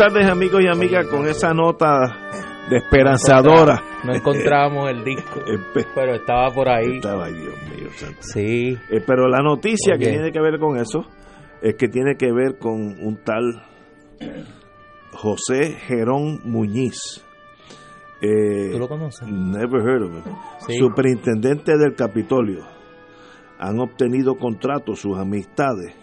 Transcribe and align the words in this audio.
Tardes 0.00 0.30
amigos 0.30 0.62
y 0.64 0.66
amigas 0.66 1.06
con 1.08 1.28
esa 1.28 1.52
nota 1.52 2.16
de 2.70 2.78
esperanzadora. 2.78 3.82
No 4.02 4.14
encontramos 4.14 4.88
el 4.88 5.04
disco, 5.04 5.40
pero 5.94 6.14
estaba 6.14 6.50
por 6.54 6.70
ahí. 6.70 6.96
Estaba 6.96 7.28
Dios 7.28 7.54
mío. 7.68 7.90
Sí. 8.20 8.78
Eh, 8.88 9.02
pero 9.06 9.28
la 9.28 9.42
noticia 9.42 9.98
que 9.98 10.06
tiene 10.06 10.32
que 10.32 10.40
ver 10.40 10.58
con 10.58 10.78
eso 10.78 11.04
es 11.60 11.74
que 11.74 11.88
tiene 11.88 12.16
que 12.16 12.32
ver 12.32 12.56
con 12.58 12.80
un 12.80 13.18
tal 13.22 13.62
José 15.12 15.76
Gerón 15.86 16.40
Muñiz. 16.44 17.22
Eh, 18.22 18.70
¿Tú 18.72 18.78
lo 18.78 18.88
conoces? 18.88 19.28
Never 19.28 19.82
heard 19.82 20.04
of 20.04 20.12
him. 20.14 20.78
Superintendente 20.78 21.76
del 21.76 21.94
Capitolio. 21.94 22.64
Han 23.58 23.78
obtenido 23.78 24.36
contratos 24.36 25.00
sus 25.00 25.18
amistades 25.18 25.94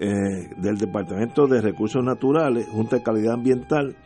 eh, 0.00 0.50
del 0.58 0.76
Departamento 0.76 1.46
de 1.46 1.60
Recursos 1.60 2.02
Naturales, 2.02 2.66
Junta 2.68 2.96
de 2.96 3.02
Calidad 3.02 3.34
Ambiental, 3.34 3.96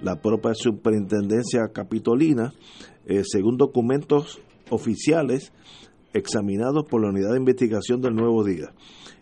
la 0.00 0.20
propia 0.20 0.52
Superintendencia 0.54 1.68
Capitolina, 1.72 2.52
eh, 3.06 3.22
según 3.24 3.56
documentos 3.56 4.40
oficiales 4.70 5.52
examinados 6.12 6.84
por 6.88 7.02
la 7.02 7.10
Unidad 7.10 7.32
de 7.32 7.38
Investigación 7.38 8.00
del 8.00 8.14
Nuevo 8.14 8.44
Día. 8.44 8.72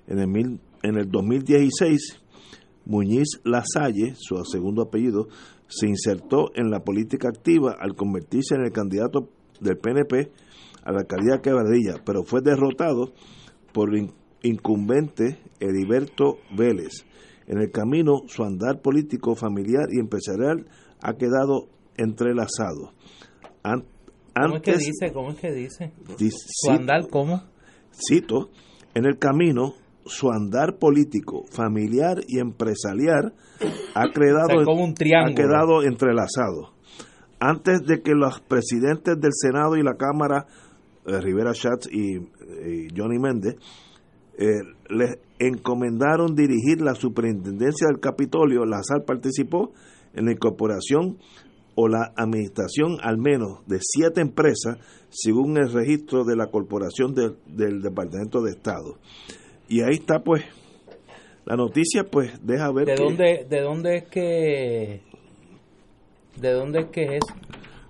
En 0.06 0.18
el, 0.18 0.28
mil, 0.28 0.60
en 0.82 0.96
el 0.96 1.10
2016, 1.10 2.20
Muñiz 2.86 3.40
Lasalle, 3.44 4.14
su 4.16 4.42
segundo 4.44 4.82
apellido, 4.82 5.28
se 5.68 5.88
insertó 5.88 6.50
en 6.54 6.70
la 6.70 6.80
política 6.80 7.28
activa 7.28 7.74
al 7.78 7.94
convertirse 7.94 8.54
en 8.54 8.62
el 8.62 8.72
candidato 8.72 9.30
del 9.60 9.78
PNP 9.78 10.30
a 10.84 10.92
la 10.92 11.00
alcaldía 11.00 11.36
de 11.36 11.40
Quebradilla, 11.40 11.94
pero 12.04 12.22
fue 12.24 12.40
derrotado 12.42 13.12
por 13.72 13.90
incumbente 14.44 15.38
Heriberto 15.58 16.38
Vélez. 16.56 17.04
En 17.46 17.58
el 17.58 17.70
camino, 17.70 18.22
su 18.26 18.44
andar 18.44 18.80
político, 18.80 19.34
familiar 19.34 19.88
y 19.90 19.98
empresarial 19.98 20.66
ha 21.02 21.14
quedado 21.14 21.68
entrelazado. 21.96 22.92
¿Cómo 23.62 24.56
es 24.56 24.62
que 24.62 24.76
dice? 24.76 25.12
¿Cómo 25.12 25.30
es 25.30 25.38
que 25.38 25.52
dice? 25.52 25.92
¿Su 26.18 26.70
andar 26.70 27.08
cómo? 27.10 27.42
Cito, 27.92 28.50
en 28.94 29.06
el 29.06 29.18
camino, 29.18 29.74
su 30.04 30.30
andar 30.30 30.78
político, 30.78 31.44
familiar 31.50 32.18
y 32.26 32.38
empresarial 32.38 33.34
ha, 33.94 34.08
quedado, 34.14 34.72
un 34.72 34.90
ha 34.92 35.34
quedado 35.34 35.82
entrelazado. 35.82 36.74
Antes 37.40 37.82
de 37.86 38.02
que 38.02 38.12
los 38.14 38.40
presidentes 38.40 39.20
del 39.20 39.32
Senado 39.32 39.76
y 39.76 39.82
la 39.82 39.96
Cámara, 39.96 40.46
eh, 41.06 41.20
Rivera 41.20 41.52
Schatz 41.52 41.88
y 41.90 42.18
Johnny 42.96 43.18
Méndez, 43.18 43.56
eh, 44.38 44.62
les 44.88 45.18
encomendaron 45.38 46.34
dirigir 46.34 46.80
la 46.80 46.94
superintendencia 46.94 47.86
del 47.88 48.00
Capitolio, 48.00 48.64
la 48.64 48.82
SAL 48.82 49.04
participó 49.04 49.72
en 50.14 50.26
la 50.26 50.32
incorporación 50.32 51.18
o 51.76 51.88
la 51.88 52.12
administración 52.16 52.98
al 53.02 53.18
menos 53.18 53.66
de 53.66 53.78
siete 53.80 54.20
empresas 54.20 54.78
según 55.10 55.56
el 55.58 55.72
registro 55.72 56.24
de 56.24 56.36
la 56.36 56.46
corporación 56.46 57.14
del 57.14 57.82
Departamento 57.82 58.42
de 58.42 58.52
Estado. 58.52 58.98
Y 59.68 59.82
ahí 59.82 59.94
está 59.94 60.20
pues 60.20 60.44
la 61.44 61.56
noticia 61.56 62.04
pues 62.04 62.32
deja 62.44 62.72
ver 62.72 62.86
¿De 62.86 62.94
dónde 62.94 63.46
de 63.48 63.60
dónde 63.60 63.96
es 63.96 64.04
que 64.04 65.02
de 66.40 66.52
dónde 66.52 66.80
es 66.80 66.86
que 66.86 67.16
es 67.16 67.24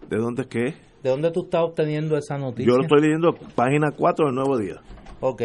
¿De 0.09 0.17
dónde 0.17 0.43
es 0.43 0.49
que 0.49 0.67
es? 0.67 0.75
¿De 1.03 1.11
dónde 1.11 1.31
tú 1.31 1.45
estás 1.45 1.63
obteniendo 1.63 2.17
esa 2.17 2.39
noticia? 2.39 2.67
Yo 2.67 2.77
lo 2.77 2.83
estoy 2.83 3.03
leyendo 3.03 3.35
página 3.55 3.91
4 3.91 4.27
del 4.27 4.35
Nuevo 4.35 4.57
Día. 4.59 4.81
Ok. 5.21 5.43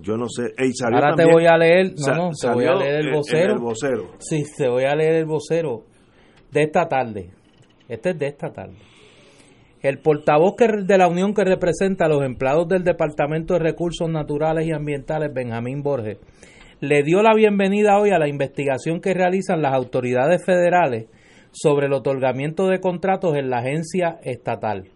Yo 0.00 0.16
no 0.16 0.28
sé. 0.28 0.54
Ahora 0.92 1.14
te 1.14 1.24
voy 1.24 1.46
a 1.46 1.56
leer, 1.56 1.92
no, 2.06 2.14
no, 2.14 2.30
te 2.30 2.48
voy 2.50 2.66
a 2.66 2.74
leer 2.74 3.06
el 3.06 3.12
vocero. 3.12 3.54
El, 3.54 3.58
vocero. 3.60 4.10
Sí, 4.18 4.44
te 4.56 4.68
voy 4.68 4.84
a 4.84 4.94
leer 4.94 5.14
el 5.14 5.24
vocero 5.24 5.84
de 6.50 6.62
esta 6.62 6.88
tarde. 6.88 7.30
Este 7.88 8.10
es 8.10 8.18
de 8.18 8.26
esta 8.26 8.52
tarde. 8.52 8.76
El 9.82 9.98
portavoz 9.98 10.56
de 10.56 10.98
la 10.98 11.08
Unión 11.08 11.34
que 11.34 11.44
representa 11.44 12.06
a 12.06 12.08
los 12.08 12.24
empleados 12.24 12.66
del 12.68 12.84
Departamento 12.84 13.54
de 13.54 13.60
Recursos 13.60 14.08
Naturales 14.08 14.66
y 14.66 14.72
Ambientales, 14.72 15.32
Benjamín 15.32 15.82
Borges, 15.82 16.18
le 16.80 17.02
dio 17.02 17.22
la 17.22 17.34
bienvenida 17.34 17.98
hoy 17.98 18.10
a 18.10 18.18
la 18.18 18.28
investigación 18.28 19.00
que 19.00 19.12
realizan 19.12 19.60
las 19.60 19.74
autoridades 19.74 20.42
federales 20.44 21.08
sobre 21.52 21.86
el 21.86 21.92
otorgamiento 21.92 22.66
de 22.66 22.80
contratos 22.80 23.36
en 23.36 23.50
la 23.50 23.58
agencia 23.58 24.18
estatal. 24.22 24.88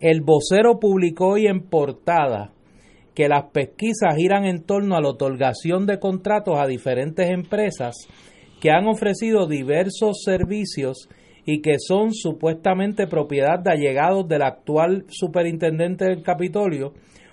El 0.00 0.20
vocero 0.20 0.78
publicó 0.78 1.28
hoy 1.28 1.46
en 1.46 1.62
portada 1.62 2.52
que 3.16 3.28
las 3.28 3.44
pesquisas 3.50 4.14
giran 4.14 4.44
en 4.44 4.62
torno 4.62 4.94
a 4.94 5.00
la 5.00 5.08
otorgación 5.08 5.86
de 5.86 5.98
contratos 5.98 6.58
a 6.58 6.66
diferentes 6.66 7.30
empresas 7.30 7.94
que 8.60 8.70
han 8.70 8.86
ofrecido 8.86 9.46
diversos 9.46 10.22
servicios 10.22 11.08
y 11.46 11.62
que 11.62 11.76
son 11.78 12.12
supuestamente 12.12 13.06
propiedad 13.06 13.58
de 13.58 13.70
allegados 13.70 14.28
del 14.28 14.42
actual 14.42 15.06
superintendente 15.08 16.04
del 16.04 16.22
Capitolio, 16.22 16.92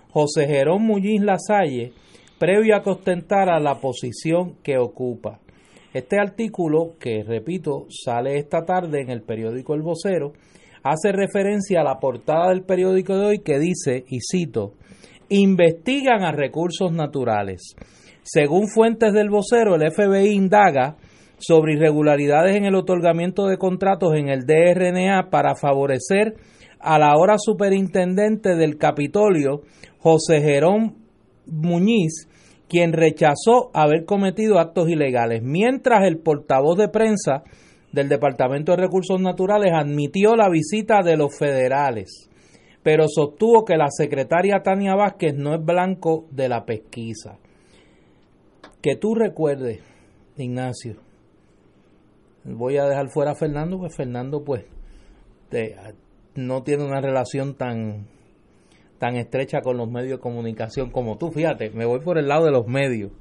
José 0.09 0.47
Jerón 0.47 0.83
Muñiz 0.83 1.22
Lasalle, 1.22 1.91
previo 2.39 2.78
a 2.78 2.81
que 2.81 2.91
ostentara 2.91 3.59
la 3.59 3.81
posición 3.81 4.55
que 4.63 4.78
ocupa. 4.78 5.41
Este 5.93 6.17
artículo, 6.17 6.96
que 6.97 7.23
repito, 7.23 7.87
sale 7.90 8.37
esta 8.37 8.63
tarde 8.63 9.02
en 9.02 9.09
el 9.09 9.22
periódico 9.22 9.73
El 9.73 9.81
Vocero, 9.81 10.31
hace 10.81 11.11
referencia 11.11 11.81
a 11.81 11.84
la 11.84 11.99
portada 11.99 12.49
del 12.49 12.63
periódico 12.63 13.17
de 13.17 13.25
hoy 13.25 13.40
que 13.40 13.59
dice, 13.59 14.05
y 14.08 14.19
cito, 14.22 14.75
investigan 15.29 16.23
a 16.23 16.31
recursos 16.31 16.91
naturales. 16.91 17.75
Según 18.23 18.67
fuentes 18.67 19.14
del 19.14 19.29
vocero, 19.29 19.75
el 19.75 19.91
FBI 19.91 20.31
indaga 20.31 20.97
sobre 21.37 21.73
irregularidades 21.73 22.55
en 22.55 22.66
el 22.66 22.75
otorgamiento 22.75 23.47
de 23.47 23.58
contratos 23.58 24.14
en 24.16 24.29
el 24.29 24.46
DRNA 24.46 25.29
para 25.29 25.55
favorecer 25.55 26.35
a 26.79 26.99
la 26.99 27.11
ahora 27.11 27.35
superintendente 27.37 28.55
del 28.55 28.78
Capitolio, 28.78 29.61
José 29.99 30.41
Jerón 30.41 30.96
Muñiz, 31.46 32.28
quien 32.70 32.93
rechazó 32.93 33.72
haber 33.73 34.05
cometido 34.05 34.59
actos 34.59 34.90
ilegales, 34.90 35.41
mientras 35.43 36.08
el 36.08 36.17
portavoz 36.17 36.78
de 36.78 36.90
prensa 36.90 37.43
del 37.91 38.09
Departamento 38.09 38.72
de 38.72 38.81
Recursos 38.81 39.22
Naturales 39.22 39.72
admitió 39.73 40.35
la 40.35 40.49
visita 40.49 41.03
de 41.03 41.16
los 41.16 41.37
federales. 41.37 42.29
Pero 42.84 43.06
sostuvo 43.08 43.64
que 43.64 43.78
la 43.78 43.88
secretaria 43.90 44.62
Tania 44.62 44.96
Vázquez 44.96 45.35
no 45.35 45.56
es 45.56 45.64
blanco 45.64 46.26
de 46.32 46.50
la 46.50 46.66
pesquisa. 46.66 47.40
Que 48.82 48.97
tú 48.97 49.16
recuerdes, 49.16 49.80
Ignacio, 50.35 50.97
voy 52.44 52.78
a 52.78 52.85
dejar 52.85 53.09
fuera 53.09 53.32
a 53.32 53.35
Fernando, 53.35 53.80
pues 53.80 53.96
Fernando 53.96 54.44
pues 54.44 54.66
no 56.35 56.64
tiene 56.64 56.84
una 56.84 57.00
relación 57.00 57.56
tan 57.56 58.08
tan 58.97 59.16
estrecha 59.16 59.62
con 59.62 59.78
los 59.78 59.90
medios 59.90 60.18
de 60.18 60.22
comunicación 60.22 60.90
como 60.90 61.18
tú. 61.18 61.30
Fíjate, 61.32 61.70
me 61.72 61.85
voy 61.85 62.00
por 62.00 62.18
el 62.18 62.28
lado 62.28 62.46
de 62.46 62.52
los 62.52 62.68
medios. 62.68 63.12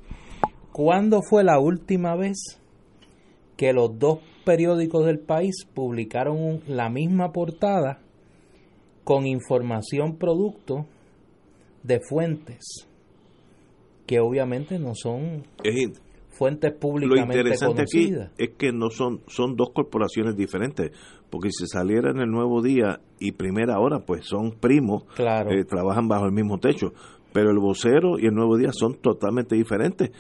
¿Cuándo 0.73 1.23
fue 1.23 1.45
la 1.45 1.59
última 1.59 2.15
vez 2.15 2.61
que 3.57 3.73
los 3.73 3.99
dos 3.99 4.21
periódicos 4.45 5.05
del 5.05 5.19
país 5.19 5.67
publicaron 5.75 6.63
la 6.67 6.89
misma 6.89 7.33
portada 7.33 8.02
con 9.05 9.27
información 9.27 10.17
producto 10.17 10.87
de 11.83 12.01
fuentes 12.01 12.89
que 14.07 14.21
obviamente 14.21 14.79
no 14.79 14.95
son 14.95 15.45
fuentes 16.31 16.73
públicamente 16.73 17.35
Lo 17.35 17.41
interesante 17.41 17.83
aquí 17.83 18.15
es 18.39 18.51
que 18.57 18.73
no 18.73 18.91
son 18.91 19.21
son 19.27 19.57
dos 19.57 19.71
corporaciones 19.73 20.37
diferentes, 20.37 20.93
porque 21.31 21.51
si 21.51 21.67
saliera 21.67 22.11
en 22.11 22.19
el 22.19 22.31
Nuevo 22.31 22.63
Día 22.63 23.01
y 23.19 23.33
Primera 23.33 23.79
Hora, 23.79 24.01
pues 24.01 24.27
son 24.27 24.53
primos, 24.53 25.05
claro. 25.15 25.51
Eh, 25.51 25.65
trabajan 25.65 26.09
bajo 26.09 26.27
el 26.27 26.33
mismo 26.33 26.59
techo, 26.59 26.93
pero 27.33 27.51
el 27.51 27.59
vocero 27.59 28.19
y 28.19 28.27
el 28.27 28.35
Nuevo 28.35 28.57
Día 28.57 28.71
son 28.73 28.97
totalmente 28.97 29.55
diferentes. 29.55 30.11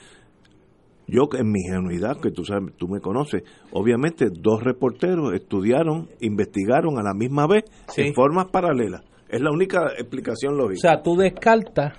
Yo, 1.06 1.28
en 1.36 1.50
mi 1.50 1.60
ingenuidad, 1.60 2.20
que 2.20 2.30
tú 2.30 2.44
sabes, 2.44 2.74
tú 2.76 2.88
me 2.88 3.00
conoces, 3.00 3.42
obviamente 3.72 4.28
dos 4.30 4.62
reporteros 4.62 5.34
estudiaron, 5.34 6.08
investigaron 6.20 6.98
a 6.98 7.02
la 7.02 7.12
misma 7.12 7.46
vez 7.46 7.64
en 7.96 8.14
formas 8.14 8.46
paralelas. 8.46 9.02
Es 9.28 9.40
la 9.40 9.50
única 9.50 9.92
explicación 9.98 10.56
lógica. 10.56 10.78
O 10.78 10.80
sea, 10.80 11.02
tú 11.02 11.16
descartas, 11.16 11.98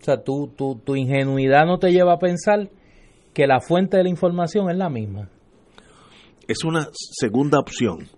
o 0.00 0.04
sea, 0.04 0.22
tú, 0.22 0.52
tu, 0.56 0.76
tu 0.76 0.94
ingenuidad 0.94 1.66
no 1.66 1.78
te 1.78 1.90
lleva 1.90 2.14
a 2.14 2.18
pensar 2.18 2.70
que 3.34 3.46
la 3.46 3.60
fuente 3.60 3.96
de 3.96 4.04
la 4.04 4.08
información 4.08 4.70
es 4.70 4.76
la 4.76 4.88
misma. 4.88 5.28
Es 6.46 6.64
una 6.64 6.88
segunda 6.92 7.58
opción, 7.58 8.08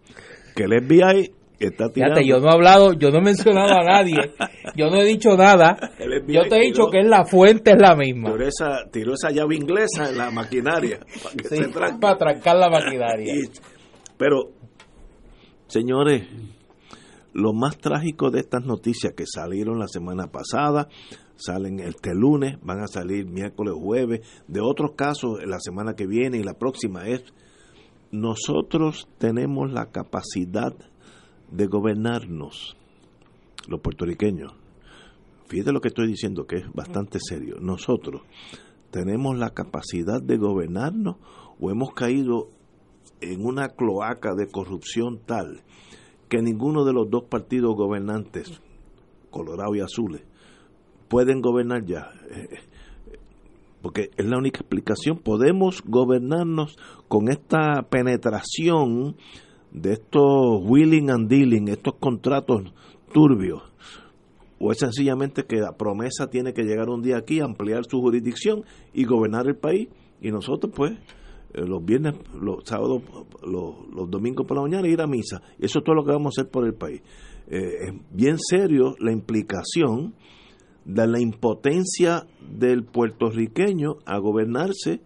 que 0.54 0.64
el 0.64 0.84
FBI 0.84 1.32
Fíjate, 1.58 2.24
yo 2.24 2.38
no 2.38 2.48
he 2.48 2.54
hablado, 2.54 2.92
yo 2.92 3.10
no 3.10 3.18
he 3.18 3.22
mencionado 3.22 3.74
a 3.80 3.82
nadie, 3.82 4.32
yo 4.76 4.90
no 4.90 4.96
he 4.96 5.04
dicho 5.04 5.36
nada, 5.36 5.76
yo 6.28 6.42
te 6.48 6.56
he 6.56 6.66
dicho 6.66 6.88
que 6.88 7.00
es 7.00 7.08
la 7.08 7.24
fuente 7.24 7.72
es 7.72 7.80
la 7.80 7.96
misma. 7.96 8.30
Tiró 8.30 8.46
esa, 8.46 8.88
tiró 8.92 9.14
esa 9.14 9.30
llave 9.30 9.56
inglesa 9.56 10.08
en 10.08 10.18
la 10.18 10.30
maquinaria 10.30 11.00
para, 11.74 11.98
para 11.98 12.16
trancar 12.16 12.56
la 12.56 12.70
maquinaria. 12.70 13.34
pero, 14.16 14.50
señores, 15.66 16.28
lo 17.32 17.52
más 17.52 17.76
trágico 17.78 18.30
de 18.30 18.38
estas 18.38 18.64
noticias 18.64 19.12
que 19.16 19.24
salieron 19.26 19.80
la 19.80 19.88
semana 19.88 20.28
pasada, 20.28 20.88
salen 21.34 21.80
este 21.80 22.14
lunes, 22.14 22.58
van 22.62 22.80
a 22.80 22.86
salir 22.86 23.26
miércoles, 23.26 23.74
jueves, 23.76 24.20
de 24.46 24.60
otros 24.60 24.92
casos 24.96 25.40
la 25.44 25.58
semana 25.58 25.94
que 25.94 26.06
viene 26.06 26.38
y 26.38 26.44
la 26.44 26.54
próxima 26.54 27.08
es, 27.08 27.24
nosotros 28.10 29.08
tenemos 29.18 29.72
la 29.72 29.86
capacidad 29.86 30.72
de 31.50 31.66
gobernarnos, 31.66 32.76
los 33.68 33.80
puertorriqueños. 33.80 34.52
Fíjate 35.46 35.72
lo 35.72 35.80
que 35.80 35.88
estoy 35.88 36.06
diciendo, 36.06 36.46
que 36.46 36.56
es 36.56 36.72
bastante 36.72 37.18
serio. 37.20 37.56
Nosotros 37.60 38.22
tenemos 38.90 39.36
la 39.38 39.50
capacidad 39.50 40.22
de 40.22 40.36
gobernarnos 40.36 41.16
o 41.58 41.70
hemos 41.70 41.92
caído 41.94 42.48
en 43.20 43.44
una 43.44 43.70
cloaca 43.70 44.34
de 44.34 44.46
corrupción 44.48 45.20
tal 45.24 45.62
que 46.28 46.42
ninguno 46.42 46.84
de 46.84 46.92
los 46.92 47.08
dos 47.10 47.24
partidos 47.24 47.74
gobernantes, 47.74 48.60
Colorado 49.30 49.74
y 49.74 49.80
Azules, 49.80 50.22
pueden 51.08 51.40
gobernar 51.40 51.84
ya. 51.84 52.10
Porque 53.80 54.10
es 54.16 54.26
la 54.26 54.36
única 54.36 54.60
explicación. 54.60 55.18
Podemos 55.18 55.82
gobernarnos 55.84 56.76
con 57.08 57.28
esta 57.30 57.82
penetración 57.88 59.16
de 59.80 59.92
estos 59.92 60.60
willing 60.64 61.10
and 61.10 61.28
dealing, 61.28 61.68
estos 61.68 61.94
contratos 61.94 62.72
turbios, 63.12 63.62
o 64.58 64.72
es 64.72 64.78
sencillamente 64.78 65.44
que 65.44 65.56
la 65.56 65.76
promesa 65.76 66.28
tiene 66.28 66.52
que 66.52 66.64
llegar 66.64 66.88
un 66.88 67.02
día 67.02 67.16
aquí, 67.18 67.40
ampliar 67.40 67.84
su 67.88 68.00
jurisdicción 68.00 68.64
y 68.92 69.04
gobernar 69.04 69.46
el 69.46 69.56
país, 69.56 69.88
y 70.20 70.30
nosotros 70.30 70.72
pues 70.74 70.98
eh, 71.54 71.66
los 71.66 71.84
viernes, 71.84 72.14
los 72.38 72.64
sábados, 72.64 73.02
los, 73.42 74.10
domingos 74.10 74.46
por 74.46 74.56
la 74.56 74.62
mañana 74.62 74.88
ir 74.88 75.00
a 75.00 75.06
misa. 75.06 75.40
Eso 75.58 75.78
es 75.78 75.84
todo 75.84 75.94
lo 75.94 76.04
que 76.04 76.12
vamos 76.12 76.34
a 76.36 76.42
hacer 76.42 76.50
por 76.50 76.66
el 76.66 76.74
país. 76.74 77.00
Eh, 77.46 77.88
es 77.88 77.94
bien 78.10 78.36
serio 78.38 78.94
la 78.98 79.12
implicación 79.12 80.14
de 80.84 81.06
la 81.06 81.20
impotencia 81.20 82.26
del 82.40 82.84
puertorriqueño 82.84 83.96
a 84.04 84.18
gobernarse 84.18 85.00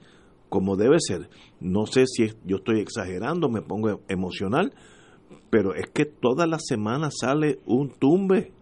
como 0.52 0.76
debe 0.76 0.98
ser. 1.00 1.30
No 1.60 1.86
sé 1.86 2.04
si 2.06 2.30
yo 2.44 2.56
estoy 2.56 2.80
exagerando, 2.80 3.48
me 3.48 3.62
pongo 3.62 4.02
emocional, 4.06 4.74
pero 5.48 5.74
es 5.74 5.88
que 5.88 6.04
toda 6.04 6.46
la 6.46 6.58
semana 6.58 7.08
sale 7.10 7.60
un 7.64 7.88
tumbe. 7.88 8.52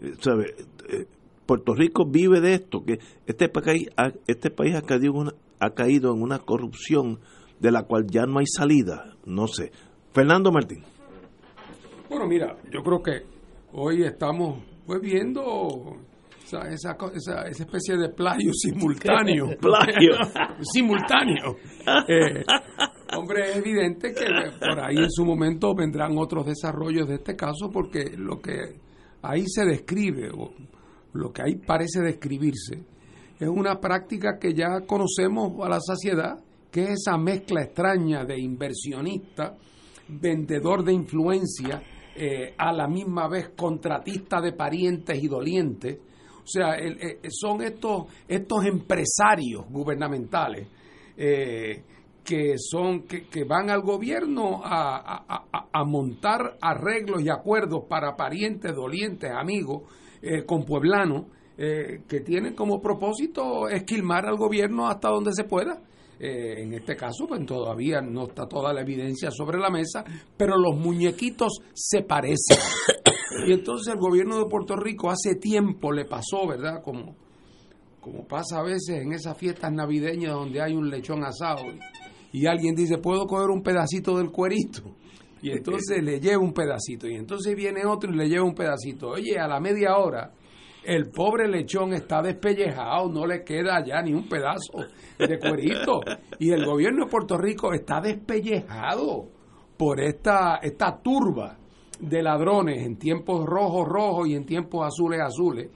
Eh, 0.00 0.14
¿Sabe? 0.20 0.54
Eh, 0.88 1.04
Puerto 1.44 1.74
Rico 1.74 2.06
vive 2.06 2.40
de 2.40 2.54
esto, 2.54 2.82
que 2.82 2.98
este 3.26 3.50
país, 3.50 3.90
este 4.26 4.50
país 4.50 4.74
ha, 4.74 4.80
caído 4.80 5.12
una, 5.12 5.34
ha 5.60 5.74
caído 5.74 6.14
en 6.14 6.22
una 6.22 6.38
corrupción 6.38 7.20
de 7.60 7.70
la 7.72 7.82
cual 7.82 8.06
ya 8.06 8.24
no 8.24 8.38
hay 8.38 8.46
salida. 8.46 9.14
No 9.26 9.48
sé. 9.48 9.70
Fernando 10.14 10.50
Martín. 10.50 10.82
Bueno, 12.08 12.26
mira, 12.26 12.56
yo 12.72 12.82
creo 12.82 13.02
que 13.02 13.26
hoy 13.74 14.02
estamos 14.02 14.64
pues 14.86 15.02
viendo 15.02 15.98
esa, 16.60 16.96
esa, 17.14 17.42
esa, 17.46 17.62
especie 17.64 17.96
de 17.96 18.08
plagio 18.10 18.52
simultáneo. 18.54 19.56
plagio. 19.60 20.12
simultáneo. 20.60 21.56
Eh, 22.08 22.44
hombre, 23.16 23.50
es 23.50 23.56
evidente 23.56 24.12
que 24.12 24.24
por 24.60 24.78
ahí 24.78 24.98
en 24.98 25.10
su 25.10 25.24
momento 25.24 25.74
vendrán 25.74 26.16
otros 26.16 26.46
desarrollos 26.46 27.08
de 27.08 27.16
este 27.16 27.34
caso 27.34 27.70
porque 27.72 28.12
lo 28.16 28.40
que 28.40 28.80
ahí 29.22 29.44
se 29.48 29.64
describe, 29.64 30.30
o 30.30 30.52
lo 31.14 31.32
que 31.32 31.42
ahí 31.42 31.56
parece 31.56 32.00
describirse, 32.00 32.84
es 33.38 33.48
una 33.48 33.80
práctica 33.80 34.38
que 34.38 34.54
ya 34.54 34.82
conocemos 34.86 35.54
a 35.64 35.68
la 35.68 35.80
saciedad, 35.80 36.38
que 36.70 36.84
es 36.84 36.90
esa 36.90 37.18
mezcla 37.18 37.62
extraña 37.62 38.24
de 38.24 38.38
inversionista, 38.38 39.56
vendedor 40.08 40.84
de 40.84 40.92
influencia, 40.92 41.82
eh, 42.14 42.54
a 42.58 42.72
la 42.72 42.86
misma 42.86 43.26
vez 43.26 43.50
contratista 43.56 44.40
de 44.40 44.52
parientes 44.52 45.22
y 45.22 45.28
dolientes, 45.28 45.98
o 46.42 46.46
sea, 46.46 46.76
eh, 46.76 47.20
son 47.28 47.62
estos, 47.62 48.06
estos 48.26 48.64
empresarios 48.66 49.64
gubernamentales 49.70 50.66
eh, 51.16 51.84
que, 52.24 52.54
son, 52.58 53.02
que, 53.02 53.44
van 53.44 53.70
al 53.70 53.82
gobierno 53.82 54.60
a, 54.64 55.84
montar 55.84 56.56
arreglos 56.60 57.22
y 57.22 57.28
acuerdos 57.28 57.84
para 57.88 58.16
parientes, 58.16 58.74
dolientes, 58.74 59.30
amigos, 59.30 59.82
eh, 60.20 60.44
con 60.44 60.64
pueblanos, 60.64 61.26
que 61.54 62.20
tienen 62.24 62.54
como 62.54 62.80
propósito 62.80 63.68
esquilmar 63.68 64.26
al 64.26 64.36
gobierno 64.36 64.88
hasta 64.88 65.10
donde 65.10 65.32
se 65.32 65.44
pueda. 65.44 65.80
En 66.24 66.72
este 66.72 66.94
caso, 66.94 67.26
pues 67.26 67.44
todavía 67.44 68.00
no 68.00 68.28
está 68.28 68.46
toda 68.46 68.72
la 68.72 68.82
evidencia 68.82 69.30
sobre 69.30 69.58
la 69.58 69.70
mesa, 69.70 70.04
pero 70.36 70.56
los 70.56 70.76
muñequitos 70.76 71.60
se 71.74 72.02
parecen. 72.02 72.58
Y 73.46 73.52
entonces 73.52 73.92
el 73.92 73.98
gobierno 73.98 74.38
de 74.38 74.44
Puerto 74.44 74.76
Rico 74.76 75.10
hace 75.10 75.34
tiempo 75.36 75.90
le 75.90 76.04
pasó, 76.04 76.46
¿verdad? 76.46 76.82
Como, 76.82 77.16
como 78.00 78.26
pasa 78.26 78.58
a 78.58 78.62
veces 78.62 79.02
en 79.02 79.12
esas 79.12 79.36
fiestas 79.36 79.72
navideñas 79.72 80.32
donde 80.34 80.60
hay 80.60 80.74
un 80.74 80.90
lechón 80.90 81.24
asado 81.24 81.62
y, 82.32 82.46
alguien 82.46 82.74
dice, 82.74 82.98
¿puedo 82.98 83.26
coger 83.26 83.50
un 83.50 83.62
pedacito 83.62 84.16
del 84.16 84.30
cuerito? 84.30 84.82
Y 85.42 85.50
entonces 85.50 86.02
le 86.02 86.20
lleva 86.20 86.42
un 86.42 86.52
pedacito. 86.52 87.08
Y 87.08 87.16
entonces 87.16 87.54
viene 87.56 87.84
otro 87.84 88.12
y 88.12 88.16
le 88.16 88.28
lleva 88.28 88.44
un 88.44 88.54
pedacito. 88.54 89.08
Oye, 89.08 89.38
a 89.38 89.48
la 89.48 89.60
media 89.60 89.96
hora, 89.96 90.32
el 90.84 91.10
pobre 91.10 91.48
lechón 91.48 91.92
está 91.92 92.22
despellejado, 92.22 93.08
no 93.08 93.26
le 93.26 93.44
queda 93.44 93.84
ya 93.84 94.02
ni 94.02 94.12
un 94.12 94.28
pedazo 94.28 94.78
de 95.18 95.38
cuerito. 95.38 96.00
Y 96.38 96.50
el 96.50 96.64
gobierno 96.64 97.04
de 97.04 97.10
Puerto 97.10 97.38
Rico 97.38 97.72
está 97.72 98.00
despellejado 98.00 99.28
por 99.76 100.00
esta, 100.00 100.56
esta 100.56 101.00
turba 101.00 101.58
de 102.00 102.22
ladrones 102.22 102.84
en 102.84 102.96
tiempos 102.96 103.46
rojos 103.46 103.86
rojos 103.86 104.28
y 104.28 104.34
en 104.34 104.44
tiempos 104.44 104.86
azules 104.86 105.20
azules, 105.20 105.70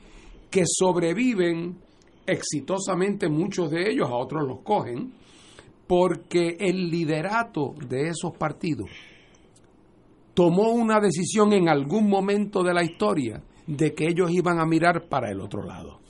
que 0.51 0.65
sobreviven 0.67 1.79
exitosamente 2.27 3.29
muchos 3.29 3.71
de 3.71 3.91
ellos, 3.91 4.09
a 4.09 4.17
otros 4.17 4.47
los 4.47 4.61
cogen, 4.63 5.13
porque 5.87 6.57
el 6.59 6.91
liderato 6.91 7.75
de 7.89 8.09
esos 8.09 8.37
partidos 8.37 8.91
tomó 10.35 10.71
una 10.71 11.01
decisión 11.01 11.53
en 11.53 11.69
algún 11.69 12.11
momento 12.11 12.63
de 12.63 12.75
la 12.75 12.83
historia 12.83 13.41
de 13.67 13.95
que 13.95 14.07
ellos 14.09 14.31
iban 14.31 14.61
a 14.61 14.67
mirar 14.67 15.09
para 15.09 15.31
el 15.31 15.41
otro 15.41 15.63
lado. 15.63 16.01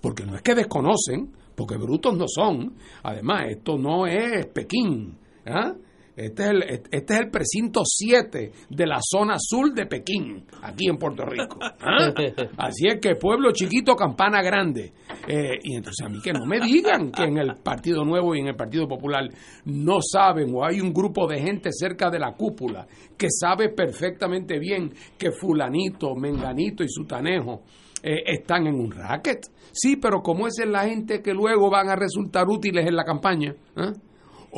Porque 0.00 0.24
no 0.24 0.36
es 0.36 0.42
que 0.42 0.54
desconocen, 0.54 1.32
porque 1.54 1.76
brutos 1.76 2.16
no 2.16 2.26
son. 2.28 2.74
Además, 3.02 3.46
esto 3.48 3.76
no 3.78 4.06
es 4.06 4.46
Pekín. 4.46 5.18
¿ah? 5.46 5.74
Este 6.18 6.42
es, 6.42 6.50
el, 6.50 6.62
este 6.90 7.14
es 7.14 7.20
el 7.20 7.30
precinto 7.30 7.82
7 7.84 8.52
de 8.70 8.86
la 8.86 8.98
zona 9.00 9.36
sur 9.38 9.72
de 9.72 9.86
Pekín, 9.86 10.44
aquí 10.62 10.88
en 10.88 10.96
Puerto 10.96 11.24
Rico. 11.24 11.58
¿Ah? 11.60 12.12
Así 12.56 12.88
es 12.88 13.00
que 13.00 13.14
pueblo 13.14 13.52
chiquito, 13.52 13.94
campana 13.94 14.42
grande. 14.42 14.92
Eh, 15.28 15.60
y 15.62 15.76
entonces 15.76 16.04
a 16.04 16.08
mí 16.08 16.18
que 16.20 16.32
no 16.32 16.44
me 16.44 16.58
digan 16.58 17.12
que 17.12 17.22
en 17.22 17.38
el 17.38 17.54
Partido 17.62 18.04
Nuevo 18.04 18.34
y 18.34 18.40
en 18.40 18.48
el 18.48 18.56
Partido 18.56 18.88
Popular 18.88 19.30
no 19.66 20.00
saben 20.02 20.52
o 20.52 20.64
hay 20.64 20.80
un 20.80 20.92
grupo 20.92 21.28
de 21.28 21.40
gente 21.40 21.70
cerca 21.72 22.10
de 22.10 22.18
la 22.18 22.32
cúpula 22.32 22.88
que 23.16 23.28
sabe 23.30 23.68
perfectamente 23.68 24.58
bien 24.58 24.92
que 25.16 25.30
fulanito, 25.30 26.16
menganito 26.16 26.82
y 26.82 26.88
sutanejo 26.88 27.62
eh, 28.02 28.22
están 28.26 28.66
en 28.66 28.74
un 28.74 28.90
racket. 28.90 29.46
Sí, 29.70 29.96
pero 29.96 30.20
como 30.20 30.48
esa 30.48 30.64
es 30.64 30.68
la 30.68 30.84
gente 30.84 31.22
que 31.22 31.32
luego 31.32 31.70
van 31.70 31.90
a 31.90 31.94
resultar 31.94 32.48
útiles 32.48 32.84
en 32.86 32.96
la 32.96 33.04
campaña. 33.04 33.54
¿eh? 33.76 33.92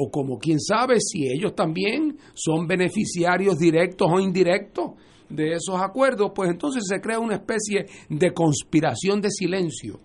O 0.00 0.10
como 0.10 0.38
quién 0.38 0.58
sabe 0.58 0.98
si 0.98 1.26
ellos 1.28 1.54
también 1.54 2.16
son 2.32 2.66
beneficiarios 2.66 3.58
directos 3.58 4.08
o 4.10 4.18
indirectos 4.18 4.92
de 5.28 5.52
esos 5.52 5.80
acuerdos, 5.80 6.32
pues 6.34 6.50
entonces 6.50 6.84
se 6.88 7.00
crea 7.00 7.18
una 7.18 7.34
especie 7.34 7.86
de 8.08 8.32
conspiración 8.32 9.20
de 9.20 9.30
silencio. 9.30 10.00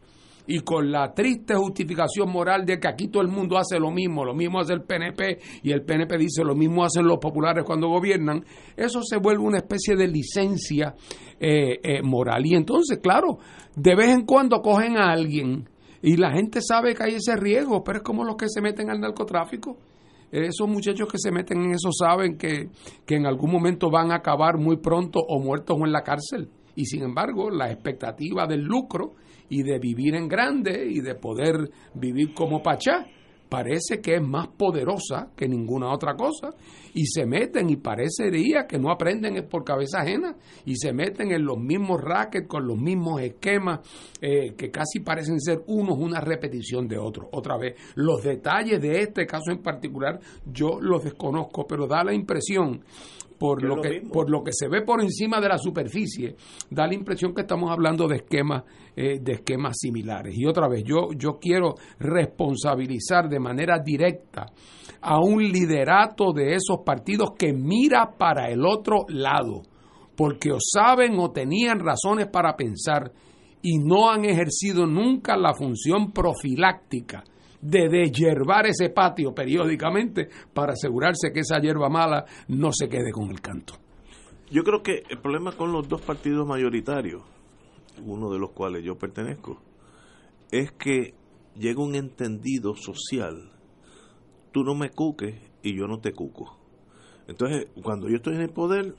Y 0.48 0.60
con 0.60 0.92
la 0.92 1.12
triste 1.14 1.56
justificación 1.56 2.30
moral 2.30 2.66
de 2.66 2.78
que 2.78 2.88
aquí 2.88 3.08
todo 3.08 3.24
el 3.24 3.30
mundo 3.30 3.58
hace 3.58 3.80
lo 3.80 3.90
mismo, 3.90 4.24
lo 4.24 4.36
mismo 4.36 4.60
hace 4.60 4.74
el 4.74 4.84
PNP 4.84 5.40
y 5.64 5.72
el 5.72 5.82
PNP 5.84 6.18
dice 6.20 6.44
lo 6.44 6.54
mismo 6.54 6.84
hacen 6.84 7.08
los 7.08 7.18
populares 7.18 7.64
cuando 7.66 7.88
gobiernan, 7.88 8.46
eso 8.78 9.02
se 9.02 9.18
vuelve 9.18 9.44
una 9.44 9.58
especie 9.58 9.96
de 9.96 10.08
licencia 10.08 10.94
eh, 11.40 11.80
eh, 11.82 12.02
moral. 12.04 12.46
Y 12.46 12.54
entonces, 12.54 13.00
claro, 13.00 13.40
de 13.75 13.96
vez 13.96 14.10
en 14.10 14.25
cuando 14.25 14.62
cogen 14.62 14.98
a 14.98 15.12
alguien 15.12 15.68
y 16.06 16.18
la 16.18 16.32
gente 16.32 16.60
sabe 16.62 16.94
que 16.94 17.02
hay 17.02 17.16
ese 17.16 17.36
riesgo, 17.36 17.84
pero 17.84 17.98
es 17.98 18.04
como 18.04 18.24
los 18.24 18.36
que 18.36 18.48
se 18.48 18.62
meten 18.62 18.92
al 18.92 19.00
narcotráfico. 19.00 19.76
Esos 20.32 20.68
muchachos 20.70 21.08
que 21.12 21.18
se 21.18 21.32
meten 21.32 21.64
en 21.64 21.72
eso 21.72 21.92
saben 21.92 22.38
que, 22.38 22.70
que 23.08 23.16
en 23.16 23.26
algún 23.26 23.52
momento 23.52 23.90
van 23.90 24.12
a 24.12 24.18
acabar 24.18 24.60
muy 24.60 24.78
pronto 24.78 25.20
o 25.20 25.40
muertos 25.40 25.76
o 25.80 25.84
en 25.84 25.92
la 25.92 26.04
cárcel. 26.04 26.52
Y 26.76 26.86
sin 26.86 27.02
embargo, 27.02 27.50
la 27.50 27.72
expectativa 27.72 28.46
del 28.46 28.62
lucro 28.62 29.14
y 29.50 29.64
de 29.64 29.80
vivir 29.80 30.14
en 30.14 30.28
grande 30.28 30.86
y 30.88 31.02
de 31.02 31.16
poder 31.16 31.72
vivir 31.96 32.36
como 32.36 32.62
Pachá 32.62 33.08
parece 33.50 34.02
que 34.02 34.16
es 34.16 34.22
más 34.22 34.48
poderosa 34.48 35.32
que 35.36 35.48
ninguna 35.48 35.92
otra 35.92 36.16
cosa 36.16 36.50
y 36.94 37.06
se 37.08 37.25
meten 37.25 37.70
y 37.70 37.75
parecería 37.75 38.66
que 38.68 38.80
no 38.80 38.90
aprenden 38.90 39.48
por 39.50 39.64
cabeza 39.64 40.02
ajena 40.02 40.36
y 40.66 40.75
se 40.78 40.94
meten 40.94 41.32
en 41.32 41.46
los 41.46 41.58
mismos 41.58 42.02
rackets 42.02 42.48
con 42.48 42.66
los 42.66 42.78
mismos 42.78 43.22
esquemas 43.22 43.80
eh, 44.22 44.54
que 44.56 44.72
casi 44.72 45.02
parecen 45.02 45.40
ser 45.40 45.62
unos 45.68 45.98
una 45.98 46.22
repetición 46.22 46.88
de 46.88 46.98
otros. 46.98 47.28
Otra 47.32 47.58
vez, 47.58 47.75
los 47.96 48.24
detalles 48.24 48.82
de 48.82 49.02
este 49.02 49.25
caso 49.25 49.52
en 49.52 49.62
particular 49.62 50.20
yo 50.46 50.80
los 50.80 51.04
desconozco, 51.04 51.68
pero 51.68 51.88
da 51.88 52.04
la 52.04 52.14
impresión 52.14 52.82
por 53.38 53.63
lo, 53.63 53.82
que 53.82 54.01
por 54.12 54.30
lo 54.30 54.44
que 54.44 54.51
se 54.54 54.68
ve 54.68 54.82
por 54.82 55.01
encima 55.01 55.39
de 55.39 55.50
la 55.50 55.58
superficie 55.58 56.36
da 56.70 56.88
la 56.88 56.94
impresión 56.94 57.34
que 57.34 57.42
estamos 57.42 57.72
hablando 57.72 58.08
de 58.08 58.18
esquemas 58.18 58.63
eh, 58.96 59.20
de 59.20 59.34
esquemas 59.34 59.77
similares. 59.80 60.36
Y 60.38 60.46
otra 60.46 60.68
vez 60.68 60.84
yo 60.84 61.10
yo 61.15 61.38
quiero 61.39 61.75
responsabilizar 62.00 63.30
de 63.30 63.39
manera 63.39 63.80
directa 63.80 64.46
a 65.01 65.20
un 65.20 65.44
liderato 65.44 66.32
de 66.34 66.54
esos 66.54 66.80
partidos 66.86 67.32
que 67.38 67.54
mira 67.54 68.15
para 68.18 68.50
el 68.50 68.65
otro 68.65 69.06
lado 69.10 69.63
porque 70.15 70.51
o 70.51 70.58
saben 70.60 71.20
o 71.20 71.32
tenían 71.32 71.80
razones 71.80 72.27
para 72.27 72.56
pensar 72.56 73.12
y 73.62 73.77
no 73.80 74.10
han 74.10 74.25
ejercido 74.25 74.86
nunca 74.86 75.36
la 75.36 75.54
función 75.54 76.12
profiláctica 76.12 77.24
de 77.65 77.89
deshiervar 77.89 78.67
ese 78.67 78.89
patio 78.89 79.34
periódicamente 79.34 80.29
para 80.53 80.74
asegurarse 80.74 81.31
que 81.34 81.39
esa 81.39 81.60
hierba 81.60 81.89
mala 81.89 82.25
no 82.48 82.72
se 82.72 82.88
quede 82.88 83.12
con 83.12 83.31
el 83.31 83.41
canto. 83.41 83.74
Yo 84.51 84.63
creo 84.63 84.84
que 84.84 85.03
el 85.10 85.19
problema 85.19 85.51
con 85.53 85.72
los 85.72 85.89
dos 85.89 86.01
partidos 86.01 86.48
mayoritarios, 86.48 87.24
uno 88.05 88.31
de 88.31 88.38
los 88.38 88.51
cuales 88.51 88.84
yo 88.84 88.95
pertenezco, 88.95 89.60
es 90.51 90.72
que 90.74 91.15
llega 91.57 91.81
un 91.81 91.95
entendido 91.95 92.75
social. 92.75 93.51
Tú 94.51 94.63
no 94.63 94.75
me 94.75 94.91
cuques 94.91 95.36
y 95.63 95.75
yo 95.75 95.88
no 95.88 96.00
te 96.00 96.13
cuco. 96.13 96.60
Entonces, 97.27 97.67
cuando 97.81 98.07
yo 98.07 98.17
estoy 98.17 98.36
en 98.36 98.41
el 98.41 98.51
poder, 98.51 98.93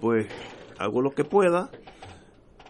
pues 0.00 0.28
hago 0.78 1.02
lo 1.02 1.10
que 1.10 1.24
pueda 1.24 1.70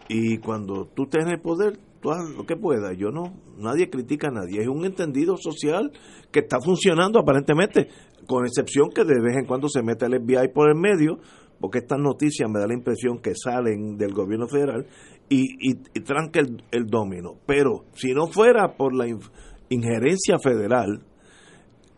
y 0.07 0.39
cuando 0.39 0.87
tú 0.87 1.03
estés 1.03 1.25
en 1.25 1.31
el 1.31 1.39
poder, 1.39 1.79
tú 2.01 2.09
lo 2.35 2.45
que 2.45 2.57
puedas. 2.57 2.97
Yo 2.97 3.11
no, 3.11 3.33
nadie 3.57 3.89
critica 3.89 4.27
a 4.27 4.31
nadie. 4.31 4.61
Es 4.61 4.67
un 4.67 4.85
entendido 4.85 5.37
social 5.37 5.91
que 6.31 6.39
está 6.39 6.59
funcionando 6.59 7.19
aparentemente, 7.19 7.87
con 8.27 8.45
excepción 8.45 8.89
que 8.89 9.03
de 9.03 9.21
vez 9.21 9.37
en 9.37 9.45
cuando 9.45 9.69
se 9.69 9.83
mete 9.83 10.05
el 10.05 10.19
FBI 10.19 10.49
por 10.53 10.69
el 10.69 10.75
medio, 10.75 11.19
porque 11.59 11.79
estas 11.79 11.99
noticias 11.99 12.49
me 12.49 12.59
da 12.59 12.67
la 12.67 12.73
impresión 12.73 13.19
que 13.19 13.33
salen 13.35 13.95
del 13.97 14.13
gobierno 14.13 14.47
federal 14.47 14.87
y, 15.29 15.69
y, 15.69 15.75
tranca 16.01 16.39
el, 16.39 16.63
el, 16.71 16.87
domino. 16.87 17.35
Pero 17.45 17.85
si 17.93 18.13
no 18.13 18.27
fuera 18.27 18.75
por 18.75 18.95
la 18.95 19.05
injerencia 19.69 20.37
federal, 20.43 21.03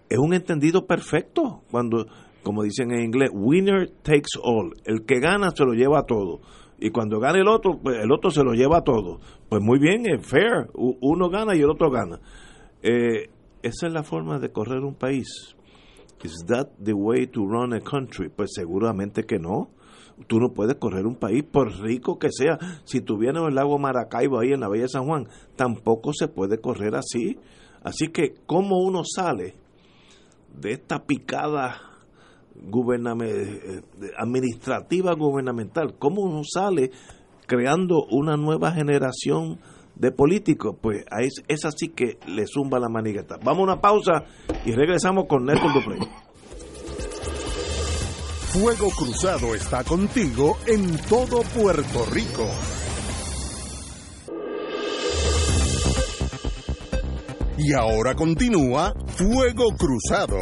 es 0.10 0.18
un 0.20 0.34
entendido 0.34 0.86
perfecto 0.86 1.62
cuando, 1.72 2.06
como 2.44 2.64
dicen 2.64 2.92
en 2.92 3.06
inglés, 3.06 3.30
winner 3.34 3.90
takes 4.04 4.38
all. 4.44 4.74
El 4.84 5.06
que 5.06 5.20
gana 5.20 5.50
se 5.56 5.64
lo 5.64 5.74
lleva 5.74 6.00
a 6.00 6.04
todo 6.04 6.42
y 6.84 6.90
cuando 6.90 7.18
gana 7.18 7.40
el 7.40 7.48
otro, 7.48 7.80
pues 7.82 8.04
el 8.04 8.12
otro 8.12 8.30
se 8.30 8.44
lo 8.44 8.52
lleva 8.52 8.84
todo. 8.84 9.22
Pues 9.48 9.64
muy 9.64 9.80
bien, 9.80 10.06
es 10.06 10.28
fair, 10.28 10.70
uno 10.74 11.30
gana 11.30 11.56
y 11.56 11.60
el 11.60 11.70
otro 11.70 11.90
gana. 11.90 12.20
Eh, 12.82 13.30
esa 13.62 13.88
es 13.88 13.94
la 13.94 14.04
forma 14.04 14.38
de 14.38 14.52
correr 14.52 14.80
un 14.80 14.94
país. 14.94 15.56
¿Is 16.26 16.44
that 16.48 16.68
the 16.84 16.92
way 16.92 17.26
to 17.28 17.46
run 17.46 17.74
a 17.74 17.80
country? 17.80 18.28
Pues 18.28 18.52
seguramente 18.54 19.24
que 19.24 19.40
no. 19.40 19.70
Tú 20.28 20.40
no 20.40 20.50
puedes 20.50 20.76
correr 20.76 21.06
un 21.06 21.16
país, 21.16 21.46
por 21.50 21.72
rico 21.82 22.20
que 22.20 22.28
sea. 22.30 22.60
Si 22.84 22.98
en 22.98 23.38
el 23.38 23.56
lago 23.56 23.80
Maracaibo 23.80 24.42
ahí 24.42 24.52
en 24.52 24.60
la 24.60 24.68
Bella 24.68 24.90
San 24.90 25.06
Juan, 25.06 25.30
tampoco 25.56 26.12
se 26.12 26.28
puede 26.28 26.60
correr 26.60 26.96
así. 26.96 27.40
Así 27.82 28.10
que, 28.10 28.34
¿cómo 28.46 28.84
uno 28.84 29.04
sale 29.06 29.56
de 30.54 30.74
esta 30.74 31.06
picada 31.06 31.78
eh, 31.78 31.93
administrativa 34.18 35.14
gubernamental. 35.14 35.96
¿Cómo 35.98 36.22
uno 36.22 36.42
sale 36.44 36.92
creando 37.48 38.06
una 38.10 38.38
nueva 38.38 38.72
generación 38.72 39.60
de 39.96 40.12
políticos? 40.12 40.76
Pues 40.82 41.06
es, 41.20 41.44
es 41.48 41.66
así 41.66 41.90
que 41.90 42.18
le 42.28 42.46
zumba 42.48 42.80
la 42.80 42.90
manigueta. 42.90 43.38
Vamos 43.44 43.62
a 43.62 43.74
una 43.74 43.82
pausa 43.82 44.26
y 44.66 44.72
regresamos 44.72 45.26
con 45.28 45.46
Néstor 45.46 45.74
Duprey. 45.74 46.00
Fuego 48.54 48.90
Cruzado 48.92 49.56
está 49.56 49.84
contigo 49.84 50.58
en 50.68 50.96
todo 51.10 51.42
Puerto 51.42 52.06
Rico. 52.12 52.48
Y 57.58 57.74
ahora 57.74 58.14
continúa 58.14 58.94
Fuego 59.16 59.76
Cruzado. 59.76 60.38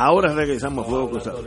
Ahora 0.00 0.32
regresamos 0.32 0.86
a 0.86 0.88
Fuego 0.88 1.10
Cruzado. 1.10 1.42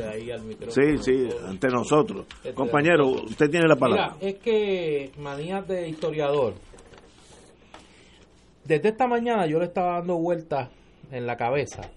Sí, 0.68 0.98
sí, 1.00 1.30
ante 1.48 1.70
nosotros. 1.70 2.26
Este, 2.36 2.54
Compañero, 2.54 3.08
usted 3.08 3.50
tiene 3.50 3.66
la 3.66 3.78
palabra. 3.78 4.18
Mira, 4.20 4.30
es 4.30 4.40
que 4.40 5.12
manías 5.18 5.66
de 5.70 5.88
historiador. 5.88 6.56
Desde 8.66 8.90
esta 8.90 9.08
mañana 9.08 9.48
yo 9.48 9.58
le 9.58 9.66
estaba 9.66 10.00
dando 10.00 10.18
vueltas 10.18 10.70
en 11.12 11.26
la 11.26 11.38
cabeza 11.38 11.92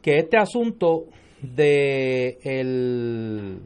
que 0.00 0.18
este 0.18 0.36
asunto 0.36 1.06
de 1.40 2.38
el 2.42 3.58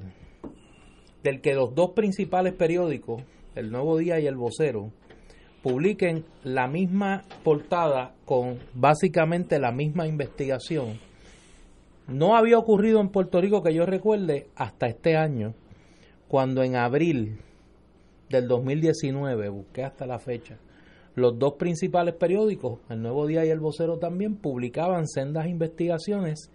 del 1.22 1.40
que 1.42 1.54
los 1.54 1.74
dos 1.74 1.90
principales 1.90 2.54
periódicos, 2.54 3.22
El 3.54 3.70
Nuevo 3.70 3.98
Día 3.98 4.18
y 4.18 4.26
El 4.26 4.36
Vocero, 4.36 4.92
publiquen 5.62 6.24
la 6.42 6.68
misma 6.68 7.24
portada 7.44 8.14
con 8.24 8.60
básicamente 8.72 9.58
la 9.58 9.72
misma 9.72 10.06
investigación 10.06 11.00
no 12.08 12.36
había 12.36 12.58
ocurrido 12.58 13.00
en 13.00 13.08
Puerto 13.08 13.40
Rico 13.40 13.62
que 13.62 13.74
yo 13.74 13.86
recuerde 13.86 14.48
hasta 14.54 14.86
este 14.86 15.16
año, 15.16 15.54
cuando 16.28 16.62
en 16.62 16.76
abril 16.76 17.38
del 18.28 18.48
2019, 18.48 19.48
busqué 19.48 19.84
hasta 19.84 20.06
la 20.06 20.18
fecha, 20.18 20.58
los 21.14 21.38
dos 21.38 21.54
principales 21.54 22.14
periódicos, 22.14 22.80
El 22.90 23.02
Nuevo 23.02 23.26
Día 23.26 23.44
y 23.44 23.50
El 23.50 23.60
Vocero 23.60 23.98
también, 23.98 24.36
publicaban 24.36 25.06
sendas 25.06 25.46
investigaciones 25.46 26.50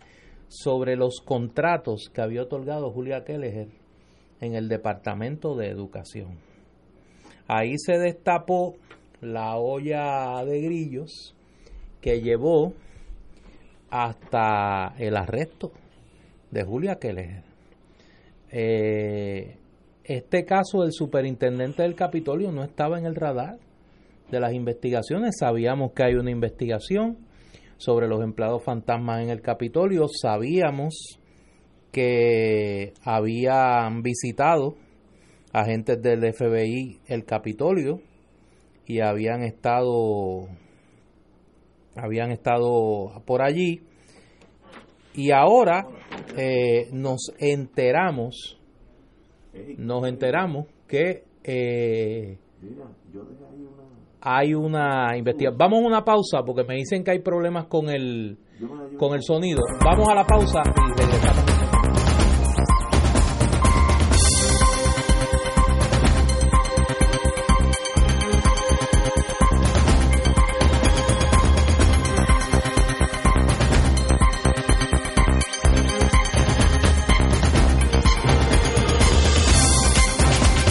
sobre 0.48 0.96
los 0.96 1.22
contratos 1.22 2.12
que 2.14 2.22
había 2.22 2.44
otorgado 2.44 2.92
Julia 2.92 3.24
Kelleher 3.24 3.70
en 4.42 4.56
el 4.56 4.68
Departamento 4.68 5.56
de 5.56 5.70
Educación. 5.70 6.38
Ahí 7.48 7.76
se 7.78 7.98
destapó 7.98 8.76
la 9.22 9.58
olla 9.58 10.44
de 10.46 10.62
grillos 10.62 11.36
que 12.02 12.22
llevó 12.22 12.74
hasta 13.92 14.96
el 14.98 15.16
arresto 15.18 15.72
de 16.50 16.64
Julia 16.64 16.96
Keller. 16.96 17.44
Eh, 18.50 19.58
este 20.04 20.46
caso 20.46 20.82
del 20.82 20.92
superintendente 20.92 21.84
del 21.84 21.96
Capitolio 21.96 22.52
no 22.52 22.64
estaba 22.64 22.98
en 22.98 23.06
el 23.06 23.16
radar 23.16 23.58
de 24.32 24.40
las 24.40 24.54
investigaciones. 24.54 25.36
Sabíamos 25.40 25.92
que 25.94 26.04
hay 26.04 26.16
una 26.16 26.32
investigación 26.32 27.18
sobre 27.78 28.08
los 28.08 28.24
empleados 28.24 28.64
fantasmas 28.64 29.22
en 29.22 29.30
el 29.30 29.42
Capitolio. 29.42 30.08
Sabíamos 30.08 31.20
que 31.92 32.94
habían 33.04 34.02
visitado 34.02 34.76
agentes 35.54 36.02
del 36.02 36.34
FBI 36.34 37.02
el 37.08 37.26
Capitolio 37.26 38.02
y 38.86 39.02
habían 39.02 39.44
estado 39.44 40.48
habían 41.96 42.32
estado 42.32 43.22
por 43.26 43.42
allí 43.42 43.82
y 45.14 45.32
ahora 45.32 45.88
eh, 46.38 46.90
nos 46.92 47.32
enteramos 47.40 48.62
nos 49.78 50.08
enteramos 50.08 50.68
que 50.88 51.24
eh, 51.44 52.38
hay 54.22 54.54
una 54.54 55.18
investigación. 55.18 55.58
Vamos 55.58 55.84
a 55.84 55.88
una 55.88 56.04
pausa 56.04 56.44
porque 56.46 56.64
me 56.64 56.76
dicen 56.76 57.04
que 57.04 57.12
hay 57.12 57.20
problemas 57.20 57.66
con 57.66 57.90
el, 57.90 58.38
con 58.98 59.14
el 59.14 59.22
sonido. 59.24 59.60
Vamos 59.84 60.08
a 60.10 60.16
la 60.16 60.26
pausa 60.26 60.62
y 60.66 61.02
regresamos. 61.02 61.51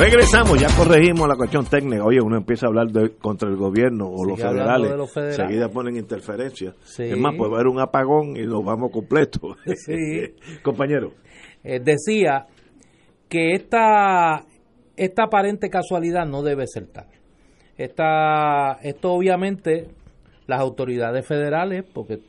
Regresamos, 0.01 0.59
ya 0.59 0.69
corregimos 0.75 1.29
la 1.29 1.37
cuestión 1.37 1.67
técnica. 1.67 2.03
Oye, 2.03 2.23
uno 2.23 2.39
empieza 2.39 2.65
a 2.65 2.69
hablar 2.71 2.87
de, 2.87 3.19
contra 3.19 3.51
el 3.51 3.57
gobierno 3.57 4.09
o 4.09 4.25
los 4.25 4.41
federales, 4.41 4.91
enseguida 5.15 5.69
ponen 5.69 5.97
interferencia. 5.99 6.75
Es 6.97 7.19
más, 7.19 7.37
puede 7.37 7.53
haber 7.53 7.67
un 7.67 7.81
apagón 7.81 8.35
y 8.35 8.47
nos 8.47 8.65
vamos 8.65 8.91
completos. 8.93 9.59
Sí. 9.77 10.35
Compañero. 10.63 11.13
Eh, 11.63 11.81
decía 11.81 12.47
que 13.29 13.53
esta, 13.53 14.47
esta 14.97 15.25
aparente 15.25 15.69
casualidad 15.69 16.25
no 16.25 16.43
debe 16.43 16.67
ser 16.67 16.87
tal. 16.87 17.09
Esta, 17.77 18.79
esto 18.83 19.13
obviamente 19.13 19.89
las 20.47 20.61
autoridades 20.61 21.27
federales, 21.27 21.85
porque 21.93 22.21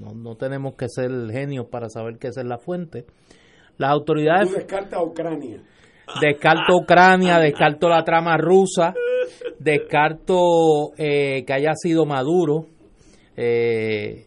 no, 0.00 0.14
no 0.14 0.34
tenemos 0.34 0.74
que 0.74 0.88
ser 0.88 1.12
genios 1.30 1.66
para 1.66 1.88
saber 1.90 2.18
qué 2.18 2.28
es 2.28 2.36
la 2.44 2.58
fuente, 2.58 3.06
las 3.78 3.90
autoridades... 3.90 4.52
descarta 4.52 5.00
Ucrania 5.00 5.62
descarto 6.20 6.76
Ucrania, 6.76 7.38
descarto 7.38 7.88
la 7.88 8.04
trama 8.04 8.36
rusa, 8.36 8.94
descarto 9.58 10.92
eh, 10.96 11.44
que 11.44 11.52
haya 11.52 11.74
sido 11.74 12.06
Maduro. 12.06 12.66
Eh, 13.36 14.26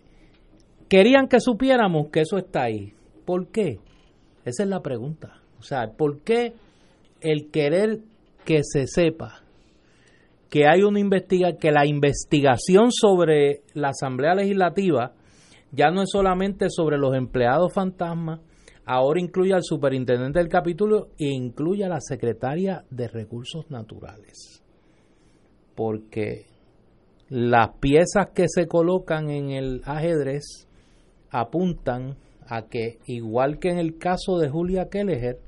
querían 0.88 1.28
que 1.28 1.40
supiéramos 1.40 2.10
que 2.10 2.22
eso 2.22 2.38
está 2.38 2.64
ahí. 2.64 2.94
¿Por 3.26 3.48
qué? 3.48 3.80
Esa 4.46 4.64
es 4.64 4.70
la 4.70 4.82
pregunta. 4.82 5.42
O 5.60 5.64
sea, 5.64 5.88
¿por 5.98 6.22
qué 6.22 6.54
el 7.22 7.50
querer 7.52 8.00
que 8.46 8.62
se 8.64 8.88
sepa 8.88 9.44
que 10.50 10.68
hay 10.68 10.84
una 10.84 11.00
investiga 11.00 11.58
que 11.58 11.72
la 11.72 11.88
investigación 11.88 12.92
sobre 12.92 13.62
la 13.74 13.90
Asamblea 13.90 14.36
Legislativa 14.36 15.14
ya 15.72 15.90
no 15.90 16.04
es 16.04 16.10
solamente 16.12 16.68
sobre 16.70 17.00
los 17.00 17.16
empleados 17.16 17.74
fantasmas, 17.74 18.40
ahora 18.86 19.20
incluye 19.20 19.54
al 19.54 19.64
superintendente 19.64 20.40
del 20.40 20.50
capítulo 20.50 21.10
e 21.18 21.28
incluye 21.28 21.86
a 21.86 21.90
la 21.90 22.02
secretaria 22.02 22.84
de 22.90 23.08
Recursos 23.08 23.70
Naturales. 23.70 24.64
Porque 25.76 26.46
las 27.30 27.78
piezas 27.80 28.30
que 28.34 28.46
se 28.48 28.68
colocan 28.68 29.30
en 29.30 29.52
el 29.52 29.82
ajedrez 29.86 30.68
apuntan 31.30 32.18
a 32.48 32.68
que, 32.68 33.00
igual 33.08 33.60
que 33.60 33.70
en 33.70 33.80
el 33.80 33.98
caso 33.98 34.38
de 34.38 34.50
Julia 34.50 34.90
Kelleher, 34.90 35.40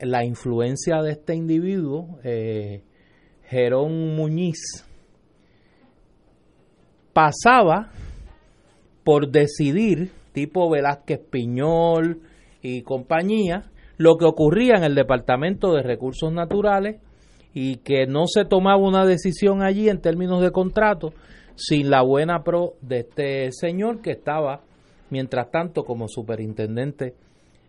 la 0.00 0.24
influencia 0.24 1.00
de 1.02 1.12
este 1.12 1.34
individuo, 1.34 2.18
eh, 2.22 2.82
Jerón 3.44 4.14
Muñiz, 4.14 4.84
pasaba 7.12 7.90
por 9.04 9.30
decidir, 9.30 10.10
tipo 10.32 10.68
Velázquez 10.68 11.20
Piñol, 11.30 12.20
y 12.62 12.82
compañía, 12.82 13.70
lo 13.96 14.16
que 14.16 14.26
ocurría 14.26 14.74
en 14.76 14.84
el 14.84 14.94
Departamento 14.94 15.72
de 15.72 15.82
Recursos 15.82 16.32
Naturales 16.32 17.00
y 17.54 17.76
que 17.76 18.06
no 18.06 18.26
se 18.26 18.44
tomaba 18.44 18.76
una 18.76 19.06
decisión 19.06 19.62
allí 19.62 19.88
en 19.88 20.00
términos 20.00 20.42
de 20.42 20.50
contrato 20.50 21.12
sin 21.54 21.88
la 21.88 22.02
buena 22.02 22.42
pro 22.42 22.74
de 22.82 22.98
este 23.00 23.50
señor 23.52 24.02
que 24.02 24.10
estaba, 24.12 24.60
mientras 25.10 25.50
tanto, 25.50 25.84
como 25.84 26.06
superintendente 26.06 27.14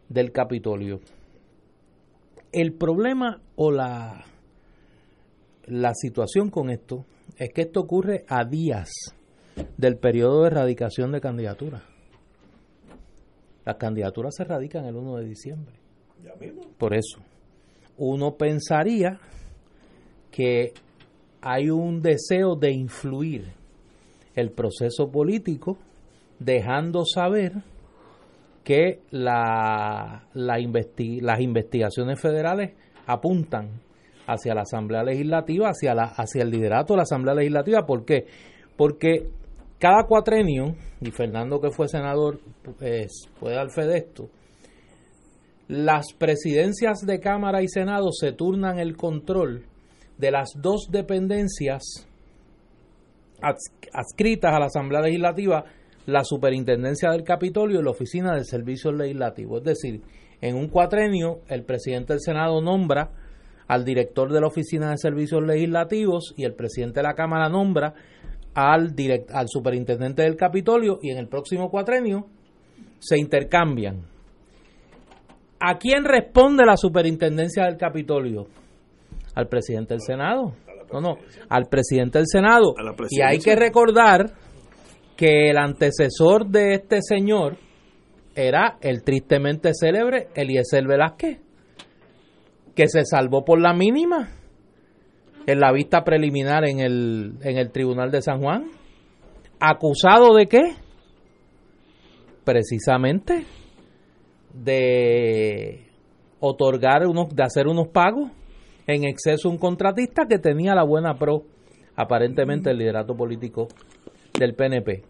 del 0.10 0.32
Capitolio. 0.32 1.00
El 2.52 2.74
problema 2.74 3.40
o 3.56 3.72
la, 3.72 4.26
la 5.66 5.94
situación 5.94 6.50
con 6.50 6.70
esto 6.70 7.06
es 7.38 7.50
que 7.54 7.62
esto 7.62 7.82
ocurre 7.82 8.26
a 8.28 8.44
días 8.44 8.90
del 9.78 9.98
periodo 9.98 10.42
de 10.42 10.48
erradicación 10.48 11.12
de 11.12 11.22
candidatura. 11.22 11.84
Las 13.68 13.76
candidaturas 13.76 14.34
se 14.34 14.46
radican 14.46 14.86
el 14.86 14.96
1 14.96 15.18
de 15.18 15.26
diciembre. 15.26 15.76
Por 16.78 16.94
eso, 16.94 17.20
uno 17.98 18.38
pensaría 18.38 19.20
que 20.32 20.72
hay 21.42 21.70
un 21.70 22.02
deseo 22.02 22.56
de 22.56 22.72
influir 22.72 23.52
el 24.36 24.52
proceso 24.52 25.12
político 25.12 25.78
dejando 26.40 27.04
saber 27.04 27.56
que 28.64 29.02
la, 29.12 30.30
las 30.34 31.40
investigaciones 31.42 32.22
federales 32.22 32.72
apuntan 33.06 33.82
hacia 34.28 34.56
la 34.56 34.62
Asamblea 34.62 35.04
Legislativa, 35.04 35.72
hacia, 35.72 35.94
la, 35.94 36.04
hacia 36.04 36.44
el 36.44 36.52
liderato 36.52 36.94
de 36.94 36.98
la 37.00 37.04
Asamblea 37.04 37.36
Legislativa. 37.36 37.86
¿Por 37.86 38.06
qué? 38.06 38.28
Porque 38.78 39.28
cada 39.80 40.04
cuatrenio, 40.04 40.76
y 41.02 41.12
Fernando 41.12 41.60
que 41.62 41.72
fue 41.72 41.88
senador 41.88 42.40
pues, 42.80 43.30
puede 43.40 43.56
dar 43.56 43.70
fe 43.70 43.86
de 43.86 43.98
esto, 43.98 44.30
las 45.68 46.14
presidencias 46.18 47.06
de 47.06 47.20
Cámara 47.20 47.62
y 47.62 47.68
Senado 47.68 48.12
se 48.12 48.32
turnan 48.32 48.80
el 48.80 48.96
control 48.96 49.66
de 50.18 50.32
las 50.32 50.52
dos 50.56 50.88
dependencias 50.90 52.08
adscritas 53.94 54.54
a 54.54 54.60
la 54.60 54.66
Asamblea 54.68 55.02
Legislativa, 55.02 55.66
la 56.06 56.24
Superintendencia 56.24 57.12
del 57.12 57.24
Capitolio 57.24 57.80
y 57.80 57.84
la 57.84 57.92
Oficina 57.92 58.34
de 58.34 58.46
Servicios 58.46 58.96
Legislativos. 58.96 59.60
Es 59.60 59.66
decir, 59.66 60.02
en 60.42 60.56
un 60.56 60.70
cuatrenio 60.70 61.42
el 61.50 61.64
presidente 61.64 62.14
del 62.14 62.22
Senado 62.22 62.62
nombra 62.62 63.12
al 63.68 63.84
director 63.84 64.32
de 64.32 64.40
la 64.40 64.48
Oficina 64.48 64.92
de 64.92 64.98
Servicios 64.98 65.44
Legislativos 65.44 66.34
y 66.38 66.46
el 66.46 66.54
presidente 66.54 67.02
de 67.02 67.08
la 67.08 67.14
Cámara 67.14 67.50
nombra 67.50 67.94
al, 68.58 68.96
direct, 68.96 69.30
al 69.32 69.48
superintendente 69.48 70.24
del 70.24 70.36
Capitolio 70.36 70.98
y 71.04 71.12
en 71.12 71.20
el 71.20 71.28
próximo 71.28 71.70
cuatrenio 71.70 72.26
se 72.98 73.20
intercambian. 73.20 74.02
¿A 75.60 75.78
quién 75.78 76.04
responde 76.04 76.66
la 76.66 76.76
superintendencia 76.76 77.66
del 77.66 77.78
Capitolio? 77.78 78.48
Al 79.36 79.48
presidente 79.48 79.94
del 79.94 80.02
Senado. 80.02 80.56
No, 80.92 81.02
no, 81.02 81.18
al 81.50 81.66
presidente 81.70 82.18
del 82.18 82.26
Senado. 82.28 82.74
Y 83.12 83.22
hay 83.22 83.38
que 83.38 83.56
recordar 83.56 84.32
que 85.16 85.52
el 85.52 85.58
antecesor 85.58 86.48
de 86.48 86.74
este 86.74 87.04
señor 87.04 87.58
era 88.34 88.80
el 88.82 89.04
tristemente 89.04 89.70
célebre 89.74 90.30
Eliezer 90.34 90.88
Velázquez, 90.88 91.42
que 92.74 92.88
se 92.88 93.06
salvó 93.06 93.46
por 93.46 93.62
la 93.62 93.74
mínima 93.74 94.37
en 95.48 95.62
la 95.62 95.72
vista 95.72 96.04
preliminar 96.04 96.66
en 96.68 96.82
el, 96.82 97.38
en 97.42 97.58
el 97.58 97.72
Tribunal 97.72 98.12
de 98.12 98.22
San 98.22 98.42
Juan. 98.42 98.66
¿Acusado 99.60 100.36
de 100.36 100.46
qué? 100.46 100.62
Precisamente 102.44 103.46
de 104.54 105.88
otorgar 106.40 107.08
unos, 107.08 107.34
de 107.34 107.44
hacer 107.44 107.68
unos 107.68 107.88
pagos 107.88 108.30
en 108.88 109.06
exceso 109.06 109.48
a 109.48 109.52
un 109.52 109.58
contratista 109.58 110.26
que 110.28 110.38
tenía 110.38 110.76
la 110.76 110.84
buena 110.84 111.18
pro, 111.18 111.44
aparentemente 111.96 112.70
el 112.70 112.78
liderato 112.78 113.16
político 113.16 113.68
del 114.38 114.54
PNP. 114.54 115.04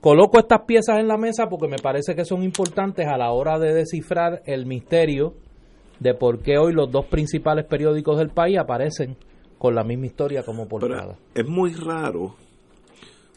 Coloco 0.00 0.38
estas 0.38 0.60
piezas 0.66 0.98
en 0.98 1.08
la 1.08 1.16
mesa 1.16 1.48
porque 1.48 1.68
me 1.68 1.78
parece 1.78 2.14
que 2.14 2.24
son 2.24 2.42
importantes 2.42 3.06
a 3.06 3.16
la 3.16 3.32
hora 3.32 3.58
de 3.58 3.74
descifrar 3.74 4.42
el 4.44 4.66
misterio 4.66 5.34
de 6.00 6.14
por 6.14 6.42
qué 6.42 6.58
hoy 6.58 6.72
los 6.72 6.90
dos 6.92 7.06
principales 7.06 7.64
periódicos 7.64 8.18
del 8.18 8.28
país 8.28 8.58
aparecen 8.58 9.16
con 9.58 9.74
la 9.74 9.84
misma 9.84 10.06
historia 10.06 10.44
como 10.44 10.68
portada. 10.68 11.18
es 11.34 11.48
muy 11.48 11.72
raro 11.72 12.36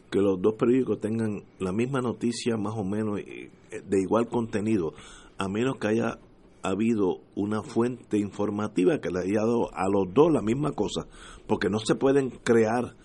que 0.09 0.19
los 0.19 0.41
dos 0.41 0.55
periódicos 0.55 0.99
tengan 0.99 1.43
la 1.59 1.71
misma 1.71 2.01
noticia 2.01 2.57
más 2.57 2.73
o 2.75 2.83
menos 2.83 3.19
eh, 3.19 3.49
de 3.71 4.01
igual 4.01 4.27
contenido, 4.27 4.93
a 5.37 5.47
menos 5.47 5.77
que 5.77 5.87
haya 5.87 6.19
habido 6.63 7.21
una 7.35 7.63
fuente 7.63 8.17
informativa 8.17 8.99
que 8.99 9.09
le 9.09 9.21
haya 9.21 9.39
dado 9.39 9.73
a 9.73 9.89
los 9.89 10.13
dos 10.13 10.31
la 10.31 10.41
misma 10.41 10.73
cosa, 10.73 11.07
porque 11.47 11.69
no 11.69 11.79
se 11.79 11.95
pueden 11.95 12.29
crear 12.29 12.95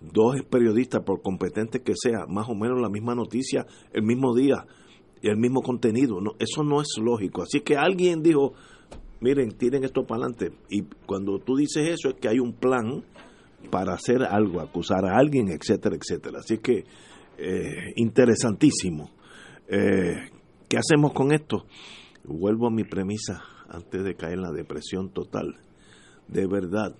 dos 0.00 0.42
periodistas, 0.50 1.02
por 1.02 1.22
competentes 1.22 1.82
que 1.82 1.94
sea, 1.96 2.26
más 2.26 2.48
o 2.48 2.54
menos 2.54 2.80
la 2.80 2.88
misma 2.88 3.14
noticia 3.14 3.66
el 3.92 4.02
mismo 4.02 4.34
día 4.34 4.66
y 5.22 5.28
el 5.28 5.36
mismo 5.36 5.62
contenido. 5.62 6.20
No, 6.20 6.32
eso 6.38 6.62
no 6.62 6.80
es 6.80 6.88
lógico. 7.00 7.42
Así 7.42 7.60
que 7.60 7.76
alguien 7.76 8.22
dijo, 8.22 8.52
miren, 9.24 9.56
tienen 9.56 9.84
esto 9.84 10.04
para 10.04 10.26
adelante. 10.26 10.52
Y 10.68 10.82
cuando 11.06 11.38
tú 11.38 11.56
dices 11.56 11.88
eso 11.88 12.10
es 12.10 12.14
que 12.20 12.28
hay 12.28 12.38
un 12.38 12.52
plan 12.52 13.02
para 13.70 13.94
hacer 13.94 14.22
algo, 14.22 14.60
acusar 14.60 15.06
a 15.06 15.16
alguien, 15.16 15.48
etcétera, 15.48 15.96
etcétera. 15.96 16.40
Así 16.40 16.58
que 16.58 16.84
eh, 17.38 17.92
interesantísimo. 17.96 19.10
Eh, 19.66 20.28
¿Qué 20.68 20.76
hacemos 20.76 21.14
con 21.14 21.32
esto? 21.32 21.64
Vuelvo 22.24 22.66
a 22.66 22.70
mi 22.70 22.84
premisa 22.84 23.42
antes 23.68 24.04
de 24.04 24.14
caer 24.14 24.34
en 24.34 24.42
la 24.42 24.52
depresión 24.52 25.10
total. 25.10 25.56
De 26.28 26.46
verdad, 26.46 26.94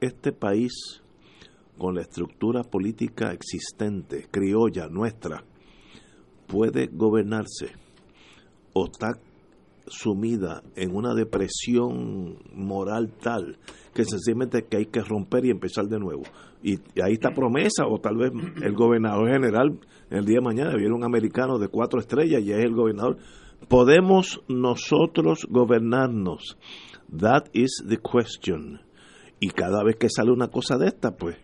este 0.00 0.32
país 0.32 1.02
con 1.78 1.94
la 1.94 2.02
estructura 2.02 2.64
política 2.64 3.32
existente, 3.32 4.26
criolla, 4.30 4.88
nuestra, 4.88 5.42
puede 6.46 6.88
gobernarse 6.92 7.72
o 8.74 8.84
está 8.84 9.14
sumida 9.86 10.62
en 10.76 10.94
una 10.94 11.14
depresión 11.14 12.38
moral 12.54 13.12
tal 13.20 13.58
que 13.94 14.04
sencillamente 14.04 14.64
que 14.64 14.78
hay 14.78 14.86
que 14.86 15.00
romper 15.00 15.44
y 15.44 15.50
empezar 15.50 15.86
de 15.86 15.98
nuevo. 15.98 16.22
Y, 16.62 16.76
ahí 17.02 17.14
está 17.14 17.30
promesa, 17.30 17.86
o 17.86 17.98
tal 18.00 18.16
vez 18.16 18.32
el 18.62 18.74
gobernador 18.74 19.30
general 19.30 19.78
el 20.10 20.24
día 20.24 20.36
de 20.36 20.44
mañana 20.44 20.76
viene 20.76 20.94
un 20.94 21.04
americano 21.04 21.58
de 21.58 21.68
cuatro 21.68 22.00
estrellas 22.00 22.42
y 22.42 22.52
es 22.52 22.64
el 22.64 22.74
gobernador. 22.74 23.18
¿Podemos 23.68 24.42
nosotros 24.48 25.46
gobernarnos? 25.48 26.56
That 27.16 27.44
is 27.52 27.84
the 27.88 27.98
question. 27.98 28.80
Y 29.40 29.50
cada 29.50 29.82
vez 29.82 29.96
que 29.96 30.08
sale 30.08 30.30
una 30.30 30.48
cosa 30.48 30.78
de 30.78 30.86
esta, 30.86 31.16
pues 31.16 31.36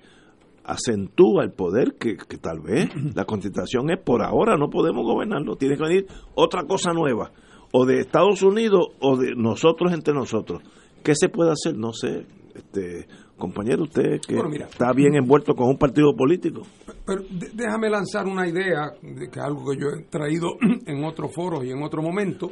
acentúa 0.69 1.45
el 1.45 1.53
poder 1.53 1.95
que, 1.95 2.17
tal 2.41 2.61
vez 2.61 2.91
la 3.15 3.25
constitución 3.25 3.91
es 3.91 3.99
por 3.99 4.23
ahora 4.23 4.57
no 4.57 4.69
podemos 4.69 5.05
gobernarlo, 5.05 5.57
tiene 5.57 5.77
que 5.77 5.83
venir 5.83 6.07
otra 6.35 6.65
cosa 6.65 6.93
nueva, 6.93 7.33
o 7.73 7.87
de 7.87 8.01
Estados 8.01 8.43
Unidos 8.43 8.89
o 9.01 9.17
de 9.17 9.35
nosotros 9.35 9.93
entre 9.93 10.15
nosotros. 10.15 10.63
¿Qué 11.03 11.15
se 11.15 11.29
puede 11.29 11.53
hacer? 11.53 11.77
No 11.77 11.93
sé, 11.93 12.27
este 12.55 13.07
compañero, 13.37 13.85
usted 13.85 14.21
que 14.27 14.37
está 14.69 14.93
bien 14.93 15.15
envuelto 15.15 15.55
con 15.55 15.69
un 15.69 15.79
partido 15.79 16.15
político. 16.17 16.63
Pero 17.07 17.23
déjame 17.55 17.89
lanzar 17.89 18.27
una 18.27 18.49
idea, 18.49 18.93
de 19.01 19.29
que 19.29 19.41
algo 19.41 19.71
que 19.71 19.81
yo 19.81 19.89
he 19.91 20.03
traído 20.05 20.57
en 20.87 21.05
otros 21.05 21.33
foros 21.33 21.65
y 21.65 21.71
en 21.71 21.83
otro 21.83 22.03
momento, 22.03 22.51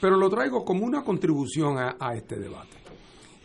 pero 0.00 0.16
lo 0.16 0.30
traigo 0.30 0.64
como 0.64 0.86
una 0.86 1.02
contribución 1.02 1.76
a 1.78 2.14
este 2.14 2.38
debate. 2.38 2.80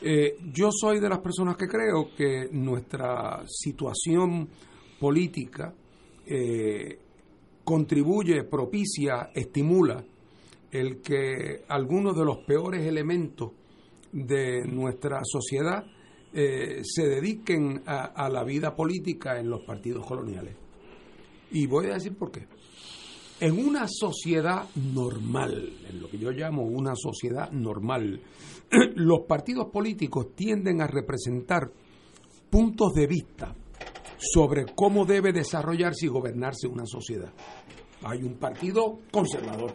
Eh, 0.02 0.38
yo 0.54 0.70
soy 0.72 1.00
de 1.00 1.10
las 1.10 1.20
personas 1.20 1.56
que 1.56 1.68
creo 1.68 2.10
que 2.16 2.50
nuestra 2.52 3.42
situación 3.48 4.48
política 5.00 5.74
eh, 6.26 7.00
contribuye, 7.64 8.44
propicia, 8.44 9.32
estimula 9.34 10.04
el 10.80 11.02
que 11.02 11.64
algunos 11.70 12.18
de 12.18 12.26
los 12.26 12.40
peores 12.40 12.86
elementos 12.86 13.52
de 14.12 14.66
nuestra 14.66 15.22
sociedad 15.24 15.86
eh, 16.34 16.82
se 16.84 17.08
dediquen 17.08 17.84
a, 17.86 18.28
la 18.30 18.44
vida 18.44 18.76
política 18.76 19.40
en 19.40 19.50
los 19.50 19.64
partidos 19.64 20.06
coloniales. 20.06 20.56
Y 21.52 21.66
voy 21.66 21.88
a 21.88 21.94
decir 21.94 22.18
por 22.18 22.32
qué. 22.32 22.48
En 23.40 23.58
una 23.58 23.86
sociedad 23.88 24.68
normal, 24.76 25.78
en 25.90 26.02
lo 26.02 26.10
que 26.10 26.18
yo 26.18 26.32
llamo 26.32 26.64
una 26.64 26.94
sociedad 26.96 27.52
normal, 27.52 28.22
los 28.96 29.22
partidos 29.28 29.68
políticos 29.72 30.36
tienden 30.36 30.82
a 30.82 30.88
representar 30.88 31.72
puntos 32.50 32.94
de 32.94 33.08
vista 33.08 33.56
sobre 34.18 34.66
cómo 34.76 35.06
debe 35.06 35.32
desarrollarse 35.32 36.06
y 36.06 36.10
gobernarse 36.10 36.68
una 36.68 36.86
sociedad. 36.86 37.32
Hay 38.04 38.24
un 38.24 38.36
partido 38.36 39.00
conservador 39.12 39.74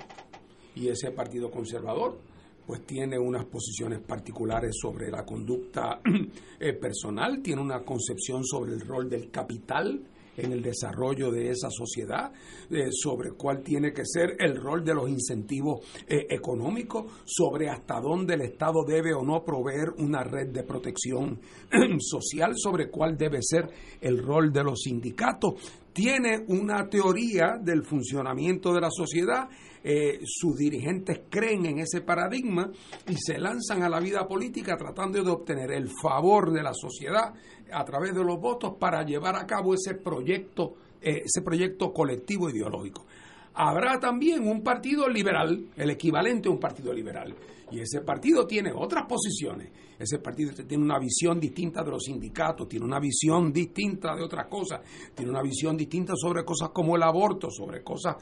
y 0.80 0.88
ese 0.88 1.10
partido 1.10 1.50
conservador 1.50 2.18
pues 2.66 2.86
tiene 2.86 3.18
unas 3.18 3.46
posiciones 3.46 3.98
particulares 4.00 4.76
sobre 4.80 5.10
la 5.10 5.24
conducta 5.24 6.00
eh, 6.60 6.72
personal, 6.74 7.42
tiene 7.42 7.60
una 7.60 7.80
concepción 7.80 8.44
sobre 8.44 8.74
el 8.74 8.80
rol 8.80 9.10
del 9.10 9.30
capital 9.30 10.00
en 10.36 10.52
el 10.52 10.62
desarrollo 10.62 11.30
de 11.30 11.50
esa 11.50 11.68
sociedad, 11.68 12.32
eh, 12.70 12.88
sobre 12.92 13.32
cuál 13.32 13.62
tiene 13.62 13.92
que 13.92 14.06
ser 14.06 14.36
el 14.38 14.56
rol 14.56 14.84
de 14.84 14.94
los 14.94 15.08
incentivos 15.08 15.80
eh, 16.06 16.26
económicos, 16.30 17.12
sobre 17.24 17.68
hasta 17.68 18.00
dónde 18.00 18.34
el 18.34 18.42
Estado 18.42 18.84
debe 18.86 19.12
o 19.14 19.24
no 19.24 19.44
proveer 19.44 19.90
una 19.98 20.22
red 20.22 20.48
de 20.48 20.62
protección 20.62 21.40
social, 21.98 22.52
sobre 22.56 22.88
cuál 22.88 23.16
debe 23.16 23.40
ser 23.42 23.68
el 24.00 24.22
rol 24.22 24.52
de 24.52 24.64
los 24.64 24.80
sindicatos. 24.82 25.54
Tiene 25.92 26.44
una 26.46 26.88
teoría 26.88 27.58
del 27.60 27.82
funcionamiento 27.84 28.72
de 28.72 28.80
la 28.80 28.90
sociedad 28.90 29.48
eh, 29.82 30.20
sus 30.24 30.56
dirigentes 30.56 31.22
creen 31.28 31.66
en 31.66 31.78
ese 31.78 32.02
paradigma 32.02 32.70
y 33.08 33.14
se 33.16 33.38
lanzan 33.38 33.82
a 33.82 33.88
la 33.88 33.98
vida 34.00 34.26
política 34.28 34.76
tratando 34.76 35.22
de 35.22 35.30
obtener 35.30 35.72
el 35.72 35.88
favor 36.02 36.52
de 36.52 36.62
la 36.62 36.74
sociedad 36.74 37.32
a 37.72 37.84
través 37.84 38.14
de 38.14 38.24
los 38.24 38.38
votos 38.38 38.74
para 38.78 39.02
llevar 39.04 39.36
a 39.36 39.46
cabo 39.46 39.74
ese 39.74 39.94
proyecto, 39.94 40.74
eh, 41.00 41.22
ese 41.24 41.42
proyecto 41.42 41.92
colectivo 41.92 42.50
ideológico. 42.50 43.06
Habrá 43.54 43.98
también 43.98 44.46
un 44.46 44.62
partido 44.62 45.08
liberal, 45.08 45.66
el 45.76 45.90
equivalente 45.90 46.48
a 46.48 46.52
un 46.52 46.60
partido 46.60 46.92
liberal, 46.92 47.34
y 47.70 47.80
ese 47.80 48.00
partido 48.00 48.46
tiene 48.46 48.72
otras 48.72 49.06
posiciones. 49.06 49.70
Ese 49.98 50.18
partido 50.18 50.52
tiene 50.66 50.82
una 50.82 50.98
visión 50.98 51.38
distinta 51.38 51.84
de 51.84 51.90
los 51.90 52.04
sindicatos, 52.04 52.66
tiene 52.66 52.86
una 52.86 52.98
visión 52.98 53.52
distinta 53.52 54.16
de 54.16 54.22
otras 54.22 54.46
cosas, 54.46 54.80
tiene 55.14 55.30
una 55.30 55.42
visión 55.42 55.76
distinta 55.76 56.14
sobre 56.16 56.42
cosas 56.42 56.70
como 56.70 56.96
el 56.96 57.02
aborto, 57.02 57.50
sobre 57.50 57.82
cosas. 57.82 58.16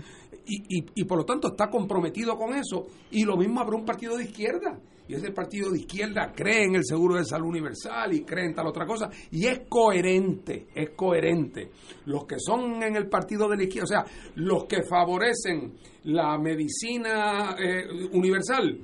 Y, 0.51 0.85
y, 0.95 1.05
por 1.05 1.19
lo 1.19 1.25
tanto 1.25 1.49
está 1.49 1.69
comprometido 1.69 2.37
con 2.37 2.55
eso. 2.55 2.87
Y 3.11 3.25
lo 3.25 3.37
mismo 3.37 3.61
habrá 3.61 3.77
un 3.77 3.85
partido 3.85 4.17
de 4.17 4.25
izquierda. 4.25 4.81
Y 5.07 5.15
ese 5.15 5.31
partido 5.31 5.71
de 5.71 5.81
izquierda 5.81 6.33
cree 6.35 6.65
en 6.65 6.77
el 6.77 6.85
seguro 6.85 7.17
de 7.17 7.25
salud 7.25 7.49
universal 7.49 8.13
y 8.13 8.23
cree 8.23 8.47
en 8.47 8.55
tal 8.55 8.67
otra 8.67 8.87
cosa. 8.87 9.11
Y 9.31 9.47
es 9.47 9.61
coherente, 9.69 10.69
es 10.75 10.91
coherente. 10.91 11.71
Los 12.07 12.25
que 12.25 12.37
son 12.39 12.83
en 12.83 12.97
el 12.97 13.09
partido 13.09 13.49
de 13.49 13.57
la 13.57 13.63
izquierda, 13.63 13.85
o 13.85 13.89
sea, 13.89 14.05
los 14.37 14.65
que 14.65 14.83
favorecen 14.83 15.75
la 16.05 16.39
medicina 16.39 17.57
eh, 17.59 17.87
universal, 18.13 18.79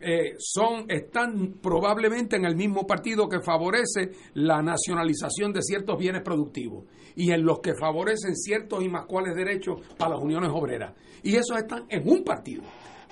eh, 0.00 0.34
son 0.38 0.90
están 0.90 1.58
probablemente 1.60 2.36
en 2.36 2.46
el 2.46 2.56
mismo 2.56 2.86
partido 2.86 3.28
que 3.28 3.40
favorece 3.40 4.12
la 4.34 4.62
nacionalización 4.62 5.52
de 5.52 5.62
ciertos 5.62 5.98
bienes 5.98 6.22
productivos 6.22 6.86
y 7.16 7.32
en 7.32 7.44
los 7.44 7.60
que 7.60 7.74
favorecen 7.74 8.34
ciertos 8.34 8.82
y 8.82 8.88
más 8.88 9.06
cuales 9.06 9.36
derechos 9.36 9.80
para 9.98 10.14
las 10.14 10.22
uniones 10.22 10.50
obreras. 10.52 10.94
Y 11.22 11.36
esos 11.36 11.58
están 11.58 11.84
en 11.88 12.08
un 12.08 12.24
partido. 12.24 12.62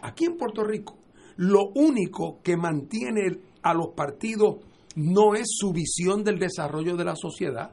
Aquí 0.01 0.25
en 0.25 0.37
Puerto 0.37 0.65
Rico, 0.65 0.99
lo 1.37 1.69
único 1.75 2.41
que 2.43 2.57
mantiene 2.57 3.39
a 3.63 3.75
los 3.75 3.89
partidos 3.89 4.57
no 4.97 5.35
es 5.35 5.47
su 5.49 5.73
visión 5.73 6.25
del 6.25 6.39
desarrollo 6.39 6.97
de 6.97 7.05
la 7.05 7.17
sociedad, 7.17 7.71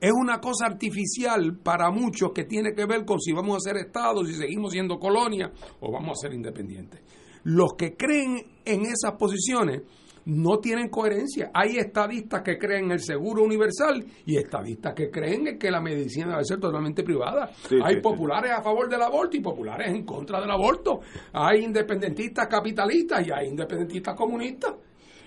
es 0.00 0.12
una 0.12 0.40
cosa 0.40 0.66
artificial 0.66 1.58
para 1.58 1.90
muchos 1.90 2.30
que 2.32 2.44
tiene 2.44 2.72
que 2.72 2.86
ver 2.86 3.04
con 3.04 3.20
si 3.20 3.32
vamos 3.32 3.56
a 3.56 3.60
ser 3.60 3.76
Estado, 3.78 4.24
si 4.24 4.34
seguimos 4.34 4.72
siendo 4.72 4.98
colonia 4.98 5.50
o 5.80 5.90
vamos 5.90 6.18
a 6.18 6.26
ser 6.26 6.34
independientes. 6.34 7.00
Los 7.48 7.76
que 7.78 7.96
creen 7.96 8.44
en 8.62 8.82
esas 8.82 9.12
posiciones 9.18 9.80
no 10.26 10.58
tienen 10.58 10.90
coherencia. 10.90 11.50
Hay 11.54 11.78
estadistas 11.78 12.42
que 12.42 12.58
creen 12.58 12.84
en 12.84 12.90
el 12.92 13.00
seguro 13.00 13.42
universal 13.42 14.04
y 14.26 14.36
estadistas 14.36 14.92
que 14.94 15.10
creen 15.10 15.46
en 15.46 15.58
que 15.58 15.70
la 15.70 15.80
medicina 15.80 16.32
debe 16.32 16.44
ser 16.44 16.60
totalmente 16.60 17.02
privada. 17.02 17.50
hay 17.82 18.02
populares 18.02 18.52
a 18.52 18.60
favor 18.60 18.90
del 18.90 19.00
aborto 19.00 19.38
y 19.38 19.40
populares 19.40 19.88
en 19.88 20.04
contra 20.04 20.42
del 20.42 20.50
aborto. 20.50 21.00
Hay 21.32 21.64
independentistas 21.64 22.48
capitalistas 22.48 23.26
y 23.26 23.30
hay 23.30 23.48
independentistas 23.48 24.14
comunistas. 24.14 24.74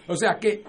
O 0.07 0.15
sea 0.15 0.37
que 0.39 0.63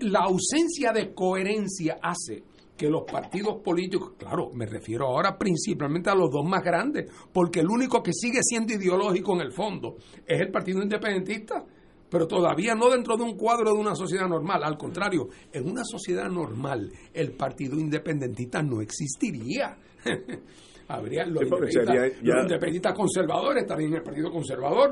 la 0.00 0.24
ausencia 0.24 0.90
de 0.92 1.14
coherencia 1.14 1.98
hace 2.02 2.42
que 2.76 2.90
los 2.90 3.02
partidos 3.02 3.62
políticos, 3.62 4.12
claro, 4.18 4.50
me 4.52 4.66
refiero 4.66 5.06
ahora 5.06 5.38
principalmente 5.38 6.10
a 6.10 6.14
los 6.14 6.30
dos 6.30 6.44
más 6.44 6.62
grandes, 6.62 7.10
porque 7.32 7.60
el 7.60 7.68
único 7.68 8.02
que 8.02 8.12
sigue 8.12 8.40
siendo 8.42 8.72
ideológico 8.72 9.34
en 9.34 9.40
el 9.42 9.52
fondo 9.52 9.96
es 10.26 10.40
el 10.40 10.50
Partido 10.50 10.82
Independentista, 10.82 11.64
pero 12.10 12.26
todavía 12.26 12.74
no 12.74 12.90
dentro 12.90 13.16
de 13.16 13.22
un 13.22 13.36
cuadro 13.36 13.72
de 13.72 13.78
una 13.78 13.94
sociedad 13.94 14.28
normal, 14.28 14.62
al 14.64 14.76
contrario, 14.76 15.28
en 15.52 15.68
una 15.68 15.84
sociedad 15.84 16.28
normal 16.28 16.92
el 17.12 17.32
Partido 17.32 17.78
Independentista 17.78 18.62
no 18.62 18.80
existiría. 18.80 19.76
Habría 20.86 21.24
los, 21.24 21.42
independentistas, 21.42 22.92
conservadores, 22.92 23.62
estarían 23.62 23.92
en 23.92 23.96
el 23.96 24.02
Partido 24.02 24.30
Conservador, 24.30 24.90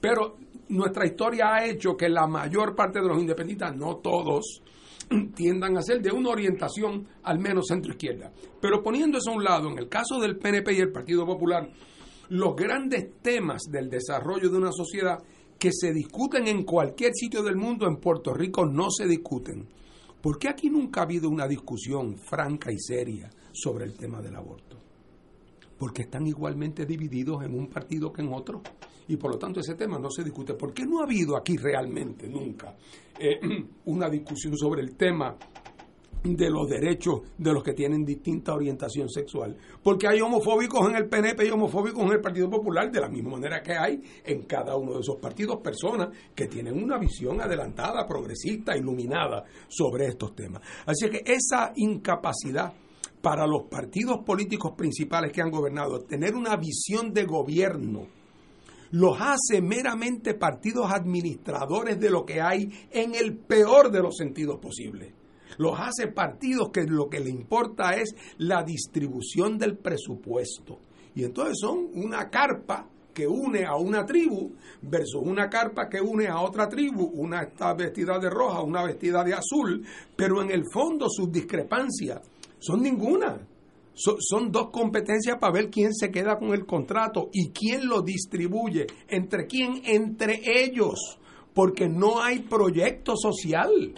pero 0.00 0.36
nuestra 0.70 1.06
historia 1.06 1.54
ha 1.54 1.66
hecho 1.66 1.94
que 1.94 2.08
la 2.08 2.26
mayor 2.26 2.74
parte 2.74 3.00
de 3.00 3.06
los 3.06 3.18
independentistas, 3.18 3.76
no 3.76 3.96
todos, 3.96 4.62
tiendan 5.34 5.76
a 5.76 5.82
ser 5.82 6.00
de 6.02 6.10
una 6.10 6.30
orientación 6.30 7.06
al 7.22 7.38
menos 7.38 7.66
centro-izquierda. 7.68 8.32
Pero 8.60 8.82
poniendo 8.82 9.18
eso 9.18 9.30
a 9.30 9.34
un 9.34 9.44
lado, 9.44 9.70
en 9.70 9.78
el 9.78 9.88
caso 9.88 10.18
del 10.20 10.38
PNP 10.38 10.74
y 10.74 10.80
el 10.80 10.92
Partido 10.92 11.24
Popular, 11.24 11.68
los 12.28 12.56
grandes 12.56 13.20
temas 13.22 13.62
del 13.70 13.88
desarrollo 13.88 14.50
de 14.50 14.58
una 14.58 14.72
sociedad 14.72 15.18
que 15.58 15.70
se 15.72 15.92
discuten 15.92 16.48
en 16.48 16.64
cualquier 16.64 17.12
sitio 17.14 17.42
del 17.42 17.56
mundo, 17.56 17.86
en 17.86 17.96
Puerto 17.96 18.34
Rico 18.34 18.66
no 18.66 18.90
se 18.90 19.06
discuten. 19.06 19.68
¿Por 20.20 20.38
qué 20.38 20.48
aquí 20.48 20.70
nunca 20.70 21.00
ha 21.00 21.04
habido 21.04 21.28
una 21.28 21.46
discusión 21.46 22.16
franca 22.16 22.72
y 22.72 22.78
seria 22.78 23.30
sobre 23.52 23.84
el 23.84 23.96
tema 23.96 24.20
del 24.20 24.36
aborto? 24.36 24.85
Porque 25.78 26.02
están 26.02 26.26
igualmente 26.26 26.86
divididos 26.86 27.44
en 27.44 27.54
un 27.54 27.68
partido 27.68 28.12
que 28.12 28.22
en 28.22 28.32
otro. 28.32 28.62
Y 29.08 29.16
por 29.16 29.32
lo 29.32 29.38
tanto 29.38 29.60
ese 29.60 29.74
tema 29.74 29.98
no 29.98 30.10
se 30.10 30.24
discute. 30.24 30.54
¿Por 30.54 30.72
qué 30.72 30.84
no 30.84 31.00
ha 31.00 31.04
habido 31.04 31.36
aquí 31.36 31.56
realmente 31.56 32.28
nunca 32.28 32.74
eh, 33.18 33.38
una 33.86 34.08
discusión 34.08 34.56
sobre 34.56 34.82
el 34.82 34.96
tema 34.96 35.36
de 36.34 36.50
los 36.50 36.68
derechos 36.68 37.20
de 37.38 37.52
los 37.52 37.62
que 37.62 37.72
tienen 37.72 38.04
distinta 38.04 38.54
orientación 38.54 39.08
sexual. 39.08 39.56
Porque 39.82 40.08
hay 40.08 40.20
homofóbicos 40.20 40.88
en 40.88 40.96
el 40.96 41.08
PNP 41.08 41.46
y 41.46 41.50
homofóbicos 41.50 42.02
en 42.04 42.12
el 42.12 42.20
Partido 42.20 42.50
Popular, 42.50 42.90
de 42.90 43.00
la 43.00 43.08
misma 43.08 43.32
manera 43.32 43.62
que 43.62 43.74
hay 43.74 44.02
en 44.24 44.42
cada 44.42 44.76
uno 44.76 44.94
de 44.94 45.00
esos 45.00 45.16
partidos 45.16 45.60
personas 45.60 46.08
que 46.34 46.46
tienen 46.46 46.82
una 46.82 46.98
visión 46.98 47.40
adelantada, 47.40 48.06
progresista, 48.06 48.76
iluminada 48.76 49.44
sobre 49.68 50.06
estos 50.06 50.34
temas. 50.34 50.62
Así 50.86 51.08
que 51.08 51.22
esa 51.24 51.72
incapacidad 51.76 52.72
para 53.26 53.44
los 53.44 53.64
partidos 53.64 54.18
políticos 54.24 54.74
principales 54.76 55.32
que 55.32 55.42
han 55.42 55.50
gobernado, 55.50 56.04
tener 56.04 56.36
una 56.36 56.54
visión 56.54 57.12
de 57.12 57.24
gobierno, 57.24 58.06
los 58.92 59.18
hace 59.20 59.60
meramente 59.60 60.34
partidos 60.34 60.92
administradores 60.92 61.98
de 61.98 62.08
lo 62.08 62.24
que 62.24 62.40
hay 62.40 62.70
en 62.92 63.16
el 63.16 63.36
peor 63.36 63.90
de 63.90 64.00
los 64.00 64.16
sentidos 64.16 64.60
posibles 64.60 65.12
los 65.58 65.76
hace 65.80 66.08
partidos 66.08 66.68
que 66.70 66.84
lo 66.84 67.08
que 67.08 67.18
le 67.18 67.30
importa 67.30 67.96
es 67.96 68.14
la 68.38 68.62
distribución 68.62 69.56
del 69.56 69.78
presupuesto. 69.78 70.80
Y 71.14 71.24
entonces 71.24 71.56
son 71.58 71.88
una 71.94 72.28
carpa 72.28 72.86
que 73.14 73.26
une 73.26 73.64
a 73.64 73.76
una 73.76 74.04
tribu 74.04 74.52
versus 74.82 75.22
una 75.24 75.48
carpa 75.48 75.88
que 75.88 75.98
une 75.98 76.28
a 76.28 76.40
otra 76.40 76.68
tribu, 76.68 77.06
una 77.14 77.44
está 77.44 77.72
vestida 77.72 78.18
de 78.18 78.28
roja, 78.28 78.60
una 78.60 78.84
vestida 78.84 79.24
de 79.24 79.32
azul, 79.32 79.82
pero 80.14 80.42
en 80.42 80.50
el 80.50 80.64
fondo 80.70 81.06
sus 81.08 81.32
discrepancias 81.32 82.20
son 82.58 82.82
ninguna. 82.82 83.46
son 83.94 84.50
dos 84.50 84.70
competencias 84.70 85.38
para 85.38 85.52
ver 85.52 85.70
quién 85.70 85.94
se 85.94 86.10
queda 86.10 86.38
con 86.38 86.52
el 86.52 86.66
contrato 86.66 87.30
y 87.32 87.50
quién 87.50 87.86
lo 87.86 88.02
distribuye. 88.02 88.86
¿Entre 89.08 89.46
quién? 89.46 89.82
Entre 89.84 90.40
ellos. 90.44 91.18
Porque 91.54 91.88
no 91.88 92.20
hay 92.20 92.40
proyecto 92.40 93.16
social. 93.16 93.94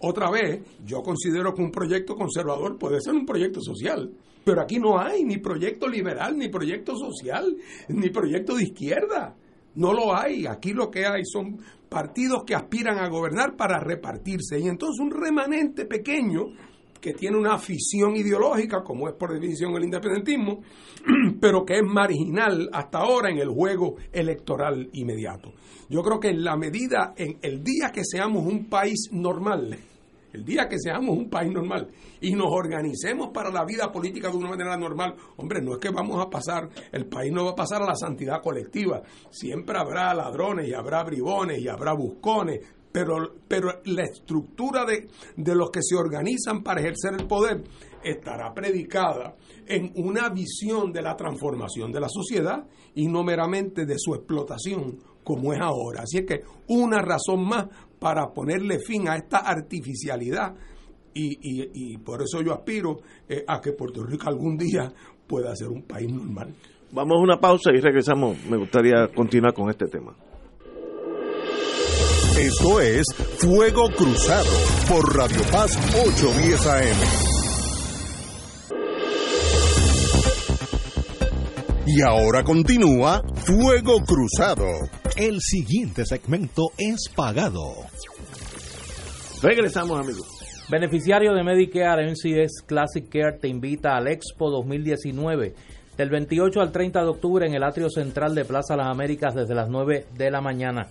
Otra 0.00 0.30
vez, 0.30 0.60
yo 0.84 1.02
considero 1.02 1.54
que 1.54 1.62
un 1.62 1.70
proyecto 1.70 2.14
conservador 2.14 2.78
puede 2.78 3.00
ser 3.00 3.14
un 3.14 3.24
proyecto 3.24 3.60
social, 3.60 4.12
pero 4.44 4.60
aquí 4.60 4.78
no 4.78 4.98
hay 4.98 5.24
ni 5.24 5.38
proyecto 5.38 5.88
liberal, 5.88 6.36
ni 6.36 6.48
proyecto 6.48 6.94
social, 6.96 7.56
ni 7.88 8.10
proyecto 8.10 8.56
de 8.56 8.64
izquierda. 8.64 9.34
No 9.76 9.92
lo 9.92 10.14
hay. 10.14 10.46
Aquí 10.46 10.72
lo 10.72 10.90
que 10.90 11.06
hay 11.06 11.24
son 11.24 11.58
partidos 11.88 12.44
que 12.44 12.54
aspiran 12.54 12.98
a 12.98 13.08
gobernar 13.08 13.56
para 13.56 13.80
repartirse. 13.80 14.58
Y 14.60 14.68
entonces 14.68 15.00
un 15.00 15.10
remanente 15.10 15.86
pequeño 15.86 16.48
que 17.04 17.12
tiene 17.12 17.36
una 17.36 17.56
afición 17.56 18.16
ideológica, 18.16 18.82
como 18.82 19.06
es 19.10 19.14
por 19.14 19.30
definición 19.30 19.76
el 19.76 19.84
independentismo, 19.84 20.62
pero 21.38 21.62
que 21.62 21.74
es 21.74 21.82
marginal 21.84 22.70
hasta 22.72 23.00
ahora 23.00 23.28
en 23.28 23.36
el 23.36 23.50
juego 23.50 23.96
electoral 24.10 24.88
inmediato. 24.94 25.52
Yo 25.90 26.00
creo 26.00 26.18
que 26.18 26.30
en 26.30 26.42
la 26.42 26.56
medida, 26.56 27.12
en 27.14 27.36
el 27.42 27.62
día 27.62 27.90
que 27.92 28.06
seamos 28.06 28.46
un 28.46 28.70
país 28.70 29.10
normal, 29.12 29.76
el 30.32 30.44
día 30.46 30.66
que 30.66 30.78
seamos 30.78 31.14
un 31.14 31.28
país 31.28 31.52
normal 31.52 31.88
y 32.22 32.32
nos 32.32 32.48
organicemos 32.50 33.28
para 33.34 33.50
la 33.50 33.66
vida 33.66 33.92
política 33.92 34.30
de 34.30 34.38
una 34.38 34.48
manera 34.48 34.74
normal, 34.78 35.14
hombre, 35.36 35.60
no 35.60 35.74
es 35.74 35.80
que 35.80 35.90
vamos 35.90 36.24
a 36.24 36.30
pasar, 36.30 36.70
el 36.90 37.04
país 37.04 37.30
no 37.30 37.44
va 37.44 37.50
a 37.50 37.54
pasar 37.54 37.82
a 37.82 37.86
la 37.86 37.96
santidad 37.96 38.40
colectiva. 38.40 39.02
Siempre 39.28 39.76
habrá 39.76 40.14
ladrones 40.14 40.68
y 40.68 40.72
habrá 40.72 41.04
bribones 41.04 41.58
y 41.60 41.68
habrá 41.68 41.92
buscones, 41.92 42.60
pero, 42.94 43.16
pero 43.48 43.80
la 43.86 44.04
estructura 44.04 44.84
de, 44.84 45.08
de 45.36 45.54
los 45.56 45.68
que 45.72 45.80
se 45.82 45.96
organizan 45.96 46.62
para 46.62 46.80
ejercer 46.80 47.14
el 47.18 47.26
poder 47.26 47.64
estará 48.04 48.54
predicada 48.54 49.34
en 49.66 49.90
una 49.96 50.28
visión 50.28 50.92
de 50.92 51.02
la 51.02 51.16
transformación 51.16 51.90
de 51.90 51.98
la 51.98 52.08
sociedad 52.08 52.64
y 52.94 53.08
no 53.08 53.24
meramente 53.24 53.84
de 53.84 53.96
su 53.98 54.14
explotación 54.14 54.96
como 55.24 55.52
es 55.52 55.60
ahora. 55.60 56.02
Así 56.02 56.18
es 56.18 56.24
que 56.24 56.42
una 56.68 57.02
razón 57.02 57.44
más 57.44 57.66
para 57.98 58.32
ponerle 58.32 58.78
fin 58.78 59.08
a 59.08 59.16
esta 59.16 59.38
artificialidad 59.38 60.54
y, 61.14 61.98
por 61.98 62.22
eso 62.22 62.42
yo 62.42 62.52
aspiro 62.52 63.00
eh, 63.28 63.44
a 63.44 63.60
que 63.60 63.72
Puerto 63.72 64.04
Rico 64.04 64.28
algún 64.28 64.56
día 64.56 64.92
pueda 65.26 65.52
ser 65.56 65.68
un 65.68 65.82
país 65.82 66.12
normal. 66.12 66.54
Vamos 66.92 67.16
a 67.18 67.22
una 67.22 67.40
pausa 67.40 67.72
y 67.74 67.80
regresamos. 67.80 68.36
Me 68.48 68.56
gustaría 68.56 69.08
continuar 69.08 69.52
con 69.52 69.68
este 69.68 69.86
tema. 69.86 70.14
Esto 72.38 72.80
es 72.80 73.06
Fuego 73.38 73.88
Cruzado 73.96 74.50
por 74.88 75.16
Radio 75.16 75.40
Paz 75.52 75.78
810 76.04 76.66
AM. 76.66 76.96
Y 81.86 82.02
ahora 82.02 82.42
continúa 82.42 83.22
Fuego 83.36 84.00
Cruzado. 84.00 84.66
El 85.16 85.40
siguiente 85.40 86.04
segmento 86.04 86.72
es 86.76 87.08
pagado. 87.14 87.74
Regresamos, 89.40 90.00
amigos. 90.00 90.26
Beneficiario 90.68 91.34
de 91.34 91.44
Medicare 91.44 92.10
NCS 92.10 92.62
Classic 92.66 93.08
Care 93.08 93.38
te 93.38 93.46
invita 93.46 93.96
al 93.96 94.08
Expo 94.08 94.50
2019 94.50 95.54
del 95.96 96.10
28 96.10 96.60
al 96.60 96.72
30 96.72 97.00
de 97.00 97.08
octubre 97.08 97.46
en 97.46 97.54
el 97.54 97.62
atrio 97.62 97.88
central 97.90 98.34
de 98.34 98.44
Plaza 98.44 98.74
Las 98.74 98.88
Américas 98.88 99.36
desde 99.36 99.54
las 99.54 99.68
9 99.68 100.06
de 100.16 100.30
la 100.32 100.40
mañana. 100.40 100.88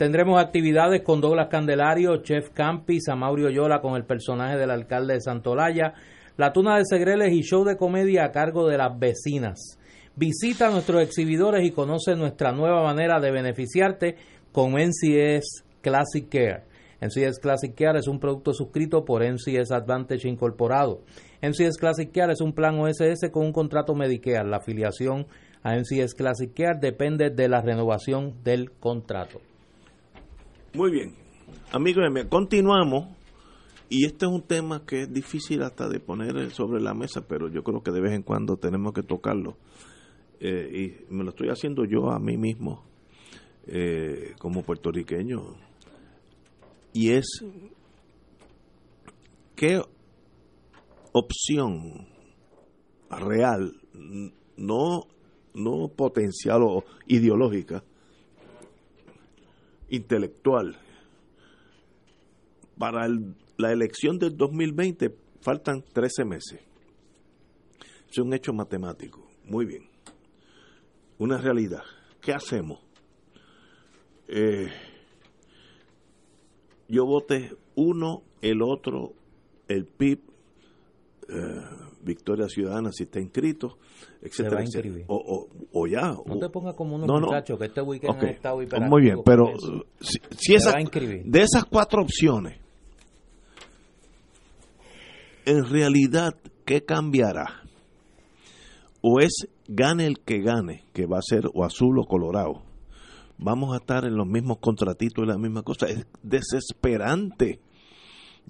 Tendremos 0.00 0.42
actividades 0.42 1.02
con 1.02 1.20
Douglas 1.20 1.48
Candelario, 1.50 2.22
Chef 2.22 2.48
Campis, 2.54 3.10
Amaurio 3.10 3.50
Yola 3.50 3.82
con 3.82 3.96
el 3.96 4.06
personaje 4.06 4.56
del 4.56 4.70
alcalde 4.70 5.12
de 5.12 5.20
Santolaya, 5.20 5.92
la 6.38 6.54
tuna 6.54 6.78
de 6.78 6.86
Segreles 6.86 7.34
y 7.34 7.42
show 7.42 7.64
de 7.64 7.76
comedia 7.76 8.24
a 8.24 8.30
cargo 8.30 8.66
de 8.66 8.78
las 8.78 8.98
vecinas. 8.98 9.78
Visita 10.16 10.68
a 10.68 10.70
nuestros 10.70 11.02
exhibidores 11.02 11.66
y 11.66 11.72
conoce 11.72 12.16
nuestra 12.16 12.50
nueva 12.50 12.82
manera 12.82 13.20
de 13.20 13.30
beneficiarte 13.30 14.16
con 14.52 14.72
NCS 14.72 15.66
Classic 15.82 16.26
Care. 16.30 16.62
NCS 17.02 17.38
Classic 17.38 17.74
Care 17.74 17.98
es 17.98 18.08
un 18.08 18.20
producto 18.20 18.54
suscrito 18.54 19.04
por 19.04 19.22
NCS 19.22 19.70
Advantage 19.70 20.26
Incorporado. 20.26 21.02
NCS 21.42 21.76
Classic 21.76 22.10
Care 22.10 22.32
es 22.32 22.40
un 22.40 22.54
plan 22.54 22.78
OSS 22.80 23.28
con 23.30 23.44
un 23.44 23.52
contrato 23.52 23.94
Medicare. 23.94 24.48
La 24.48 24.56
afiliación 24.56 25.26
a 25.62 25.76
NCS 25.76 26.14
Classic 26.14 26.54
Care 26.54 26.78
depende 26.80 27.28
de 27.28 27.48
la 27.50 27.60
renovación 27.60 28.42
del 28.42 28.70
contrato. 28.70 29.42
Muy 30.72 30.92
bien. 30.92 31.14
Amigos, 31.72 32.04
continuamos. 32.28 33.08
Y 33.88 34.06
este 34.06 34.26
es 34.26 34.30
un 34.30 34.42
tema 34.42 34.86
que 34.86 35.02
es 35.02 35.12
difícil 35.12 35.62
hasta 35.62 35.88
de 35.88 35.98
poner 35.98 36.50
sobre 36.52 36.80
la 36.80 36.94
mesa, 36.94 37.26
pero 37.26 37.48
yo 37.48 37.64
creo 37.64 37.82
que 37.82 37.90
de 37.90 38.00
vez 38.00 38.12
en 38.12 38.22
cuando 38.22 38.56
tenemos 38.56 38.92
que 38.92 39.02
tocarlo. 39.02 39.56
Eh, 40.38 41.02
y 41.10 41.12
me 41.12 41.24
lo 41.24 41.30
estoy 41.30 41.48
haciendo 41.48 41.84
yo 41.84 42.10
a 42.10 42.20
mí 42.20 42.36
mismo 42.36 42.84
eh, 43.66 44.34
como 44.38 44.62
puertorriqueño 44.62 45.54
y 46.94 47.10
es 47.10 47.44
qué 49.54 49.82
opción 51.12 52.08
real 53.10 53.74
no 54.56 55.02
no 55.52 55.88
potencial 55.94 56.62
o 56.62 56.84
ideológica 57.06 57.84
intelectual 59.90 60.76
para 62.78 63.06
la 63.58 63.72
elección 63.72 64.18
del 64.18 64.36
2020 64.36 65.14
faltan 65.42 65.84
13 65.92 66.24
meses 66.24 66.60
es 68.10 68.18
un 68.18 68.32
hecho 68.32 68.52
matemático 68.52 69.26
muy 69.44 69.66
bien 69.66 69.90
una 71.20 71.36
realidad. 71.36 71.82
¿Qué 72.22 72.32
hacemos? 72.32 72.80
Eh, 74.26 74.70
yo 76.88 77.04
voté 77.04 77.54
uno, 77.74 78.22
el 78.40 78.62
otro, 78.62 79.12
el 79.68 79.84
PIB, 79.84 80.18
eh, 81.28 81.62
Victoria 82.02 82.48
Ciudadana 82.48 82.90
si 82.92 83.04
está 83.04 83.20
inscrito, 83.20 83.78
etcétera, 84.20 84.64
O, 85.08 85.48
o, 85.72 85.86
ya. 85.86 86.12
No 86.26 86.38
te 86.38 86.48
pongas 86.48 86.74
como 86.74 86.96
unos 86.96 87.08
muchachos 87.08 87.58
que 87.58 87.66
este 87.66 87.82
weekend 87.82 88.16
okay. 88.16 88.28
han 88.28 88.34
estado 88.34 88.88
Muy 88.88 89.02
bien, 89.02 89.18
pero 89.24 89.52
si, 90.00 90.18
si 90.36 90.54
de 91.24 91.42
esas 91.42 91.64
cuatro 91.64 92.02
opciones, 92.02 92.58
en 95.46 95.64
realidad, 95.68 96.34
¿qué 96.64 96.84
cambiará? 96.84 97.62
O 99.02 99.20
es 99.20 99.48
gane 99.66 100.06
el 100.06 100.20
que 100.20 100.42
gane, 100.42 100.84
que 100.92 101.06
va 101.06 101.18
a 101.18 101.22
ser 101.22 101.44
o 101.54 101.64
azul 101.64 101.98
o 101.98 102.04
colorado, 102.04 102.62
vamos 103.38 103.72
a 103.74 103.78
estar 103.78 104.04
en 104.04 104.14
los 104.16 104.26
mismos 104.26 104.58
contratitos 104.58 105.24
y 105.24 105.28
la 105.28 105.38
misma 105.38 105.62
cosa. 105.62 105.86
Es 105.86 106.06
desesperante 106.22 107.60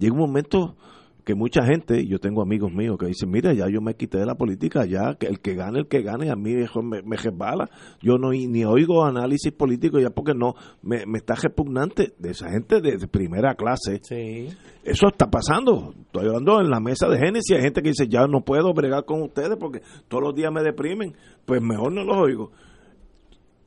llega 0.01 0.13
un 0.13 0.19
momento 0.19 0.75
que 1.23 1.35
mucha 1.35 1.63
gente, 1.63 2.07
yo 2.07 2.19
tengo 2.19 2.41
amigos 2.41 2.71
míos 2.73 2.97
que 2.99 3.05
dicen, 3.05 3.29
mira, 3.29 3.53
ya 3.53 3.67
yo 3.69 3.79
me 3.79 3.93
quité 3.93 4.17
de 4.17 4.25
la 4.25 4.35
política, 4.35 4.85
ya 4.85 5.15
que 5.15 5.27
el 5.27 5.39
que 5.39 5.53
gane, 5.53 5.79
el 5.79 5.87
que 5.87 6.01
gane, 6.01 6.31
a 6.31 6.35
mí 6.35 6.55
me, 6.55 7.01
me 7.03 7.15
resbala. 7.15 7.69
Yo 8.01 8.17
no 8.17 8.31
ni 8.31 8.65
oigo 8.65 9.05
análisis 9.05 9.51
político 9.51 9.99
ya 9.99 10.09
porque 10.09 10.33
no, 10.33 10.55
me, 10.81 11.03
está 11.13 11.35
repugnante 11.35 12.13
de 12.17 12.31
esa 12.31 12.49
gente 12.49 12.81
de, 12.81 13.07
primera 13.07 13.55
clase. 13.55 13.99
Sí. 14.01 14.47
Eso 14.83 15.07
está 15.07 15.29
pasando. 15.29 15.93
Estoy 16.05 16.27
hablando 16.27 16.59
en 16.59 16.69
la 16.69 16.79
mesa 16.79 17.07
de 17.07 17.17
Génesis, 17.17 17.55
hay 17.55 17.61
gente 17.61 17.81
que 17.81 17.89
dice, 17.89 18.07
ya 18.07 18.25
no 18.25 18.41
puedo 18.41 18.73
bregar 18.73 19.05
con 19.05 19.21
ustedes 19.21 19.57
porque 19.59 19.81
todos 20.07 20.23
los 20.23 20.35
días 20.35 20.51
me 20.51 20.63
deprimen. 20.63 21.15
Pues 21.45 21.61
mejor 21.61 21.93
no 21.93 22.03
los 22.03 22.17
oigo. 22.17 22.51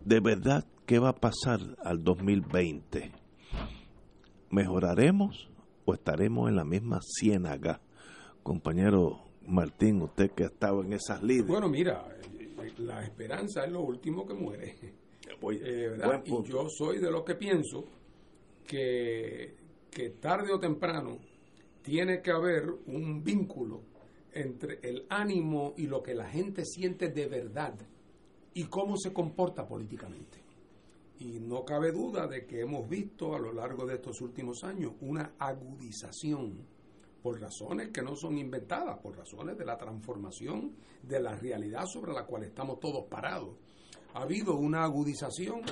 De 0.05 0.21
verdad, 0.21 0.65
¿qué 0.87 0.99
va 0.99 1.11
a 1.11 1.15
pasar 1.15 1.61
al 1.85 2.03
2020? 2.03 3.13
¿Mejoraremos? 4.51 5.54
O 5.85 5.95
estaremos 5.95 6.49
en 6.49 6.57
la 6.57 6.65
misma 6.65 7.01
ciénaga. 7.03 7.81
Compañero 8.43 9.21
Martín, 9.47 10.03
usted 10.03 10.31
que 10.33 10.45
ha 10.45 10.47
estado 10.47 10.83
en 10.83 10.93
esas 10.93 11.23
líderes. 11.23 11.49
Bueno, 11.49 11.69
mira, 11.69 12.07
la 12.79 13.03
esperanza 13.03 13.65
es 13.65 13.73
lo 13.73 13.83
último 13.83 14.27
que 14.27 14.35
muere. 14.35 14.75
Eh, 15.53 15.97
y 16.25 16.43
yo 16.45 16.69
soy 16.69 16.99
de 16.99 17.11
los 17.11 17.25
que 17.25 17.35
pienso 17.35 17.85
que, 18.67 19.55
que 19.91 20.11
tarde 20.11 20.53
o 20.53 20.59
temprano 20.59 21.19
tiene 21.83 22.23
que 22.23 22.31
haber 22.31 22.65
un 22.87 23.23
vínculo 23.23 23.83
entre 24.33 24.81
el 24.83 25.07
ánimo 25.09 25.75
y 25.77 25.87
lo 25.87 26.03
que 26.03 26.15
la 26.15 26.29
gente 26.29 26.65
siente 26.65 27.09
de 27.09 27.27
verdad 27.27 27.75
y 28.55 28.65
cómo 28.65 28.97
se 28.97 29.13
comporta 29.13 29.67
políticamente. 29.67 30.44
Y 31.25 31.41
no 31.41 31.65
cabe 31.65 31.91
duda 31.91 32.27
de 32.27 32.45
que 32.45 32.61
hemos 32.61 32.87
visto 32.87 33.35
a 33.35 33.39
lo 33.39 33.51
largo 33.51 33.87
de 33.87 33.95
estos 33.95 34.21
últimos 34.21 34.63
años 34.63 34.93
una 35.01 35.37
agudización 35.39 36.67
por 37.23 37.41
razones 37.41 37.89
que 37.89 38.03
no 38.03 38.15
son 38.15 38.37
inventadas, 38.37 38.99
por 38.99 39.17
razones 39.17 39.57
de 39.57 39.65
la 39.65 39.79
transformación 39.79 40.75
de 41.03 41.21
la 41.21 41.35
realidad 41.35 41.87
sobre 41.87 42.13
la 42.13 42.27
cual 42.27 42.45
estamos 42.45 42.79
todos 42.79 43.07
parados. 43.07 43.57
Ha 44.13 44.21
habido 44.21 44.57
una 44.57 44.85
agudización 44.85 45.63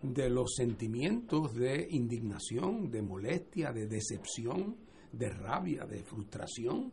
de 0.00 0.30
los 0.30 0.54
sentimientos 0.54 1.56
de 1.56 1.88
indignación, 1.90 2.88
de 2.88 3.02
molestia, 3.02 3.72
de 3.72 3.88
decepción, 3.88 4.76
de 5.10 5.28
rabia, 5.28 5.86
de 5.86 6.04
frustración, 6.04 6.92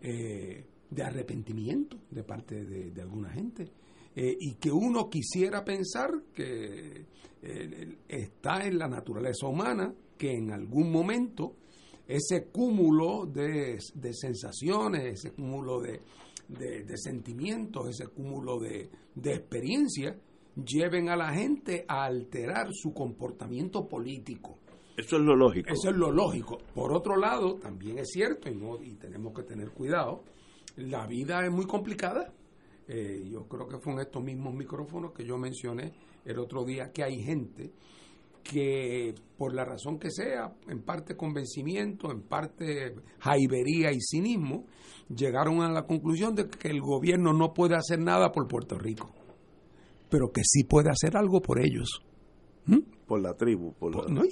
eh, 0.00 0.64
de 0.88 1.02
arrepentimiento 1.02 1.98
de 2.08 2.22
parte 2.22 2.64
de 2.64 3.02
alguna 3.02 3.30
gente. 3.30 3.68
Eh, 4.20 4.36
y 4.40 4.54
que 4.54 4.72
uno 4.72 5.08
quisiera 5.08 5.64
pensar 5.64 6.10
que 6.34 7.06
eh, 7.40 7.98
está 8.08 8.66
en 8.66 8.76
la 8.76 8.88
naturaleza 8.88 9.46
humana 9.46 9.94
que 10.16 10.32
en 10.32 10.50
algún 10.50 10.90
momento 10.90 11.54
ese 12.04 12.48
cúmulo 12.48 13.26
de, 13.26 13.78
sensaciones, 14.10 15.24
ese 15.24 15.30
cúmulo 15.30 15.80
de, 15.80 16.00
sentimientos, 16.96 17.90
ese 17.90 18.08
cúmulo 18.08 18.58
de, 18.58 18.90
de 19.14 19.34
experiencias, 19.34 20.16
lleven 20.56 21.10
a 21.10 21.16
la 21.16 21.32
gente 21.32 21.84
a 21.86 22.06
alterar 22.06 22.70
su 22.72 22.92
comportamiento 22.92 23.86
político. 23.86 24.58
Eso 24.96 25.16
es 25.18 25.22
lo 25.22 25.36
lógico. 25.36 25.70
Eso 25.70 25.90
es 25.90 25.96
lo 25.96 26.10
lógico. 26.10 26.58
Por 26.74 26.92
otro 26.92 27.16
lado, 27.16 27.54
también 27.54 27.98
es 27.98 28.08
cierto, 28.08 28.50
y, 28.50 28.56
no, 28.56 28.82
y 28.82 28.94
tenemos 28.94 29.32
que 29.32 29.44
tener 29.44 29.70
cuidado, 29.70 30.24
la 30.74 31.06
vida 31.06 31.44
es 31.44 31.52
muy 31.52 31.66
complicada 31.66 32.32
eh, 32.88 33.28
yo 33.30 33.46
creo 33.46 33.68
que 33.68 33.78
fue 33.78 33.92
en 33.92 34.00
estos 34.00 34.22
mismos 34.22 34.54
micrófonos 34.54 35.12
que 35.12 35.24
yo 35.24 35.36
mencioné 35.36 35.92
el 36.24 36.38
otro 36.38 36.64
día 36.64 36.90
que 36.90 37.04
hay 37.04 37.22
gente 37.22 37.70
que 38.42 39.14
por 39.36 39.54
la 39.54 39.64
razón 39.64 39.98
que 39.98 40.10
sea, 40.10 40.54
en 40.68 40.82
parte 40.82 41.14
convencimiento, 41.14 42.10
en 42.10 42.22
parte 42.22 42.94
jaibería 43.18 43.92
y 43.92 44.00
cinismo, 44.00 44.64
llegaron 45.14 45.60
a 45.60 45.70
la 45.70 45.86
conclusión 45.86 46.34
de 46.34 46.48
que 46.48 46.68
el 46.68 46.80
gobierno 46.80 47.34
no 47.34 47.52
puede 47.52 47.76
hacer 47.76 47.98
nada 47.98 48.32
por 48.32 48.48
Puerto 48.48 48.78
Rico, 48.78 49.10
pero 50.08 50.30
que 50.32 50.40
sí 50.44 50.64
puede 50.64 50.90
hacer 50.90 51.16
algo 51.16 51.40
por 51.42 51.60
ellos. 51.60 52.02
¿Mm? 52.64 52.97
Por 53.08 53.22
la 53.22 53.32
tribu. 53.32 53.74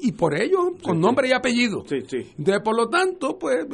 Y 0.03 0.13
por 0.13 0.39
ellos, 0.39 0.73
con 0.83 1.01
nombre 1.01 1.29
y 1.29 1.33
apellido. 1.33 1.83
Sí, 1.89 2.03
sí. 2.07 2.19
De, 2.37 2.61
por 2.61 2.77
lo 2.77 2.91
tanto, 2.91 3.39
pues, 3.39 3.67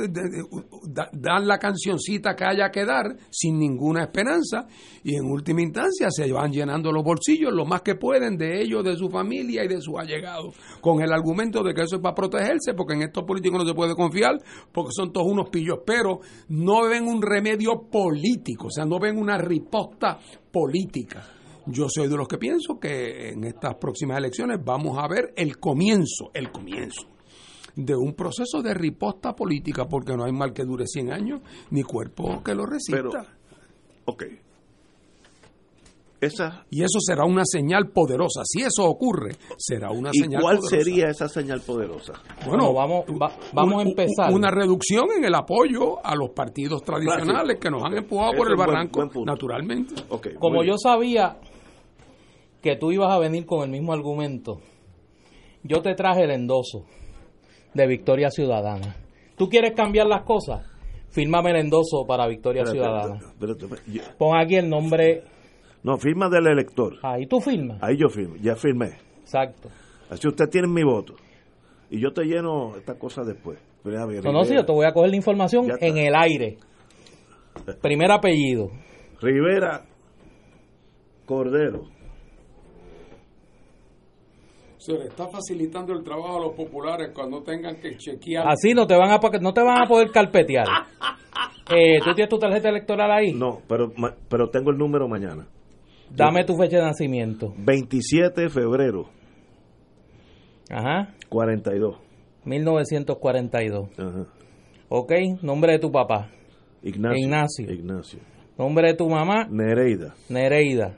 dan 1.12 1.49
la 1.49 1.59
cancioncita 1.59 2.37
que 2.37 2.45
haya 2.45 2.71
que 2.71 2.85
dar 2.85 3.17
sin 3.29 3.59
ninguna 3.59 4.05
esperanza 4.05 4.69
y 5.03 5.17
en 5.17 5.25
última 5.25 5.61
instancia 5.61 6.09
se 6.09 6.31
van 6.31 6.53
llenando 6.53 6.93
los 6.93 7.03
bolsillos 7.03 7.53
lo 7.53 7.65
más 7.65 7.83
que 7.83 7.97
pueden 7.97 8.37
de 8.37 8.62
ellos, 8.62 8.85
de 8.85 8.95
su 8.95 9.11
familia 9.11 9.65
y 9.65 9.69
de 9.69 9.81
sus 9.81 9.99
allegados, 9.99 10.55
con 10.81 11.03
el 11.03 11.12
argumento 11.12 11.65
de 11.65 11.75
que 11.75 11.83
eso 11.83 11.97
es 11.97 12.03
para 12.03 12.15
protegerse, 12.15 12.75
porque 12.75 12.95
en 12.95 13.03
estos 13.03 13.25
políticos 13.25 13.59
no 13.59 13.69
se 13.69 13.75
puede 13.75 13.97
confiar, 13.97 14.38
porque 14.71 14.93
son 14.93 15.12
todos 15.12 15.27
unos 15.27 15.51
pillos, 15.51 15.81
pero 15.85 16.21
no 16.51 16.88
ven 16.88 17.09
un 17.09 17.21
remedio 17.21 17.88
político, 17.91 18.69
o 18.69 18.71
sea, 18.71 18.85
no 18.85 19.01
ven 19.01 19.19
una 19.19 19.37
riposta 19.37 20.21
política 20.53 21.42
yo 21.66 21.87
soy 21.88 22.09
de 22.09 22.16
los 22.16 22.29
que 22.29 22.38
pienso 22.38 22.79
que 22.81 23.31
en 23.31 23.44
estas 23.44 23.77
próximas 23.77 24.18
elecciones 24.18 24.59
vamos 24.64 24.98
a 24.98 25.09
ver 25.09 25.33
el 25.37 25.59
comienzo, 25.59 26.31
el 26.35 26.51
comienzo 26.51 27.07
de 27.77 27.94
un 27.96 28.14
proceso 28.14 28.62
de 28.62 28.75
riposta 28.75 29.35
política, 29.35 29.87
porque 29.87 30.16
no 30.16 30.25
hay 30.25 30.33
mal 30.33 30.53
que 30.53 30.64
dure 30.64 30.87
100 30.87 31.12
años, 31.12 31.40
ni 31.70 31.83
cuerpo 31.83 32.42
que 32.42 32.55
lo 32.55 32.66
resista. 32.66 33.27
ok. 34.05 34.25
Esa, 36.20 36.64
y 36.70 36.85
eso 36.85 37.01
será 37.01 37.25
una 37.25 37.42
señal 37.44 37.88
poderosa. 37.88 38.42
Si 38.44 38.62
eso 38.62 38.85
ocurre, 38.85 39.35
será 39.57 39.90
una 39.90 40.11
¿Y 40.12 40.20
señal 40.20 40.40
cuál 40.40 40.62
sería 40.62 41.09
esa 41.09 41.29
señal 41.29 41.61
poderosa? 41.62 42.12
Bueno, 42.46 42.72
vamos, 42.72 43.07
vamos 43.53 43.85
a 43.85 43.88
empezar. 43.88 44.33
Una 44.33 44.48
reducción 44.48 45.07
en 45.16 45.25
el 45.25 45.35
apoyo 45.35 45.98
a 46.07 46.14
los 46.14 46.31
partidos 46.31 46.81
tradicionales 46.85 47.59
que 47.59 47.68
nos 47.68 47.83
han 47.83 47.98
empujado 47.98 48.35
por 48.37 48.48
el 48.48 48.57
barranco, 48.57 49.05
naturalmente. 49.27 49.94
Como 50.38 50.62
yo 50.62 50.79
sabía 50.79 51.40
que 52.62 52.77
tú 52.77 52.92
ibas 52.92 53.12
a 53.12 53.18
venir 53.18 53.44
con 53.44 53.64
el 53.64 53.70
mismo 53.70 53.92
argumento, 53.92 54.61
yo 55.64 55.83
te 55.83 55.94
traje 55.94 56.25
el 56.25 56.31
endoso 56.31 56.85
de 57.75 57.87
Victoria 57.87 58.31
Ciudadana. 58.31 58.96
¿Tú 59.37 59.48
quieres 59.48 59.72
cambiar 59.75 60.07
las 60.07 60.22
cosas? 60.22 60.64
Fírmame 61.11 61.51
el 61.51 61.57
endoso 61.57 62.07
para 62.07 62.27
Victoria 62.27 62.64
Ciudadana. 62.64 63.20
Pon 64.16 64.38
aquí 64.38 64.57
el 64.57 64.68
nombre. 64.68 65.25
No, 65.83 65.98
firma 65.98 66.29
del 66.31 66.46
elector. 66.46 66.94
Ahí 67.03 67.27
tú 67.27 67.40
firmas. 67.40 67.83
Ahí 67.83 67.96
yo 67.98 68.09
firmo, 68.09 68.37
ya 68.40 68.55
firmé. 68.55 68.92
Exacto. 69.20 69.68
Así 70.09 70.29
usted 70.29 70.48
tiene 70.48 70.68
mi 70.68 70.85
voto. 70.85 71.14
Y 71.90 72.01
yo 72.01 72.12
te 72.12 72.25
lleno 72.25 72.77
esta 72.77 72.94
cosa 72.94 73.22
después. 73.22 73.59
no, 73.85 74.33
no, 74.33 74.44
sí, 74.44 74.55
yo 74.55 74.64
te 74.64 74.72
voy 74.72 74.87
a 74.87 74.92
coger 74.92 75.11
la 75.11 75.16
información 75.16 75.66
en 75.81 75.96
el 75.98 76.14
aire. 76.14 76.59
Primer 77.83 78.11
apellido. 78.12 78.70
Rivera 79.20 79.85
Cordero 81.27 81.92
se 84.83 84.95
le 84.95 85.05
está 85.05 85.29
facilitando 85.29 85.92
el 85.92 86.03
trabajo 86.03 86.38
a 86.38 86.40
los 86.40 86.57
populares 86.57 87.12
cuando 87.14 87.40
tengan 87.42 87.77
que 87.77 87.97
chequear. 87.97 88.49
Así 88.49 88.75
no 88.75 88.85
te 88.85 88.97
van 88.97 89.12
a 89.12 89.21
no 89.40 89.55
te 89.55 89.62
van 89.62 89.81
a 89.81 89.87
poder 89.87 90.11
carpetear. 90.11 90.66
eh, 91.73 92.01
¿Tú 92.05 92.12
tienes 92.14 92.29
tu 92.29 92.38
tarjeta 92.38 92.68
electoral 92.68 93.12
ahí? 93.12 93.33
No, 93.33 93.61
pero 93.68 93.92
pero 94.29 94.51
tengo 94.51 94.73
el 94.73 94.79
número 94.79 95.07
mañana. 95.07 95.47
Dame 96.11 96.45
tu 96.45 96.57
fecha 96.57 96.79
de 96.79 96.83
nacimiento. 96.83 97.55
27 97.59 98.40
de 98.40 98.49
febrero. 98.51 99.09
Ajá. 100.68 101.14
42. 101.29 101.97
1942. 102.45 103.88
Ajá. 103.99 104.27
Ok, 104.88 105.12
nombre 105.42 105.75
de 105.75 105.79
tu 105.79 105.92
papá. 105.92 106.29
Ignacio. 106.83 107.25
Ignacio. 107.25 107.73
Ignacio. 107.73 108.18
Nombre 108.59 108.88
de 108.88 108.95
tu 108.95 109.09
mamá. 109.09 109.47
Nereida. 109.49 110.14
Nereida. 110.29 110.97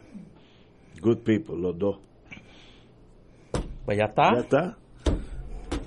Good 1.03 1.19
people, 1.19 1.57
los 1.59 1.79
dos. 1.79 1.99
Pues 3.85 3.99
ya 3.99 4.05
está. 4.05 4.35
Ya 4.35 4.41
está. 4.41 4.77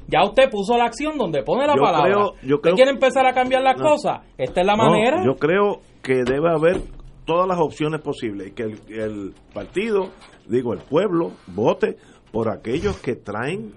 Ya 0.07 0.23
usted 0.23 0.49
puso 0.49 0.77
la 0.77 0.85
acción 0.85 1.17
donde 1.17 1.43
pone 1.43 1.67
la 1.67 1.75
palabra. 1.75 2.31
yo 2.41 2.61
creo, 2.61 2.75
quiere 2.75 2.91
empezar 2.91 3.25
a 3.25 3.33
cambiar 3.33 3.61
las 3.61 3.75
cosas? 3.75 4.21
Esta 4.37 4.61
es 4.61 4.67
la 4.67 4.75
manera. 4.75 5.23
Yo 5.25 5.35
creo 5.35 5.81
que 6.01 6.23
debe 6.23 6.49
haber 6.49 6.81
todas 7.25 7.45
las 7.45 7.59
opciones 7.59 8.01
posibles 8.01 8.47
y 8.47 8.51
que 8.51 8.63
el, 8.63 9.33
partido, 9.53 10.09
digo, 10.47 10.73
el 10.73 10.79
pueblo, 10.79 11.33
vote 11.47 11.97
por 12.31 12.49
aquellos 12.49 12.97
que 13.01 13.15
traen 13.15 13.73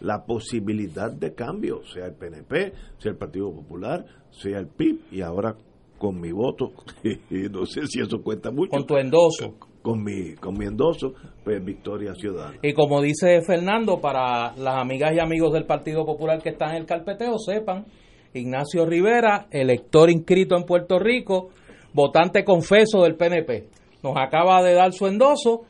la 0.00 0.24
posibilidad 0.24 1.12
de 1.12 1.34
cambio, 1.34 1.82
sea 1.86 2.06
el 2.06 2.14
PNP, 2.14 2.72
sea 2.98 3.12
el 3.12 3.16
Partido 3.16 3.52
Popular, 3.52 4.04
sea 4.30 4.58
el 4.58 4.66
PIB, 4.66 5.12
y 5.12 5.22
ahora 5.22 5.56
con 5.96 6.20
mi 6.20 6.32
voto, 6.32 6.72
no 7.50 7.66
sé 7.66 7.86
si 7.86 8.00
eso 8.00 8.20
cuenta 8.22 8.50
mucho. 8.50 8.70
Con 8.70 8.86
tu 8.86 8.96
endoso 8.96 9.54
con 9.88 10.04
mi, 10.04 10.34
con 10.34 10.58
mi 10.58 10.66
endoso, 10.66 11.14
pues 11.42 11.64
Victoria 11.64 12.12
Ciudadana. 12.14 12.58
Y 12.60 12.74
como 12.74 13.00
dice 13.00 13.40
Fernando, 13.40 14.02
para 14.02 14.54
las 14.54 14.76
amigas 14.76 15.14
y 15.14 15.18
amigos 15.18 15.54
del 15.54 15.64
Partido 15.64 16.04
Popular 16.04 16.42
que 16.42 16.50
están 16.50 16.72
en 16.72 16.82
el 16.82 16.84
carpeteo, 16.84 17.38
sepan, 17.38 17.86
Ignacio 18.34 18.84
Rivera, 18.84 19.46
elector 19.50 20.10
inscrito 20.10 20.58
en 20.58 20.64
Puerto 20.64 20.98
Rico, 20.98 21.48
votante 21.94 22.44
confeso 22.44 23.04
del 23.04 23.16
PNP, 23.16 23.70
nos 24.02 24.14
acaba 24.18 24.62
de 24.62 24.74
dar 24.74 24.92
su 24.92 25.06
endoso 25.06 25.62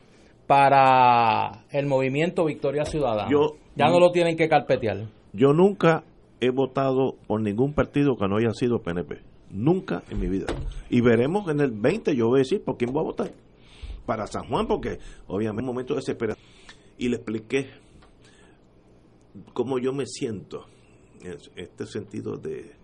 para 0.49 1.67
el 1.71 1.87
movimiento 1.87 2.45
Victoria 2.45 2.85
Ciudadana. 2.87 3.31
ya 3.77 3.87
no 3.87 4.01
lo 4.01 4.11
tienen 4.11 4.37
que 4.37 4.49
carpetear. 4.49 5.07
Yo 5.33 5.53
nunca 5.53 6.03
he 6.41 6.51
votado 6.51 7.15
por 7.29 7.41
ningún 7.41 7.73
partido 7.73 8.17
que 8.17 8.27
no 8.27 8.39
haya 8.39 8.51
sido 8.51 8.81
PNP. 8.81 9.21
Nunca 9.51 10.03
en 10.11 10.19
mi 10.19 10.27
vida. 10.27 10.47
Y 10.91 11.03
veremos 11.03 11.49
en 11.49 11.61
el 11.61 11.71
20, 11.71 12.17
yo 12.17 12.27
voy 12.27 12.39
a 12.39 12.43
decir 12.43 12.65
por 12.65 12.77
quién 12.77 12.93
voy 12.93 13.03
a 13.03 13.05
votar. 13.05 13.31
Para 14.09 14.27
San 14.27 14.49
Juan, 14.49 14.67
porque 14.67 14.99
obviamente 15.27 15.61
un 15.61 15.75
momento 15.75 15.93
de 15.93 16.01
desesperación. 16.01 16.43
Y 16.97 17.11
le 17.11 17.17
expliqué 17.17 17.69
cómo 19.53 19.79
yo 19.79 19.93
me 19.93 20.07
siento 20.07 20.65
en 21.21 21.37
este 21.57 21.85
sentido 21.85 22.39
de, 22.39 22.75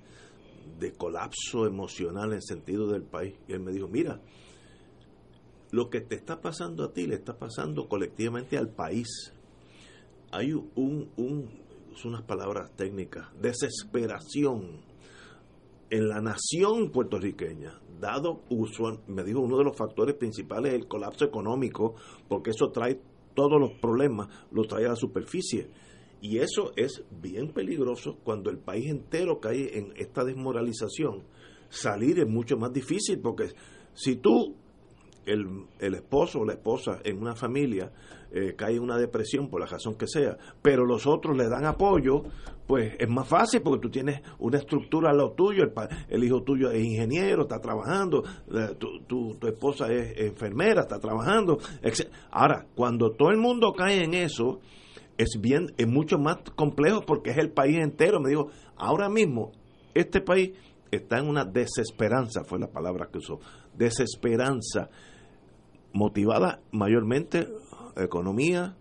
de 0.79 0.93
colapso 0.93 1.67
emocional 1.67 2.35
en 2.35 2.43
sentido 2.43 2.89
del 2.89 3.05
país. 3.05 3.37
Y 3.49 3.55
él 3.55 3.61
me 3.61 3.73
dijo, 3.73 3.89
mira, 3.89 4.21
lo 5.71 5.89
que 5.89 6.03
te 6.03 6.15
está 6.15 6.43
pasando 6.43 6.85
a 6.85 6.93
ti 6.93 7.07
le 7.07 7.15
está 7.15 7.39
pasando 7.39 7.89
colectivamente 7.89 8.59
al 8.59 8.69
país. 8.69 9.33
Hay 10.31 10.53
un, 10.53 11.11
un 11.17 11.65
unas 12.05 12.23
palabras 12.23 12.71
técnicas, 12.77 13.29
desesperación 13.41 14.83
en 15.91 16.09
la 16.09 16.21
nación 16.21 16.91
puertorriqueña, 16.91 17.81
dado 18.01 18.43
uso, 18.51 19.03
me 19.07 19.25
dijo 19.25 19.41
uno 19.41 19.59
de 19.59 19.65
los 19.65 19.77
factores 19.77 20.15
principales 20.17 20.73
es 20.73 20.81
el 20.81 20.89
colapso 20.89 21.25
económico, 21.25 21.95
porque 22.29 22.51
eso 22.51 22.71
trae 22.71 23.01
todos 23.35 23.61
los 23.61 23.73
problemas, 23.81 24.29
los 24.51 24.67
trae 24.69 24.87
a 24.87 24.91
la 24.91 24.97
superficie. 24.97 25.71
Y 26.21 26.39
eso 26.39 26.73
es 26.77 27.05
bien 27.11 27.53
peligroso 27.53 28.19
cuando 28.25 28.51
el 28.51 28.59
país 28.59 28.91
entero 28.91 29.41
cae 29.41 29.79
en 29.79 29.93
esta 29.97 30.25
desmoralización. 30.25 31.25
Salir 31.69 32.21
es 32.21 32.29
mucho 32.29 32.57
más 32.57 32.73
difícil 32.73 33.21
porque 33.21 33.49
si 33.93 34.17
tú, 34.17 34.55
el, 35.27 35.67
el 35.81 35.95
esposo 35.95 36.41
o 36.41 36.45
la 36.45 36.55
esposa 36.55 37.01
en 37.05 37.19
una 37.19 37.35
familia, 37.35 37.93
eh, 38.37 38.55
cae 38.57 38.75
en 38.75 38.83
una 38.83 38.97
depresión 38.97 39.49
por 39.49 39.61
la 39.61 39.67
razón 39.67 39.95
que 39.95 40.09
sea, 40.09 40.37
pero 40.61 40.85
los 40.85 41.07
otros 41.07 41.37
le 41.37 41.49
dan 41.49 41.67
apoyo, 41.67 42.25
pues 42.67 42.95
es 42.99 43.09
más 43.09 43.29
fácil 43.29 43.61
porque 43.63 43.83
tú 43.83 43.91
tienes 43.91 44.23
una 44.39 44.59
estructura 44.59 45.11
a 45.11 45.15
lo 45.15 45.33
tuyo, 45.33 45.65
el, 45.65 45.73
el 46.09 46.25
hijo 46.25 46.43
tuyo 46.43 46.71
es 46.71 46.83
ingeniero, 46.83 47.43
está 47.43 47.61
trabajando, 47.61 48.23
tu, 49.07 49.39
esposa 49.47 49.93
es 49.93 50.19
enfermera, 50.19 50.83
está 50.83 50.99
trabajando. 50.99 51.59
Ahora, 52.31 52.67
cuando 52.75 53.13
todo 53.13 53.31
el 53.31 53.39
mundo 53.39 53.73
cae 53.73 54.05
en 54.05 54.15
eso, 54.15 54.61
es 55.19 55.39
bien, 55.41 55.75
es 55.77 55.87
mucho 55.87 56.19
más 56.19 56.39
complejo 56.57 57.03
porque 57.03 57.31
es 57.31 57.39
el 57.39 57.51
país 57.51 57.77
entero. 57.79 58.21
Me 58.21 58.31
digo, 58.31 58.49
ahora 58.77 59.09
mismo, 59.09 59.53
este 59.93 60.21
país 60.21 60.53
está 60.91 61.19
en 61.19 61.29
una 61.29 61.45
desesperanza, 61.45 62.45
fue 62.45 62.59
la 62.59 62.69
palabra 62.69 63.09
que 63.13 63.19
usó, 63.19 63.41
desesperanza, 63.75 64.89
motivada 65.93 66.61
mayormente 66.73 67.47
economía, 67.97 68.77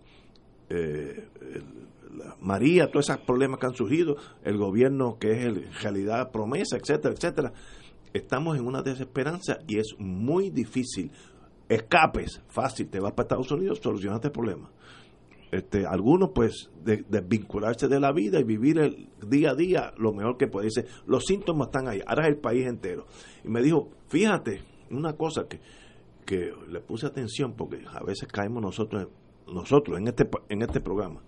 eh, 0.69 1.27
María, 2.39 2.89
todos 2.91 3.09
esos 3.09 3.21
problemas 3.21 3.59
que 3.59 3.65
han 3.65 3.75
surgido, 3.75 4.15
el 4.43 4.57
gobierno 4.57 5.17
que 5.19 5.31
es 5.31 5.45
en 5.45 5.73
realidad 5.81 6.31
promesa, 6.31 6.77
etcétera, 6.77 7.13
etcétera. 7.13 7.53
Estamos 8.13 8.57
en 8.57 8.65
una 8.65 8.81
desesperanza 8.81 9.59
y 9.67 9.77
es 9.77 9.95
muy 9.97 10.49
difícil. 10.49 11.11
Escapes, 11.67 12.41
fácil, 12.49 12.89
te 12.89 12.99
vas 12.99 13.13
para 13.13 13.23
Estados 13.23 13.51
Unidos, 13.51 13.79
solucionaste 13.81 14.27
el 14.27 14.33
problema. 14.33 14.69
Este, 15.51 15.85
algunos 15.85 16.31
pues 16.33 16.71
desvincularse 16.83 17.87
de, 17.87 17.95
de 17.95 18.01
la 18.01 18.11
vida 18.11 18.39
y 18.39 18.43
vivir 18.43 18.79
el 18.79 19.09
día 19.27 19.51
a 19.51 19.55
día 19.55 19.93
lo 19.97 20.13
mejor 20.13 20.37
que 20.37 20.47
puede. 20.47 20.67
Dice, 20.67 20.85
los 21.05 21.25
síntomas 21.25 21.67
están 21.67 21.87
ahí, 21.87 22.01
ahora 22.05 22.23
es 22.23 22.33
el 22.33 22.39
país 22.39 22.65
entero. 22.65 23.05
Y 23.43 23.49
me 23.49 23.61
dijo, 23.61 23.89
fíjate, 24.07 24.61
una 24.89 25.13
cosa 25.13 25.47
que 25.47 25.59
que 26.25 26.53
le 26.69 26.79
puse 26.79 27.05
atención 27.05 27.53
porque 27.53 27.83
a 27.85 28.03
veces 28.03 28.27
caemos 28.27 28.61
nosotros 28.61 29.07
nosotros 29.47 29.97
en 29.97 30.07
este 30.07 30.29
en 30.49 30.61
este 30.61 30.79
programa 30.79 31.21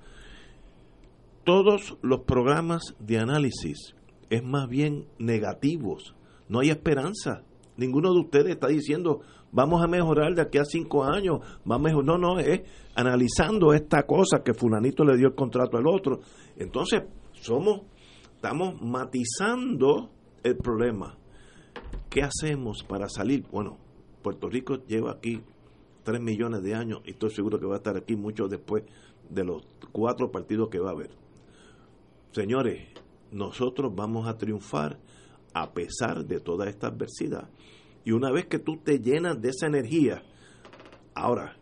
todos 1.45 1.95
los 2.01 2.21
programas 2.21 2.95
de 2.99 3.19
análisis 3.19 3.95
es 4.29 4.43
más 4.43 4.67
bien 4.67 5.07
negativos. 5.19 6.15
No 6.49 6.59
hay 6.59 6.71
esperanza. 6.71 7.43
Ninguno 7.77 8.13
de 8.13 8.19
ustedes 8.19 8.49
está 8.49 8.67
diciendo 8.67 9.21
vamos 9.51 9.83
a 9.83 9.87
mejorar 9.87 10.33
de 10.33 10.41
aquí 10.41 10.57
a 10.57 10.65
cinco 10.65 11.03
años 11.03 11.39
vamos 11.63 11.91
a 11.91 11.95
no 12.01 12.17
no 12.17 12.39
es 12.39 12.61
analizando 12.95 13.73
esta 13.73 14.03
cosa 14.05 14.43
que 14.43 14.53
fulanito 14.53 15.05
le 15.05 15.17
dio 15.17 15.27
el 15.27 15.35
contrato 15.35 15.77
al 15.77 15.87
otro. 15.87 16.19
Entonces 16.57 17.03
somos 17.33 17.81
estamos 18.35 18.81
matizando 18.81 20.09
el 20.43 20.57
problema. 20.57 21.15
Qué 22.09 22.23
hacemos 22.23 22.83
para 22.83 23.07
salir 23.07 23.45
bueno 23.51 23.77
Puerto 24.23 24.49
Rico 24.49 24.77
lleva 24.87 25.11
aquí 25.11 25.43
tres 26.03 26.19
millones 26.19 26.63
de 26.63 26.73
años 26.73 27.01
y 27.05 27.11
estoy 27.11 27.29
seguro 27.29 27.59
que 27.59 27.67
va 27.67 27.75
a 27.75 27.77
estar 27.77 27.95
aquí 27.97 28.15
mucho 28.15 28.47
después 28.47 28.83
de 29.29 29.43
los 29.43 29.67
cuatro 29.91 30.31
partidos 30.31 30.69
que 30.69 30.79
va 30.79 30.89
a 30.89 30.93
haber. 30.93 31.24
Señores, 32.35 32.89
nosotros 33.31 33.95
vamos 33.95 34.27
a 34.27 34.37
triunfar 34.37 34.99
a 35.53 35.73
pesar 35.73 36.25
de 36.25 36.41
toda 36.41 36.67
esta 36.67 36.87
adversidad. 36.87 37.49
Y 38.03 38.11
una 38.11 38.29
vez 38.29 38.47
que 38.47 38.59
tú 38.59 38.75
te 38.75 38.99
llenas 38.99 39.41
de 39.41 39.51
esa 39.51 39.67
energía, 39.67 40.21
ahora, 41.13 41.55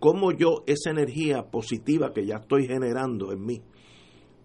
¿cómo 0.00 0.32
yo 0.32 0.64
esa 0.66 0.88
energía 0.88 1.50
positiva 1.50 2.14
que 2.14 2.24
ya 2.24 2.36
estoy 2.36 2.66
generando 2.66 3.32
en 3.32 3.44
mí, 3.44 3.60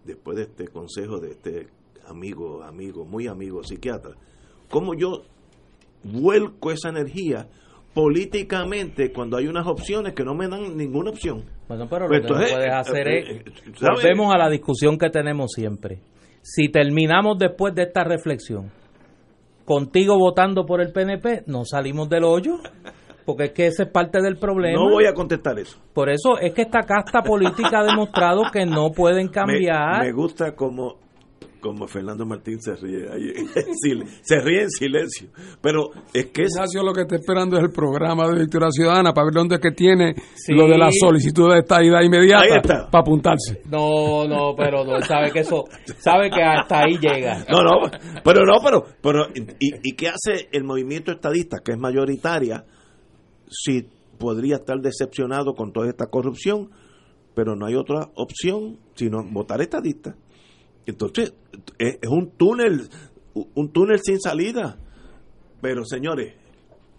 después 0.03 0.36
de 0.36 0.43
este 0.43 0.68
consejo 0.68 1.20
de 1.20 1.32
este 1.32 1.70
amigo, 2.09 2.61
amigo, 2.61 3.05
muy 3.05 3.28
amigo 3.28 3.64
psiquiatra, 3.64 4.18
cómo 4.70 4.93
yo 4.95 5.24
vuelco 6.03 6.72
esa 6.72 6.89
energía 6.89 7.49
políticamente 7.94 9.12
cuando 9.12 9.38
hay 9.38 9.48
unas 9.48 9.68
opciones 9.68 10.14
que 10.14 10.24
no 10.24 10.34
me 10.34 10.48
dan 10.48 10.76
ninguna 10.76 11.12
opción. 11.12 11.44
Bueno, 11.68 11.88
pero 11.89 12.08
lo 12.08 12.22
que 12.22 12.28
no 12.28 12.36
puedes 12.36 12.74
hacer 12.74 13.08
es, 13.08 13.30
eh, 13.30 13.44
eh, 13.46 13.72
volvemos 13.82 14.34
a 14.34 14.38
la 14.38 14.50
discusión 14.50 14.98
que 14.98 15.10
tenemos 15.10 15.52
siempre. 15.52 16.02
Si 16.41 16.70
terminamos 16.70 17.38
después 17.38 17.74
de 17.76 17.84
esta 17.84 18.04
reflexión, 18.04 18.72
contigo 19.66 20.18
votando 20.18 20.66
por 20.66 20.82
el 20.82 20.91
PNP, 20.91 21.44
no 21.48 21.66
salimos 21.66 22.10
del 22.10 22.24
hoyo. 22.24 22.58
Porque 23.26 23.46
es 23.46 23.52
que 23.52 23.68
ese 23.68 23.84
es 23.84 23.89
parte 23.89 24.22
del 24.22 24.36
problema. 24.36 24.84
No 24.84 24.91
voy 24.91 25.06
a 25.06 25.14
contestar 25.14 25.58
eso. 25.58 25.80
Por 25.94 26.10
eso 26.10 26.38
es 26.41 26.54
que 26.54 26.64
esta 26.64 26.82
casta 26.82 27.22
política 27.22 27.80
ha 27.80 27.84
demostrado 27.86 28.41
que 28.52 28.66
no 28.66 28.91
pueden 28.91 29.28
cambiar. 29.32 30.00
Me, 30.00 30.08
me 30.08 30.12
gusta 30.12 30.54
como 30.54 30.98
como 31.64 31.88
Fernando 31.88 32.26
Martín 32.26 32.61
se 32.61 32.76
ríe 32.76 33.07
se 34.22 34.39
ríe 34.41 34.64
en 34.64 34.70
silencio. 34.70 35.30
Pero 35.61 35.91
es 36.14 36.26
que 36.28 36.43
Ignacio 36.43 36.84
lo 36.84 36.93
que 36.93 37.03
está 37.03 37.16
esperando 37.16 37.57
es 37.57 37.64
el 37.64 37.72
programa 37.72 38.28
de 38.28 38.41
Victoria 38.41 38.68
Ciudadana 38.70 39.14
para 39.14 39.26
ver 39.26 39.34
dónde 39.34 39.55
es 39.55 39.61
que 39.61 39.72
tiene 39.72 40.14
lo 40.49 40.68
de 40.68 40.78
la 40.78 40.89
solicitud 40.91 41.51
de 41.53 41.59
estadía 41.59 42.03
inmediata 42.03 42.61
para 42.91 43.01
apuntarse. 43.01 43.61
No 43.72 44.28
no 44.28 44.53
pero 44.55 44.84
no 44.84 45.01
sabe 45.01 45.32
que 45.32 45.39
eso 45.39 45.64
sabe 45.99 46.30
que 46.30 46.43
hasta 46.43 46.82
ahí 46.82 46.97
llega. 46.97 47.45
No 47.49 47.64
no 47.64 47.89
pero 48.24 48.45
no 48.45 48.59
pero 48.61 48.86
pero 49.01 49.28
y, 49.34 49.89
y 49.89 49.95
qué 49.95 50.09
hace 50.09 50.49
el 50.51 50.66
movimiento 50.66 51.14
estadista 51.14 51.59
que 51.64 51.72
es 51.72 51.80
mayoritaria 51.80 52.66
si 53.49 53.88
podría 54.20 54.57
estar 54.57 54.80
decepcionado 54.80 55.53
con 55.53 55.72
toda 55.72 55.88
esta 55.88 56.07
corrupción 56.07 56.70
pero 57.34 57.55
no 57.55 57.66
hay 57.66 57.76
otra 57.76 58.09
opción 58.16 58.78
sino 58.95 59.24
votar 59.24 59.61
estadista 59.61 60.16
entonces, 60.86 61.34
es, 61.78 61.98
un 62.10 62.32
túnel, 62.32 62.90
un 63.34 63.70
túnel 63.72 64.00
sin 64.04 64.20
salida. 64.20 64.78
Pero 65.62 65.86
señores, 65.86 66.34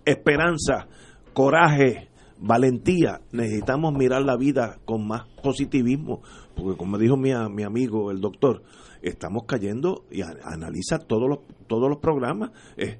esperanza, 0.04 0.88
coraje, 1.32 2.08
valentía, 2.38 3.20
necesitamos 3.32 3.94
mirar 3.94 4.22
la 4.22 4.36
vida 4.36 4.78
con 4.84 5.06
más 5.06 5.26
positivismo, 5.42 6.22
porque 6.54 6.76
como 6.76 6.98
dijo 6.98 7.16
mi, 7.16 7.30
mi 7.50 7.62
amigo 7.62 8.10
el 8.10 8.20
doctor, 8.20 8.62
estamos 9.02 9.44
cayendo 9.46 10.04
y 10.10 10.22
analiza 10.22 10.98
todos 10.98 11.28
los, 11.28 11.38
todos 11.66 11.88
los 11.88 11.98
programas, 11.98 12.50
es, 12.76 12.98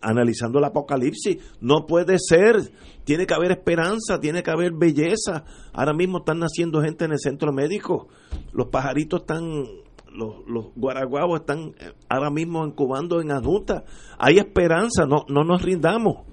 analizando 0.00 0.58
el 0.58 0.64
apocalipsis, 0.64 1.38
no 1.60 1.86
puede 1.86 2.18
ser, 2.18 2.56
tiene 3.04 3.26
que 3.26 3.34
haber 3.34 3.52
esperanza, 3.52 4.18
tiene 4.20 4.42
que 4.42 4.50
haber 4.50 4.72
belleza, 4.72 5.44
ahora 5.72 5.92
mismo 5.92 6.18
están 6.18 6.38
naciendo 6.38 6.80
gente 6.82 7.04
en 7.04 7.12
el 7.12 7.18
centro 7.18 7.52
médico, 7.52 8.08
los 8.52 8.68
pajaritos 8.68 9.20
están 9.20 9.64
los, 10.12 10.46
los 10.46 10.66
guaraguabos 10.74 11.40
están 11.40 11.74
eh, 11.80 11.92
ahora 12.08 12.30
mismo 12.30 12.66
incubando 12.66 13.20
en 13.20 13.30
adulta. 13.30 13.84
Hay 14.18 14.38
esperanza, 14.38 15.06
no, 15.06 15.24
no 15.28 15.44
nos 15.44 15.62
rindamos. 15.62 16.26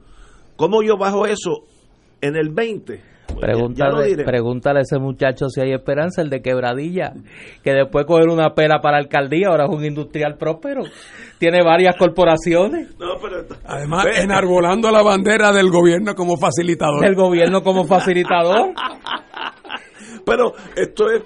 ¿Cómo 0.56 0.82
yo 0.84 0.98
bajo 0.98 1.26
eso 1.26 1.64
en 2.22 2.36
el 2.36 2.50
20? 2.50 3.16
Pues 3.28 3.40
pregúntale, 3.40 4.24
pregúntale 4.24 4.80
a 4.80 4.82
ese 4.84 5.00
muchacho 5.00 5.50
si 5.50 5.60
hay 5.60 5.74
esperanza, 5.74 6.22
el 6.22 6.30
de 6.30 6.42
quebradilla, 6.42 7.14
que 7.64 7.74
después 7.74 8.06
coger 8.06 8.30
una 8.30 8.54
pela 8.54 8.80
para 8.82 8.98
la 8.98 9.04
alcaldía, 9.04 9.48
ahora 9.50 9.66
es 9.66 9.72
un 9.76 9.84
industrial 9.84 10.38
próspero, 10.38 10.84
tiene 11.38 11.64
varias 11.64 11.96
corporaciones. 11.98 12.96
Además, 13.66 14.06
enarbolando 14.22 14.90
la 14.92 15.02
bandera 15.02 15.52
del 15.52 15.70
gobierno 15.70 16.14
como 16.16 16.38
facilitador. 16.38 17.06
El 17.06 17.16
gobierno 17.16 17.62
como 17.62 17.84
facilitador. 17.86 18.74
pero 20.26 20.54
esto 20.76 21.10
es 21.10 21.24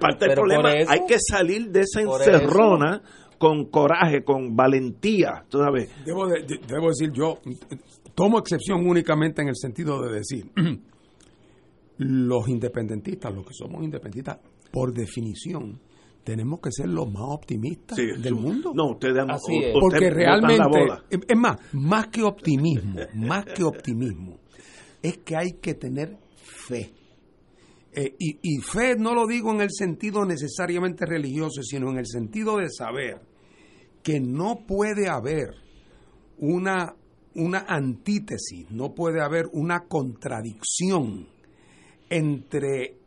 parte 0.00 0.26
del 0.26 0.34
problema, 0.34 0.70
hay 0.70 1.06
que 1.06 1.16
salir 1.18 1.70
de 1.70 1.80
esa 1.80 2.00
encerrona 2.00 3.02
con 3.38 3.66
coraje, 3.66 4.22
con 4.22 4.54
valentía, 4.54 5.44
¿tú 5.48 5.58
sabes? 5.58 5.90
Debo, 6.04 6.28
debo 6.28 6.88
decir, 6.88 7.10
yo 7.12 7.38
tomo 8.14 8.38
excepción 8.38 8.86
únicamente 8.86 9.42
en 9.42 9.48
el 9.48 9.56
sentido 9.56 10.00
de 10.02 10.14
decir, 10.14 10.50
los 11.98 12.48
independentistas, 12.48 13.34
los 13.34 13.44
que 13.44 13.54
somos 13.54 13.82
independentistas, 13.82 14.38
por 14.70 14.92
definición, 14.92 15.80
tenemos 16.24 16.60
que 16.60 16.70
ser 16.70 16.88
los 16.88 17.10
más 17.10 17.24
optimistas 17.26 17.96
del 17.96 18.34
mundo. 18.34 18.72
No, 18.74 18.92
usted, 18.92 19.16
Así 19.28 19.56
es. 19.56 19.74
Porque 19.78 20.10
realmente, 20.10 20.68
es 21.10 21.36
más, 21.36 21.58
más 21.72 22.08
que 22.08 22.22
optimismo, 22.22 23.00
más 23.14 23.44
que 23.46 23.64
optimismo, 23.64 24.38
es 25.02 25.18
que 25.18 25.36
hay 25.36 25.52
que 25.60 25.74
tener 25.74 26.16
fe. 26.36 26.92
Eh, 27.94 28.14
y, 28.18 28.38
y, 28.42 28.60
fe 28.60 28.96
no 28.96 29.14
lo 29.14 29.26
digo 29.26 29.52
en 29.52 29.60
el 29.60 29.70
sentido 29.70 30.24
necesariamente 30.24 31.04
religioso, 31.04 31.62
sino 31.62 31.90
en 31.90 31.98
el 31.98 32.06
sentido 32.06 32.56
de 32.56 32.70
saber 32.70 33.20
que 34.02 34.18
no 34.18 34.64
puede 34.66 35.08
haber 35.10 35.54
una, 36.38 36.96
una 37.34 37.66
antítesis, 37.68 38.70
no 38.70 38.94
puede 38.94 39.20
haber 39.20 39.46
una 39.52 39.86
contradicción 39.88 41.28
entre 42.08 43.02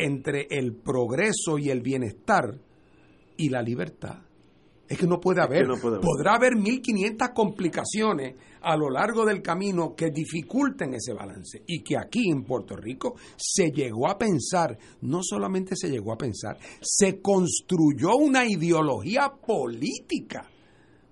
entre 0.00 0.46
el 0.50 0.74
progreso 0.74 1.58
y 1.58 1.70
el 1.70 1.82
bienestar 1.82 2.58
y 3.36 3.50
la 3.50 3.62
libertad. 3.62 4.22
Es 4.90 4.98
que 4.98 5.06
no 5.06 5.20
puede 5.20 5.40
haber. 5.40 5.68
Podrá 6.02 6.34
haber 6.34 6.56
1500 6.56 7.28
complicaciones 7.28 8.34
a 8.60 8.76
lo 8.76 8.90
largo 8.90 9.24
del 9.24 9.40
camino 9.40 9.94
que 9.94 10.10
dificulten 10.10 10.94
ese 10.94 11.12
balance. 11.12 11.62
Y 11.64 11.84
que 11.84 11.96
aquí 11.96 12.28
en 12.28 12.42
Puerto 12.42 12.74
Rico 12.74 13.14
se 13.36 13.70
llegó 13.70 14.08
a 14.08 14.18
pensar, 14.18 14.76
no 15.02 15.20
solamente 15.22 15.76
se 15.76 15.90
llegó 15.90 16.12
a 16.12 16.18
pensar, 16.18 16.58
se 16.80 17.20
construyó 17.20 18.16
una 18.16 18.44
ideología 18.44 19.30
política 19.30 20.50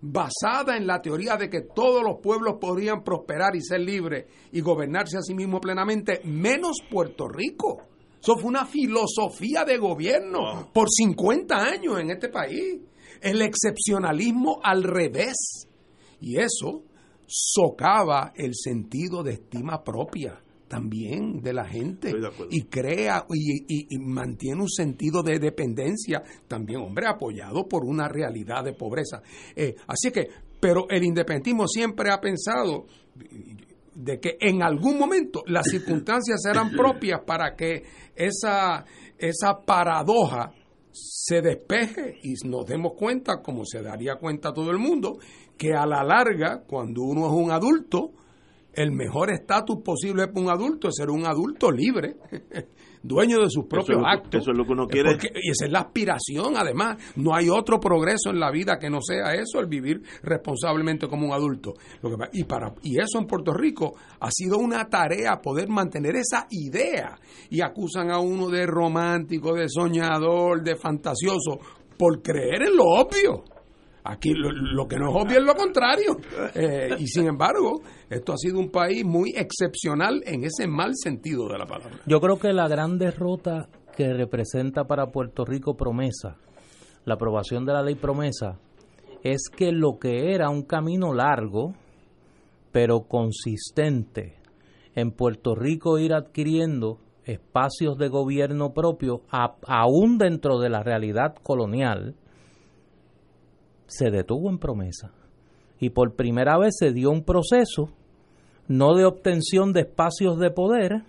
basada 0.01 0.76
en 0.76 0.85
la 0.85 1.01
teoría 1.01 1.37
de 1.37 1.49
que 1.49 1.61
todos 1.72 2.03
los 2.03 2.18
pueblos 2.20 2.57
podrían 2.61 3.05
prosperar 3.05 3.55
y 3.55 3.61
ser 3.61 3.79
libres 3.79 4.26
y 4.51 4.61
gobernarse 4.61 5.18
a 5.18 5.22
sí 5.22 5.35
mismos 5.35 5.61
plenamente, 5.61 6.20
menos 6.24 6.79
Puerto 6.91 7.29
Rico. 7.29 7.85
Eso 8.20 8.37
fue 8.37 8.51
una 8.51 8.66
filosofía 8.66 9.64
de 9.64 9.79
gobierno 9.79 10.68
por 10.72 10.89
50 10.91 11.57
años 11.57 12.01
en 12.01 12.11
este 12.11 12.29
país. 12.29 12.81
El 13.21 13.43
excepcionalismo 13.43 14.61
al 14.62 14.83
revés. 14.83 15.66
Y 16.21 16.39
eso 16.39 16.85
socava 17.27 18.33
el 18.35 18.55
sentido 18.55 19.23
de 19.23 19.35
estima 19.35 19.85
propia 19.85 20.43
también 20.69 21.41
de 21.41 21.53
la 21.53 21.64
gente 21.64 22.12
y 22.51 22.62
crea 22.64 23.27
y, 23.35 23.99
mantiene 23.99 24.62
un 24.62 24.69
sentido 24.69 25.23
de 25.23 25.39
dependencia 25.39 26.23
también, 26.47 26.81
hombre, 26.81 27.07
apoyado 27.07 27.66
por 27.66 27.85
una 27.85 28.07
realidad 28.07 28.62
de 28.64 28.75
pobreza. 28.75 29.23
Eh, 29.57 29.75
así 29.87 30.11
que, 30.11 30.29
pero 30.61 30.89
el 30.91 31.05
independentismo 31.05 31.66
siempre 31.66 32.11
ha 32.11 32.21
pensado, 32.21 32.87
de 33.95 34.21
que 34.21 34.37
en 34.41 34.62
algún 34.62 34.99
momento 34.99 35.43
las 35.47 35.66
circunstancias 35.69 36.41
serán 36.41 36.71
propias 36.71 37.21
para 37.27 37.57
que 37.57 37.83
esa, 38.14 38.85
esa 39.19 39.64
paradoja 39.64 40.53
se 40.99 41.40
despeje 41.40 42.18
y 42.22 42.34
nos 42.49 42.66
demos 42.66 42.92
cuenta, 42.94 43.42
como 43.42 43.64
se 43.64 43.82
daría 43.82 44.16
cuenta 44.16 44.53
todo 44.53 44.70
el 44.70 44.78
mundo, 44.78 45.18
que 45.57 45.74
a 45.74 45.86
la 45.86 46.03
larga, 46.03 46.62
cuando 46.66 47.03
uno 47.03 47.26
es 47.26 47.32
un 47.32 47.51
adulto, 47.51 48.12
el 48.72 48.92
mejor 48.92 49.30
estatus 49.30 49.82
posible 49.82 50.28
para 50.28 50.40
un 50.40 50.51
adulto 50.51 50.88
es 50.88 50.94
ser 50.96 51.11
un 51.11 51.26
adulto 51.26 51.70
libre. 51.70 52.16
dueño 53.03 53.40
de 53.40 53.51
sus 53.51 53.66
propios 53.66 54.03
actos. 54.05 54.42
Eso 54.42 54.51
es 54.53 54.57
lo 54.57 54.64
que 54.64 54.72
uno 54.72 54.86
quiere. 54.86 55.12
y 55.12 55.51
esa 55.51 55.66
es 55.66 55.72
la 55.72 55.80
aspiración, 55.80 56.57
además. 56.57 56.99
No 57.16 57.34
hay 57.34 57.49
otro 57.49 57.78
progreso 57.78 58.30
en 58.30 58.40
la 58.40 58.51
vida 58.51 58.78
que 58.78 58.90
no 58.90 59.01
sea 59.01 59.34
eso, 59.34 59.61
el 59.61 59.66
vivir 59.66 60.03
responsablemente 60.22 61.09
como 61.09 61.26
un 61.26 61.32
adulto. 61.32 61.74
Lo 62.03 62.11
que, 62.11 62.16
y, 62.32 62.44
para, 62.44 62.74
y 62.82 63.01
eso 63.01 63.18
en 63.18 63.26
Puerto 63.26 63.53
Rico 63.53 63.94
ha 64.20 64.30
sido 64.30 64.59
una 64.59 64.88
tarea 64.88 65.40
poder 65.40 65.68
mantener 65.68 66.16
esa 66.16 66.46
idea. 66.51 67.18
Y 67.51 67.61
acusan 67.61 68.11
a 68.11 68.18
uno 68.18 68.49
de 68.49 68.66
romántico, 68.66 69.55
de 69.55 69.68
soñador, 69.68 70.62
de 70.62 70.76
fantasioso, 70.76 71.59
por 71.96 72.22
creer 72.22 72.62
en 72.62 72.76
lo 72.76 72.84
obvio. 72.84 73.44
Aquí 74.09 74.32
lo, 74.32 74.88
que 74.88 74.96
no 74.96 75.11
es 75.11 75.16
obvio 75.16 75.38
es 75.38 75.44
lo 75.44 75.54
contrario. 75.54 76.16
Eh, 76.54 76.96
y 76.98 77.06
sin 77.06 77.26
embargo, 77.26 77.82
esto 78.09 78.32
ha 78.32 78.36
sido 78.36 78.59
un 78.59 78.70
país 78.70 79.04
muy 79.04 79.34
excepcional 79.36 80.22
en 80.24 80.44
ese 80.44 80.66
mal 80.66 80.92
sentido 80.94 81.46
de 81.46 81.59
la 81.59 81.66
palabra. 81.66 81.98
Yo 82.06 82.20
creo 82.20 82.38
que 82.38 82.52
la 82.52 82.66
gran 82.68 82.98
derrota 82.98 83.68
que 83.96 84.12
representa 84.14 84.84
para 84.84 85.11
Puerto 85.11 85.44
Rico 85.44 85.76
promesa, 85.76 86.36
la 87.04 87.14
aprobación 87.14 87.64
de 87.64 87.72
la 87.74 87.82
ley 87.82 87.96
promesa, 87.96 88.59
es 89.22 89.50
que 89.54 89.72
lo 89.72 89.98
que 89.98 90.32
era 90.32 90.48
un 90.48 90.62
camino 90.62 91.12
largo, 91.12 91.74
pero 92.72 93.02
consistente, 93.02 94.36
en 94.94 95.12
Puerto 95.12 95.54
Rico 95.54 95.98
ir 95.98 96.14
adquiriendo 96.14 96.98
espacios 97.24 97.98
de 97.98 98.09
gobierno 98.09 98.72
propio, 98.72 99.22
aún 99.30 100.18
dentro 100.18 100.59
de 100.59 100.70
la 100.70 100.82
realidad 100.82 101.34
colonial, 101.42 102.16
se 103.89 104.11
detuvo 104.11 104.49
en 104.49 104.59
promesa. 104.59 105.11
Y 105.80 105.91
por 105.91 106.14
primera 106.14 106.57
vez 106.57 106.76
se 106.78 106.93
dio 106.93 107.11
un 107.11 107.24
proceso 107.24 107.91
no 108.68 108.95
de 108.95 109.05
obtención 109.05 109.72
de 109.72 109.80
espacios 109.80 110.39
de 110.39 110.51
poder, 110.51 111.03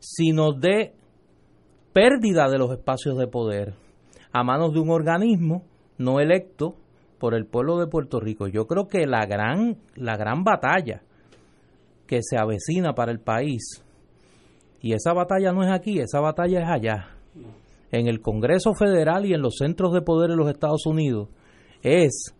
sino 0.00 0.52
de 0.52 0.92
pérdida 1.92 2.50
de 2.50 2.58
los 2.58 2.70
espacios 2.72 3.16
de 3.16 3.26
poder 3.26 3.74
a 4.32 4.44
manos 4.44 4.74
de 4.74 4.80
un 4.80 4.90
organismo 4.90 5.64
no 5.96 6.20
electo 6.20 6.76
por 7.18 7.34
el 7.34 7.46
pueblo 7.46 7.78
de 7.78 7.86
Puerto 7.86 8.20
Rico. 8.20 8.48
Yo 8.48 8.66
creo 8.66 8.86
que 8.86 9.06
la 9.06 9.24
gran, 9.24 9.78
la 9.94 10.16
gran 10.16 10.44
batalla 10.44 11.02
que 12.06 12.20
se 12.22 12.36
avecina 12.36 12.94
para 12.94 13.12
el 13.12 13.20
país, 13.20 13.82
y 14.82 14.92
esa 14.92 15.14
batalla 15.14 15.52
no 15.52 15.62
es 15.62 15.72
aquí, 15.72 15.98
esa 15.98 16.20
batalla 16.20 16.60
es 16.60 16.68
allá, 16.68 17.08
en 17.90 18.08
el 18.08 18.20
Congreso 18.20 18.74
Federal 18.74 19.24
y 19.24 19.32
en 19.32 19.40
los 19.40 19.56
centros 19.56 19.94
de 19.94 20.02
poder 20.02 20.30
de 20.30 20.36
los 20.36 20.50
Estados 20.50 20.84
Unidos, 20.84 21.28
es 21.82 22.34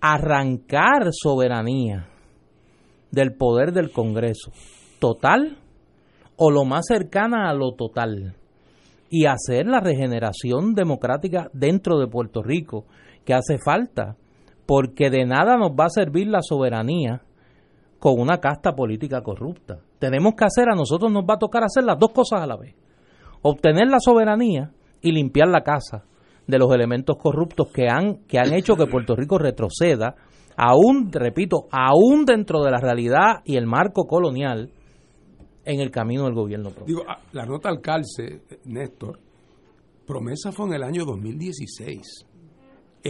arrancar 0.00 1.08
soberanía 1.10 2.08
del 3.10 3.34
poder 3.34 3.72
del 3.72 3.90
Congreso, 3.90 4.52
total 4.98 5.58
o 6.36 6.50
lo 6.50 6.64
más 6.64 6.84
cercana 6.86 7.48
a 7.48 7.54
lo 7.54 7.72
total, 7.72 8.36
y 9.08 9.26
hacer 9.26 9.66
la 9.66 9.80
regeneración 9.80 10.74
democrática 10.74 11.48
dentro 11.52 11.98
de 11.98 12.08
Puerto 12.08 12.42
Rico, 12.42 12.84
que 13.24 13.34
hace 13.34 13.58
falta, 13.58 14.16
porque 14.66 15.10
de 15.10 15.24
nada 15.24 15.56
nos 15.56 15.70
va 15.70 15.86
a 15.86 15.90
servir 15.90 16.26
la 16.26 16.42
soberanía 16.42 17.22
con 17.98 18.20
una 18.20 18.38
casta 18.38 18.74
política 18.74 19.22
corrupta. 19.22 19.78
Tenemos 19.98 20.34
que 20.34 20.44
hacer, 20.44 20.68
a 20.68 20.74
nosotros 20.74 21.10
nos 21.10 21.24
va 21.24 21.34
a 21.34 21.38
tocar 21.38 21.64
hacer 21.64 21.84
las 21.84 21.98
dos 21.98 22.12
cosas 22.12 22.42
a 22.42 22.46
la 22.46 22.56
vez, 22.56 22.74
obtener 23.42 23.88
la 23.88 23.98
soberanía 24.00 24.72
y 25.00 25.12
limpiar 25.12 25.48
la 25.48 25.62
casa 25.62 26.04
de 26.46 26.58
los 26.58 26.72
elementos 26.72 27.16
corruptos 27.16 27.70
que 27.72 27.88
han, 27.88 28.24
que 28.26 28.38
han 28.38 28.52
hecho 28.52 28.76
que 28.76 28.86
Puerto 28.86 29.16
Rico 29.16 29.38
retroceda, 29.38 30.14
aún, 30.56 31.10
repito, 31.12 31.66
aún 31.70 32.24
dentro 32.24 32.62
de 32.62 32.70
la 32.70 32.78
realidad 32.78 33.42
y 33.44 33.56
el 33.56 33.66
marco 33.66 34.06
colonial, 34.06 34.70
en 35.64 35.80
el 35.80 35.90
camino 35.90 36.24
del 36.24 36.34
gobierno 36.34 36.70
propio. 36.70 36.86
Digo, 36.86 37.02
ah, 37.08 37.18
la 37.32 37.44
nota 37.44 37.68
al 37.68 37.80
calce, 37.80 38.42
Néstor, 38.66 39.18
promesa 40.06 40.52
fue 40.52 40.66
en 40.66 40.74
el 40.74 40.82
año 40.84 41.04
2016 41.04 42.26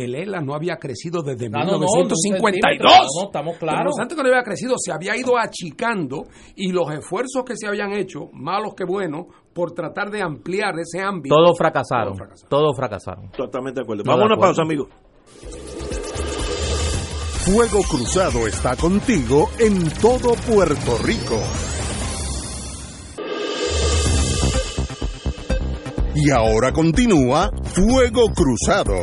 el 0.04 0.14
ELA 0.14 0.40
no 0.40 0.54
había 0.54 0.76
crecido 0.76 1.22
desde 1.22 1.48
1952. 1.48 2.82
No, 2.82 3.26
estamos 3.26 3.56
claros. 3.56 3.94
antes 3.98 4.16
que 4.16 4.22
no 4.22 4.28
había 4.28 4.42
crecido, 4.42 4.74
se 4.76 4.92
había 4.92 5.16
ido 5.16 5.38
achicando 5.38 6.26
y 6.54 6.70
los 6.70 6.90
esfuerzos 6.92 7.44
que 7.46 7.54
se 7.56 7.66
habían 7.66 7.92
hecho, 7.92 8.28
malos 8.32 8.74
que 8.74 8.84
buenos, 8.84 9.26
por 9.56 9.72
tratar 9.72 10.10
de 10.10 10.20
ampliar 10.22 10.78
ese 10.78 11.00
ámbito. 11.00 11.34
Todos 11.34 11.56
fracasaron. 11.56 12.14
Todos 12.46 12.76
fracasaron. 12.76 13.30
Totalmente 13.30 13.80
de 13.80 13.84
acuerdo. 13.84 14.02
Vamos 14.04 14.24
a 14.24 14.26
una 14.26 14.36
pausa, 14.36 14.60
amigos. 14.60 14.88
Fuego 17.46 17.80
Cruzado 17.88 18.46
está 18.46 18.76
contigo 18.76 19.48
en 19.58 19.88
todo 20.02 20.34
Puerto 20.46 20.98
Rico. 21.02 21.40
Y 26.14 26.30
ahora 26.30 26.72
continúa 26.72 27.50
Fuego 27.64 28.24
Cruzado. 28.34 28.94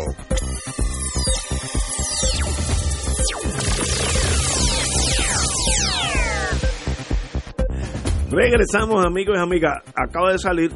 Regresamos, 8.36 9.05
amigos 9.05 9.38
y 9.38 9.39
amigas. 9.39 9.73
Acaba 9.95 10.31
de 10.31 10.39
salir 10.39 10.71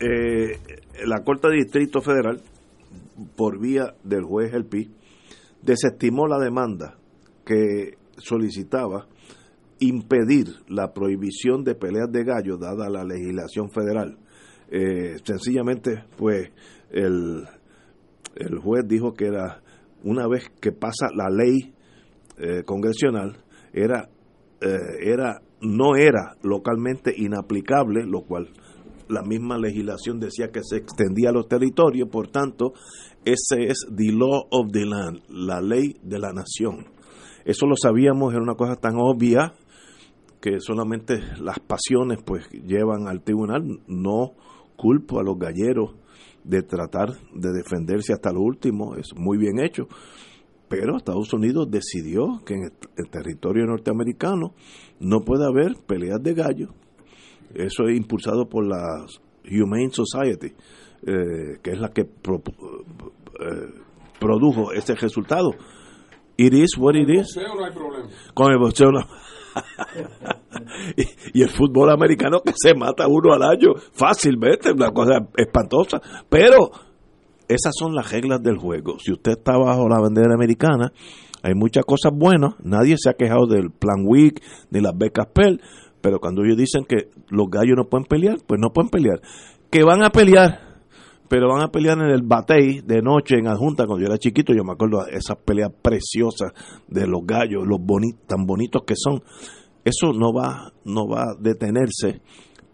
eh, 0.00 0.58
la 1.04 1.22
Corte 1.22 1.48
de 1.48 1.56
Distrito 1.56 2.00
Federal, 2.00 2.40
por 3.36 3.60
vía 3.60 3.94
del 4.02 4.24
juez 4.24 4.54
El 4.54 4.64
Pi, 4.64 4.90
desestimó 5.60 6.26
la 6.26 6.38
demanda 6.38 6.96
que 7.44 7.98
solicitaba 8.16 9.08
impedir 9.78 10.46
la 10.68 10.94
prohibición 10.94 11.64
de 11.64 11.74
peleas 11.74 12.10
de 12.10 12.24
gallo 12.24 12.56
dada 12.56 12.88
la 12.88 13.04
legislación 13.04 13.68
federal. 13.70 14.16
Eh, 14.70 15.18
sencillamente, 15.22 16.02
pues, 16.16 16.50
el, 16.90 17.46
el 18.36 18.58
juez 18.58 18.88
dijo 18.88 19.12
que 19.12 19.26
era 19.26 19.60
una 20.02 20.26
vez 20.28 20.48
que 20.62 20.72
pasa 20.72 21.08
la 21.14 21.28
ley 21.28 21.74
eh, 22.38 22.62
congresional, 22.64 23.36
era, 23.74 24.08
era 24.62 25.42
no 25.60 25.96
era 25.96 26.36
localmente 26.42 27.12
inaplicable, 27.16 28.04
lo 28.06 28.22
cual 28.22 28.48
la 29.08 29.22
misma 29.22 29.58
legislación 29.58 30.18
decía 30.18 30.50
que 30.50 30.60
se 30.62 30.76
extendía 30.76 31.30
a 31.30 31.32
los 31.32 31.48
territorios, 31.48 32.08
por 32.08 32.28
tanto, 32.28 32.72
ese 33.24 33.66
es 33.68 33.86
the 33.94 34.12
law 34.12 34.46
of 34.50 34.70
the 34.72 34.84
land, 34.84 35.22
la 35.28 35.60
ley 35.60 35.96
de 36.02 36.18
la 36.18 36.32
nación. 36.32 36.86
Eso 37.44 37.66
lo 37.66 37.76
sabíamos, 37.76 38.32
era 38.32 38.42
una 38.42 38.56
cosa 38.56 38.76
tan 38.76 38.96
obvia 38.96 39.54
que 40.40 40.60
solamente 40.60 41.20
las 41.40 41.58
pasiones 41.60 42.18
pues 42.24 42.48
llevan 42.50 43.08
al 43.08 43.22
tribunal. 43.22 43.62
No 43.86 44.32
culpo 44.76 45.18
a 45.20 45.22
los 45.22 45.38
galleros 45.38 45.94
de 46.44 46.62
tratar 46.62 47.12
de 47.34 47.52
defenderse 47.52 48.12
hasta 48.12 48.32
lo 48.32 48.40
último, 48.40 48.96
es 48.96 49.14
muy 49.16 49.38
bien 49.38 49.58
hecho. 49.58 49.88
Pero 50.68 50.96
Estados 50.96 51.32
Unidos 51.32 51.70
decidió 51.70 52.40
que 52.44 52.54
en 52.54 52.72
el 52.96 53.08
territorio 53.08 53.66
norteamericano 53.66 54.54
no 54.98 55.20
puede 55.20 55.46
haber 55.46 55.74
peleas 55.86 56.22
de 56.22 56.34
gallo. 56.34 56.68
Eso 57.54 57.84
es 57.88 57.96
impulsado 57.96 58.48
por 58.48 58.66
la 58.66 59.06
Humane 59.48 59.90
Society, 59.90 60.52
eh, 61.06 61.58
que 61.62 61.70
es 61.70 61.78
la 61.78 61.90
que 61.90 62.02
eh, 62.02 62.08
produjo 64.18 64.72
ese 64.72 64.94
resultado. 64.94 65.50
It 66.36 66.52
is 66.52 66.76
what 66.78 66.94
it 66.94 67.08
is. 67.08 67.38
Con 68.34 68.52
el 68.52 68.58
boxeo 68.58 68.90
no 68.90 69.00
y, 71.32 71.42
el 71.42 71.48
fútbol 71.48 71.90
americano 71.90 72.40
que 72.44 72.52
se 72.54 72.74
mata 72.74 73.06
uno 73.08 73.32
al 73.32 73.42
año 73.42 73.74
fácilmente, 73.92 74.72
una 74.72 74.90
cosa 74.90 75.18
espantosa. 75.36 76.00
Pero 76.28 76.70
esas 77.48 77.72
son 77.78 77.94
las 77.94 78.10
reglas 78.10 78.42
del 78.42 78.58
juego. 78.58 78.98
Si 78.98 79.12
usted 79.12 79.32
está 79.32 79.56
bajo 79.56 79.88
la 79.88 80.00
bandera 80.00 80.34
americana, 80.34 80.92
hay 81.42 81.54
muchas 81.54 81.84
cosas 81.84 82.12
buenas. 82.14 82.54
Nadie 82.62 82.96
se 82.98 83.10
ha 83.10 83.14
quejado 83.14 83.46
del 83.46 83.70
plan 83.70 84.04
WIC 84.04 84.42
ni 84.70 84.80
las 84.80 84.96
becas 84.96 85.26
PEL. 85.32 85.60
Pero 86.00 86.20
cuando 86.20 86.44
ellos 86.44 86.56
dicen 86.56 86.84
que 86.84 87.10
los 87.28 87.48
gallos 87.50 87.76
no 87.76 87.84
pueden 87.88 88.06
pelear, 88.06 88.38
pues 88.46 88.60
no 88.60 88.72
pueden 88.72 88.90
pelear. 88.90 89.20
Que 89.70 89.82
van 89.82 90.04
a 90.04 90.10
pelear, 90.10 90.82
pero 91.28 91.48
van 91.48 91.62
a 91.62 91.68
pelear 91.72 91.98
en 91.98 92.10
el 92.10 92.22
batey 92.22 92.80
de 92.80 93.02
noche 93.02 93.36
en 93.38 93.48
adjunta. 93.48 93.86
Cuando 93.86 94.02
yo 94.02 94.08
era 94.08 94.18
chiquito, 94.18 94.52
yo 94.52 94.64
me 94.64 94.72
acuerdo 94.72 95.06
esas 95.06 95.36
peleas 95.38 95.70
preciosas 95.82 96.52
de 96.88 97.06
los 97.06 97.20
gallos, 97.24 97.66
los 97.66 97.80
bonitos, 97.80 98.26
tan 98.26 98.46
bonitos 98.46 98.82
que 98.86 98.94
son. 98.96 99.22
Eso 99.84 100.12
no 100.12 100.32
va, 100.32 100.72
no 100.84 101.08
va 101.08 101.22
a 101.22 101.34
detenerse, 101.38 102.20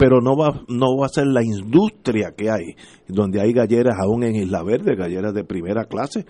pero 0.03 0.21
no 0.21 0.37
va, 0.37 0.65
no 0.67 0.97
va 0.97 1.07
a 1.07 1.09
ser 1.09 1.29
la 1.29 1.45
industria 1.45 2.33
que 2.37 2.51
hay, 2.51 2.75
donde 3.07 3.41
hay 3.41 3.53
galleras 3.53 3.95
aún 4.03 4.25
en 4.25 4.35
Isla 4.35 4.65
Verde, 4.65 4.97
galleras 4.97 5.33
de 5.33 5.45
primera 5.45 5.85
clase. 5.85 6.27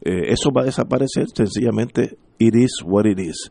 Eh, 0.00 0.28
eso 0.28 0.50
va 0.56 0.62
a 0.62 0.66
desaparecer, 0.66 1.26
sencillamente, 1.34 2.18
it 2.38 2.54
is 2.54 2.70
what 2.84 3.04
it 3.04 3.18
is 3.18 3.50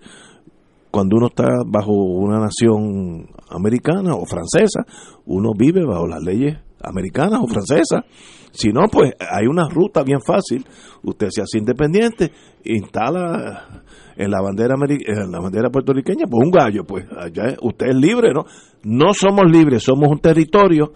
cuando 0.95 1.17
uno 1.17 1.27
está 1.27 1.49
bajo 1.67 1.91
una 1.91 2.39
nación 2.39 3.27
americana 3.49 4.15
o 4.15 4.25
francesa, 4.25 4.85
uno 5.25 5.51
vive 5.53 5.83
bajo 5.85 6.07
las 6.07 6.23
leyes 6.23 6.57
americanas 6.81 7.39
o 7.41 7.47
francesas. 7.47 8.03
Si 8.51 8.69
no, 8.69 8.87
pues 8.91 9.13
hay 9.19 9.47
una 9.47 9.67
ruta 9.67 10.03
bien 10.03 10.19
fácil. 10.25 10.65
Usted 11.03 11.27
se 11.29 11.41
hace 11.41 11.57
independiente, 11.57 12.31
instala 12.63 13.83
en 14.15 14.31
la 14.31 14.41
bandera 14.41 14.75
en 14.87 15.31
la 15.31 15.39
bandera 15.39 15.69
puertorriqueña, 15.69 16.25
pues 16.29 16.45
un 16.45 16.51
gallo, 16.51 16.85
pues 16.85 17.05
allá 17.17 17.55
usted 17.61 17.87
es 17.87 17.95
libre, 17.95 18.31
¿no? 18.33 18.45
No 18.83 19.13
somos 19.13 19.51
libres, 19.51 19.83
somos 19.83 20.09
un 20.09 20.19
territorio 20.19 20.93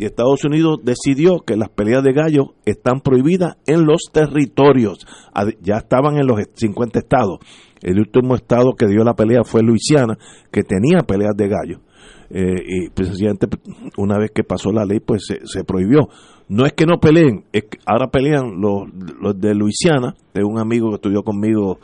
y 0.00 0.06
Estados 0.06 0.44
Unidos 0.44 0.78
decidió 0.82 1.40
que 1.46 1.56
las 1.56 1.68
peleas 1.68 2.02
de 2.02 2.14
gallos 2.14 2.46
están 2.64 3.00
prohibidas 3.00 3.58
en 3.66 3.84
los 3.84 4.04
territorios. 4.10 5.06
Ya 5.60 5.76
estaban 5.76 6.16
en 6.16 6.26
los 6.26 6.40
50 6.54 7.00
estados. 7.00 7.38
El 7.82 7.98
último 7.98 8.34
estado 8.34 8.72
que 8.78 8.86
dio 8.86 9.04
la 9.04 9.12
pelea 9.12 9.44
fue 9.44 9.62
Luisiana, 9.62 10.16
que 10.50 10.62
tenía 10.62 11.02
peleas 11.02 11.36
de 11.36 11.48
gallo. 11.48 11.80
Eh, 12.32 12.62
y 12.64 12.90
precisamente 12.90 13.48
una 13.96 14.16
vez 14.16 14.30
que 14.32 14.44
pasó 14.44 14.70
la 14.70 14.84
ley, 14.84 15.00
pues 15.00 15.22
se, 15.44 15.64
prohibió. 15.64 16.08
No 16.48 16.64
es 16.64 16.72
que 16.72 16.86
no 16.86 16.98
peleen, 17.00 17.44
es 17.52 17.64
ahora 17.86 18.08
pelean 18.08 18.60
los, 18.60 18.84
los 19.20 19.40
de 19.40 19.54
Luisiana, 19.54 20.14
de 20.32 20.44
un 20.44 20.58
amigo 20.58 20.90
que 20.90 20.96
estudió 20.96 21.22
conmigo 21.22 21.78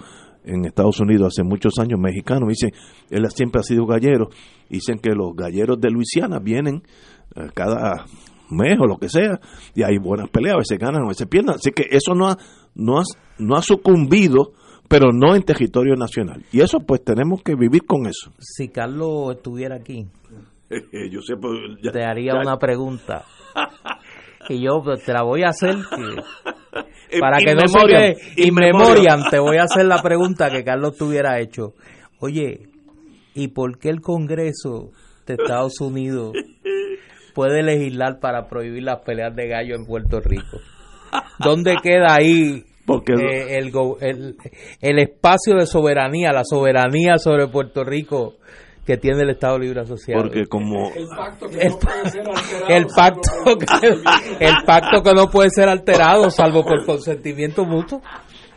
en 0.45 0.65
Estados 0.65 1.01
Unidos 1.01 1.35
hace 1.35 1.43
muchos 1.43 1.75
años, 1.81 1.99
mexicano, 1.99 2.47
dicen, 2.49 2.71
él 3.11 3.27
siempre 3.31 3.61
ha 3.61 3.65
sido 3.65 3.85
gallero, 3.87 4.29
dicen 4.71 4.99
que 4.99 5.11
los 5.11 5.35
galleros 5.35 5.81
de 5.81 5.91
Luisiana 5.91 6.39
vienen 6.39 6.83
eh, 7.35 7.49
cada 7.53 8.07
mes 8.51 8.79
o 8.79 8.87
lo 8.87 8.99
que 8.99 9.09
sea, 9.09 9.41
y 9.75 9.83
hay 9.83 9.99
buenas 9.99 10.29
peleas, 10.31 10.55
a 10.55 10.59
veces 10.59 10.79
ganan, 10.79 11.03
a 11.03 11.09
veces 11.09 11.27
pierden, 11.27 11.57
así 11.57 11.73
que 11.73 11.87
eso 11.91 12.15
no 12.15 12.29
ha, 12.29 12.39
no 12.77 13.03
no 13.39 13.57
ha 13.57 13.63
sucumbido 13.63 14.53
pero 14.89 15.12
no 15.12 15.34
en 15.34 15.43
territorio 15.43 15.95
nacional. 15.97 16.45
Y 16.53 16.61
eso 16.61 16.78
pues 16.80 17.05
tenemos 17.05 17.43
que 17.43 17.55
vivir 17.55 17.84
con 17.84 18.07
eso. 18.07 18.32
Si 18.39 18.68
Carlos 18.68 19.37
estuviera 19.37 19.76
aquí, 19.76 20.07
yo 21.11 21.20
sé, 21.22 21.37
pues, 21.37 21.59
te 21.93 22.05
haría 22.05 22.34
una 22.34 22.57
pregunta. 22.59 23.24
y 24.49 24.62
yo 24.62 24.80
pues, 24.82 25.05
te 25.05 25.12
la 25.12 25.22
voy 25.22 25.43
a 25.43 25.49
hacer 25.49 25.76
para 27.20 27.39
que 27.39 27.55
no 27.55 27.66
se 27.66 27.87
quede 27.87 28.16
inmemorian, 28.37 29.30
te 29.30 29.39
voy 29.39 29.57
a 29.59 29.64
hacer 29.64 29.87
la 29.87 30.03
pregunta 30.03 30.51
que 30.51 30.64
Carlos 30.64 30.97
tuviera 30.97 31.41
hecho. 31.41 31.74
Oye, 32.20 32.68
¿y 33.34 33.49
por 33.49 33.78
qué 33.78 33.91
el 33.91 34.01
Congreso 34.01 34.91
de 35.26 35.34
Estados 35.34 35.80
Unidos 35.80 36.32
puede 37.34 37.62
legislar 37.62 38.18
para 38.20 38.49
prohibir 38.49 38.84
las 38.84 39.01
peleas 39.01 39.34
de 39.34 39.49
gallo 39.49 39.74
en 39.74 39.87
Puerto 39.87 40.20
Rico? 40.20 40.59
¿Dónde 41.39 41.76
queda 41.82 42.14
ahí 42.14 42.64
porque 42.87 43.12
eh, 43.14 43.59
el, 43.59 43.72
el, 44.01 44.37
el, 44.80 44.99
espacio 44.99 45.57
de 45.57 45.66
soberanía, 45.66 46.32
la 46.32 46.45
soberanía 46.45 47.18
sobre 47.18 47.49
Puerto 47.49 47.84
Rico 47.84 48.37
que 48.87 48.97
tiene 48.97 49.22
el 49.22 49.30
Estado 49.30 49.59
Libre 49.59 49.80
Asociado. 49.80 50.22
Porque 50.22 50.47
como 50.47 50.93
el 50.95 51.09
pacto 51.09 51.49
que 51.49 51.68
no 51.68 51.78
puede 51.78 52.09
ser 52.09 52.28
alterado, 52.28 52.68
el 52.68 52.87
pacto 52.87 53.59
que, 53.59 54.45
el 54.47 54.55
pacto 54.64 55.03
que 55.03 55.12
no 55.12 55.28
puede 55.28 55.51
ser 55.51 55.68
alterado 55.68 56.30
salvo 56.30 56.64
por 56.64 56.87
consentimiento 56.87 57.64
mutuo. 57.64 58.01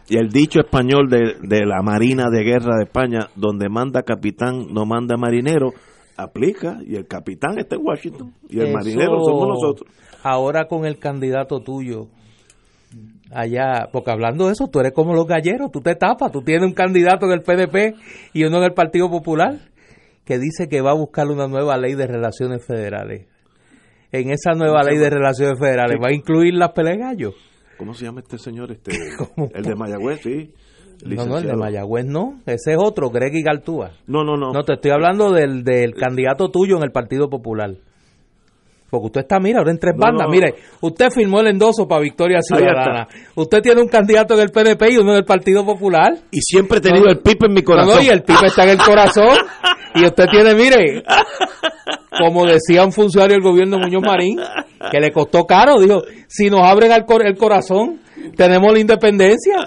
Y 0.07 0.17
el 0.17 0.29
dicho 0.29 0.59
español 0.59 1.09
de, 1.09 1.35
de 1.41 1.65
la 1.65 1.81
Marina 1.81 2.29
de 2.31 2.43
Guerra 2.43 2.77
de 2.77 2.83
España, 2.85 3.29
donde 3.35 3.69
manda 3.69 4.03
capitán, 4.03 4.67
no 4.71 4.85
manda 4.85 5.17
marinero, 5.17 5.71
aplica 6.19 6.77
y 6.85 6.95
el 6.95 7.07
capitán 7.07 7.57
está 7.57 7.75
en 7.75 7.81
Washington 7.85 8.33
y 8.49 8.59
el 8.59 8.73
marinero 8.73 9.19
somos 9.23 9.47
nosotros. 9.47 9.89
Ahora 10.21 10.65
con 10.67 10.85
el 10.85 10.99
candidato 10.99 11.61
tuyo, 11.61 12.07
allá, 13.31 13.89
porque 13.91 14.11
hablando 14.11 14.47
de 14.47 14.53
eso, 14.53 14.67
tú 14.67 14.79
eres 14.79 14.93
como 14.93 15.13
los 15.13 15.27
galleros, 15.27 15.71
tú 15.71 15.81
te 15.81 15.95
tapas, 15.95 16.31
tú 16.31 16.41
tienes 16.41 16.65
un 16.65 16.73
candidato 16.73 17.25
en 17.25 17.33
el 17.33 17.41
PDP 17.41 17.95
y 18.33 18.43
uno 18.43 18.57
en 18.57 18.63
el 18.63 18.73
Partido 18.73 19.09
Popular 19.09 19.59
que 20.25 20.37
dice 20.37 20.67
que 20.69 20.81
va 20.81 20.91
a 20.91 20.95
buscar 20.95 21.27
una 21.27 21.47
nueva 21.47 21.77
ley 21.77 21.95
de 21.95 22.05
relaciones 22.05 22.63
federales. 22.63 23.27
En 24.11 24.29
esa 24.31 24.53
nueva 24.53 24.83
ley 24.83 24.97
de 24.97 25.09
relaciones 25.09 25.59
federales 25.59 25.97
va 26.01 26.09
a 26.09 26.13
incluir 26.13 26.53
las 26.53 26.71
peleas 26.71 27.15
¿Cómo 27.77 27.93
se 27.93 28.05
llama 28.05 28.19
este 28.19 28.37
señor? 28.37 28.71
Este, 28.71 28.91
el 29.53 29.63
de 29.63 29.75
Mayagüez, 29.75 30.21
sí. 30.21 30.53
No, 31.05 31.25
no, 31.25 31.37
el 31.37 31.47
de 31.47 31.55
Mayagüez 31.55 32.05
no. 32.05 32.41
Ese 32.45 32.73
es 32.73 32.77
otro, 32.77 33.09
Greg 33.09 33.33
y 33.33 33.41
Galtúa. 33.41 33.91
No, 34.05 34.23
no, 34.23 34.35
no. 34.35 34.51
No, 34.51 34.63
te 34.63 34.73
estoy 34.73 34.91
hablando 34.91 35.31
del, 35.31 35.63
del 35.63 35.93
candidato 35.95 36.49
tuyo 36.49 36.77
en 36.77 36.83
el 36.83 36.91
Partido 36.91 37.29
Popular. 37.29 37.77
Porque 38.89 39.05
usted 39.05 39.21
está, 39.21 39.39
mira, 39.39 39.59
ahora 39.59 39.71
en 39.71 39.79
tres 39.79 39.95
bandas. 39.97 40.27
Mire, 40.29 40.55
usted 40.81 41.11
firmó 41.11 41.41
el 41.41 41.47
endoso 41.47 41.87
para 41.87 42.01
Victoria 42.01 42.39
Ciudadana. 42.41 43.07
Usted 43.35 43.61
tiene 43.61 43.81
un 43.81 43.87
candidato 43.87 44.33
en 44.33 44.41
el 44.41 44.49
PNP 44.49 44.93
y 44.93 44.97
uno 44.97 45.11
en 45.11 45.17
el 45.17 45.25
Partido 45.25 45.65
Popular. 45.65 46.13
Y 46.31 46.41
siempre 46.41 46.79
he 46.79 46.81
tenido 46.81 47.07
el 47.07 47.19
pipe 47.19 47.45
en 47.45 47.53
mi 47.53 47.61
corazón. 47.61 48.03
Y 48.03 48.07
el 48.07 48.23
pipe 48.23 48.47
está 48.47 48.63
en 48.63 48.69
el 48.69 48.77
corazón. 48.79 49.37
y 49.95 50.05
usted 50.05 50.25
tiene, 50.31 50.55
mire, 50.55 51.03
como 52.17 52.45
decía 52.45 52.83
un 52.83 52.91
funcionario 52.91 53.35
del 53.35 53.43
gobierno 53.43 53.77
Muñoz 53.77 54.03
Marín, 54.03 54.39
que 54.91 54.99
le 54.99 55.11
costó 55.11 55.45
caro, 55.45 55.79
dijo, 55.79 56.01
si 56.27 56.49
nos 56.49 56.61
abren 56.61 56.91
el, 56.91 57.05
el 57.25 57.37
corazón, 57.37 57.99
tenemos 58.35 58.73
la 58.73 58.79
independencia. 58.79 59.57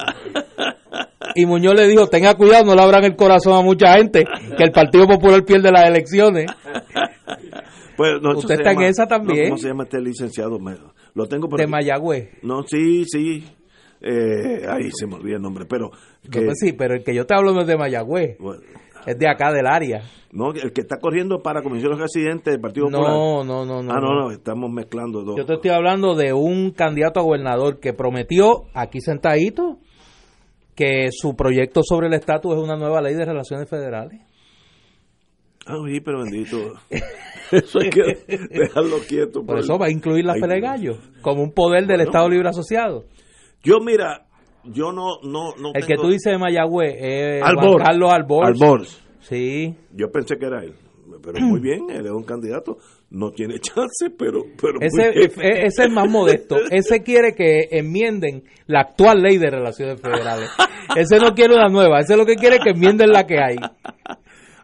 Y 1.35 1.47
Muñoz 1.47 1.75
le 1.75 1.87
dijo, 1.87 2.09
tenga 2.09 2.35
cuidado, 2.35 2.65
no 2.65 2.75
le 2.75 2.83
abran 2.83 3.05
el 3.05 3.17
corazón 3.17 3.55
a 3.55 3.63
mucha 3.63 3.95
gente, 3.95 4.25
que 4.57 4.65
el 4.65 4.73
Partido 4.73 5.07
Popular 5.07 5.45
pierde 5.45 5.71
las 5.71 5.87
elecciones. 5.87 6.47
Pues, 7.97 8.15
Usted 8.37 8.55
está 8.55 8.73
en 8.73 8.83
esa 8.83 9.07
también. 9.07 9.49
¿Cómo 9.49 9.59
se 9.59 9.69
llama 9.69 9.85
este 9.85 10.01
licenciado? 10.01 10.59
lo 11.15 11.27
tengo 11.27 11.49
por 11.49 11.59
De 11.59 11.67
Mayagüez. 11.67 12.43
No, 12.43 12.63
sí, 12.63 13.05
sí. 13.05 13.45
Eh, 14.01 14.67
ahí 14.69 14.91
se 14.93 15.07
me 15.07 15.15
olvida 15.15 15.37
el 15.37 15.43
nombre, 15.43 15.65
pero... 15.69 15.91
Pues 16.31 16.59
sí, 16.61 16.73
pero 16.73 16.95
el 16.95 17.05
que 17.05 17.15
yo 17.15 17.25
te 17.25 17.35
hablo 17.35 17.53
no 17.53 17.61
es 17.61 17.67
de 17.67 17.77
Mayagüez. 17.77 18.37
es 19.07 19.19
de 19.19 19.29
acá, 19.29 19.53
del 19.53 19.67
área. 19.67 20.03
No, 20.33 20.51
el 20.51 20.73
que 20.73 20.81
está 20.81 20.97
corriendo 20.99 21.41
para 21.43 21.63
comisión 21.63 21.95
de 21.95 22.03
residentes 22.03 22.53
del 22.53 22.61
Partido 22.61 22.89
no, 22.89 22.99
Popular. 22.99 23.17
No, 23.17 23.45
no, 23.45 23.83
no. 23.83 23.93
Ah, 23.93 24.01
no, 24.01 24.15
no, 24.15 24.31
estamos 24.31 24.71
mezclando 24.71 25.23
dos. 25.23 25.37
Yo 25.37 25.45
te 25.45 25.55
estoy 25.55 25.71
hablando 25.71 26.15
de 26.15 26.33
un 26.33 26.73
candidato 26.73 27.21
a 27.21 27.23
gobernador 27.23 27.79
que 27.81 27.93
prometió, 27.93 28.65
aquí 28.75 29.01
sentadito, 29.01 29.79
que 30.75 31.09
su 31.13 31.37
proyecto 31.37 31.83
sobre 31.85 32.07
el 32.09 32.15
estatus 32.15 32.55
es 32.55 32.63
una 32.63 32.77
nueva 32.77 33.03
ley 33.03 33.15
de 33.15 33.27
relaciones 33.27 33.69
federales. 33.69 34.23
Ah, 35.67 35.77
sí, 35.87 36.01
pero 36.01 36.23
bendito. 36.23 36.75
eso 37.53 37.79
hay 37.81 37.91
que 37.91 38.49
dejarlo 38.51 38.99
quieto. 39.09 39.45
Por, 39.45 39.59
eso 39.59 39.79
va 39.79 39.87
a 39.87 39.91
incluir 39.91 40.25
la 40.25 40.35
pelea 40.35 40.57
de 40.57 40.61
gallo 40.61 40.99
como 41.21 41.43
un 41.43 41.53
poder 41.53 41.87
del 41.87 42.01
Estado 42.01 42.29
Libre 42.29 42.49
Asociado. 42.49 43.05
Yo, 43.63 43.79
mira, 43.81 44.27
yo 44.65 44.93
no. 44.93 45.21
no, 45.23 45.55
no 45.57 45.73
el 45.75 45.87
que 45.87 45.95
tú 45.97 46.09
dices 46.09 46.33
de 46.33 46.39
Mayagüez 46.39 46.97
es 46.99 47.43
Albor, 47.43 47.83
Carlos 47.83 48.13
Albor. 48.13 48.47
Albor. 48.47 48.87
Sí. 49.21 49.75
Yo 49.95 50.11
pensé 50.11 50.37
que 50.37 50.47
era 50.47 50.65
él. 50.65 50.75
pero 51.23 51.41
muy 51.41 51.61
bien, 51.63 51.91
él 51.91 52.07
es 52.07 52.13
un 52.13 52.25
candidato, 52.25 52.79
no 53.11 53.31
tiene 53.31 53.61
chance, 53.61 54.11
pero... 54.19 54.43
pero 54.61 54.81
ese, 54.81 55.11
e, 55.11 55.67
ese 55.67 55.85
es 55.85 55.91
más 55.91 56.11
modesto, 56.11 56.57
ese 56.71 57.03
quiere 57.03 57.35
que 57.35 57.69
enmienden 57.71 58.43
la 58.67 58.81
actual 58.81 59.23
ley 59.23 59.39
de 59.39 59.51
relaciones 59.51 60.01
federales, 60.01 60.51
ese 60.97 61.19
no 61.19 61.35
quiere 61.35 61.55
una 61.55 61.69
nueva, 61.69 62.01
ese 62.01 62.17
lo 62.17 62.27
que 62.27 62.35
quiere 62.35 62.59
que 62.59 62.71
enmienden 62.71 63.11
la 63.11 63.27
que 63.27 63.39
hay. 63.39 63.57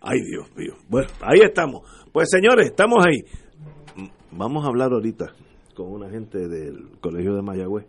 Ay, 0.00 0.20
Dios 0.20 0.54
mío. 0.56 0.74
Bueno, 0.88 1.08
ahí 1.20 1.40
estamos. 1.42 1.82
Pues 2.12 2.28
señores, 2.30 2.66
estamos 2.66 3.04
ahí. 3.04 3.22
Vamos 4.30 4.64
a 4.64 4.68
hablar 4.68 4.92
ahorita 4.92 5.32
con 5.74 5.92
una 5.92 6.10
gente 6.10 6.48
del 6.48 6.98
Colegio 7.00 7.34
de 7.34 7.42
Mayagüez 7.42 7.86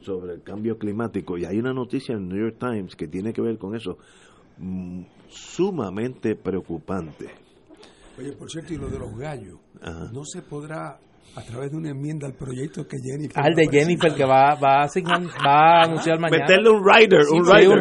sobre 0.00 0.34
el 0.34 0.42
cambio 0.42 0.78
climático 0.78 1.36
y 1.36 1.44
hay 1.44 1.58
una 1.58 1.72
noticia 1.72 2.14
en 2.14 2.22
el 2.22 2.28
New 2.28 2.38
York 2.38 2.56
Times 2.58 2.96
que 2.96 3.08
tiene 3.08 3.32
que 3.32 3.42
ver 3.42 3.58
con 3.58 3.74
eso 3.74 3.98
mm, 4.58 5.02
sumamente 5.28 6.36
preocupante. 6.36 7.26
Oye, 8.18 8.32
por 8.32 8.50
cierto, 8.50 8.72
y 8.72 8.76
lo 8.78 8.88
de 8.88 8.98
los 8.98 9.16
gallos, 9.16 9.58
no 10.12 10.24
se 10.24 10.42
podrá 10.42 10.98
a 11.36 11.42
través 11.42 11.70
de 11.70 11.76
una 11.76 11.90
enmienda 11.90 12.26
al 12.26 12.34
proyecto 12.34 12.86
que 12.86 12.96
Jennifer. 13.02 13.42
Al 13.42 13.54
de 13.54 13.68
Jennifer 13.68 14.14
que 14.14 14.24
va, 14.24 14.54
va, 14.54 14.80
a, 14.80 14.82
asignar, 14.84 15.22
va 15.22 15.80
a 15.80 15.82
anunciar 15.84 16.18
mañana. 16.18 16.42
Meterle 16.42 16.70
un 16.70 16.84
rider, 16.84 17.20
un, 17.30 17.46
rider. 17.46 17.78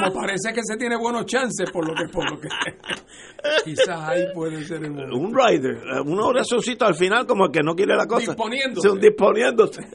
Como 0.00 0.20
parece 0.20 0.52
que 0.54 0.60
se 0.62 0.76
tiene 0.76 0.96
buenos 0.96 1.26
chances 1.26 1.70
por 1.70 1.86
lo 1.86 1.94
que. 1.94 2.08
Por 2.12 2.30
lo 2.30 2.40
que 2.40 2.48
quizás 3.64 4.08
ahí 4.08 4.24
puede 4.34 4.64
ser 4.64 4.84
el 4.84 4.92
Un 4.92 5.34
rider, 5.34 5.78
una 6.06 6.26
oracióncita 6.26 6.86
al 6.86 6.94
final, 6.94 7.26
como 7.26 7.48
que 7.48 7.60
no 7.62 7.74
quiere 7.74 7.96
la 7.96 8.06
cosa. 8.06 8.32
Disponiéndose. 8.32 8.98
disponiéndose. 8.98 9.82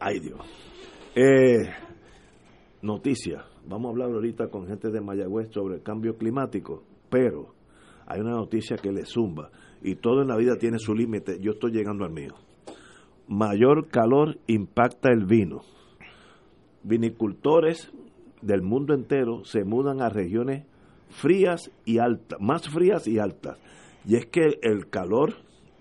Ay, 0.00 0.20
Dios. 0.20 0.40
Eh, 1.14 1.68
noticia. 2.82 3.44
Vamos 3.66 3.86
a 3.86 3.90
hablar 3.90 4.10
ahorita 4.10 4.48
con 4.48 4.66
gente 4.66 4.90
de 4.90 5.00
Mayagüez 5.00 5.50
sobre 5.52 5.76
el 5.76 5.82
cambio 5.82 6.16
climático, 6.16 6.84
pero 7.10 7.54
hay 8.06 8.20
una 8.20 8.30
noticia 8.30 8.76
que 8.76 8.90
le 8.90 9.04
zumba 9.04 9.50
y 9.82 9.96
todo 9.96 10.22
en 10.22 10.28
la 10.28 10.36
vida 10.36 10.56
tiene 10.56 10.78
su 10.78 10.94
límite. 10.94 11.38
Yo 11.40 11.52
estoy 11.52 11.72
llegando 11.72 12.04
al 12.04 12.12
mío. 12.12 12.34
Mayor 13.26 13.88
calor 13.88 14.38
impacta 14.46 15.10
el 15.12 15.24
vino. 15.24 15.62
Vinicultores 16.82 17.92
del 18.42 18.62
mundo 18.62 18.94
entero 18.94 19.44
se 19.44 19.64
mudan 19.64 20.00
a 20.00 20.08
regiones 20.08 20.64
frías 21.10 21.70
y 21.84 21.98
altas, 21.98 22.40
más 22.40 22.68
frías 22.68 23.06
y 23.06 23.18
altas. 23.18 23.58
Y 24.06 24.16
es 24.16 24.26
que 24.26 24.58
el 24.62 24.88
calor 24.88 25.34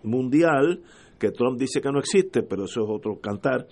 mundial, 0.03 0.81
que 1.19 1.31
Trump 1.31 1.59
dice 1.59 1.81
que 1.81 1.91
no 1.91 1.99
existe, 1.99 2.43
pero 2.43 2.65
eso 2.65 2.83
es 2.83 2.89
otro 2.89 3.19
cantar, 3.19 3.67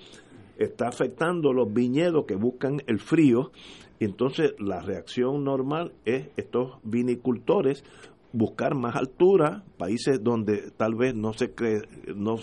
está 0.57 0.87
afectando 0.87 1.53
los 1.53 1.71
viñedos 1.71 2.25
que 2.25 2.35
buscan 2.35 2.81
el 2.87 2.99
frío. 2.99 3.51
Entonces 3.99 4.53
la 4.59 4.81
reacción 4.81 5.43
normal 5.43 5.93
es 6.05 6.29
estos 6.37 6.77
vinicultores 6.83 7.83
buscar 8.35 8.75
más 8.75 8.95
altura, 8.95 9.63
países 9.77 10.21
donde 10.21 10.71
tal 10.77 10.95
vez 10.95 11.15
no 11.15 11.33
se 11.33 11.53
cree, 11.53 11.81
no, 12.15 12.35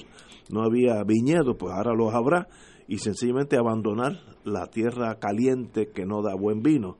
no 0.51 0.62
había 0.62 1.03
viñedos, 1.05 1.57
pues 1.59 1.72
ahora 1.72 1.93
los 1.95 2.14
habrá, 2.14 2.49
y 2.88 2.99
sencillamente 2.99 3.57
abandonar 3.57 4.20
la 4.45 4.66
tierra 4.66 5.14
caliente 5.18 5.90
que 5.95 6.05
no 6.05 6.22
da 6.22 6.34
buen 6.34 6.62
vino. 6.62 6.99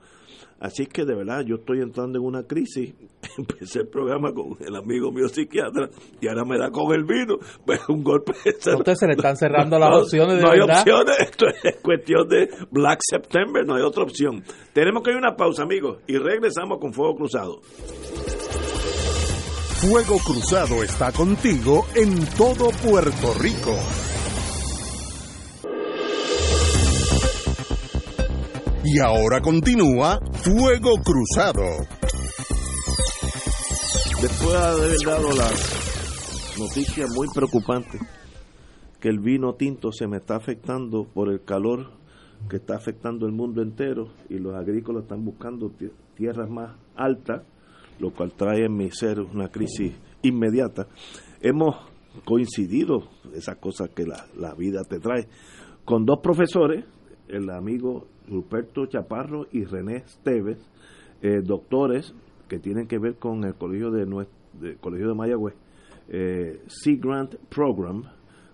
Así 0.63 0.87
que 0.87 1.05
de 1.05 1.17
verdad 1.17 1.43
yo 1.45 1.57
estoy 1.57 1.81
entrando 1.81 2.21
en 2.21 2.25
una 2.25 2.45
crisis. 2.45 2.95
Empecé 3.39 3.81
el 3.81 3.89
programa 3.89 4.33
con 4.33 4.57
el 4.61 4.77
amigo 4.77 5.11
mío 5.11 5.27
psiquiatra 5.27 5.89
y 6.21 6.29
ahora 6.29 6.45
me 6.45 6.57
da 6.57 6.71
con 6.71 6.95
el 6.95 7.05
vino. 7.05 7.39
Pues 7.67 7.81
un 7.89 8.05
golpe. 8.05 8.33
Usted 8.47 8.95
se 8.95 9.07
le 9.07 9.15
están 9.15 9.37
cerrando 9.37 9.77
las 9.79 9.97
opciones 9.97 10.37
de 10.37 10.43
No 10.43 10.51
hay 10.51 10.61
opciones. 10.61 11.17
Esto 11.19 11.47
es 11.65 11.77
cuestión 11.83 12.29
de 12.29 12.49
Black 12.71 13.01
September. 13.03 13.67
No 13.67 13.75
hay 13.75 13.83
otra 13.83 14.05
opción. 14.05 14.45
Tenemos 14.73 15.03
que 15.03 15.11
ir 15.11 15.17
a 15.17 15.19
una 15.19 15.37
pausa, 15.37 15.65
amigos, 15.65 15.99
y 16.07 16.17
regresamos 16.17 16.79
con 16.79 16.93
Fuego 16.93 17.17
Cruzado. 17.17 17.61
Fuego 19.83 20.17
Cruzado 20.25 20.85
está 20.85 21.11
contigo 21.11 21.85
en 21.97 22.25
todo 22.37 22.71
Puerto 22.89 23.35
Rico. 23.41 23.75
Y 28.85 29.01
ahora 29.01 29.41
continúa 29.41 30.21
Fuego 30.35 30.93
Cruzado. 31.03 31.65
Después 34.21 34.53
de 34.53 34.57
haber 34.57 34.97
dado 35.05 35.33
la 35.33 35.51
noticia 36.61 37.09
muy 37.09 37.27
preocupante 37.35 37.99
que 39.01 39.09
el 39.09 39.19
vino 39.19 39.55
tinto 39.55 39.91
se 39.91 40.07
me 40.07 40.19
está 40.19 40.37
afectando 40.37 41.09
por 41.13 41.29
el 41.29 41.43
calor 41.43 41.91
que 42.49 42.59
está 42.59 42.77
afectando 42.77 43.27
el 43.27 43.33
mundo 43.33 43.63
entero 43.63 44.13
y 44.29 44.39
los 44.39 44.55
agrícolas 44.55 45.03
están 45.03 45.25
buscando 45.25 45.73
tierras 46.15 46.49
más 46.49 46.71
altas 46.95 47.43
lo 47.99 48.11
cual 48.11 48.33
trae 48.33 48.65
en 48.65 48.77
mi 48.77 48.91
ser 48.91 49.21
una 49.21 49.49
crisis 49.49 49.93
inmediata. 50.23 50.87
Hemos 51.41 51.77
coincidido, 52.25 53.09
esas 53.35 53.57
cosas 53.57 53.91
que 53.91 54.05
la, 54.05 54.55
vida 54.55 54.83
te 54.85 54.99
trae, 54.99 55.29
con 55.85 56.05
dos 56.05 56.21
profesores, 56.23 56.85
el 57.29 57.51
amigo 57.51 58.07
Ruperto 58.29 58.87
Chaparro 58.87 59.47
y 59.51 59.65
René 59.65 59.97
Esteves, 59.97 60.59
eh, 61.23 61.41
doctores 61.43 62.15
que 62.49 62.59
tienen 62.59 62.87
que 62.87 62.99
ver 62.99 63.17
con 63.17 63.45
el 63.45 63.55
colegio 63.55 63.91
de, 63.91 64.05
de 64.61 64.77
colegio 64.77 65.09
de 65.09 65.15
Mayagüez, 65.15 65.55
eh, 66.09 66.63
Sea 66.67 66.97
Grant 66.99 67.35
Program 67.49 68.03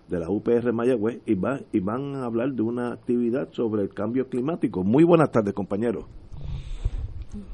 de 0.07 0.19
la 0.19 0.29
UPR 0.29 0.73
Mayagüez, 0.73 1.21
y, 1.25 1.35
va, 1.35 1.59
y 1.71 1.79
van 1.79 2.15
a 2.15 2.25
hablar 2.25 2.51
de 2.53 2.63
una 2.63 2.93
actividad 2.93 3.49
sobre 3.51 3.83
el 3.83 3.93
cambio 3.93 4.27
climático. 4.27 4.83
Muy 4.83 5.03
buenas 5.03 5.31
tardes, 5.31 5.53
compañeros. 5.53 6.05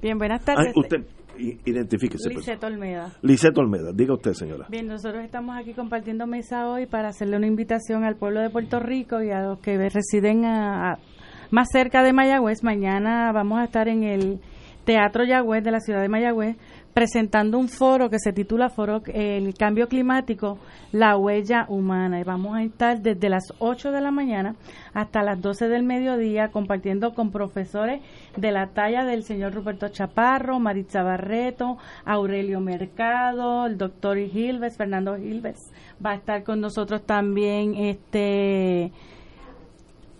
Bien, 0.01 0.17
buenas 0.17 0.45
tardes. 0.45 0.71
usted, 0.75 1.05
identifíquese. 1.37 2.29
Pues. 2.29 2.45
Lisette 2.45 2.63
Olmeda. 2.63 3.13
Lisette 3.21 3.57
Olmeda, 3.57 3.91
diga 3.93 4.13
usted, 4.13 4.33
señora. 4.33 4.67
Bien, 4.69 4.87
nosotros 4.87 5.23
estamos 5.23 5.57
aquí 5.57 5.73
compartiendo 5.73 6.27
mesa 6.27 6.69
hoy 6.69 6.85
para 6.85 7.09
hacerle 7.09 7.37
una 7.37 7.47
invitación 7.47 8.03
al 8.03 8.15
pueblo 8.15 8.41
de 8.41 8.49
Puerto 8.49 8.79
Rico 8.79 9.21
y 9.21 9.31
a 9.31 9.41
los 9.41 9.59
que 9.59 9.77
residen 9.89 10.41
más 10.41 11.67
cerca 11.71 12.03
de 12.03 12.13
Mayagüez. 12.13 12.63
Mañana 12.63 13.31
vamos 13.31 13.59
a 13.59 13.65
estar 13.65 13.87
en 13.87 14.03
el 14.03 14.39
Teatro 14.85 15.23
Yagüez 15.23 15.63
de 15.63 15.71
la 15.71 15.79
ciudad 15.79 16.01
de 16.01 16.09
Mayagüez 16.09 16.57
presentando 16.95 17.59
un 17.59 17.67
foro 17.67 18.09
que 18.09 18.19
se 18.19 18.31
titula 18.31 18.69
Foro 18.69 19.03
El 19.07 19.53
Cambio 19.53 19.89
Climático, 19.89 20.59
la 20.93 21.17
huella 21.17 21.65
humana. 21.67 22.21
Y 22.21 22.23
vamos 22.23 22.55
a 22.55 22.63
estar 22.63 23.01
desde 23.01 23.27
las 23.27 23.43
8 23.59 23.91
de 23.91 23.99
la 23.99 24.11
mañana 24.11 24.55
hasta 24.93 25.21
las 25.21 25.41
12 25.41 25.67
del 25.67 25.83
mediodía 25.83 26.51
compartiendo 26.51 27.13
con 27.13 27.31
profesores 27.31 28.01
de 28.37 28.51
la 28.53 28.67
talla 28.67 29.03
del 29.03 29.23
señor 29.23 29.53
Roberto 29.53 29.89
Chaparro, 29.89 30.57
Maritza 30.61 31.03
Barreto, 31.03 31.77
Aurelio 32.05 32.61
Mercado, 32.61 33.65
el 33.65 33.77
doctor 33.77 34.17
Gilves, 34.17 34.77
Fernando 34.77 35.17
Gilves. 35.17 35.73
Va 36.03 36.11
a 36.11 36.15
estar 36.15 36.45
con 36.45 36.61
nosotros 36.61 37.05
también 37.05 37.75
este 37.75 38.93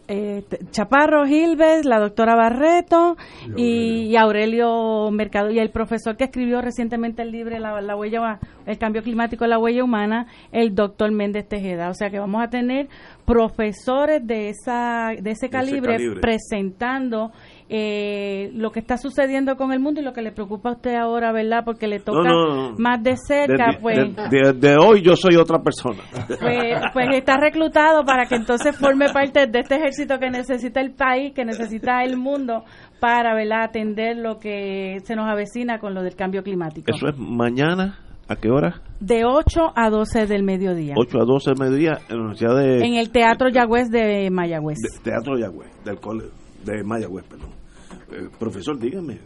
eh, 0.08 0.44
Chaparro 0.72 1.26
Gilbert, 1.26 1.86
la 1.86 2.00
doctora 2.00 2.36
Barreto 2.36 3.18
y, 3.56 4.16
Aurelio. 4.16 5.10
Mercado. 5.12 5.52
Y 5.52 5.60
el 5.60 5.70
profesor 5.70 6.16
que 6.18 6.26
escribió 6.26 6.62
recientemente 6.62 7.22
el 7.22 7.32
libro 7.32 7.58
la, 7.58 7.96
huella 7.96 8.40
el 8.66 8.78
cambio 8.78 9.04
climático 9.04 9.46
la 9.48 9.58
huella 9.58 9.84
humana 9.84 10.28
el 10.52 10.76
doctor 10.76 11.12
Méndez 11.12 11.48
Tejeda. 11.48 11.90
O 11.90 11.94
sea 11.94 12.10
que 12.10 12.20
vamos 12.20 12.44
a 12.44 12.50
tener 12.50 12.88
profesores 13.26 14.26
de 14.26 14.50
esa 14.50 15.12
de 15.20 15.32
ese 15.32 15.50
calibre. 15.50 15.98
presentando 16.22 17.32
eh, 17.68 18.52
lo 18.54 18.72
que 18.72 18.80
está 18.80 18.98
sucediendo 18.98 19.56
con 19.56 19.72
el 19.72 19.80
mundo 19.80 20.00
y 20.00 20.04
lo 20.04 20.14
que 20.14 20.22
le 20.22 20.32
preocupa 20.32 20.70
a 20.70 20.74
usted 20.74 20.96
ahora, 20.96 21.32
¿verdad? 21.32 21.64
Porque 21.66 21.88
le 21.88 22.00
toca 22.00 22.30
más 22.78 23.02
de 23.02 23.16
cerca, 23.18 23.78
pues... 23.82 23.98
De, 24.60 24.78
hoy 24.78 25.02
yo 25.02 25.16
soy 25.16 25.36
otra 25.36 25.60
persona. 25.60 26.04
Pues, 26.46 26.82
pues, 26.94 27.08
está 27.14 27.38
reclutado 27.38 28.04
para 28.04 28.26
que 28.26 28.36
entonces 28.36 28.78
forme 28.78 29.08
parte 29.10 29.48
de 29.48 29.60
este 29.60 29.76
ejército 29.76 30.20
que 30.20 30.30
necesita 30.30 30.80
el 30.82 30.92
país, 30.92 31.34
que 31.34 31.46
necesita 31.46 32.04
el 32.04 32.18
mundo 32.18 32.64
para, 33.00 33.34
¿verdad? 33.34 33.64
Atender 33.64 34.18
lo 34.18 34.38
que 34.38 34.98
se 35.04 35.16
nos 35.16 35.28
avecina 35.28 35.80
con 35.80 35.94
lo 35.94 36.04
del 36.04 36.16
cambio 36.16 36.44
climático. 36.44 36.92
Eso 36.92 37.08
es 37.08 37.18
mañana. 37.18 38.00
¿A 38.28 38.36
qué 38.36 38.50
hora? 38.50 38.82
De 39.00 39.24
8 39.24 39.74
a 39.76 39.90
12 39.90 40.26
del 40.26 40.44
mediodía. 40.44 40.96
8 40.98 41.18
a 41.22 41.26
12 41.26 41.52
del 41.52 41.60
mediodía 41.60 42.00
en 42.10 42.16
la 42.16 42.22
Universidad 42.24 42.58
de... 42.58 42.86
En 42.86 42.96
el 42.96 43.12
Teatro 43.12 43.50
Yagüez 43.50 43.90
de 43.90 44.30
Mayagüez. 44.32 44.80
teatro 45.04 45.38
Yagüez, 45.38 45.70
del 45.84 46.00
cole, 46.00 46.26
de 46.64 46.84
Mayagüez, 46.84 47.26
perdón. 47.26 47.55
Eh, 48.12 48.30
profesor, 48.38 48.78
dígame. 48.78 49.20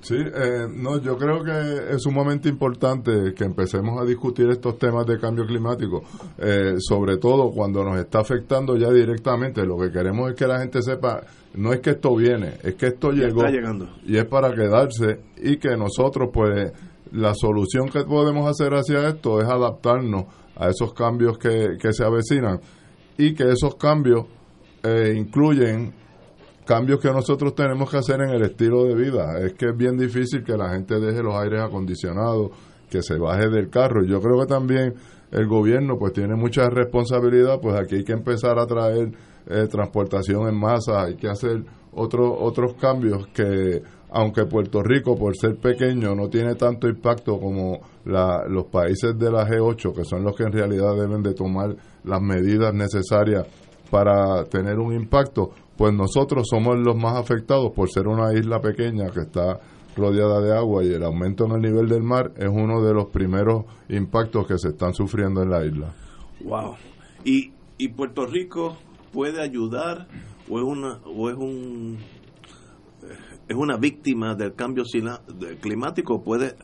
Sí, 0.00 0.14
eh, 0.14 0.68
no, 0.72 1.00
yo 1.00 1.16
creo 1.16 1.42
que 1.42 1.94
es 1.94 2.02
sumamente 2.02 2.48
importante 2.48 3.34
que 3.34 3.44
empecemos 3.44 4.00
a 4.00 4.04
discutir 4.04 4.48
estos 4.50 4.78
temas 4.78 5.04
de 5.06 5.18
cambio 5.18 5.44
climático, 5.46 6.04
eh, 6.38 6.74
sobre 6.78 7.16
todo 7.16 7.50
cuando 7.50 7.82
nos 7.82 7.98
está 7.98 8.20
afectando 8.20 8.76
ya 8.76 8.90
directamente. 8.90 9.66
Lo 9.66 9.76
que 9.78 9.90
queremos 9.90 10.30
es 10.30 10.36
que 10.36 10.46
la 10.46 10.60
gente 10.60 10.80
sepa, 10.82 11.22
no 11.54 11.72
es 11.72 11.80
que 11.80 11.90
esto 11.90 12.14
viene, 12.14 12.54
es 12.62 12.74
que 12.74 12.86
esto 12.86 13.10
llegó 13.10 13.42
llegando. 13.46 13.88
y 14.04 14.16
es 14.16 14.26
para 14.26 14.54
quedarse 14.54 15.22
y 15.38 15.56
que 15.56 15.76
nosotros, 15.76 16.30
pues, 16.32 16.72
la 17.12 17.34
solución 17.34 17.88
que 17.88 18.04
podemos 18.04 18.48
hacer 18.48 18.74
hacia 18.74 19.08
esto 19.08 19.40
es 19.40 19.48
adaptarnos 19.48 20.26
a 20.54 20.68
esos 20.68 20.92
cambios 20.92 21.36
que, 21.38 21.76
que 21.80 21.92
se 21.92 22.04
avecinan 22.04 22.60
y 23.18 23.34
que 23.34 23.50
esos 23.50 23.74
cambios 23.74 24.26
incluyen 25.16 25.92
cambios 26.66 27.00
que 27.00 27.10
nosotros 27.10 27.54
tenemos 27.54 27.90
que 27.90 27.96
hacer 27.96 28.20
en 28.20 28.30
el 28.30 28.42
estilo 28.42 28.84
de 28.84 28.94
vida. 28.94 29.38
Es 29.40 29.54
que 29.54 29.66
es 29.70 29.76
bien 29.76 29.96
difícil 29.96 30.44
que 30.44 30.56
la 30.56 30.70
gente 30.70 31.00
deje 31.00 31.22
los 31.22 31.34
aires 31.34 31.62
acondicionados, 31.62 32.50
que 32.90 33.02
se 33.02 33.16
baje 33.16 33.48
del 33.48 33.70
carro. 33.70 34.04
Yo 34.04 34.20
creo 34.20 34.40
que 34.40 34.46
también 34.46 34.94
el 35.30 35.46
gobierno 35.46 35.96
pues 35.98 36.12
tiene 36.12 36.34
mucha 36.34 36.68
responsabilidad, 36.68 37.60
pues 37.60 37.76
aquí 37.76 37.96
hay 37.96 38.04
que 38.04 38.12
empezar 38.12 38.58
a 38.58 38.66
traer 38.66 39.12
eh, 39.46 39.66
transportación 39.70 40.48
en 40.48 40.58
masa, 40.58 41.04
hay 41.04 41.16
que 41.16 41.28
hacer 41.28 41.64
otros 41.92 42.34
otros 42.38 42.74
cambios 42.74 43.26
que 43.28 43.82
aunque 44.10 44.44
Puerto 44.44 44.82
Rico 44.82 45.16
por 45.16 45.36
ser 45.36 45.56
pequeño 45.56 46.14
no 46.14 46.28
tiene 46.28 46.54
tanto 46.54 46.88
impacto 46.88 47.38
como 47.38 47.80
los 48.04 48.64
países 48.66 49.18
de 49.18 49.30
la 49.30 49.46
G8, 49.46 49.94
que 49.94 50.04
son 50.04 50.22
los 50.22 50.36
que 50.36 50.44
en 50.44 50.52
realidad 50.52 50.94
deben 50.96 51.22
de 51.22 51.34
tomar 51.34 51.74
las 52.04 52.20
medidas 52.20 52.72
necesarias 52.72 53.46
para 53.90 54.44
tener 54.44 54.78
un 54.78 54.94
impacto, 54.94 55.50
pues 55.76 55.92
nosotros 55.92 56.46
somos 56.48 56.76
los 56.78 56.96
más 56.96 57.16
afectados 57.16 57.72
por 57.74 57.90
ser 57.90 58.08
una 58.08 58.32
isla 58.32 58.60
pequeña 58.60 59.10
que 59.10 59.20
está 59.20 59.60
rodeada 59.96 60.40
de 60.40 60.56
agua 60.56 60.84
y 60.84 60.88
el 60.88 61.02
aumento 61.02 61.46
en 61.46 61.52
el 61.52 61.60
nivel 61.60 61.88
del 61.88 62.02
mar 62.02 62.32
es 62.36 62.48
uno 62.48 62.82
de 62.82 62.92
los 62.92 63.06
primeros 63.06 63.64
impactos 63.88 64.46
que 64.46 64.58
se 64.58 64.68
están 64.68 64.94
sufriendo 64.94 65.42
en 65.42 65.50
la 65.50 65.64
isla. 65.64 65.94
Wow. 66.44 66.74
¿Y, 67.24 67.52
y 67.78 67.88
Puerto 67.88 68.26
Rico 68.26 68.76
puede 69.12 69.42
ayudar 69.42 70.06
o 70.48 70.58
es 70.58 70.64
una 70.64 71.00
o 71.04 71.30
es 71.30 71.36
un 71.36 71.98
es 73.48 73.56
una 73.56 73.76
víctima 73.76 74.34
del 74.34 74.54
cambio 74.54 74.84
climático 75.60 76.22
puede 76.22 76.56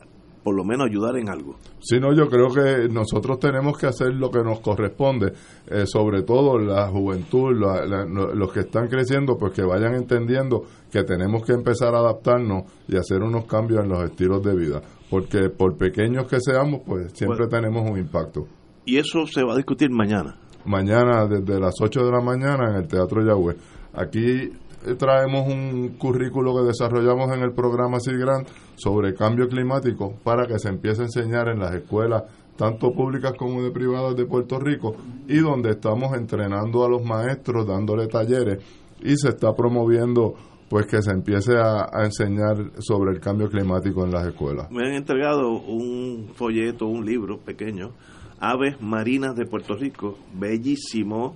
por 0.43 0.55
lo 0.55 0.63
menos 0.63 0.87
ayudar 0.87 1.17
en 1.17 1.29
algo. 1.29 1.55
Sí, 1.79 1.99
no, 1.99 2.13
yo 2.13 2.27
creo 2.27 2.49
que 2.49 2.89
nosotros 2.89 3.39
tenemos 3.39 3.77
que 3.77 3.87
hacer 3.87 4.13
lo 4.13 4.29
que 4.29 4.43
nos 4.43 4.59
corresponde, 4.59 5.33
eh, 5.67 5.85
sobre 5.85 6.23
todo 6.23 6.59
la 6.59 6.87
juventud, 6.87 7.51
los 7.53 8.51
que 8.51 8.61
están 8.61 8.87
creciendo, 8.87 9.37
pues 9.37 9.53
que 9.53 9.63
vayan 9.63 9.95
entendiendo 9.95 10.63
que 10.91 11.03
tenemos 11.03 11.45
que 11.45 11.53
empezar 11.53 11.95
a 11.95 11.99
adaptarnos 11.99 12.63
y 12.87 12.97
hacer 12.97 13.21
unos 13.21 13.45
cambios 13.45 13.83
en 13.83 13.89
los 13.89 14.03
estilos 14.03 14.43
de 14.43 14.55
vida, 14.55 14.81
porque 15.09 15.49
por 15.49 15.77
pequeños 15.77 16.27
que 16.27 16.37
seamos, 16.39 16.81
pues 16.85 17.13
siempre 17.13 17.47
tenemos 17.47 17.89
un 17.89 17.97
impacto. 17.97 18.45
Y 18.85 18.97
eso 18.97 19.25
se 19.25 19.43
va 19.43 19.53
a 19.53 19.57
discutir 19.57 19.89
mañana. 19.89 20.37
Mañana, 20.65 21.25
desde 21.25 21.59
las 21.59 21.73
8 21.81 22.05
de 22.05 22.11
la 22.11 22.21
mañana, 22.21 22.71
en 22.71 22.83
el 22.83 22.87
Teatro 22.87 23.25
Yahweh. 23.25 23.55
Aquí 23.93 24.49
traemos 24.97 25.47
un 25.47 25.95
currículo 25.97 26.55
que 26.55 26.67
desarrollamos 26.67 27.31
en 27.35 27.41
el 27.43 27.53
programa 27.53 27.99
SIGRANT 27.99 28.47
sobre 28.75 29.13
cambio 29.13 29.47
climático 29.47 30.13
para 30.23 30.45
que 30.45 30.59
se 30.59 30.69
empiece 30.69 31.01
a 31.01 31.05
enseñar 31.05 31.47
en 31.49 31.59
las 31.59 31.73
escuelas 31.73 32.23
tanto 32.57 32.93
públicas 32.93 33.33
como 33.37 33.63
de 33.63 33.71
privadas 33.71 34.15
de 34.15 34.25
Puerto 34.25 34.59
Rico 34.59 34.95
y 35.27 35.39
donde 35.39 35.71
estamos 35.71 36.15
entrenando 36.15 36.85
a 36.85 36.89
los 36.89 37.03
maestros, 37.03 37.67
dándole 37.67 38.07
talleres 38.07 38.63
y 39.01 39.15
se 39.17 39.29
está 39.29 39.53
promoviendo 39.53 40.35
pues 40.69 40.87
que 40.87 41.01
se 41.01 41.11
empiece 41.11 41.53
a, 41.55 41.87
enseñar 42.03 42.71
sobre 42.79 43.11
el 43.11 43.19
cambio 43.19 43.47
climático 43.47 44.03
en 44.05 44.11
las 44.11 44.27
escuelas. 44.27 44.71
Me 44.71 44.87
han 44.87 44.93
entregado 44.93 45.51
un 45.51 46.29
folleto, 46.33 46.87
un 46.87 47.05
libro 47.05 47.37
pequeño, 47.37 47.91
Aves 48.39 48.81
Marinas 48.81 49.35
de 49.35 49.45
Puerto 49.45 49.75
Rico, 49.75 50.17
bellísimo, 50.33 51.35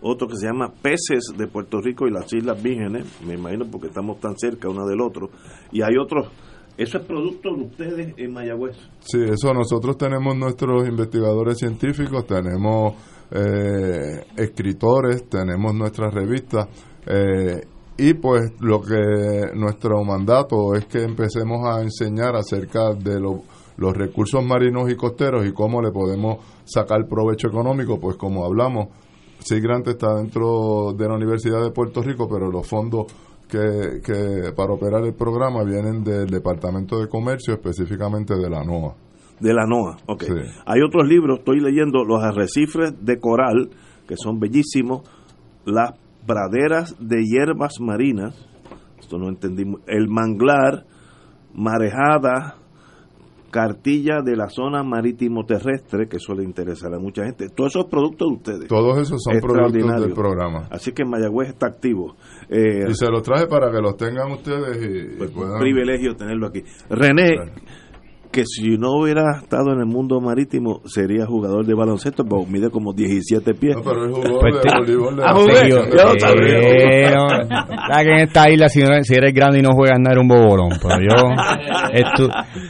otro 0.00 0.28
que 0.28 0.36
se 0.36 0.46
llama 0.46 0.72
Peces 0.82 1.32
de 1.36 1.46
Puerto 1.46 1.80
Rico 1.80 2.06
y 2.06 2.10
las 2.10 2.32
Islas 2.32 2.62
Vírgenes, 2.62 3.06
me 3.26 3.34
imagino 3.34 3.66
porque 3.70 3.88
estamos 3.88 4.20
tan 4.20 4.36
cerca 4.36 4.68
uno 4.68 4.86
del 4.86 5.00
otro, 5.00 5.30
y 5.72 5.82
hay 5.82 5.96
otros. 5.96 6.28
¿Eso 6.76 6.98
es 6.98 7.06
producto 7.06 7.54
de 7.54 7.62
ustedes 7.62 8.14
en 8.18 8.32
Mayagüez? 8.34 8.76
Sí, 9.00 9.18
eso 9.22 9.54
nosotros 9.54 9.96
tenemos 9.96 10.36
nuestros 10.36 10.86
investigadores 10.86 11.56
científicos, 11.56 12.26
tenemos 12.26 12.94
eh, 13.30 14.24
escritores, 14.36 15.26
tenemos 15.26 15.74
nuestras 15.74 16.12
revistas, 16.12 16.68
eh, 17.06 17.62
y 17.98 18.12
pues 18.14 18.52
lo 18.60 18.82
que 18.82 19.52
nuestro 19.54 20.04
mandato 20.04 20.74
es 20.74 20.84
que 20.84 21.02
empecemos 21.02 21.66
a 21.66 21.80
enseñar 21.80 22.36
acerca 22.36 22.92
de 22.92 23.18
los 23.20 23.96
recursos 23.96 24.44
marinos 24.44 24.90
y 24.90 24.96
costeros 24.96 25.46
y 25.46 25.52
cómo 25.52 25.80
le 25.80 25.90
podemos 25.92 26.44
sacar 26.64 27.08
provecho 27.08 27.48
económico, 27.48 27.98
pues 27.98 28.16
como 28.16 28.44
hablamos, 28.44 28.88
Sí, 29.38 29.60
Grant 29.60 29.86
está 29.88 30.14
dentro 30.14 30.92
de 30.96 31.08
la 31.08 31.14
Universidad 31.14 31.62
de 31.62 31.70
Puerto 31.70 32.02
Rico, 32.02 32.28
pero 32.28 32.50
los 32.50 32.68
fondos 32.68 33.06
que, 33.48 34.00
que 34.04 34.52
para 34.56 34.72
operar 34.72 35.04
el 35.04 35.14
programa 35.14 35.62
vienen 35.62 36.02
del 36.02 36.26
Departamento 36.26 36.98
de 36.98 37.08
Comercio, 37.08 37.54
específicamente 37.54 38.34
de 38.34 38.50
la 38.50 38.64
NOAA. 38.64 38.94
De 39.38 39.52
la 39.54 39.66
NOAA, 39.66 39.98
ok. 40.06 40.24
Hay 40.66 40.80
otros 40.82 41.06
libros, 41.06 41.40
estoy 41.40 41.60
leyendo 41.60 42.04
Los 42.04 42.22
arrecifes 42.22 42.94
de 43.04 43.20
coral, 43.20 43.70
que 44.08 44.16
son 44.16 44.40
bellísimos, 44.40 45.02
Las 45.64 45.92
praderas 46.26 46.96
de 46.98 47.22
hierbas 47.22 47.74
marinas, 47.80 48.34
esto 48.98 49.18
no 49.18 49.28
entendimos, 49.28 49.80
El 49.86 50.08
manglar, 50.08 50.86
Marejada, 51.54 52.56
cartilla 53.50 54.22
de 54.22 54.36
la 54.36 54.48
zona 54.48 54.82
marítimo 54.82 55.44
terrestre, 55.44 56.08
que 56.08 56.18
suele 56.18 56.44
interesar 56.44 56.92
a 56.94 56.98
mucha 56.98 57.24
gente. 57.24 57.48
Todos 57.48 57.74
esos 57.74 57.86
productos 57.86 58.28
de 58.28 58.34
ustedes. 58.34 58.68
Todos 58.68 58.98
esos 58.98 59.22
son 59.22 59.38
productos 59.40 60.00
del 60.00 60.12
programa. 60.12 60.68
Así 60.70 60.92
que 60.92 61.04
Mayagüez 61.04 61.50
está 61.50 61.66
activo. 61.66 62.16
Eh, 62.48 62.86
y 62.88 62.94
se 62.94 63.10
los 63.10 63.22
traje 63.22 63.46
para 63.46 63.70
que 63.70 63.80
los 63.80 63.96
tengan 63.96 64.30
ustedes 64.32 64.76
y, 64.76 65.16
pues, 65.16 65.30
Un 65.34 65.58
privilegio 65.58 66.14
tenerlo 66.14 66.48
aquí. 66.48 66.62
René, 66.88 67.36
que 68.36 68.44
si 68.44 68.76
no 68.76 69.00
hubiera 69.00 69.38
estado 69.38 69.72
en 69.72 69.80
el 69.80 69.86
mundo 69.86 70.20
marítimo 70.20 70.82
sería 70.84 71.24
jugador 71.24 71.64
de 71.64 71.72
baloncesto, 71.74 72.22
porque 72.22 72.52
mide 72.52 72.68
como 72.70 72.92
17 72.92 73.54
pies. 73.54 73.76
No, 73.76 73.82
pero 73.82 74.04
es 74.04 74.12
jugador 74.12 74.40
pues 74.40 74.62
de 74.62 74.78
voleibol. 74.78 75.20
Ah, 75.24 75.32
jugué. 75.34 75.70
Yo 75.70 75.80
que 78.04 78.12
en 78.12 78.20
esta 78.20 78.50
isla 78.50 78.68
si, 78.68 78.82
si, 79.04 79.14
eres 79.14 79.32
grande 79.32 79.60
y 79.60 79.62
no 79.62 79.70
juegas 79.72 79.98
nada 79.98 80.12
era 80.12 80.20
un 80.20 80.28
bobolón, 80.28 80.68
pero 80.82 80.96
yo 81.00 81.16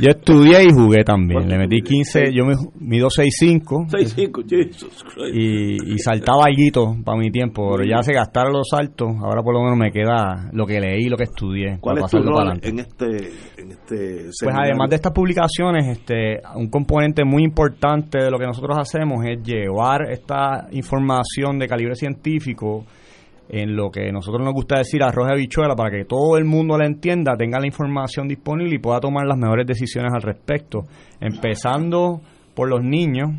yo 0.01 0.11
estudié 0.11 0.63
y 0.63 0.71
jugué 0.73 1.03
también. 1.03 1.49
Le 1.49 1.59
metí 1.59 1.83
15, 1.83 2.33
yo 2.33 2.45
me 2.45 2.55
mido 2.79 3.09
6'5". 3.09 3.91
6'5", 3.91 4.45
Jesus 4.49 5.05
Y, 5.33 5.95
y 5.95 5.99
saltaba 5.99 6.45
alguito 6.47 6.95
para 7.05 7.19
mi 7.19 7.33
tiempo, 7.33 7.73
pero 7.73 7.89
ya 7.91 8.03
se 8.03 8.13
gastaron 8.13 8.53
los 8.53 8.69
saltos, 8.71 9.09
ahora 9.21 9.43
por 9.43 9.55
lo 9.55 9.63
menos 9.63 9.77
me 9.77 9.91
queda 9.91 10.49
lo 10.53 10.65
que 10.65 10.79
leí, 10.79 11.09
lo 11.09 11.17
que 11.17 11.25
estudié. 11.25 11.79
¿Cuál 11.81 11.99
es 11.99 12.11
tu 12.11 12.19
rol 12.23 12.61
en 12.63 12.79
este, 12.79 13.07
en 13.59 13.73
este 13.73 14.31
Pues 14.43 14.55
además 14.57 14.91
de 14.91 14.97
estas 14.97 15.13
este, 15.59 16.41
un 16.55 16.69
componente 16.69 17.25
muy 17.25 17.43
importante 17.43 18.19
de 18.19 18.31
lo 18.31 18.39
que 18.39 18.47
nosotros 18.47 18.77
hacemos 18.79 19.25
es 19.25 19.43
llevar 19.43 20.11
esta 20.11 20.67
información 20.73 21.59
de 21.59 21.67
calibre 21.67 21.95
científico 21.95 22.85
en 23.49 23.75
lo 23.75 23.91
que 23.91 24.13
nosotros 24.13 24.45
nos 24.45 24.53
gusta 24.53 24.79
decir 24.79 25.03
arroz 25.03 25.29
de 25.29 25.37
bichuela 25.37 25.75
para 25.75 25.91
que 25.91 26.05
todo 26.05 26.37
el 26.37 26.45
mundo 26.45 26.77
la 26.77 26.87
entienda, 26.87 27.37
tenga 27.37 27.59
la 27.59 27.67
información 27.67 28.29
disponible 28.29 28.75
y 28.75 28.79
pueda 28.79 29.01
tomar 29.01 29.27
las 29.27 29.39
mejores 29.39 29.67
decisiones 29.67 30.13
al 30.13 30.23
respecto, 30.23 30.85
empezando 31.21 32.21
por 32.55 32.69
los 32.69 32.83
niños, 32.83 33.31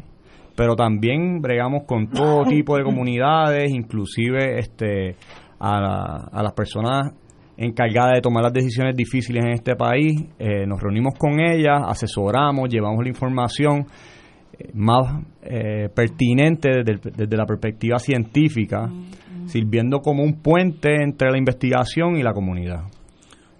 pero 0.55 0.75
también 0.75 1.41
bregamos 1.41 1.83
con 1.85 2.07
todo 2.07 2.45
tipo 2.45 2.77
de 2.77 2.83
comunidades, 2.83 3.71
inclusive 3.71 4.59
este 4.59 5.15
a, 5.59 6.29
a 6.31 6.43
las 6.43 6.53
personas 6.53 7.13
encargada 7.57 8.13
de 8.13 8.21
tomar 8.21 8.43
las 8.43 8.53
decisiones 8.53 8.95
difíciles 8.95 9.43
en 9.43 9.51
este 9.51 9.75
país. 9.75 10.23
Eh, 10.37 10.65
nos 10.67 10.81
reunimos 10.81 11.15
con 11.17 11.39
ella, 11.39 11.77
asesoramos, 11.87 12.69
llevamos 12.69 13.03
la 13.03 13.09
información 13.09 13.87
eh, 14.57 14.69
más 14.73 15.23
eh, 15.41 15.89
pertinente 15.93 16.83
desde, 16.83 17.37
la 17.37 17.45
perspectiva 17.45 17.97
científica, 17.97 18.89
sirviendo 19.47 19.99
como 19.99 20.23
un 20.23 20.41
puente 20.41 21.01
entre 21.01 21.31
la 21.31 21.37
investigación 21.37 22.17
y 22.17 22.23
la 22.23 22.33
comunidad. 22.33 22.83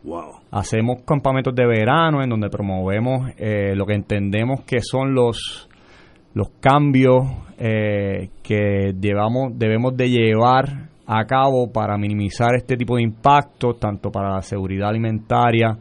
Wow. 0.04 0.42
Hacemos 0.52 1.02
campamentos 1.06 1.54
de 1.56 1.66
verano 1.66 2.24
en 2.24 2.30
donde 2.30 2.50
promovemos 2.50 3.32
lo 3.38 3.86
que 3.86 3.94
entendemos 3.94 4.62
que 4.62 4.80
son 4.80 5.14
los 5.14 5.68
los 6.34 6.50
cambios 6.62 7.26
que 7.58 8.94
llevamos 9.02 9.58
debemos 9.58 9.98
de 9.98 10.10
llevar 10.10 10.87
a 11.08 11.26
cabo 11.26 11.72
para 11.72 11.98
minimizar 11.98 12.56
este 12.56 12.76
tipo 12.76 12.98
de 12.98 13.04
impactos, 13.04 13.80
tanto 13.80 14.12
para 14.12 14.36
la 14.36 14.42
seguridad 14.42 14.90
alimentaria 14.90 15.78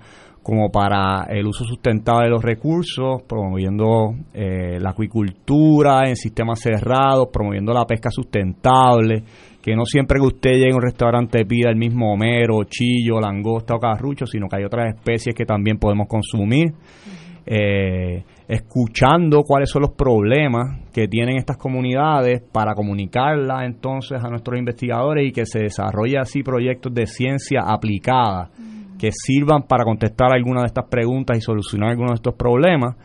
como 0.47 0.71
para 0.71 1.25
el 1.29 1.45
uso 1.45 1.65
sustentable 1.65 2.27
de 2.27 2.31
los 2.31 2.45
recursos, 2.45 3.23
promoviendo 3.29 4.15
eh, 4.33 4.79
la 4.79 4.91
acuicultura 4.91 6.09
en 6.09 6.15
sistemas 6.15 6.61
cerrados, 6.61 7.31
promoviendo 7.33 7.73
la 7.73 7.85
pesca 7.85 8.11
sustentable, 8.13 9.25
que 9.61 9.75
no 9.75 9.85
siempre 9.85 10.21
que 10.21 10.27
usted 10.27 10.53
llegue 10.53 10.71
a 10.71 10.77
un 10.77 10.83
restaurante 10.83 11.45
pida 11.45 11.69
el 11.69 11.77
mismo 11.77 12.13
homero, 12.13 12.63
chillo, 12.63 13.19
langosta 13.21 13.75
o 13.75 13.81
carrucho, 13.81 14.25
sino 14.25 14.47
que 14.47 14.59
hay 14.59 14.65
otras 14.65 14.95
especies 14.95 15.35
que 15.35 15.45
también 15.45 15.79
podemos 15.79 16.07
consumir. 16.07 16.73
Eh, 17.49 18.25
escuchando 18.49 19.43
cuáles 19.43 19.71
son 19.71 19.83
los 19.83 19.93
problemas 19.93 20.81
que 20.93 21.07
tienen 21.07 21.37
estas 21.37 21.57
comunidades 21.57 22.43
para 22.43 22.75
comunicarlas 22.75 23.65
entonces 23.65 24.23
a 24.23 24.29
nuestros 24.29 24.59
investigadores 24.59 25.29
y 25.29 25.33
que 25.33 25.47
se 25.47 25.61
desarrolle 25.61 26.19
así 26.19 26.43
proyectos 26.43 26.93
de 26.93 27.07
ciencia 27.07 27.61
aplicada 27.65 28.51
que 28.99 29.11
sirvan 29.13 29.63
para 29.63 29.85
contestar 29.85 30.33
algunas 30.33 30.63
de 30.63 30.67
estas 30.69 30.89
preguntas 30.89 31.37
y 31.37 31.41
solucionar 31.41 31.91
algunos 31.91 32.13
de 32.13 32.17
estos 32.17 32.35
problemas. 32.35 32.97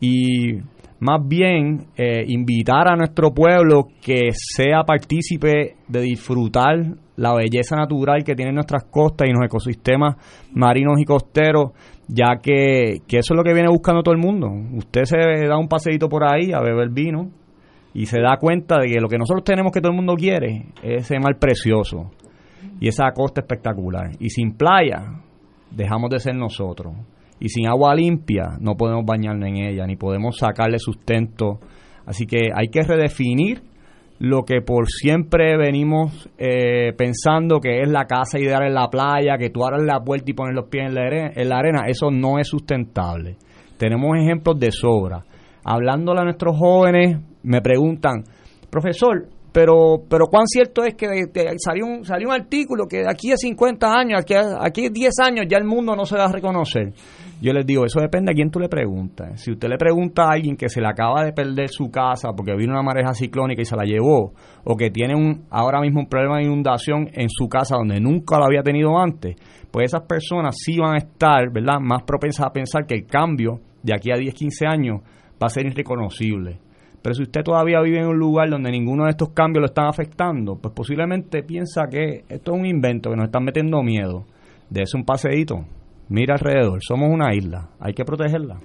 Y 0.00 0.54
más 1.00 1.20
bien 1.26 1.86
eh, 1.96 2.24
invitar 2.28 2.88
a 2.88 2.96
nuestro 2.96 3.32
pueblo 3.32 3.88
que 4.00 4.30
sea 4.32 4.84
partícipe 4.84 5.76
de 5.88 6.00
disfrutar 6.00 6.78
la 7.16 7.34
belleza 7.34 7.76
natural 7.76 8.24
que 8.24 8.34
tienen 8.34 8.54
nuestras 8.54 8.84
costas 8.84 9.28
y 9.28 9.32
los 9.32 9.44
ecosistemas 9.44 10.16
marinos 10.52 11.00
y 11.00 11.04
costeros, 11.04 11.72
ya 12.08 12.40
que, 12.42 13.00
que 13.06 13.18
eso 13.18 13.34
es 13.34 13.36
lo 13.36 13.42
que 13.42 13.54
viene 13.54 13.68
buscando 13.68 14.02
todo 14.02 14.14
el 14.14 14.20
mundo. 14.20 14.48
Usted 14.76 15.04
se 15.04 15.16
da 15.46 15.58
un 15.58 15.68
paseíto 15.68 16.08
por 16.08 16.24
ahí 16.24 16.52
a 16.52 16.60
beber 16.60 16.90
vino 16.90 17.30
y 17.94 18.06
se 18.06 18.20
da 18.20 18.36
cuenta 18.38 18.78
de 18.80 18.88
que 18.88 19.00
lo 19.00 19.08
que 19.08 19.18
nosotros 19.18 19.44
tenemos 19.44 19.72
que 19.72 19.80
todo 19.80 19.92
el 19.92 19.96
mundo 19.96 20.14
quiere 20.14 20.66
es 20.82 21.04
ese 21.04 21.18
mar 21.18 21.38
precioso 21.38 22.10
y 22.80 22.88
esa 22.88 23.10
costa 23.12 23.40
espectacular. 23.40 24.10
Y 24.18 24.30
sin 24.30 24.52
playa, 24.52 25.22
dejamos 25.70 26.10
de 26.10 26.20
ser 26.20 26.34
nosotros. 26.34 26.94
Y 27.40 27.48
sin 27.48 27.66
agua 27.66 27.94
limpia, 27.94 28.56
no 28.60 28.74
podemos 28.76 29.04
bañarnos 29.04 29.48
en 29.48 29.56
ella, 29.56 29.86
ni 29.86 29.96
podemos 29.96 30.36
sacarle 30.38 30.78
sustento. 30.78 31.60
Así 32.06 32.26
que 32.26 32.48
hay 32.54 32.68
que 32.68 32.82
redefinir 32.82 33.62
lo 34.18 34.44
que 34.44 34.60
por 34.60 34.88
siempre 34.88 35.56
venimos 35.56 36.28
eh, 36.38 36.92
pensando 36.96 37.60
que 37.60 37.80
es 37.80 37.88
la 37.88 38.06
casa 38.06 38.38
ideal 38.38 38.62
en 38.64 38.74
la 38.74 38.88
playa, 38.88 39.36
que 39.38 39.50
tú 39.50 39.64
abres 39.64 39.84
la 39.84 40.02
puerta 40.02 40.30
y 40.30 40.34
pones 40.34 40.54
los 40.54 40.68
pies 40.68 40.86
en 40.86 40.94
la, 40.94 41.02
arena, 41.02 41.32
en 41.34 41.48
la 41.48 41.58
arena, 41.58 41.80
eso 41.88 42.10
no 42.10 42.38
es 42.38 42.48
sustentable. 42.48 43.36
Tenemos 43.76 44.16
ejemplos 44.16 44.58
de 44.58 44.70
sobra. 44.70 45.24
Hablándole 45.64 46.20
a 46.20 46.24
nuestros 46.24 46.56
jóvenes, 46.56 47.18
me 47.42 47.60
preguntan, 47.60 48.24
profesor, 48.70 49.26
pero 49.54 50.02
pero 50.10 50.26
cuán 50.26 50.48
cierto 50.48 50.82
es 50.82 50.96
que 50.96 51.06
salió 51.58 51.86
un, 51.86 52.04
salió 52.04 52.26
un 52.26 52.34
artículo 52.34 52.86
que 52.90 53.02
de 53.02 53.08
aquí 53.08 53.30
a 53.30 53.36
50 53.36 53.86
años, 53.86 54.20
aquí 54.20 54.34
a, 54.34 54.58
aquí 54.60 54.86
a 54.86 54.90
10 54.90 55.12
años 55.22 55.46
ya 55.48 55.58
el 55.58 55.64
mundo 55.64 55.94
no 55.94 56.04
se 56.04 56.16
va 56.16 56.24
a 56.24 56.32
reconocer. 56.32 56.92
Yo 57.40 57.52
les 57.52 57.64
digo, 57.64 57.84
eso 57.84 58.00
depende 58.00 58.32
a 58.32 58.34
quién 58.34 58.50
tú 58.50 58.58
le 58.58 58.68
preguntas. 58.68 59.40
Si 59.40 59.52
usted 59.52 59.68
le 59.68 59.76
pregunta 59.76 60.24
a 60.24 60.32
alguien 60.32 60.56
que 60.56 60.68
se 60.68 60.80
le 60.80 60.88
acaba 60.88 61.24
de 61.24 61.32
perder 61.32 61.68
su 61.68 61.88
casa 61.88 62.30
porque 62.36 62.56
vino 62.56 62.72
una 62.72 62.82
mareja 62.82 63.14
ciclónica 63.14 63.62
y 63.62 63.64
se 63.64 63.76
la 63.76 63.84
llevó, 63.84 64.32
o 64.64 64.76
que 64.76 64.90
tiene 64.90 65.14
un 65.14 65.44
ahora 65.50 65.80
mismo 65.80 66.00
un 66.00 66.08
problema 66.08 66.38
de 66.38 66.46
inundación 66.46 67.08
en 67.12 67.28
su 67.30 67.48
casa 67.48 67.76
donde 67.76 68.00
nunca 68.00 68.38
lo 68.38 68.46
había 68.46 68.62
tenido 68.62 68.98
antes, 68.98 69.36
pues 69.70 69.84
esas 69.84 70.02
personas 70.02 70.56
sí 70.58 70.78
van 70.78 70.96
a 70.96 70.98
estar, 70.98 71.52
¿verdad?, 71.52 71.78
más 71.80 72.02
propensas 72.02 72.46
a 72.46 72.52
pensar 72.52 72.86
que 72.86 72.96
el 72.96 73.06
cambio 73.06 73.60
de 73.84 73.94
aquí 73.94 74.10
a 74.10 74.16
10, 74.16 74.34
15 74.34 74.66
años 74.66 75.00
va 75.40 75.46
a 75.46 75.48
ser 75.48 75.66
irreconocible. 75.66 76.58
Pero 77.04 77.16
si 77.16 77.22
usted 77.24 77.42
todavía 77.44 77.82
vive 77.82 77.98
en 77.98 78.06
un 78.06 78.18
lugar 78.18 78.48
donde 78.48 78.70
ninguno 78.70 79.04
de 79.04 79.10
estos 79.10 79.28
cambios 79.34 79.60
lo 79.60 79.66
están 79.66 79.88
afectando, 79.88 80.56
pues 80.56 80.72
posiblemente 80.72 81.42
piensa 81.42 81.86
que 81.90 82.24
esto 82.30 82.54
es 82.54 82.58
un 82.58 82.64
invento, 82.64 83.10
que 83.10 83.16
nos 83.16 83.26
están 83.26 83.44
metiendo 83.44 83.82
miedo. 83.82 84.24
De 84.70 84.84
eso 84.84 84.96
un 84.96 85.04
paseíto. 85.04 85.66
Mira 86.08 86.36
alrededor, 86.36 86.80
somos 86.82 87.10
una 87.12 87.34
isla, 87.34 87.68
hay 87.78 87.92
que 87.92 88.06
protegerla. 88.06 88.58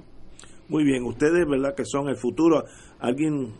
Muy 0.69 0.85
bien, 0.85 1.03
ustedes, 1.03 1.45
¿verdad? 1.49 1.75
Que 1.75 1.83
son 1.83 2.07
el 2.07 2.15
futuro. 2.15 2.63
Alguien, 3.01 3.55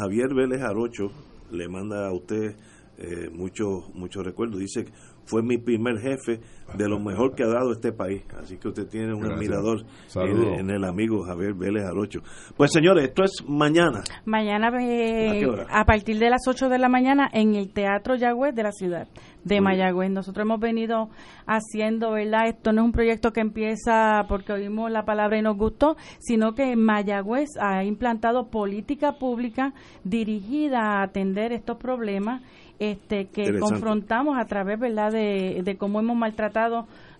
Javier 0.00 0.32
Vélez 0.34 0.62
Arocho, 0.62 1.10
le 1.50 1.68
manda 1.68 2.08
a 2.08 2.12
usted 2.14 2.56
eh, 2.96 3.28
muchos 3.30 3.94
muchos 3.94 4.24
recuerdos. 4.24 4.58
Dice 4.58 4.86
fue 5.26 5.42
mi 5.42 5.58
primer 5.58 5.98
jefe 5.98 6.40
de 6.72 6.88
lo 6.88 6.98
mejor 6.98 7.34
que 7.34 7.44
ha 7.44 7.48
dado 7.48 7.72
este 7.72 7.92
país. 7.92 8.22
Así 8.40 8.56
que 8.56 8.68
usted 8.68 8.86
tiene 8.86 9.14
un 9.14 9.24
admirador 9.24 9.84
en, 10.14 10.70
el 10.70 10.84
amigo 10.84 11.22
Javier 11.24 11.54
Vélez 11.54 11.84
Arocho. 11.84 12.20
Pues 12.56 12.72
señores, 12.72 13.04
esto 13.04 13.24
es 13.24 13.44
mañana. 13.46 14.02
Mañana 14.24 14.70
eh, 14.80 15.46
¿A, 15.70 15.84
partir 15.84 16.18
de 16.18 16.30
las 16.30 16.42
8 16.46 16.68
de 16.68 16.78
la 16.78 16.88
mañana 16.88 17.28
en 17.32 17.54
el 17.54 17.72
Teatro 17.72 18.16
Yagüez 18.16 18.54
de 18.54 18.62
la 18.62 18.72
ciudad 18.72 19.06
de 19.44 19.60
Mayagüez. 19.60 20.10
Nosotros 20.10 20.44
hemos 20.44 20.58
venido 20.58 21.10
haciendo, 21.46 22.12
¿verdad? 22.12 22.48
Esto 22.48 22.72
no 22.72 22.82
es 22.82 22.86
un 22.86 22.92
proyecto 22.92 23.32
que 23.32 23.40
empieza 23.40 24.24
porque 24.28 24.52
oímos 24.52 24.90
la 24.90 25.04
palabra 25.04 25.38
y 25.38 25.42
nos 25.42 25.56
gustó, 25.56 25.96
sino 26.18 26.54
que 26.54 26.76
Mayagüez 26.76 27.50
ha 27.60 27.84
implantado 27.84 28.48
política 28.48 29.12
pública 29.18 29.74
dirigida 30.02 30.80
a 30.80 31.02
atender 31.02 31.52
estos 31.52 31.76
problemas 31.76 32.42
este, 32.78 33.26
que 33.26 33.58
confrontamos 33.60 34.36
a 34.36 34.46
través 34.46 34.78
verdad 34.78 35.12
de, 35.12 35.76
cómo 35.78 36.00
hemos 36.00 36.16
maltratado 36.16 36.53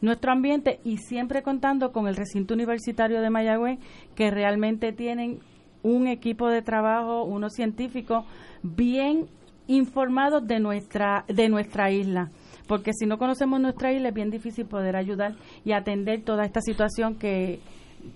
nuestro 0.01 0.33
ambiente 0.33 0.81
y 0.85 0.99
siempre 0.99 1.43
contando 1.43 1.93
con 1.93 2.07
el 2.07 2.17
recinto 2.17 2.55
universitario 2.55 3.21
de 3.21 3.31
Mayagüez 3.31 3.79
que 4.15 4.31
realmente 4.31 4.93
tienen 4.93 5.41
un 5.83 6.07
equipo 6.07 6.49
de 6.49 6.63
trabajo, 6.63 7.25
unos 7.25 7.53
científicos 7.53 8.25
bien 8.63 9.27
informados 9.67 10.47
de 10.47 10.61
nuestra 10.61 11.25
de 11.29 11.49
nuestra 11.49 11.91
isla 11.91 12.31
porque 12.67 12.93
si 12.93 13.07
no 13.07 13.19
conocemos 13.19 13.61
nuestra 13.61 13.93
isla 13.93 14.09
es 14.09 14.15
bien 14.15 14.31
difícil 14.31 14.67
poder 14.67 14.97
ayudar 14.97 15.37
y 15.65 15.73
atender 15.73 16.23
toda 16.23 16.45
esta 16.45 16.61
situación 16.61 17.17
que 17.17 17.61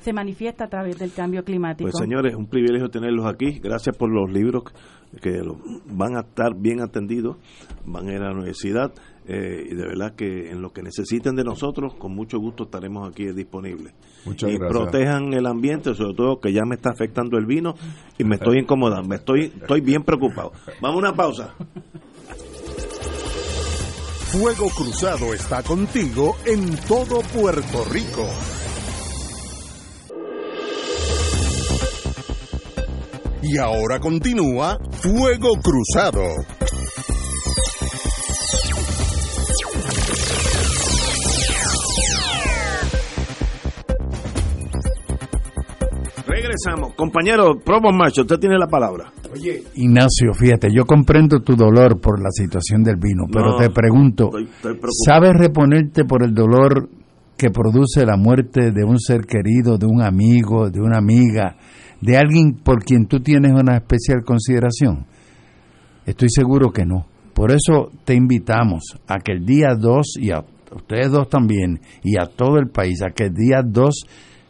se 0.00 0.12
manifiesta 0.12 0.64
a 0.64 0.68
través 0.68 0.98
del 0.98 1.12
cambio 1.12 1.44
climático. 1.44 1.90
Pues 1.90 1.98
señores, 1.98 2.34
un 2.34 2.46
privilegio 2.46 2.88
tenerlos 2.90 3.26
aquí. 3.26 3.58
Gracias 3.58 3.96
por 3.96 4.10
los 4.10 4.30
libros 4.30 4.64
que 5.22 5.40
van 5.86 6.16
a 6.16 6.20
estar 6.20 6.54
bien 6.54 6.82
atendidos, 6.82 7.36
van 7.86 8.08
a 8.08 8.12
ir 8.12 8.18
a 8.18 8.26
la 8.26 8.32
universidad 8.32 8.92
eh, 9.28 9.68
y 9.70 9.74
de 9.74 9.86
verdad 9.86 10.14
que 10.14 10.50
en 10.50 10.62
lo 10.62 10.72
que 10.72 10.82
necesiten 10.82 11.36
de 11.36 11.44
nosotros, 11.44 11.94
con 11.94 12.14
mucho 12.14 12.38
gusto 12.38 12.64
estaremos 12.64 13.06
aquí 13.10 13.26
disponibles. 13.26 13.92
Muchas 14.24 14.50
y 14.50 14.58
protejan 14.58 15.34
el 15.34 15.44
ambiente, 15.44 15.94
sobre 15.94 16.14
todo 16.14 16.40
que 16.40 16.50
ya 16.50 16.64
me 16.64 16.76
está 16.76 16.90
afectando 16.90 17.36
el 17.36 17.44
vino 17.44 17.74
y 18.16 18.24
me 18.24 18.36
estoy 18.36 18.60
incomodando, 18.60 19.06
me 19.06 19.16
estoy, 19.16 19.52
estoy 19.60 19.82
bien 19.82 20.02
preocupado. 20.02 20.52
Vamos 20.80 20.96
a 20.96 21.08
una 21.08 21.14
pausa. 21.14 21.54
Fuego 24.32 24.68
Cruzado 24.70 25.34
está 25.34 25.62
contigo 25.62 26.36
en 26.46 26.76
todo 26.86 27.20
Puerto 27.20 27.84
Rico. 27.90 28.26
Y 33.42 33.58
ahora 33.58 34.00
continúa 34.00 34.78
Fuego 35.00 35.54
Cruzado. 35.62 36.57
Regresamos. 46.40 46.94
Compañero, 46.94 47.58
Promo 47.64 47.90
Macho, 47.90 48.22
usted 48.22 48.38
tiene 48.38 48.56
la 48.58 48.68
palabra. 48.68 49.12
Oye, 49.32 49.64
Ignacio, 49.74 50.32
fíjate, 50.34 50.68
yo 50.72 50.84
comprendo 50.84 51.40
tu 51.40 51.56
dolor 51.56 52.00
por 52.00 52.20
la 52.22 52.30
situación 52.30 52.84
del 52.84 52.96
vino, 52.96 53.24
pero 53.32 53.56
te 53.56 53.70
pregunto, 53.70 54.30
¿sabes 55.04 55.32
reponerte 55.36 56.04
por 56.04 56.22
el 56.22 56.32
dolor 56.32 56.88
que 57.36 57.50
produce 57.50 58.06
la 58.06 58.16
muerte 58.16 58.70
de 58.70 58.84
un 58.84 59.00
ser 59.00 59.22
querido, 59.22 59.78
de 59.78 59.86
un 59.86 60.00
amigo, 60.02 60.70
de 60.70 60.80
una 60.80 60.98
amiga? 60.98 61.56
de 62.00 62.16
alguien 62.16 62.54
por 62.54 62.84
quien 62.84 63.06
tú 63.06 63.20
tienes 63.20 63.52
una 63.52 63.76
especial 63.76 64.24
consideración? 64.24 65.06
Estoy 66.06 66.28
seguro 66.30 66.70
que 66.70 66.84
no. 66.84 67.06
Por 67.34 67.52
eso 67.52 67.90
te 68.04 68.14
invitamos 68.14 68.96
a 69.06 69.18
que 69.18 69.32
el 69.32 69.44
día 69.44 69.74
2, 69.78 70.16
y 70.20 70.30
a 70.30 70.44
ustedes 70.74 71.10
dos 71.10 71.28
también, 71.28 71.80
y 72.02 72.18
a 72.18 72.26
todo 72.26 72.58
el 72.58 72.68
país, 72.68 73.02
a 73.02 73.10
que 73.10 73.24
el 73.24 73.34
día 73.34 73.62
2, 73.64 73.94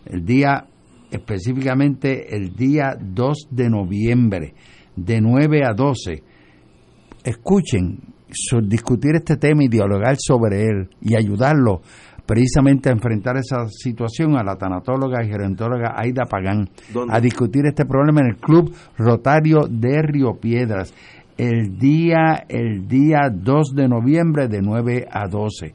el 0.06 0.24
día 0.24 0.66
específicamente 1.10 2.34
el 2.34 2.54
día 2.54 2.96
2 3.00 3.48
de 3.50 3.70
noviembre, 3.70 4.54
de 4.96 5.20
9 5.20 5.64
a 5.64 5.72
12, 5.72 6.22
escuchen 7.24 7.98
discutir 8.64 9.16
este 9.16 9.36
tema 9.36 9.64
y 9.64 9.68
dialogar 9.68 10.16
sobre 10.18 10.64
él 10.64 10.90
y 11.00 11.16
ayudarlo 11.16 11.80
precisamente 12.26 12.90
a 12.90 12.92
enfrentar 12.92 13.38
esa 13.38 13.66
situación 13.68 14.36
a 14.36 14.44
la 14.44 14.56
tanatóloga 14.56 15.24
y 15.24 15.28
gerontóloga 15.28 15.94
Aida 15.96 16.26
Pagán, 16.26 16.68
a 17.08 17.20
discutir 17.20 17.64
este 17.64 17.86
problema 17.86 18.20
en 18.20 18.26
el 18.26 18.36
Club 18.36 18.74
Rotario 18.98 19.60
de 19.68 20.02
Río 20.02 20.34
Piedras, 20.34 20.92
el 21.38 21.78
día, 21.78 22.44
el 22.48 22.86
día 22.86 23.30
2 23.32 23.74
de 23.74 23.88
noviembre 23.88 24.48
de 24.48 24.60
9 24.60 25.08
a 25.10 25.26
12 25.26 25.72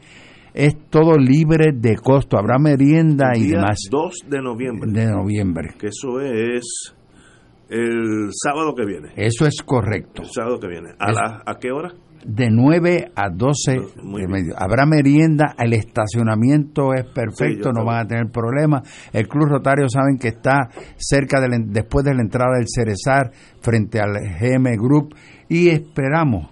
es 0.53 0.89
todo 0.89 1.17
libre 1.17 1.71
de 1.73 1.95
costo, 1.97 2.37
habrá 2.37 2.57
merienda 2.59 3.31
y 3.35 3.47
demás. 3.47 3.79
2 3.89 4.13
de 4.29 4.41
noviembre. 4.41 4.91
De 4.91 5.07
noviembre. 5.07 5.69
Que 5.79 5.87
eso 5.87 6.19
es 6.19 6.95
el 7.69 8.29
sábado 8.31 8.73
que 8.75 8.85
viene. 8.85 9.09
Eso 9.15 9.45
es 9.45 9.61
correcto. 9.63 10.21
El 10.21 10.29
sábado 10.29 10.59
que 10.59 10.67
viene. 10.67 10.89
¿A, 10.99 11.41
¿a 11.45 11.59
qué 11.59 11.71
hora? 11.71 11.93
de 12.25 12.49
9 12.49 13.11
a 13.15 13.29
12 13.29 13.71
de 13.71 14.27
medio. 14.27 14.53
Habrá 14.57 14.85
merienda, 14.85 15.55
el 15.57 15.73
estacionamiento 15.73 16.93
es 16.93 17.05
perfecto, 17.05 17.71
no 17.71 17.85
van 17.85 18.05
a 18.05 18.07
tener 18.07 18.31
problemas. 18.31 18.87
El 19.11 19.27
Club 19.27 19.49
Rotario 19.49 19.87
saben 19.89 20.17
que 20.17 20.29
está 20.29 20.69
cerca 20.97 21.39
de 21.41 21.49
después 21.67 22.05
de 22.05 22.13
la 22.13 22.21
entrada 22.21 22.57
del 22.57 22.67
Cerezar 22.67 23.31
frente 23.61 23.99
al 23.99 24.13
GM 24.39 24.75
Group 24.77 25.15
y 25.49 25.69
esperamos 25.69 26.49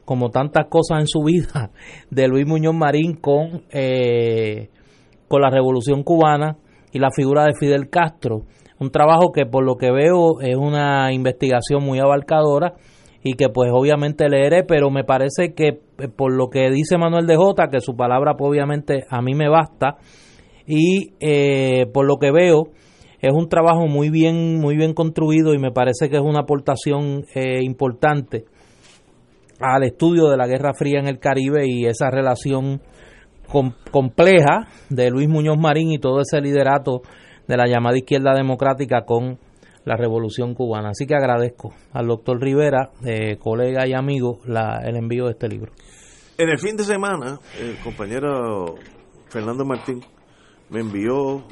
como 0.06 0.30
tantas 0.30 0.66
cosas 0.70 1.02
en 1.02 1.08
su 1.08 1.22
vida 1.24 1.70
de 2.10 2.28
Luis 2.28 2.48
Muñoz 2.48 2.74
Marín 2.74 3.14
con, 3.16 3.66
eh, 3.72 4.70
con 5.28 5.42
la 5.42 5.50
Revolución 5.50 6.04
Cubana 6.04 6.58
y 6.98 7.00
la 7.00 7.12
figura 7.12 7.46
de 7.46 7.54
Fidel 7.60 7.90
Castro. 7.90 8.42
Un 8.80 8.90
trabajo 8.90 9.32
que 9.32 9.46
por 9.46 9.64
lo 9.64 9.76
que 9.76 9.92
veo 9.92 10.42
es 10.42 10.56
una 10.56 11.14
investigación 11.14 11.84
muy 11.84 12.00
abarcadora 12.00 12.74
y 13.24 13.34
que 13.34 13.50
pues 13.50 13.70
obviamente 13.72 14.28
leeré, 14.30 14.64
pero 14.64 14.90
me 14.90 15.04
parece 15.04 15.54
que 15.56 15.68
eh, 15.68 16.08
por 16.16 16.34
lo 16.34 16.50
que 16.50 16.70
dice 16.72 16.98
Manuel 16.98 17.28
de 17.28 17.36
Jota, 17.36 17.68
que 17.72 17.82
su 17.82 17.96
palabra 17.96 18.36
pues, 18.36 18.50
obviamente 18.50 19.06
a 19.10 19.22
mí 19.22 19.34
me 19.36 19.50
basta, 19.50 19.98
y 20.66 21.14
eh, 21.20 21.86
por 21.94 22.06
lo 22.06 22.18
que 22.18 22.32
veo 22.32 22.72
es 23.22 23.34
un 23.34 23.48
trabajo 23.48 23.88
muy 23.88 24.10
bien, 24.10 24.60
muy 24.60 24.76
bien 24.76 24.94
construido 24.94 25.54
y 25.54 25.60
me 25.60 25.72
parece 25.72 26.10
que 26.10 26.18
es 26.18 26.24
una 26.24 26.42
aportación 26.42 27.26
eh, 27.34 27.62
importante 27.64 28.46
al 29.60 29.84
estudio 29.84 30.30
de 30.30 30.38
la 30.38 30.48
Guerra 30.48 30.74
Fría 30.74 31.00
en 31.00 31.08
el 31.08 31.20
Caribe 31.20 31.68
y 31.68 31.86
esa 31.86 32.12
relación 32.12 32.82
compleja 33.92 34.68
de 34.90 35.10
Luis 35.10 35.28
Muñoz 35.28 35.58
Marín 35.58 35.92
y 35.92 36.00
todo 36.00 36.22
ese 36.22 36.42
liderato 36.42 37.02
de 37.48 37.58
la 37.58 37.68
llamada 37.68 37.98
izquierda 37.98 38.34
democrática 38.34 39.06
con 39.06 39.40
la 39.86 39.96
revolución 39.96 40.54
cubana. 40.54 40.90
Así 40.90 41.06
que 41.08 41.16
agradezco 41.16 41.74
al 41.94 42.08
doctor 42.08 42.42
Rivera, 42.42 42.92
eh, 43.06 43.38
colega 43.38 43.88
y 43.88 43.94
amigo, 43.94 44.40
la, 44.46 44.82
el 44.84 44.98
envío 44.98 45.26
de 45.26 45.32
este 45.32 45.48
libro. 45.48 45.72
En 46.38 46.50
el 46.50 46.60
fin 46.60 46.76
de 46.76 46.84
semana, 46.84 47.40
el 47.60 47.78
compañero 47.80 48.76
Fernando 49.30 49.66
Martín 49.66 50.02
me 50.70 50.82
envió, 50.82 51.44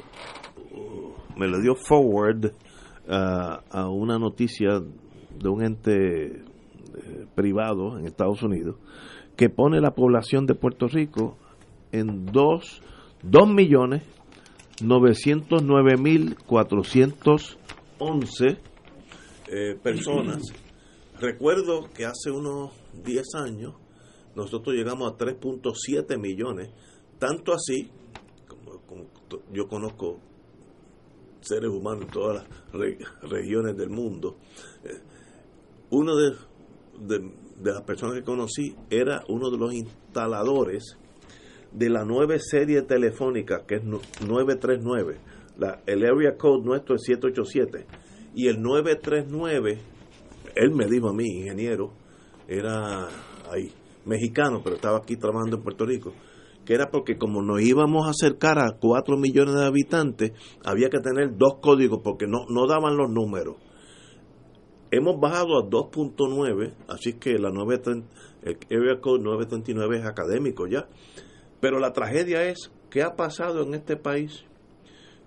me 1.36 1.48
le 1.48 1.60
dio 1.62 1.74
forward 1.74 2.52
uh, 3.08 3.58
a 3.70 3.88
una 3.88 4.18
noticia 4.18 4.80
de 4.80 5.48
un 5.48 5.64
ente 5.64 6.26
eh, 6.26 7.26
privado 7.34 7.98
en 7.98 8.06
Estados 8.06 8.42
Unidos 8.42 8.76
que 9.36 9.50
pone 9.50 9.80
la 9.80 9.92
población 9.92 10.46
de 10.46 10.54
Puerto 10.54 10.88
Rico 10.88 11.36
en 11.92 12.26
2, 12.26 12.82
2 13.22 13.48
millones 13.48 14.02
909 14.82 15.96
mil 15.96 16.36
411 16.46 18.58
eh, 19.48 19.74
personas. 19.82 20.42
Recuerdo 21.20 21.88
que 21.94 22.04
hace 22.04 22.30
unos 22.30 22.72
10 22.92 23.34
años 23.36 23.74
nosotros 24.34 24.76
llegamos 24.76 25.10
a 25.12 25.16
3.7 25.16 26.18
millones, 26.18 26.68
tanto 27.18 27.54
así, 27.54 27.90
como, 28.46 28.82
yo 29.50 29.66
conozco 29.66 30.20
seres 31.40 31.70
humanos 31.70 32.04
en 32.04 32.10
todas 32.10 32.36
las 32.36 32.46
regiones 33.22 33.78
del 33.78 33.88
mundo, 33.88 34.36
eh, 34.84 35.00
uno 35.90 36.16
de, 36.16 36.34
de 36.98 37.72
las 37.72 37.80
personas 37.82 38.16
que 38.16 38.24
conocí 38.24 38.76
era 38.90 39.24
uno 39.28 39.50
de 39.50 39.56
los 39.56 39.72
instaladores 39.72 40.98
de 41.76 41.90
la 41.90 42.04
nueva 42.04 42.38
serie 42.38 42.82
telefónica, 42.82 43.64
que 43.66 43.76
es 43.76 43.84
939. 43.84 45.18
La, 45.58 45.82
el 45.86 46.04
area 46.04 46.36
code 46.36 46.64
nuestro 46.64 46.96
es 46.96 47.02
787. 47.04 47.86
Y 48.34 48.48
el 48.48 48.62
939, 48.62 49.78
él 50.54 50.70
me 50.74 50.86
dijo 50.86 51.10
a 51.10 51.12
mí, 51.12 51.24
ingeniero, 51.26 51.92
era 52.48 53.08
ahí, 53.50 53.72
mexicano, 54.06 54.60
pero 54.64 54.76
estaba 54.76 54.98
aquí 54.98 55.16
trabajando 55.16 55.56
en 55.56 55.62
Puerto 55.62 55.84
Rico, 55.84 56.12
que 56.64 56.74
era 56.74 56.90
porque 56.90 57.18
como 57.18 57.42
nos 57.42 57.60
íbamos 57.60 58.06
a 58.06 58.10
acercar 58.10 58.58
a 58.58 58.76
4 58.78 59.16
millones 59.18 59.54
de 59.54 59.66
habitantes, 59.66 60.32
había 60.64 60.88
que 60.88 61.00
tener 61.00 61.36
dos 61.36 61.58
códigos 61.60 62.00
porque 62.02 62.26
no, 62.26 62.46
no 62.48 62.66
daban 62.66 62.96
los 62.96 63.10
números. 63.10 63.56
Hemos 64.90 65.20
bajado 65.20 65.58
a 65.58 65.68
2.9, 65.68 66.72
así 66.88 67.14
que 67.14 67.38
la 67.38 67.50
930, 67.50 68.08
el 68.42 68.80
area 68.80 69.00
code 69.00 69.22
939 69.22 69.98
es 69.98 70.04
académico 70.06 70.66
ya. 70.66 70.88
Pero 71.60 71.78
la 71.78 71.92
tragedia 71.92 72.44
es 72.48 72.70
qué 72.90 73.02
ha 73.02 73.16
pasado 73.16 73.62
en 73.62 73.74
este 73.74 73.96
país, 73.96 74.44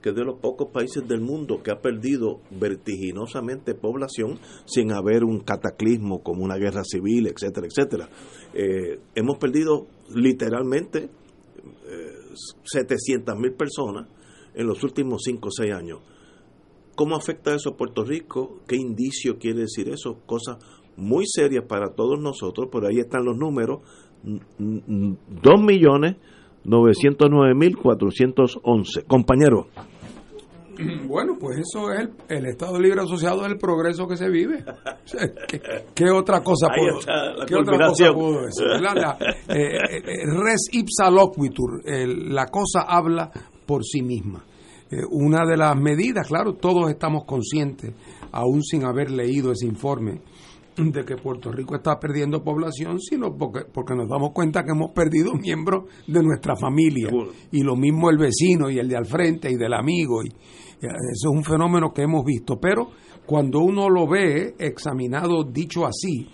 que 0.01 0.09
es 0.09 0.15
de 0.15 0.23
los 0.23 0.39
pocos 0.39 0.69
países 0.71 1.07
del 1.07 1.21
mundo 1.21 1.61
que 1.61 1.71
ha 1.71 1.81
perdido 1.81 2.41
vertiginosamente 2.51 3.75
población 3.75 4.39
sin 4.65 4.91
haber 4.91 5.23
un 5.23 5.39
cataclismo 5.39 6.23
como 6.23 6.43
una 6.43 6.55
guerra 6.55 6.83
civil, 6.83 7.27
etcétera, 7.27 7.67
etcétera. 7.67 8.09
Eh, 8.53 8.99
hemos 9.15 9.37
perdido 9.37 9.87
literalmente 10.15 11.09
eh, 11.87 12.19
700 12.63 13.35
mil 13.37 13.53
personas 13.53 14.07
en 14.53 14.67
los 14.67 14.83
últimos 14.83 15.23
5 15.25 15.47
o 15.47 15.51
6 15.51 15.73
años. 15.73 15.99
¿Cómo 16.95 17.15
afecta 17.15 17.55
eso 17.55 17.69
a 17.69 17.77
Puerto 17.77 18.03
Rico? 18.03 18.59
¿Qué 18.67 18.75
indicio 18.75 19.37
quiere 19.37 19.61
decir 19.61 19.89
eso? 19.89 20.19
Cosas 20.25 20.57
muy 20.97 21.25
serias 21.25 21.63
para 21.65 21.93
todos 21.93 22.19
nosotros, 22.19 22.67
pero 22.71 22.87
ahí 22.87 22.99
están 22.99 23.23
los 23.23 23.37
números 23.37 23.79
2 24.23 25.61
millones 25.61 26.15
909 26.63 27.55
mil 27.55 27.77
411. 27.77 29.03
Compañero. 29.05 29.67
Bueno, 31.07 31.33
pues 31.37 31.59
eso 31.59 31.91
es 31.91 32.07
el, 32.29 32.45
Estado 32.45 32.79
Libre 32.79 33.01
Asociado 33.01 33.43
del 33.43 33.57
progreso 33.57 34.07
que 34.07 34.15
se 34.15 34.29
vive. 34.29 34.63
¿Qué, 35.93 36.09
otra 36.09 36.41
cosa 36.41 36.67
puedo, 36.69 36.99
¿qué 37.45 37.55
otra 37.55 37.87
cosa 37.87 38.13
puedo 38.13 38.43
decir? 38.43 38.65
Eh, 39.49 39.77
eh, 39.91 40.01
res 40.41 40.69
ipsa 40.71 41.09
loquitur, 41.09 41.81
la 41.85 42.45
cosa 42.45 42.85
habla 42.87 43.29
por 43.65 43.83
sí 43.83 44.01
misma. 44.01 44.45
Eh, 44.91 45.01
una 45.11 45.45
de 45.45 45.57
las 45.57 45.75
medidas, 45.75 46.27
claro, 46.27 46.53
todos 46.53 46.89
estamos 46.89 47.25
conscientes, 47.25 47.93
aún 48.31 48.63
sin 48.63 48.85
haber 48.85 49.11
leído 49.11 49.51
ese 49.51 49.65
informe, 49.65 50.21
de 50.77 51.03
que 51.03 51.15
Puerto 51.15 51.51
Rico 51.51 51.75
está 51.75 51.99
perdiendo 51.99 52.43
población, 52.43 52.99
sino 52.99 53.35
porque, 53.35 53.61
porque 53.71 53.95
nos 53.95 54.07
damos 54.07 54.31
cuenta 54.33 54.63
que 54.63 54.71
hemos 54.71 54.91
perdido 54.91 55.33
miembros 55.33 55.85
de 56.07 56.23
nuestra 56.23 56.55
familia. 56.55 57.09
Y 57.51 57.63
lo 57.63 57.75
mismo 57.75 58.09
el 58.09 58.17
vecino 58.17 58.69
y 58.69 58.79
el 58.79 58.87
de 58.87 58.97
al 58.97 59.05
frente 59.05 59.51
y 59.51 59.55
del 59.55 59.73
amigo. 59.73 60.23
Y, 60.23 60.29
eso 60.79 61.29
es 61.29 61.35
un 61.35 61.43
fenómeno 61.43 61.91
que 61.93 62.03
hemos 62.03 62.23
visto. 62.23 62.59
Pero 62.59 62.89
cuando 63.25 63.59
uno 63.59 63.89
lo 63.89 64.07
ve 64.07 64.55
examinado, 64.57 65.43
dicho 65.43 65.85
así, 65.85 66.27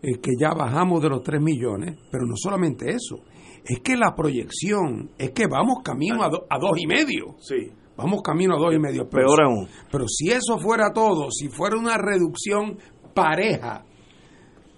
es 0.00 0.18
que 0.18 0.32
ya 0.38 0.54
bajamos 0.54 1.02
de 1.02 1.08
los 1.08 1.22
3 1.22 1.42
millones, 1.42 1.98
pero 2.10 2.24
no 2.24 2.34
solamente 2.36 2.90
eso, 2.90 3.20
es 3.64 3.80
que 3.80 3.96
la 3.96 4.14
proyección 4.14 5.10
es 5.18 5.32
que 5.32 5.46
vamos 5.46 5.78
camino 5.84 6.22
a, 6.22 6.26
a 6.26 6.58
dos 6.58 6.78
y 6.78 6.86
medio. 6.86 7.34
Sí. 7.40 7.72
Vamos 7.98 8.22
camino 8.22 8.54
a 8.54 8.58
dos 8.58 8.72
y 8.72 8.78
medio. 8.78 9.08
Pero, 9.10 9.26
Peor 9.26 9.42
aún. 9.42 9.68
Pero 9.90 10.06
si 10.06 10.28
eso 10.28 10.56
fuera 10.58 10.92
todo, 10.94 11.32
si 11.32 11.48
fuera 11.48 11.76
una 11.76 11.98
reducción 11.98 12.78
pareja 13.22 13.84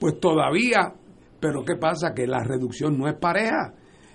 pues 0.01 0.19
todavía, 0.19 0.95
pero 1.39 1.63
¿qué 1.63 1.77
pasa? 1.77 2.15
Que 2.15 2.27
la 2.27 2.43
reducción 2.43 2.99
no 2.99 3.07
es 3.07 3.15
pareja. 3.15 3.75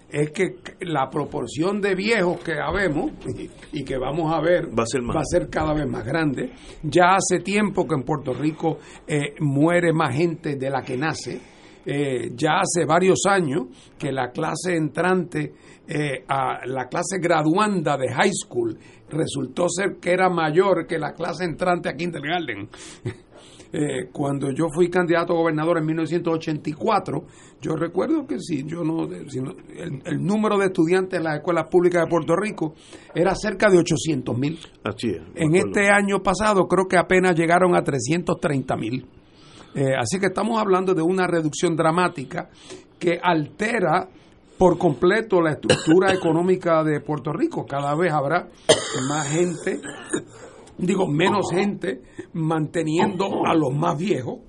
es 0.10 0.32
que 0.32 0.56
la 0.82 1.10
proporción 1.10 1.82
de 1.82 1.96
viejos 1.96 2.40
que 2.40 2.54
habemos 2.60 3.12
y, 3.72 3.84
que 3.84 3.98
vamos 3.98 4.34
a 4.34 4.40
ver 4.40 4.68
va 4.68 4.84
a, 4.84 5.26
ser 5.26 5.50
cada 5.50 5.74
vez 5.74 5.88
más 5.88 6.06
grande. 6.06 6.52
Ya 6.84 7.16
hace 7.16 7.40
tiempo 7.44 7.88
que 7.88 7.96
en 7.96 8.04
Puerto 8.04 8.34
Rico 8.34 8.80
eh, 9.08 9.36
muere 9.40 9.94
más 9.94 10.16
gente 10.16 10.56
de 10.56 10.70
la 10.70 10.82
que 10.82 10.98
nace. 10.98 11.40
Eh, 11.86 12.32
ya 12.36 12.62
hace 12.62 12.86
varios 12.86 13.20
años 13.28 13.68
que 13.98 14.12
la 14.12 14.32
clase 14.32 14.76
entrante 14.76 15.54
eh, 15.88 16.24
a 16.28 16.66
la 16.66 16.88
clase 16.88 17.20
graduanda 17.20 17.96
de 17.96 18.12
high 18.12 18.34
school 18.34 18.76
resultó 19.10 19.70
ser 19.70 19.98
que 20.02 20.12
era 20.12 20.30
mayor 20.30 20.88
que 20.88 20.98
la 20.98 21.14
clase 21.14 21.44
entrante 21.46 21.90
a 21.90 21.94
kindergarten. 21.94 22.70
Eh, 23.78 24.08
cuando 24.10 24.52
yo 24.52 24.70
fui 24.74 24.90
candidato 24.90 25.34
a 25.34 25.36
gobernador 25.36 25.80
en 25.80 25.86
1984, 25.88 27.26
yo 27.62 27.76
recuerdo 27.76 28.26
que 28.26 28.40
si 28.40 28.64
yo 28.64 28.86
no, 28.86 29.04
el, 29.04 30.24
número 30.26 30.58
de 30.58 30.68
estudiantes 30.68 31.18
en 31.18 31.26
las 31.26 31.36
escuelas 31.40 31.68
públicas 31.70 32.06
de 32.06 32.10
Puerto 32.10 32.38
Rico 32.38 32.74
era 33.14 33.36
cerca 33.36 33.70
de 33.70 33.78
800 33.80 34.38
mil. 34.38 34.58
En 35.36 35.56
este 35.56 35.90
año 35.90 36.24
pasado 36.24 36.70
creo 36.70 36.88
que 36.88 36.98
apenas 36.98 37.36
llegaron 37.36 37.76
a 37.76 37.84
330 37.84 38.78
mil. 38.78 39.06
Eh, 39.76 39.94
así 40.00 40.22
que 40.22 40.28
estamos 40.28 40.58
hablando 40.58 40.94
de 40.94 41.02
una 41.02 41.28
reducción 41.28 41.76
dramática 41.76 42.50
que 42.98 43.20
altera 43.22 44.08
por 44.58 44.78
completo 44.78 45.42
la 45.42 45.52
estructura 45.52 46.14
económica 46.14 46.82
de 46.82 47.02
Puerto 47.02 47.34
Rico. 47.34 47.66
Cada 47.66 47.94
vez 47.94 48.14
habrá 48.14 48.48
más 49.10 49.28
gente 49.28 49.82
digo, 50.78 51.08
menos 51.08 51.52
gente 51.52 52.02
manteniendo 52.34 53.46
a 53.46 53.54
los 53.54 53.74
más 53.74 53.98
viejos. 53.98 54.40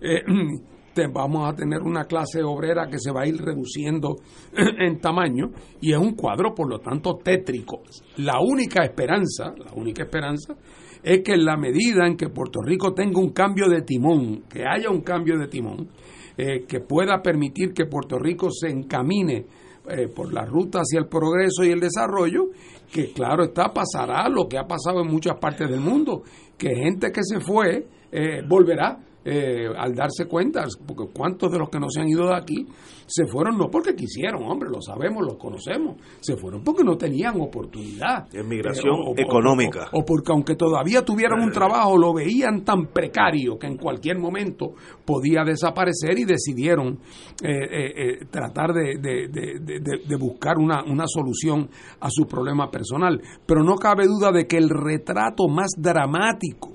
Eh, 0.00 0.22
vamos 1.12 1.46
a 1.46 1.54
tener 1.54 1.82
una 1.82 2.04
clase 2.04 2.42
obrera 2.42 2.88
que 2.88 2.98
se 2.98 3.12
va 3.12 3.22
a 3.22 3.26
ir 3.26 3.36
reduciendo 3.36 4.16
en 4.56 4.98
tamaño 4.98 5.50
y 5.80 5.92
es 5.92 5.98
un 5.98 6.14
cuadro, 6.14 6.54
por 6.54 6.68
lo 6.68 6.78
tanto, 6.78 7.18
tétrico. 7.22 7.82
La 8.18 8.40
única 8.40 8.82
esperanza, 8.82 9.54
la 9.56 9.72
única 9.74 10.04
esperanza 10.04 10.54
es 11.02 11.22
que 11.22 11.34
en 11.34 11.44
la 11.44 11.56
medida 11.56 12.06
en 12.06 12.16
que 12.16 12.30
Puerto 12.30 12.60
Rico 12.62 12.92
tenga 12.94 13.20
un 13.20 13.30
cambio 13.30 13.68
de 13.68 13.82
timón, 13.82 14.44
que 14.48 14.64
haya 14.66 14.90
un 14.90 15.02
cambio 15.02 15.38
de 15.38 15.48
timón, 15.48 15.88
eh, 16.36 16.64
que 16.66 16.80
pueda 16.80 17.22
permitir 17.22 17.72
que 17.72 17.86
Puerto 17.86 18.18
Rico 18.18 18.50
se 18.50 18.68
encamine 18.68 19.46
eh, 19.88 20.08
por 20.08 20.32
la 20.32 20.44
ruta 20.44 20.80
hacia 20.80 20.98
el 20.98 21.06
progreso 21.06 21.64
y 21.64 21.70
el 21.70 21.80
desarrollo, 21.80 22.48
que 22.92 23.12
claro 23.12 23.44
está, 23.44 23.72
pasará 23.72 24.28
lo 24.28 24.48
que 24.48 24.58
ha 24.58 24.66
pasado 24.66 25.02
en 25.02 25.08
muchas 25.08 25.38
partes 25.38 25.68
del 25.68 25.80
mundo, 25.80 26.22
que 26.56 26.74
gente 26.74 27.12
que 27.12 27.22
se 27.22 27.40
fue 27.40 27.86
eh, 28.12 28.42
volverá 28.46 28.98
eh, 29.24 29.66
al 29.76 29.94
darse 29.94 30.26
cuenta, 30.26 30.64
porque 30.86 31.12
cuántos 31.12 31.50
de 31.50 31.58
los 31.58 31.68
que 31.68 31.80
no 31.80 31.90
se 31.90 32.00
han 32.00 32.08
ido 32.08 32.28
de 32.28 32.36
aquí 32.36 32.66
se 33.06 33.26
fueron 33.26 33.56
no 33.56 33.68
porque 33.70 33.94
quisieron, 33.94 34.42
hombre, 34.44 34.68
lo 34.70 34.80
sabemos, 34.80 35.24
lo 35.24 35.38
conocemos, 35.38 35.96
se 36.20 36.36
fueron 36.36 36.62
porque 36.62 36.82
no 36.84 36.96
tenían 36.96 37.40
oportunidad. 37.40 38.26
Es 38.32 38.44
migración 38.44 38.94
eh, 39.16 39.22
económica. 39.22 39.88
O, 39.92 40.04
porque 40.04 40.32
aunque 40.32 40.56
todavía 40.56 41.04
tuvieran 41.04 41.40
un 41.40 41.52
trabajo, 41.52 41.96
lo 41.96 42.12
veían 42.12 42.64
tan 42.64 42.86
precario 42.86 43.58
que 43.58 43.66
en 43.66 43.76
cualquier 43.76 44.18
momento 44.18 44.74
podía 45.04 45.44
desaparecer 45.44 46.18
y 46.18 46.24
decidieron 46.24 46.98
eh, 47.42 48.24
tratar 48.30 48.72
de, 48.72 48.98
de 48.98 50.16
buscar 50.16 50.58
una, 50.58 50.82
una 50.84 51.06
solución 51.06 51.68
a 52.00 52.08
su 52.10 52.26
problema 52.26 52.70
personal. 52.70 53.20
Pero 53.46 53.62
no 53.62 53.76
cabe 53.76 54.06
duda 54.06 54.32
de 54.32 54.46
que 54.46 54.56
el 54.56 54.68
retrato 54.68 55.48
más 55.48 55.70
dramático 55.76 56.72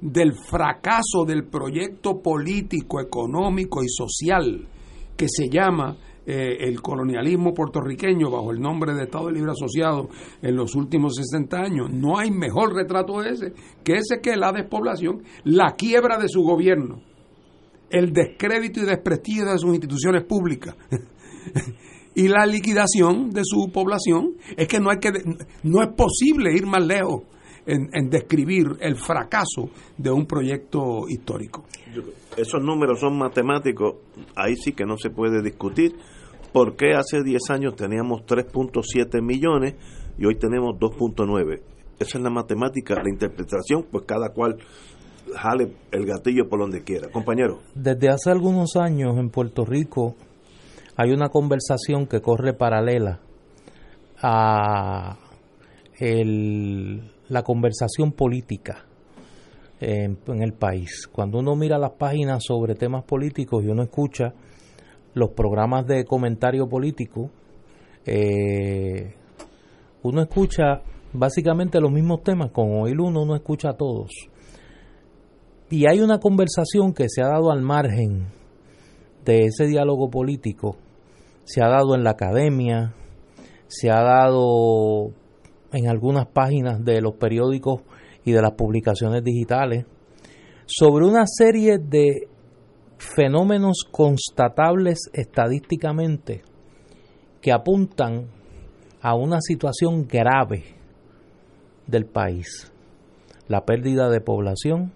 del 0.00 0.34
fracaso 0.34 1.24
del 1.26 1.44
proyecto 1.44 2.20
político, 2.20 3.00
económico 3.00 3.82
y 3.82 3.88
social 3.88 4.68
que 5.16 5.26
se 5.28 5.48
llama 5.48 5.96
eh, 6.26 6.56
el 6.60 6.80
colonialismo 6.80 7.52
puertorriqueño 7.52 8.30
bajo 8.30 8.50
el 8.50 8.58
nombre 8.58 8.94
de 8.94 9.04
Estado 9.04 9.30
Libre 9.30 9.52
Asociado 9.52 10.08
en 10.40 10.56
los 10.56 10.74
últimos 10.74 11.16
60 11.16 11.56
años. 11.58 11.90
No 11.92 12.18
hay 12.18 12.30
mejor 12.30 12.74
retrato 12.74 13.20
de 13.20 13.30
ese 13.30 13.52
que 13.84 13.94
ese 13.94 14.20
que 14.22 14.34
la 14.36 14.50
despoblación, 14.50 15.22
la 15.44 15.74
quiebra 15.76 16.18
de 16.18 16.28
su 16.28 16.42
gobierno, 16.42 17.02
el 17.90 18.12
descrédito 18.12 18.80
y 18.80 18.86
desprestigio 18.86 19.44
de 19.44 19.58
sus 19.58 19.74
instituciones 19.74 20.24
públicas. 20.24 20.74
y 22.14 22.28
la 22.28 22.46
liquidación 22.46 23.28
de 23.30 23.42
su 23.44 23.70
población 23.70 24.36
es 24.56 24.66
que 24.66 24.80
no 24.80 24.90
hay 24.90 24.98
que 25.00 25.10
no 25.62 25.82
es 25.82 25.88
posible 25.94 26.54
ir 26.54 26.64
más 26.66 26.86
lejos 26.86 27.24
en, 27.66 28.10
describir 28.10 28.76
el 28.80 28.96
fracaso 28.96 29.70
de 29.96 30.10
un 30.10 30.26
proyecto 30.26 31.08
histórico. 31.08 31.64
Esos 32.36 32.62
números 32.62 33.00
son 33.00 33.16
matemáticos, 33.16 33.96
ahí 34.34 34.56
sí 34.56 34.72
que 34.72 34.84
no 34.84 34.96
se 34.96 35.10
puede 35.10 35.42
discutir. 35.42 35.94
¿Por 36.52 36.76
qué 36.76 36.94
hace 36.94 37.22
10 37.22 37.50
años 37.50 37.76
teníamos 37.76 38.22
3.7 38.26 39.22
millones 39.22 39.74
y 40.18 40.26
hoy 40.26 40.36
tenemos 40.36 40.76
2.9? 40.76 41.60
Esa 41.98 42.18
es 42.18 42.24
la 42.24 42.30
matemática, 42.30 42.94
la 42.94 43.08
interpretación, 43.08 43.86
pues 43.90 44.04
cada 44.06 44.30
cual 44.30 44.58
jale 45.34 45.72
el 45.90 46.06
gatillo 46.06 46.48
por 46.48 46.60
donde 46.60 46.82
quiera. 46.82 47.08
Compañero. 47.10 47.60
Desde 47.74 48.08
hace 48.08 48.30
algunos 48.30 48.76
años 48.76 49.16
en 49.18 49.30
Puerto 49.30 49.64
Rico 49.64 50.16
hay 50.96 51.12
una 51.12 51.28
conversación 51.28 52.06
que 52.06 52.20
corre 52.20 52.52
paralela 52.52 53.20
a 54.22 55.18
el 55.98 57.13
la 57.34 57.42
conversación 57.42 58.12
política 58.12 58.86
en, 59.80 60.16
el 60.40 60.52
país. 60.52 61.08
Cuando 61.08 61.40
uno 61.40 61.56
mira 61.56 61.78
las 61.78 61.90
páginas 61.90 62.44
sobre 62.46 62.76
temas 62.76 63.02
políticos 63.02 63.64
y 63.64 63.68
uno 63.68 63.82
escucha 63.82 64.32
los 65.14 65.30
programas 65.30 65.84
de 65.88 66.04
comentario 66.04 66.68
político, 66.68 67.30
eh, 68.06 69.14
uno 70.04 70.22
escucha 70.22 70.82
básicamente 71.12 71.80
los 71.80 71.90
mismos 71.90 72.22
temas, 72.22 72.52
con 72.52 72.70
oír 72.80 73.00
uno 73.00 73.22
uno 73.22 73.34
escucha 73.34 73.70
a 73.70 73.76
todos. 73.76 74.12
Y 75.70 75.88
hay 75.88 76.00
una 76.00 76.20
conversación 76.20 76.94
que 76.94 77.08
se 77.08 77.20
ha 77.20 77.26
dado 77.26 77.50
al 77.50 77.62
margen 77.62 78.28
de 79.24 79.46
ese 79.46 79.66
diálogo 79.66 80.08
político, 80.08 80.76
se 81.42 81.64
ha 81.64 81.68
dado 81.68 81.96
en 81.96 82.04
la 82.04 82.10
academia, 82.10 82.94
se 83.66 83.90
ha 83.90 84.02
dado 84.02 85.10
en 85.74 85.88
algunas 85.88 86.26
páginas 86.26 86.84
de 86.84 87.00
los 87.00 87.14
periódicos 87.14 87.82
y 88.24 88.32
de 88.32 88.40
las 88.40 88.52
publicaciones 88.52 89.22
digitales 89.22 89.84
sobre 90.66 91.04
una 91.04 91.26
serie 91.26 91.78
de 91.78 92.28
fenómenos 92.96 93.84
constatables 93.90 95.10
estadísticamente 95.12 96.42
que 97.42 97.52
apuntan 97.52 98.28
a 99.02 99.14
una 99.14 99.40
situación 99.40 100.06
grave 100.06 100.64
del 101.86 102.06
país. 102.06 102.72
La 103.48 103.66
pérdida 103.66 104.08
de 104.08 104.22
población, 104.22 104.92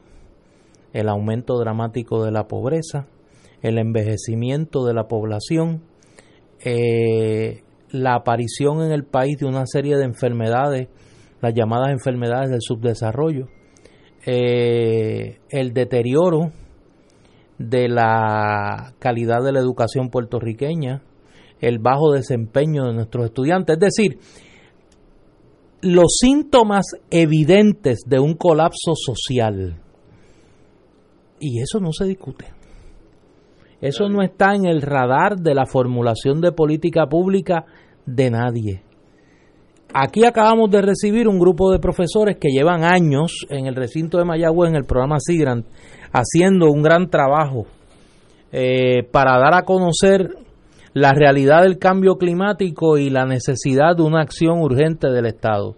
el 0.94 1.09
aumento 1.09 1.59
dramático 1.59 2.24
de 2.24 2.30
la 2.30 2.48
pobreza, 2.48 3.06
el 3.60 3.76
envejecimiento 3.76 4.86
de 4.86 4.94
la 4.94 5.09
población, 5.09 5.82
eh, 6.64 7.62
la 7.90 8.15
aparición 8.15 8.82
en 8.82 8.93
el 8.93 9.05
país 9.05 9.39
de 9.39 9.47
una 9.47 9.65
serie 9.66 9.97
de 9.97 10.05
enfermedades, 10.05 10.89
las 11.40 11.55
llamadas 11.55 11.90
enfermedades 11.90 12.51
del 12.51 12.60
subdesarrollo, 12.60 13.47
eh, 14.27 15.39
el 15.51 15.73
deterioro 15.73 16.52
de 17.59 17.89
la 17.89 18.94
calidad 18.98 19.43
de 19.43 19.52
la 19.52 19.60
educación 19.60 20.10
puertorriqueña, 20.10 21.02
el 21.60 21.78
bajo 21.78 22.12
desempeño 22.12 22.85
de 22.85 22.94
nuestros 22.94 23.27
estudiantes, 23.27 23.77
es 23.77 23.81
decir, 23.81 24.19
los 25.81 26.16
síntomas 26.20 26.86
evidentes 27.10 28.01
de 28.06 28.19
un 28.19 28.35
colapso 28.35 28.94
social. 28.94 29.81
Y 31.40 31.60
eso 31.60 31.81
no 31.81 31.93
se 31.93 32.05
discute. 32.05 32.57
Eso 33.80 34.09
no 34.09 34.22
está 34.22 34.55
en 34.55 34.66
el 34.66 34.82
radar 34.82 35.36
de 35.36 35.55
la 35.55 35.66
formulación 35.66 36.40
de 36.40 36.52
política 36.52 37.06
pública 37.06 37.64
de 38.06 38.30
nadie. 38.30 38.82
Aquí 39.94 40.24
acabamos 40.24 40.70
de 40.70 40.82
recibir 40.82 41.28
un 41.28 41.38
grupo 41.38 41.70
de 41.70 41.78
profesores 41.78 42.36
que 42.38 42.50
llevan 42.50 42.84
años 42.84 43.46
en 43.48 43.66
el 43.66 43.74
recinto 43.74 44.18
de 44.18 44.24
Mayagüez, 44.24 44.70
en 44.70 44.76
el 44.76 44.84
programa 44.84 45.18
SIGRAN, 45.18 45.64
haciendo 46.12 46.70
un 46.70 46.82
gran 46.82 47.09
trabajo 47.09 47.66
eh, 48.52 49.05
para 49.12 49.38
dar 49.38 49.55
a 49.55 49.62
conocer 49.62 50.28
la 50.92 51.12
realidad 51.12 51.62
del 51.62 51.78
cambio 51.78 52.16
climático 52.16 52.98
y 52.98 53.10
la 53.10 53.24
necesidad 53.24 53.96
de 53.96 54.02
una 54.02 54.20
acción 54.20 54.60
urgente 54.60 55.09
del 55.09 55.26
Estado. 55.26 55.76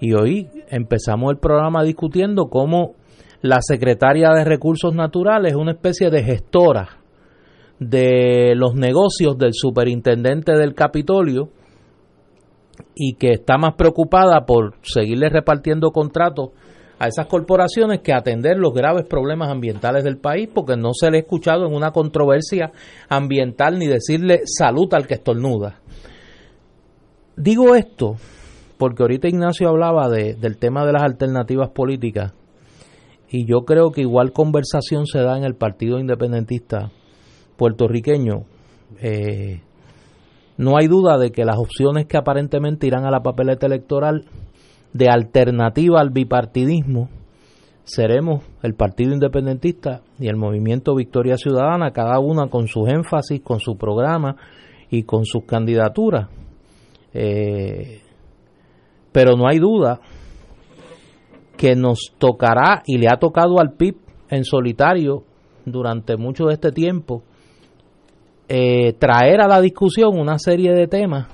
Y 0.00 0.12
hoy 0.12 0.48
empezamos 0.68 1.32
el 1.32 1.38
programa 1.38 1.82
discutiendo 1.82 2.48
cómo 2.48 2.94
la 3.40 3.60
secretaria 3.62 4.30
de 4.30 4.44
Recursos 4.44 4.94
Naturales 4.94 5.52
es 5.52 5.58
una 5.58 5.72
especie 5.72 6.10
de 6.10 6.22
gestora 6.22 7.03
de 7.88 8.54
los 8.56 8.74
negocios 8.74 9.36
del 9.38 9.52
superintendente 9.52 10.52
del 10.52 10.74
Capitolio 10.74 11.50
y 12.94 13.14
que 13.14 13.30
está 13.30 13.58
más 13.58 13.74
preocupada 13.74 14.46
por 14.46 14.74
seguirle 14.82 15.28
repartiendo 15.28 15.90
contratos 15.90 16.50
a 16.98 17.08
esas 17.08 17.26
corporaciones 17.26 18.00
que 18.00 18.12
atender 18.12 18.56
los 18.56 18.72
graves 18.72 19.04
problemas 19.04 19.50
ambientales 19.50 20.04
del 20.04 20.18
país, 20.18 20.48
porque 20.52 20.76
no 20.76 20.92
se 20.94 21.10
le 21.10 21.18
ha 21.18 21.20
escuchado 21.20 21.66
en 21.66 21.74
una 21.74 21.90
controversia 21.90 22.72
ambiental 23.08 23.78
ni 23.78 23.86
decirle 23.86 24.42
salud 24.44 24.92
al 24.94 25.06
que 25.06 25.14
estornuda. 25.14 25.80
Digo 27.36 27.74
esto 27.74 28.14
porque 28.78 29.02
ahorita 29.02 29.28
Ignacio 29.28 29.68
hablaba 29.68 30.08
de, 30.08 30.34
del 30.34 30.56
tema 30.56 30.84
de 30.86 30.92
las 30.92 31.02
alternativas 31.02 31.70
políticas 31.70 32.32
y 33.28 33.46
yo 33.46 33.64
creo 33.64 33.90
que 33.90 34.02
igual 34.02 34.32
conversación 34.32 35.06
se 35.06 35.18
da 35.20 35.36
en 35.36 35.44
el 35.44 35.56
Partido 35.56 35.98
Independentista 35.98 36.92
puertorriqueño. 37.56 38.44
Eh, 39.00 39.60
no 40.56 40.76
hay 40.76 40.86
duda 40.86 41.18
de 41.18 41.30
que 41.30 41.44
las 41.44 41.56
opciones 41.58 42.06
que 42.06 42.16
aparentemente 42.16 42.86
irán 42.86 43.04
a 43.04 43.10
la 43.10 43.22
papeleta 43.22 43.66
electoral 43.66 44.24
de 44.92 45.08
alternativa 45.08 46.00
al 46.00 46.10
bipartidismo 46.10 47.08
seremos 47.82 48.44
el 48.62 48.74
Partido 48.74 49.12
Independentista 49.12 50.00
y 50.18 50.28
el 50.28 50.36
Movimiento 50.36 50.94
Victoria 50.94 51.36
Ciudadana, 51.36 51.92
cada 51.92 52.18
una 52.18 52.48
con 52.48 52.66
sus 52.66 52.88
énfasis, 52.88 53.42
con 53.42 53.60
su 53.60 53.76
programa 53.76 54.36
y 54.90 55.02
con 55.02 55.24
sus 55.24 55.44
candidaturas. 55.44 56.28
Eh, 57.12 58.00
pero 59.12 59.36
no 59.36 59.46
hay 59.46 59.58
duda 59.58 60.00
que 61.56 61.76
nos 61.76 62.12
tocará 62.18 62.82
y 62.86 62.98
le 62.98 63.08
ha 63.08 63.18
tocado 63.18 63.60
al 63.60 63.74
PIB 63.74 63.96
en 64.30 64.44
solitario 64.44 65.24
durante 65.64 66.16
mucho 66.16 66.46
de 66.46 66.54
este 66.54 66.72
tiempo 66.72 67.22
eh, 68.48 68.92
traer 68.94 69.40
a 69.40 69.48
la 69.48 69.60
discusión 69.60 70.18
una 70.18 70.38
serie 70.38 70.72
de 70.72 70.86
temas 70.86 71.28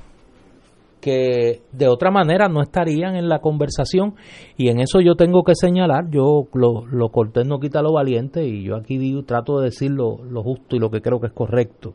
que 1.01 1.62
de 1.73 1.89
otra 1.89 2.11
manera 2.11 2.49
no 2.49 2.61
estarían 2.61 3.16
en 3.16 3.28
la 3.28 3.41
conversación 3.41 4.15
y 4.57 4.69
en 4.69 4.81
eso 4.81 5.01
yo 5.01 5.15
tengo 5.15 5.43
que 5.43 5.55
señalar, 5.55 6.11
yo 6.11 6.45
lo, 6.53 6.87
lo 6.87 7.09
cortés 7.09 7.47
no 7.47 7.59
quita 7.59 7.82
lo 7.82 7.93
valiente 7.93 8.47
y 8.47 8.65
yo 8.65 8.77
aquí 8.77 8.99
digo, 8.99 9.24
trato 9.24 9.59
de 9.59 9.66
decir 9.66 9.91
lo, 9.91 10.23
lo 10.24 10.43
justo 10.43 10.77
y 10.77 10.78
lo 10.78 10.91
que 10.91 11.01
creo 11.01 11.20
que 11.20 11.28
es 11.28 11.32
correcto. 11.32 11.95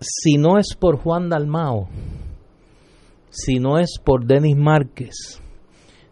Si 0.00 0.36
no 0.36 0.58
es 0.58 0.74
por 0.74 0.96
Juan 0.98 1.28
Dalmao, 1.28 1.88
si 3.30 3.60
no 3.60 3.78
es 3.78 3.98
por 4.04 4.26
Denis 4.26 4.56
Márquez, 4.56 5.40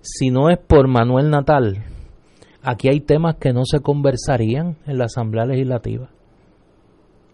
si 0.01 0.31
no 0.31 0.49
es 0.49 0.59
por 0.59 0.87
Manuel 0.87 1.29
Natal, 1.29 1.85
aquí 2.63 2.89
hay 2.89 3.01
temas 3.01 3.37
que 3.37 3.53
no 3.53 3.65
se 3.65 3.81
conversarían 3.81 4.77
en 4.87 4.99
la 4.99 5.07
Asamblea 5.07 5.45
Legislativa. 5.45 6.09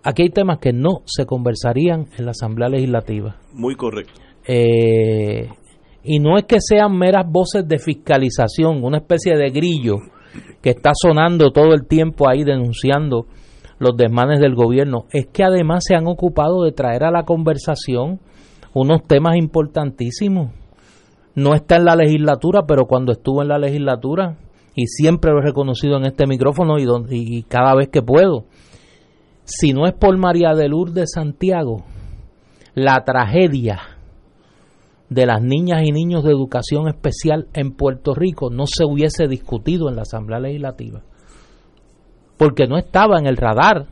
Aquí 0.08 0.22
hay 0.22 0.30
temas 0.30 0.60
que 0.60 0.72
no 0.72 1.02
se 1.04 1.26
conversarían 1.26 2.06
en 2.16 2.26
la 2.26 2.30
Asamblea 2.30 2.68
Legislativa. 2.68 3.38
Muy 3.52 3.74
correcto. 3.74 4.12
Eh, 4.46 5.48
y 6.04 6.20
no 6.20 6.38
es 6.38 6.44
que 6.44 6.58
sean 6.60 6.96
meras 6.96 7.26
voces 7.28 7.66
de 7.66 7.80
fiscalización, 7.80 8.84
una 8.84 8.98
especie 8.98 9.36
de 9.36 9.50
grillo 9.50 9.96
que 10.62 10.70
está 10.70 10.92
sonando 10.94 11.50
todo 11.50 11.74
el 11.74 11.88
tiempo 11.88 12.28
ahí 12.28 12.44
denunciando 12.44 13.26
los 13.80 13.96
desmanes 13.96 14.38
del 14.38 14.54
gobierno, 14.54 15.06
es 15.10 15.26
que 15.26 15.42
además 15.42 15.82
se 15.84 15.96
han 15.96 16.06
ocupado 16.06 16.62
de 16.62 16.70
traer 16.70 17.02
a 17.02 17.10
la 17.10 17.24
conversación 17.24 18.20
unos 18.74 19.08
temas 19.08 19.36
importantísimos. 19.36 20.52
No 21.34 21.54
está 21.54 21.78
en 21.78 21.84
la 21.84 21.96
legislatura, 21.96 22.62
pero 22.64 22.86
cuando 22.86 23.10
estuvo 23.10 23.42
en 23.42 23.48
la 23.48 23.58
legislatura, 23.58 24.36
y 24.76 24.86
siempre 24.86 25.32
lo 25.32 25.40
he 25.40 25.46
reconocido 25.46 25.96
en 25.96 26.04
este 26.04 26.28
micrófono 26.28 26.78
y, 26.78 26.86
y 27.10 27.42
cada 27.42 27.74
vez 27.74 27.88
que 27.88 28.02
puedo, 28.02 28.44
si 29.46 29.72
no 29.72 29.86
es 29.86 29.94
por 29.94 30.16
María 30.18 30.54
de 30.54 30.68
Lourdes 30.68 31.12
Santiago, 31.14 31.84
la 32.74 33.04
tragedia 33.04 33.80
de 35.08 35.24
las 35.24 35.40
niñas 35.40 35.82
y 35.84 35.92
niños 35.92 36.24
de 36.24 36.32
educación 36.32 36.88
especial 36.88 37.46
en 37.54 37.72
Puerto 37.72 38.12
Rico 38.12 38.50
no 38.50 38.64
se 38.66 38.84
hubiese 38.84 39.28
discutido 39.28 39.88
en 39.88 39.94
la 39.94 40.02
Asamblea 40.02 40.40
Legislativa, 40.40 41.02
porque 42.36 42.66
no 42.66 42.76
estaba 42.76 43.20
en 43.20 43.26
el 43.26 43.36
radar 43.36 43.86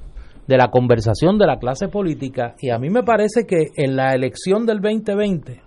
de 0.49 0.57
la 0.57 0.73
conversación 0.73 1.39
de 1.39 1.47
la 1.47 1.59
clase 1.59 1.87
política 1.87 2.57
y 2.61 2.71
a 2.71 2.79
mí 2.79 2.91
me 2.91 3.05
parece 3.05 3.47
que 3.47 3.69
en 3.77 3.95
la 3.95 4.13
elección 4.13 4.67
del 4.67 4.81
2020 4.81 5.63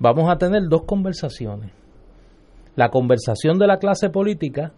vamos 0.00 0.28
a 0.28 0.36
tener 0.36 0.62
dos 0.68 0.82
conversaciones. 0.84 1.70
La 2.74 2.90
conversación 2.90 3.56
de 3.56 3.68
la 3.68 3.78
clase 3.78 4.10
política 4.10 4.72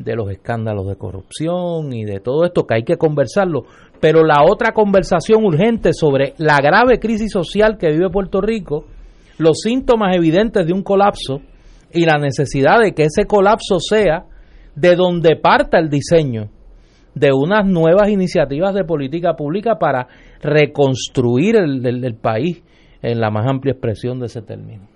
de 0.00 0.16
los 0.16 0.30
escándalos 0.30 0.88
de 0.88 0.96
corrupción 0.96 1.92
y 1.92 2.04
de 2.04 2.20
todo 2.20 2.44
esto 2.44 2.66
que 2.66 2.74
hay 2.74 2.84
que 2.84 2.96
conversarlo, 2.96 3.64
pero 4.00 4.24
la 4.24 4.42
otra 4.42 4.72
conversación 4.72 5.44
urgente 5.44 5.92
sobre 5.92 6.32
la 6.38 6.56
grave 6.56 6.98
crisis 6.98 7.30
social 7.30 7.76
que 7.78 7.90
vive 7.90 8.08
Puerto 8.08 8.40
Rico, 8.40 8.86
los 9.38 9.58
síntomas 9.60 10.16
evidentes 10.16 10.66
de 10.66 10.72
un 10.72 10.82
colapso 10.82 11.42
y 11.92 12.06
la 12.06 12.18
necesidad 12.18 12.80
de 12.82 12.92
que 12.92 13.04
ese 13.04 13.26
colapso 13.26 13.78
sea 13.78 14.24
de 14.74 14.96
donde 14.96 15.36
parta 15.36 15.78
el 15.78 15.90
diseño 15.90 16.48
de 17.14 17.30
unas 17.34 17.66
nuevas 17.66 18.08
iniciativas 18.08 18.74
de 18.74 18.84
política 18.84 19.34
pública 19.34 19.78
para 19.78 20.08
reconstruir 20.40 21.56
el, 21.56 22.14
país 22.14 22.62
en 23.02 23.20
la 23.20 23.30
más 23.30 23.46
amplia 23.46 23.72
expresión 23.72 24.18
de 24.18 24.26
ese 24.26 24.40
término. 24.40 24.88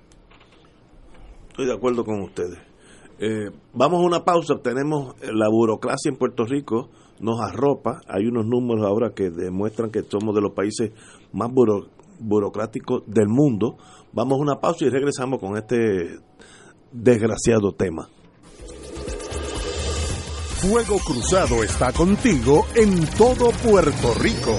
Estoy 1.48 1.66
de 1.66 1.74
acuerdo 1.74 2.04
con 2.04 2.22
ustedes. 2.22 2.73
Eh, 3.18 3.50
vamos 3.72 4.00
a 4.00 4.06
una 4.06 4.24
pausa. 4.24 4.56
Tenemos 4.62 5.14
la 5.22 5.48
burocracia 5.48 6.08
en 6.08 6.16
Puerto 6.16 6.44
Rico, 6.44 6.90
nos 7.20 7.40
arropa. 7.40 8.00
Hay 8.08 8.26
unos 8.26 8.46
números 8.46 8.86
ahora 8.86 9.12
que 9.14 9.30
demuestran 9.30 9.90
que 9.90 10.02
somos 10.02 10.34
de 10.34 10.40
los 10.40 10.52
países 10.52 10.92
más 11.32 11.50
burocráticos 12.18 13.02
del 13.06 13.28
mundo. 13.28 13.76
Vamos 14.12 14.38
a 14.38 14.42
una 14.42 14.60
pausa 14.60 14.84
y 14.84 14.88
regresamos 14.88 15.40
con 15.40 15.56
este 15.56 16.18
desgraciado 16.92 17.72
tema. 17.72 18.08
Fuego 20.60 20.98
Cruzado 21.04 21.62
está 21.62 21.92
contigo 21.92 22.64
en 22.74 23.06
todo 23.18 23.50
Puerto 23.50 24.14
Rico. 24.14 24.54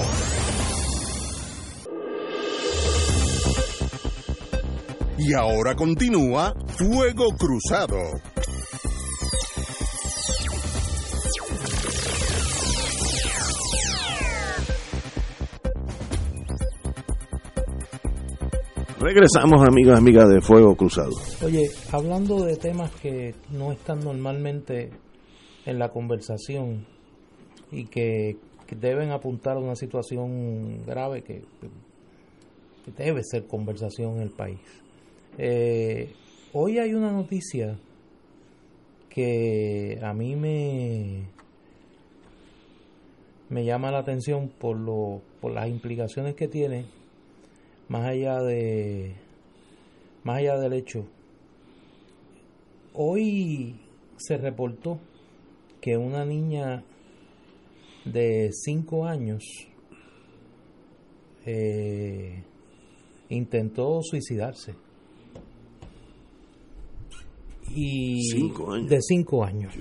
Y 5.18 5.32
ahora 5.32 5.74
continúa 5.74 6.54
Fuego 6.76 7.28
Cruzado. 7.38 7.96
Regresamos, 19.00 19.66
amigos 19.66 19.96
amigas 19.96 20.28
de 20.28 20.40
Fuego 20.42 20.76
Cruzado. 20.76 21.12
Oye, 21.42 21.70
hablando 21.92 22.44
de 22.44 22.56
temas 22.56 22.90
que 23.00 23.34
no 23.50 23.72
están 23.72 24.00
normalmente 24.00 24.90
en 25.64 25.78
la 25.78 25.88
conversación 25.90 26.86
y 27.70 27.86
que, 27.86 28.36
deben 28.78 29.12
apuntar 29.12 29.56
a 29.56 29.60
una 29.60 29.76
situación 29.76 30.84
grave 30.84 31.22
que, 31.22 31.42
debe 32.98 33.22
ser 33.22 33.46
conversación 33.46 34.16
en 34.16 34.22
el 34.22 34.30
país. 34.30 34.60
Eh, 35.38 36.12
hoy 36.52 36.78
hay 36.78 36.94
una 36.94 37.12
noticia 37.12 37.78
que 39.10 39.98
a 40.02 40.12
mí 40.14 40.36
me 40.36 41.28
me 43.48 43.64
llama 43.64 43.90
la 43.90 43.98
atención 43.98 44.48
por 44.48 44.76
lo 44.76 45.22
por 45.40 45.52
las 45.52 45.68
implicaciones 45.68 46.34
que 46.34 46.48
tiene 46.48 46.86
más 47.88 48.06
allá 48.06 48.42
de 48.42 49.14
más 50.24 50.38
allá 50.38 50.58
del 50.58 50.72
hecho 50.72 51.06
hoy 52.94 53.78
se 54.16 54.38
reportó 54.38 54.98
que 55.80 55.96
una 55.96 56.24
niña 56.24 56.82
de 58.04 58.50
5 58.52 59.06
años 59.06 59.44
eh, 61.44 62.42
intentó 63.28 64.00
suicidarse. 64.02 64.74
Y 67.74 68.20
de 68.88 69.00
5 69.00 69.44
años. 69.44 69.74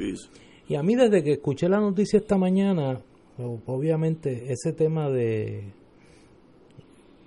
Y 0.68 0.76
a 0.76 0.84
mí 0.84 0.96
desde 0.96 1.24
que 1.24 1.34
escuché 1.34 1.70
la 1.70 1.80
noticia 1.80 2.18
esta 2.18 2.38
mañana, 2.38 3.00
obviamente 3.38 4.52
ese 4.52 4.74
tema 4.74 5.10
de 5.10 5.72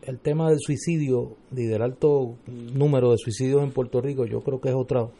el 0.02 0.20
tema 0.20 0.48
del 0.48 0.59
suicidio 0.59 1.36
y 1.52 1.64
del 1.64 1.82
alto 1.82 2.36
número 2.47 3.10
de 3.10 3.18
suicidios 3.18 3.62
en 3.62 3.72
Puerto 3.72 4.01
Rico, 4.01 4.24
yo 4.24 4.40
creo 4.40 4.59
que 4.59 4.70
es 4.70 4.74
otro 4.74 5.12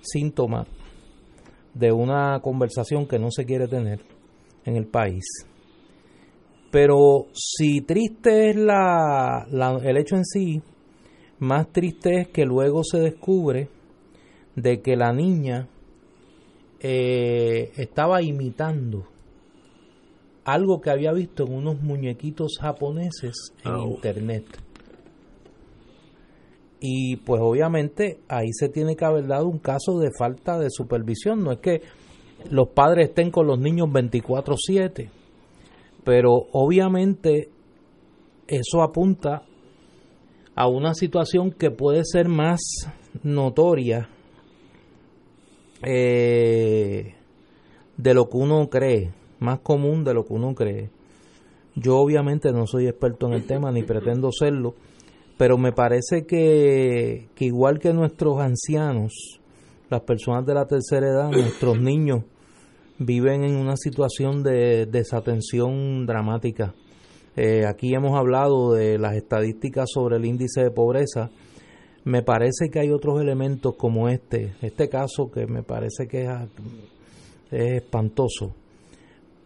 síntoma 0.00 0.64
de 1.74 1.90
una 1.92 2.40
conversación 2.40 3.06
que 3.06 3.18
no 3.18 3.30
se 3.30 3.44
quiere 3.44 3.66
tener 3.66 4.00
en 4.64 4.76
el 4.76 4.86
país. 4.86 5.24
Pero 6.70 7.26
si 7.32 7.80
triste 7.80 8.50
es 8.50 8.56
la, 8.56 9.46
el 9.82 9.96
hecho 9.96 10.16
en 10.16 10.24
sí, 10.24 10.62
más 11.38 11.72
triste 11.72 12.20
es 12.20 12.28
que 12.28 12.44
luego 12.44 12.84
se 12.84 12.98
descubre 12.98 13.68
de 14.62 14.80
que 14.80 14.96
la 14.96 15.12
niña 15.12 15.68
eh, 16.80 17.72
estaba 17.76 18.22
imitando 18.22 19.06
algo 20.44 20.80
que 20.80 20.90
había 20.90 21.12
visto 21.12 21.44
en 21.44 21.52
unos 21.52 21.80
muñequitos 21.82 22.56
japoneses 22.60 23.52
en 23.64 23.78
internet. 23.90 24.44
Y 26.80 27.16
pues 27.16 27.40
obviamente 27.42 28.20
ahí 28.28 28.48
se 28.52 28.68
tiene 28.68 28.96
que 28.96 29.04
haber 29.04 29.26
dado 29.26 29.46
un 29.48 29.58
caso 29.58 29.98
de 29.98 30.10
falta 30.16 30.58
de 30.58 30.70
supervisión. 30.70 31.42
No 31.42 31.52
es 31.52 31.58
que 31.58 31.82
los 32.50 32.68
padres 32.68 33.08
estén 33.08 33.30
con 33.30 33.46
los 33.46 33.58
niños 33.58 33.88
24/7, 33.88 35.10
pero 36.04 36.46
obviamente 36.52 37.50
eso 38.46 38.82
apunta 38.82 39.42
a 40.54 40.66
una 40.66 40.94
situación 40.94 41.50
que 41.50 41.70
puede 41.70 42.04
ser 42.04 42.28
más 42.28 42.60
notoria 43.22 44.08
eh, 45.82 47.14
de 47.96 48.14
lo 48.14 48.28
que 48.28 48.36
uno 48.36 48.68
cree, 48.68 49.12
más 49.38 49.60
común 49.60 50.04
de 50.04 50.14
lo 50.14 50.24
que 50.24 50.34
uno 50.34 50.54
cree. 50.54 50.90
Yo 51.74 51.98
obviamente 51.98 52.52
no 52.52 52.66
soy 52.66 52.88
experto 52.88 53.26
en 53.26 53.34
el 53.34 53.46
tema 53.46 53.70
ni 53.70 53.82
pretendo 53.82 54.30
serlo, 54.32 54.74
pero 55.36 55.58
me 55.58 55.72
parece 55.72 56.26
que, 56.26 57.28
que 57.34 57.44
igual 57.44 57.78
que 57.78 57.92
nuestros 57.92 58.40
ancianos, 58.40 59.40
las 59.88 60.00
personas 60.02 60.44
de 60.44 60.54
la 60.54 60.66
tercera 60.66 61.08
edad, 61.08 61.30
nuestros 61.30 61.80
niños, 61.80 62.24
viven 62.98 63.44
en 63.44 63.56
una 63.56 63.76
situación 63.76 64.42
de 64.42 64.86
desatención 64.86 66.04
dramática. 66.06 66.74
Eh, 67.36 67.64
aquí 67.66 67.94
hemos 67.94 68.18
hablado 68.18 68.72
de 68.72 68.98
las 68.98 69.14
estadísticas 69.14 69.88
sobre 69.94 70.16
el 70.16 70.24
índice 70.24 70.62
de 70.62 70.70
pobreza. 70.72 71.30
Me 72.08 72.22
parece 72.22 72.70
que 72.70 72.80
hay 72.80 72.90
otros 72.90 73.20
elementos 73.20 73.74
como 73.76 74.08
este, 74.08 74.54
este 74.62 74.88
caso 74.88 75.30
que 75.30 75.46
me 75.46 75.62
parece 75.62 76.08
que 76.08 76.22
es, 76.22 76.30
es 77.50 77.82
espantoso 77.82 78.54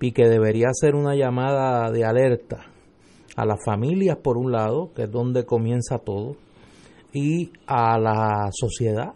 y 0.00 0.12
que 0.12 0.28
debería 0.28 0.68
ser 0.72 0.94
una 0.94 1.16
llamada 1.16 1.90
de 1.90 2.04
alerta 2.04 2.66
a 3.34 3.44
las 3.44 3.58
familias 3.64 4.18
por 4.18 4.38
un 4.38 4.52
lado, 4.52 4.92
que 4.94 5.02
es 5.02 5.10
donde 5.10 5.44
comienza 5.44 5.98
todo, 5.98 6.36
y 7.12 7.50
a 7.66 7.98
la 7.98 8.48
sociedad, 8.52 9.12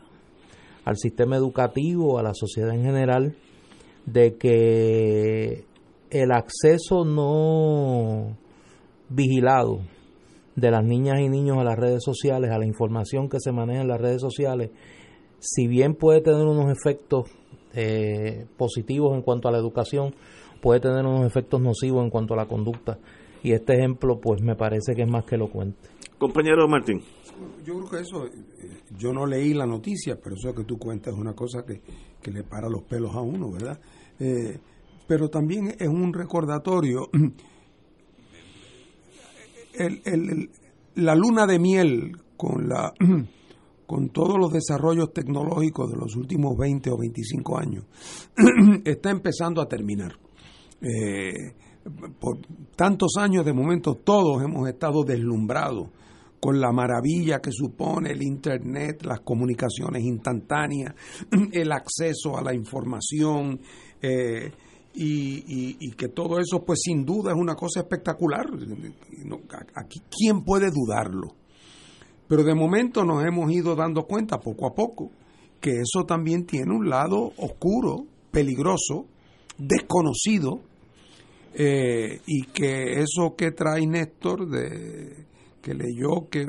al 0.84 0.96
sistema 0.96 1.36
educativo, 1.36 2.18
a 2.18 2.24
la 2.24 2.34
sociedad 2.34 2.74
en 2.74 2.82
general, 2.82 3.36
de 4.06 4.34
que 4.34 5.64
el 6.10 6.32
acceso 6.32 7.04
no 7.04 8.36
vigilado 9.08 9.82
de 10.56 10.70
las 10.70 10.84
niñas 10.84 11.20
y 11.20 11.28
niños 11.28 11.58
a 11.58 11.64
las 11.64 11.78
redes 11.78 12.02
sociales, 12.02 12.50
a 12.50 12.58
la 12.58 12.66
información 12.66 13.28
que 13.28 13.40
se 13.40 13.52
maneja 13.52 13.82
en 13.82 13.88
las 13.88 14.00
redes 14.00 14.20
sociales, 14.20 14.70
si 15.38 15.68
bien 15.68 15.94
puede 15.94 16.22
tener 16.22 16.46
unos 16.46 16.72
efectos 16.72 17.30
eh, 17.74 18.46
positivos 18.56 19.14
en 19.14 19.22
cuanto 19.22 19.48
a 19.48 19.52
la 19.52 19.58
educación, 19.58 20.14
puede 20.62 20.80
tener 20.80 21.04
unos 21.04 21.26
efectos 21.26 21.60
nocivos 21.60 22.02
en 22.02 22.10
cuanto 22.10 22.34
a 22.34 22.38
la 22.38 22.46
conducta. 22.46 22.98
Y 23.42 23.52
este 23.52 23.74
ejemplo, 23.74 24.18
pues 24.18 24.42
me 24.42 24.56
parece 24.56 24.94
que 24.94 25.02
es 25.02 25.08
más 25.08 25.24
que 25.24 25.36
elocuente. 25.36 25.88
Compañero 26.18 26.66
Martín. 26.66 27.02
Yo 27.64 27.74
creo 27.74 27.90
que 27.90 28.00
eso, 28.00 28.26
eh, 28.26 28.30
yo 28.96 29.12
no 29.12 29.26
leí 29.26 29.52
la 29.52 29.66
noticia, 29.66 30.18
pero 30.22 30.36
eso 30.36 30.54
que 30.54 30.64
tú 30.64 30.78
cuentas 30.78 31.12
es 31.12 31.20
una 31.20 31.34
cosa 31.34 31.64
que, 31.66 31.82
que 32.22 32.30
le 32.30 32.42
para 32.42 32.70
los 32.70 32.82
pelos 32.84 33.14
a 33.14 33.20
uno, 33.20 33.52
¿verdad? 33.52 33.78
Eh, 34.18 34.58
pero 35.06 35.28
también 35.28 35.74
es 35.78 35.88
un 35.88 36.14
recordatorio. 36.14 37.10
El, 39.78 40.50
la 40.96 41.14
luna 41.14 41.46
de 41.46 41.58
miel 41.58 42.12
con, 42.36 42.68
la, 42.68 42.92
con 43.86 44.08
todos 44.10 44.38
los 44.38 44.52
desarrollos 44.52 45.12
tecnológicos 45.12 45.90
de 45.90 45.96
los 45.96 46.16
últimos 46.16 46.56
20 46.56 46.90
o 46.90 46.98
25 46.98 47.58
años 47.58 47.84
está 48.84 49.10
empezando 49.10 49.60
a 49.60 49.68
terminar. 49.68 50.12
Eh, 50.80 51.54
por 52.20 52.38
tantos 52.74 53.12
años 53.18 53.44
de 53.44 53.52
momento 53.52 53.94
todos 53.94 54.42
hemos 54.42 54.68
estado 54.68 55.04
deslumbrados 55.04 55.88
con 56.40 56.60
la 56.60 56.70
maravilla 56.70 57.40
que 57.40 57.50
supone 57.50 58.10
el 58.10 58.22
Internet, 58.22 59.04
las 59.04 59.20
comunicaciones 59.20 60.02
instantáneas, 60.02 60.94
el 61.52 61.72
acceso 61.72 62.36
a 62.36 62.42
la 62.42 62.54
información 62.54 63.60
eh, 64.02 64.50
y, 64.98 65.90
que 65.92 66.08
todo 66.08 66.38
eso 66.38 66.64
pues 66.64 66.80
sin 66.82 67.04
duda 67.04 67.32
es 67.32 67.38
una 67.38 67.54
cosa 67.54 67.80
espectacular. 67.80 68.46
Aquí, 69.74 70.00
¿Quién 70.10 70.42
puede 70.42 70.70
dudarlo? 70.70 71.34
Pero 72.28 72.42
de 72.42 72.54
momento 72.54 73.04
nos 73.04 73.24
hemos 73.24 73.50
ido 73.52 73.76
dando 73.76 74.04
cuenta 74.04 74.38
poco 74.38 74.66
a 74.66 74.74
poco 74.74 75.10
que 75.60 75.80
eso 75.80 76.04
también 76.06 76.44
tiene 76.44 76.74
un 76.74 76.88
lado 76.88 77.32
oscuro, 77.36 78.06
peligroso, 78.30 79.06
desconocido, 79.58 80.60
eh, 81.54 82.20
y 82.26 82.42
que 82.48 83.00
eso 83.00 83.34
que 83.36 83.52
trae 83.52 83.86
Néstor 83.86 84.48
de 84.48 85.26
que 85.62 85.72
leyó 85.72 86.28
que 86.30 86.46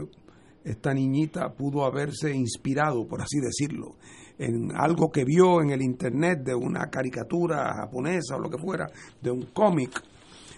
esta 0.65 0.93
niñita 0.93 1.53
pudo 1.53 1.85
haberse 1.85 2.35
inspirado, 2.35 3.07
por 3.07 3.21
así 3.21 3.39
decirlo, 3.39 3.95
en 4.37 4.71
algo 4.75 5.11
que 5.11 5.25
vio 5.25 5.61
en 5.61 5.71
el 5.71 5.81
internet 5.81 6.43
de 6.43 6.55
una 6.55 6.89
caricatura 6.89 7.73
japonesa 7.73 8.35
o 8.35 8.39
lo 8.39 8.49
que 8.49 8.57
fuera, 8.57 8.87
de 9.21 9.31
un 9.31 9.47
cómic. 9.53 10.01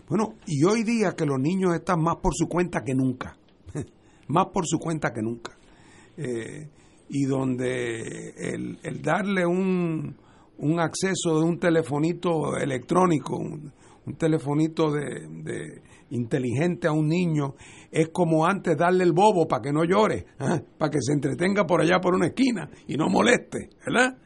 Bueno, 0.07 0.35
y 0.45 0.63
hoy 0.63 0.83
día 0.83 1.13
que 1.15 1.25
los 1.25 1.39
niños 1.39 1.75
están 1.75 2.01
más 2.01 2.17
por 2.17 2.33
su 2.35 2.47
cuenta 2.47 2.83
que 2.83 2.93
nunca, 2.93 3.37
más 4.27 4.47
por 4.47 4.65
su 4.67 4.79
cuenta 4.79 5.13
que 5.13 5.21
nunca. 5.21 5.57
Eh, 6.17 6.67
y 7.09 7.25
donde 7.25 8.33
el, 8.37 9.01
darle 9.01 9.45
un, 9.45 10.15
un, 10.57 10.79
acceso 10.79 11.39
de 11.39 11.45
un 11.45 11.59
telefonito 11.59 12.57
electrónico, 12.57 13.37
un, 13.37 13.71
telefonito 14.17 14.91
de 14.91 15.81
inteligente 16.11 16.87
a 16.87 16.91
un 16.91 17.07
niño 17.07 17.55
es 17.91 18.09
como 18.09 18.45
antes 18.45 18.77
darle 18.77 19.03
el 19.03 19.13
bobo 19.13 19.47
para 19.47 19.61
que 19.61 19.71
no 19.71 19.83
llore, 19.83 20.25
¿ah? 20.39 20.61
para 20.77 20.91
que 20.91 20.99
se 21.01 21.13
entretenga 21.13 21.65
por 21.65 21.81
allá 21.81 21.99
por 21.99 22.13
una 22.13 22.27
esquina 22.27 22.69
y 22.87 22.95
no 22.95 23.09
moleste, 23.09 23.69
¿verdad? 23.85 24.17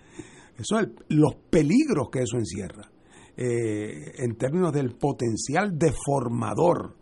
Eso 0.57 0.79
es 0.79 0.87
los 1.09 1.35
peligros 1.49 2.09
que 2.11 2.19
eso 2.19 2.37
encierra, 2.37 2.89
eh, 3.35 4.13
en 4.17 4.35
términos 4.35 4.71
del 4.71 4.95
potencial 4.95 5.77
deformador 5.77 6.95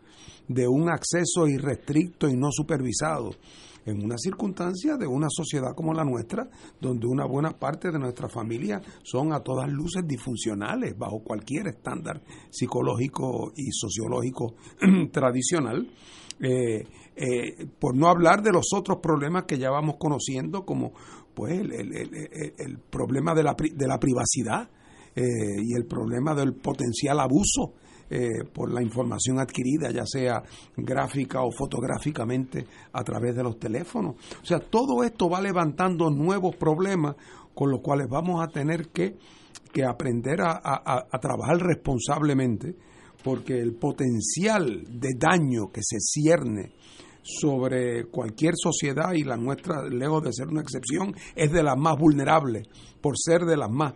de 0.48 0.68
un 0.68 0.90
acceso 0.90 1.48
irrestricto 1.48 2.28
y 2.28 2.36
no 2.36 2.50
supervisado 2.52 3.32
en 3.86 4.04
una 4.04 4.18
circunstancia 4.18 4.98
de 4.98 5.08
una 5.08 5.28
sociedad 5.30 5.74
como 5.76 5.94
la 5.94 6.04
nuestra, 6.04 6.50
donde 6.80 7.08
una 7.08 7.26
buena 7.26 7.52
parte 7.52 7.92
de 7.92 8.00
nuestra 8.00 8.30
familia 8.30 8.82
son 9.04 9.34
a 9.34 9.42
todas 9.42 9.70
luces 9.70 10.06
disfuncionales 10.08 10.98
bajo 10.98 11.24
cualquier 11.24 11.68
estándar 11.68 12.22
psicológico 12.50 13.52
y 13.56 13.72
sociológico 13.72 14.56
tradicional. 15.12 15.90
Eh, 16.40 16.84
eh, 17.16 17.68
por 17.78 17.96
no 17.96 18.08
hablar 18.08 18.42
de 18.42 18.52
los 18.52 18.74
otros 18.74 18.98
problemas 19.00 19.44
que 19.44 19.60
ya 19.60 19.70
vamos 19.70 19.98
conociendo, 20.00 20.66
como 20.66 20.94
pues 21.36 21.60
el, 21.60 21.72
el, 21.72 22.80
problema 22.90 23.34
de 23.36 23.44
la, 23.44 23.56
de 23.56 23.88
la 23.88 24.00
privacidad 24.00 24.70
eh, 25.16 25.24
y 25.62 25.74
el 25.76 25.86
problema 25.86 26.34
del 26.34 26.54
potencial 26.54 27.20
abuso 27.20 27.74
eh, 28.14 28.44
por 28.54 28.74
la 28.74 28.82
información 28.84 29.40
adquirida, 29.40 29.90
ya 29.90 30.06
sea 30.06 30.44
gráfica 30.76 31.44
o 31.44 31.50
fotográficamente 31.50 32.68
a 32.92 33.04
través 33.06 33.34
de 33.38 33.44
los 33.44 33.58
teléfonos. 33.58 34.16
O 34.42 34.46
sea, 34.46 34.60
todo 34.60 35.02
esto 35.06 35.30
va 35.30 35.40
levantando 35.40 36.10
nuevos 36.10 36.58
problemas 36.58 37.16
con 37.56 37.72
los 37.72 37.80
cuales 37.80 38.08
vamos 38.10 38.44
a 38.44 38.52
tener 38.52 38.90
que, 38.90 39.16
que 39.72 39.86
aprender 39.86 40.42
a, 40.42 40.60
a 40.62 41.20
trabajar 41.20 41.58
responsablemente, 41.60 42.76
porque 43.24 43.58
el 43.60 43.76
potencial 43.76 44.84
de 44.90 45.14
daño 45.18 45.72
que 45.72 45.80
se 45.82 46.00
cierne 46.02 46.74
sobre 47.24 48.08
cualquier 48.08 48.56
sociedad 48.58 49.14
y 49.14 49.24
la 49.24 49.38
nuestra, 49.38 49.88
lejos 49.88 50.24
de 50.24 50.34
ser 50.34 50.48
una 50.48 50.62
excepción, 50.62 51.16
es 51.34 51.50
de 51.54 51.64
las 51.64 51.78
más 51.78 51.96
vulnerables, 51.98 52.68
por 53.00 53.14
ser 53.18 53.46
de 53.46 53.56
las 53.56 53.70
más 53.70 53.94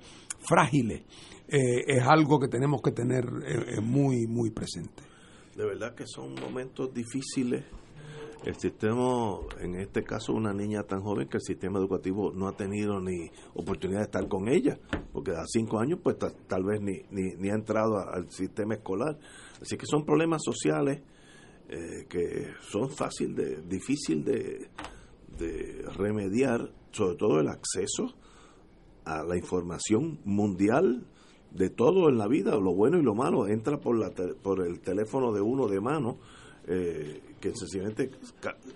frágiles. 0.47 1.03
Eh, 1.47 1.83
es 1.87 2.03
algo 2.07 2.39
que 2.39 2.47
tenemos 2.47 2.81
que 2.81 2.91
tener 2.91 3.25
eh, 3.45 3.75
eh, 3.77 3.81
muy, 3.81 4.25
muy 4.27 4.49
presente. 4.49 5.03
De 5.55 5.63
verdad 5.65 5.93
que 5.93 6.05
son 6.07 6.33
momentos 6.35 6.93
difíciles. 6.93 7.63
El 8.43 8.55
sistema, 8.55 9.39
en 9.59 9.75
este 9.75 10.03
caso, 10.03 10.33
una 10.33 10.53
niña 10.53 10.83
tan 10.83 11.01
joven 11.01 11.27
que 11.27 11.37
el 11.37 11.43
sistema 11.43 11.79
educativo 11.79 12.31
no 12.31 12.47
ha 12.47 12.55
tenido 12.55 12.99
ni 12.99 13.31
oportunidad 13.55 14.01
de 14.01 14.05
estar 14.05 14.27
con 14.27 14.47
ella, 14.47 14.77
porque 15.11 15.31
a 15.31 15.45
cinco 15.47 15.79
años, 15.79 15.99
pues 16.03 16.17
tal 16.19 16.63
vez 16.63 16.79
ni, 16.79 17.01
ni, 17.09 17.49
ha 17.49 17.55
entrado 17.55 17.97
al 17.97 18.29
sistema 18.29 18.75
escolar. 18.75 19.17
Así 19.59 19.77
que 19.77 19.87
son 19.87 20.05
problemas 20.05 20.43
sociales 20.43 21.01
que 21.67 22.49
son 22.61 22.91
fácil 22.91 23.33
de, 23.33 23.63
difícil 23.63 24.23
de, 24.23 24.69
de 25.39 25.83
remediar, 25.97 26.71
sobre 26.91 27.15
todo 27.15 27.39
el 27.39 27.47
acceso 27.47 28.13
a 29.05 29.23
la 29.23 29.35
información 29.37 30.19
mundial 30.23 31.07
de 31.55 31.69
todo 31.69 32.09
en 32.09 32.17
la 32.17 32.27
vida, 32.27 32.55
lo 32.57 32.73
bueno 32.73 32.99
y 32.99 33.01
lo 33.01 33.15
malo, 33.15 33.47
entra 33.47 33.77
por, 33.77 33.97
la, 33.97 34.11
por 34.11 34.65
el 34.65 34.81
teléfono 34.81 35.31
de 35.31 35.41
uno 35.41 35.67
de 35.67 35.79
mano, 35.79 36.17
eh, 36.67 37.21
que 37.39 37.49
es 37.49 37.59
sencillamente 37.59 38.09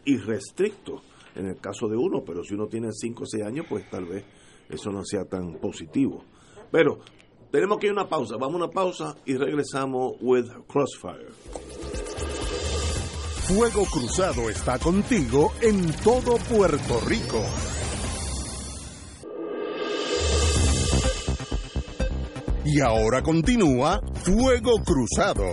irrestricto 0.06 1.01
en 1.35 1.47
el 1.47 1.57
caso 1.57 1.88
de 1.88 1.97
uno, 1.97 2.23
pero 2.26 2.43
si 2.43 2.53
uno 2.53 2.68
tiene 2.68 2.89
5 2.91 3.23
o 3.23 3.26
6 3.26 3.43
años, 3.43 3.65
pues 3.69 3.89
tal 3.89 4.06
vez 4.06 4.23
eso 4.69 4.91
no 4.91 5.03
sea 5.03 5.26
tan 5.26 5.56
positivo. 5.56 6.23
Pero 6.72 6.99
tenemos 7.51 7.80
que 7.80 7.88
ir 7.88 7.91
a 7.91 7.93
una 7.93 8.10
pausa, 8.10 8.35
vamos 8.38 8.61
a 8.61 8.65
una 8.65 8.73
pausa 8.73 9.15
y 9.26 9.35
regresamos 9.35 10.14
with 10.22 10.47
Crossfire. 10.68 11.31
Fuego 13.47 13.84
Cruzado 13.91 14.49
está 14.49 14.80
contigo 14.80 15.51
en 15.61 15.91
todo 16.03 16.38
Puerto 16.38 16.99
Rico. 17.07 17.43
Y 22.65 22.81
ahora 22.81 23.22
continúa 23.22 24.02
Fuego 24.23 24.81
Cruzado. 24.86 25.45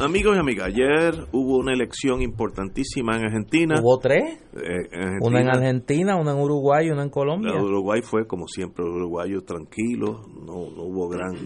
Amigos 0.00 0.36
y 0.36 0.40
amigas, 0.40 0.66
ayer 0.66 1.26
hubo 1.32 1.58
una 1.58 1.72
elección 1.72 2.22
importantísima 2.22 3.16
en 3.16 3.24
Argentina. 3.26 3.76
¿Hubo 3.80 3.98
tres? 3.98 4.38
Eh, 4.54 5.18
Una 5.20 5.40
en 5.40 5.48
Argentina, 5.48 6.16
una 6.16 6.32
en 6.32 6.38
Uruguay 6.38 6.88
y 6.88 6.90
una 6.90 7.04
en 7.04 7.10
Colombia. 7.10 7.52
La 7.54 7.62
Uruguay 7.62 8.00
fue, 8.02 8.26
como 8.26 8.48
siempre, 8.48 8.84
uruguayo 8.84 9.42
tranquilo, 9.42 10.22
no, 10.28 10.70
no 10.74 10.82
hubo 10.82 11.08
gran, 11.08 11.36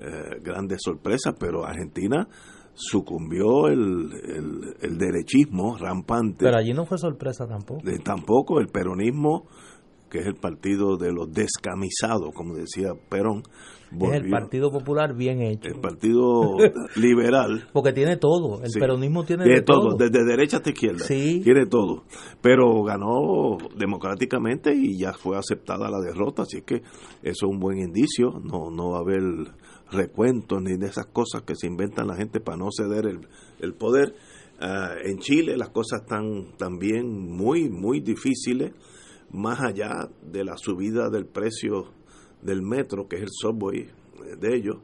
eh, 0.00 0.40
grandes 0.42 0.82
sorpresas, 0.82 1.34
pero 1.40 1.64
Argentina 1.64 2.28
sucumbió 2.76 3.68
el, 3.68 4.74
el, 4.80 4.98
derechismo 4.98 5.76
rampante. 5.78 6.44
Pero 6.44 6.58
allí 6.58 6.72
no 6.72 6.84
fue 6.84 6.98
sorpresa 6.98 7.46
tampoco. 7.46 7.82
tampoco, 8.04 8.60
el 8.60 8.68
peronismo 8.68 9.46
que 10.10 10.18
es 10.20 10.26
el 10.26 10.34
partido 10.34 10.96
de 10.96 11.12
los 11.12 11.32
descamisados, 11.32 12.32
como 12.34 12.54
decía 12.54 12.92
Perón. 13.08 13.42
es 13.90 14.12
el 14.12 14.30
Partido 14.30 14.70
Popular 14.70 15.14
bien 15.14 15.42
hecho. 15.42 15.68
El 15.68 15.80
Partido 15.80 16.56
Liberal. 16.96 17.68
Porque 17.72 17.92
tiene 17.92 18.16
todo, 18.16 18.62
el 18.62 18.70
peronismo 18.72 19.24
tiene 19.24 19.44
de 19.44 19.62
todo. 19.62 19.96
desde 19.96 20.24
derecha 20.24 20.58
hasta 20.58 20.70
izquierda. 20.70 21.04
Sí. 21.04 21.40
Tiene 21.42 21.66
todo. 21.66 22.04
Pero 22.40 22.82
ganó 22.84 23.58
democráticamente 23.76 24.74
y 24.74 24.98
ya 24.98 25.12
fue 25.12 25.36
aceptada 25.36 25.90
la 25.90 25.98
derrota, 25.98 26.42
así 26.42 26.62
que 26.62 26.76
eso 26.76 26.86
es 27.22 27.42
un 27.42 27.58
buen 27.58 27.78
indicio. 27.78 28.40
No, 28.42 28.70
no 28.70 28.90
va 28.90 28.98
a 28.98 29.00
haber 29.00 29.22
recuentos 29.90 30.62
ni 30.62 30.76
de 30.76 30.86
esas 30.86 31.06
cosas 31.06 31.42
que 31.42 31.54
se 31.54 31.66
inventan 31.66 32.08
la 32.08 32.16
gente 32.16 32.40
para 32.40 32.58
no 32.58 32.68
ceder 32.70 33.06
el, 33.06 33.28
el 33.60 33.74
poder. 33.74 34.14
Ah, 34.58 34.94
en 35.04 35.18
Chile 35.18 35.56
las 35.56 35.70
cosas 35.70 36.02
están 36.02 36.56
también 36.56 37.08
muy, 37.08 37.68
muy 37.68 38.00
difíciles 38.00 38.72
más 39.30 39.60
allá 39.60 40.08
de 40.22 40.44
la 40.44 40.56
subida 40.56 41.10
del 41.10 41.26
precio 41.26 41.92
del 42.42 42.62
metro, 42.62 43.08
que 43.08 43.16
es 43.16 43.22
el 43.22 43.30
subway 43.30 43.80
eh, 43.80 44.36
de 44.38 44.56
ellos, 44.56 44.76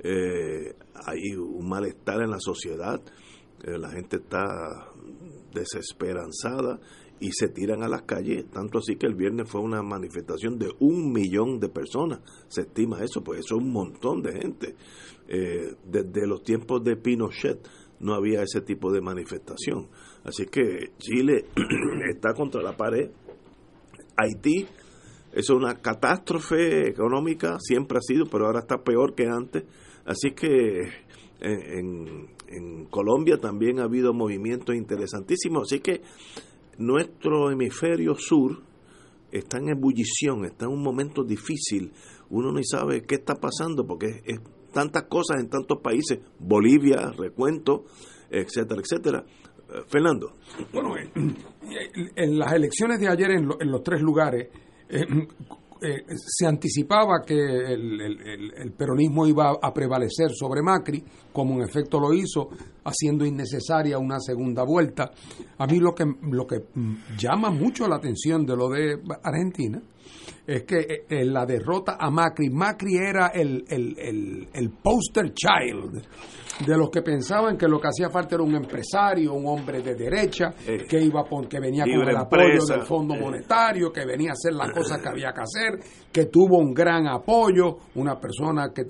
eh, 0.00 0.76
hay 1.06 1.34
un 1.36 1.68
malestar 1.68 2.22
en 2.22 2.30
la 2.30 2.40
sociedad, 2.40 3.00
eh, 3.62 3.78
la 3.78 3.90
gente 3.90 4.16
está 4.16 4.90
desesperanzada 5.52 6.80
y 7.20 7.30
se 7.32 7.48
tiran 7.48 7.82
a 7.82 7.88
las 7.88 8.02
calles, 8.02 8.50
tanto 8.50 8.78
así 8.78 8.96
que 8.96 9.06
el 9.06 9.14
viernes 9.14 9.48
fue 9.48 9.60
una 9.60 9.82
manifestación 9.82 10.58
de 10.58 10.68
un 10.80 11.12
millón 11.12 11.60
de 11.60 11.68
personas, 11.68 12.20
se 12.48 12.62
estima 12.62 13.02
eso, 13.02 13.22
pues 13.22 13.40
eso 13.40 13.56
es 13.56 13.62
un 13.62 13.72
montón 13.72 14.22
de 14.22 14.32
gente. 14.32 14.74
desde 15.26 16.26
los 16.26 16.42
tiempos 16.42 16.84
de 16.84 16.96
Pinochet 16.96 17.66
no 18.00 18.14
había 18.14 18.42
ese 18.42 18.60
tipo 18.60 18.92
de 18.92 19.00
manifestación. 19.00 19.88
Así 20.24 20.46
que 20.46 20.92
Chile 20.98 21.46
está 22.10 22.34
contra 22.34 22.62
la 22.62 22.76
pared 22.76 23.10
Haití 24.16 24.66
es 25.32 25.50
una 25.50 25.74
catástrofe 25.80 26.88
económica, 26.88 27.56
siempre 27.58 27.98
ha 27.98 28.00
sido, 28.00 28.26
pero 28.26 28.46
ahora 28.46 28.60
está 28.60 28.84
peor 28.84 29.14
que 29.14 29.26
antes. 29.26 29.64
Así 30.04 30.30
que 30.30 30.80
en, 31.40 32.32
Colombia 32.88 33.38
también 33.38 33.80
ha 33.80 33.84
habido 33.84 34.14
movimientos 34.14 34.76
interesantísimos. 34.76 35.64
Así 35.64 35.80
que 35.80 36.02
nuestro 36.78 37.50
hemisferio 37.50 38.14
sur 38.14 38.62
está 39.30 39.58
en 39.58 39.70
ebullición, 39.70 40.44
está 40.44 40.66
en 40.66 40.72
un 40.72 40.82
momento 40.82 41.24
difícil. 41.24 41.92
Uno 42.30 42.52
no 42.52 42.60
sabe 42.62 43.02
qué 43.02 43.16
está 43.16 43.34
pasando 43.34 43.86
porque 43.86 44.22
es, 44.24 44.40
tantas 44.72 45.04
cosas 45.04 45.40
en 45.40 45.48
tantos 45.48 45.80
países, 45.82 46.20
Bolivia, 46.38 47.12
recuento, 47.16 47.84
etcétera, 48.30 48.80
etcétera. 48.80 49.24
Fernando. 49.88 50.36
Bueno, 50.72 50.94
en 50.96 52.38
las 52.38 52.52
elecciones 52.52 53.00
de 53.00 53.08
ayer 53.08 53.30
en, 53.32 53.48
los 53.48 53.82
tres 53.82 54.00
lugares 54.02 54.48
eh, 54.88 55.04
eh, 55.80 56.04
se 56.16 56.46
anticipaba 56.46 57.22
que 57.24 57.34
el, 57.34 58.72
peronismo 58.76 59.26
iba 59.26 59.58
a 59.60 59.72
prevalecer 59.72 60.30
sobre 60.32 60.62
Macri, 60.62 61.02
como 61.32 61.54
en 61.54 61.62
efecto 61.62 62.00
lo 62.00 62.12
hizo, 62.12 62.48
haciendo 62.84 63.24
innecesaria 63.24 63.98
una 63.98 64.20
segunda 64.20 64.64
vuelta. 64.64 65.10
A 65.58 65.66
mí 65.66 65.78
lo 65.78 65.94
que, 65.94 66.04
lo 66.30 66.46
que 66.46 66.64
llama 67.18 67.50
mucho 67.50 67.86
la 67.88 67.96
atención 67.96 68.46
de 68.46 68.56
lo 68.56 68.68
de 68.68 69.00
Argentina 69.22 69.80
es 70.46 70.64
que 70.64 70.78
eh, 70.78 71.04
en 71.08 71.32
la 71.32 71.46
derrota 71.46 71.96
a 71.98 72.10
Macri, 72.10 72.50
Macri 72.50 72.96
era 72.96 73.28
el, 73.28 73.64
el, 73.68 74.48
el 74.52 74.70
poster 74.70 75.32
child 75.32 76.02
de 76.60 76.76
los 76.76 76.88
que 76.90 77.02
pensaban 77.02 77.56
que 77.56 77.66
lo 77.66 77.80
que 77.80 77.88
hacía 77.88 78.10
falta 78.10 78.36
era 78.36 78.44
un 78.44 78.54
empresario, 78.54 79.32
un 79.32 79.46
hombre 79.46 79.82
de 79.82 79.94
derecha, 79.94 80.54
eh, 80.66 80.84
que 80.88 81.00
iba 81.00 81.24
que 81.48 81.58
venía 81.58 81.84
con 81.84 82.08
el 82.08 82.16
apoyo 82.16 82.64
del 82.64 82.82
Fondo 82.82 83.14
eh. 83.14 83.20
Monetario, 83.20 83.92
que 83.92 84.04
venía 84.04 84.30
a 84.30 84.32
hacer 84.32 84.52
las 84.52 84.70
cosas 84.70 85.00
que 85.00 85.08
había 85.08 85.32
que 85.32 85.40
hacer, 85.40 85.80
que 86.12 86.26
tuvo 86.26 86.58
un 86.58 86.72
gran 86.72 87.08
apoyo, 87.08 87.78
una 87.96 88.18
persona 88.20 88.72
que 88.72 88.84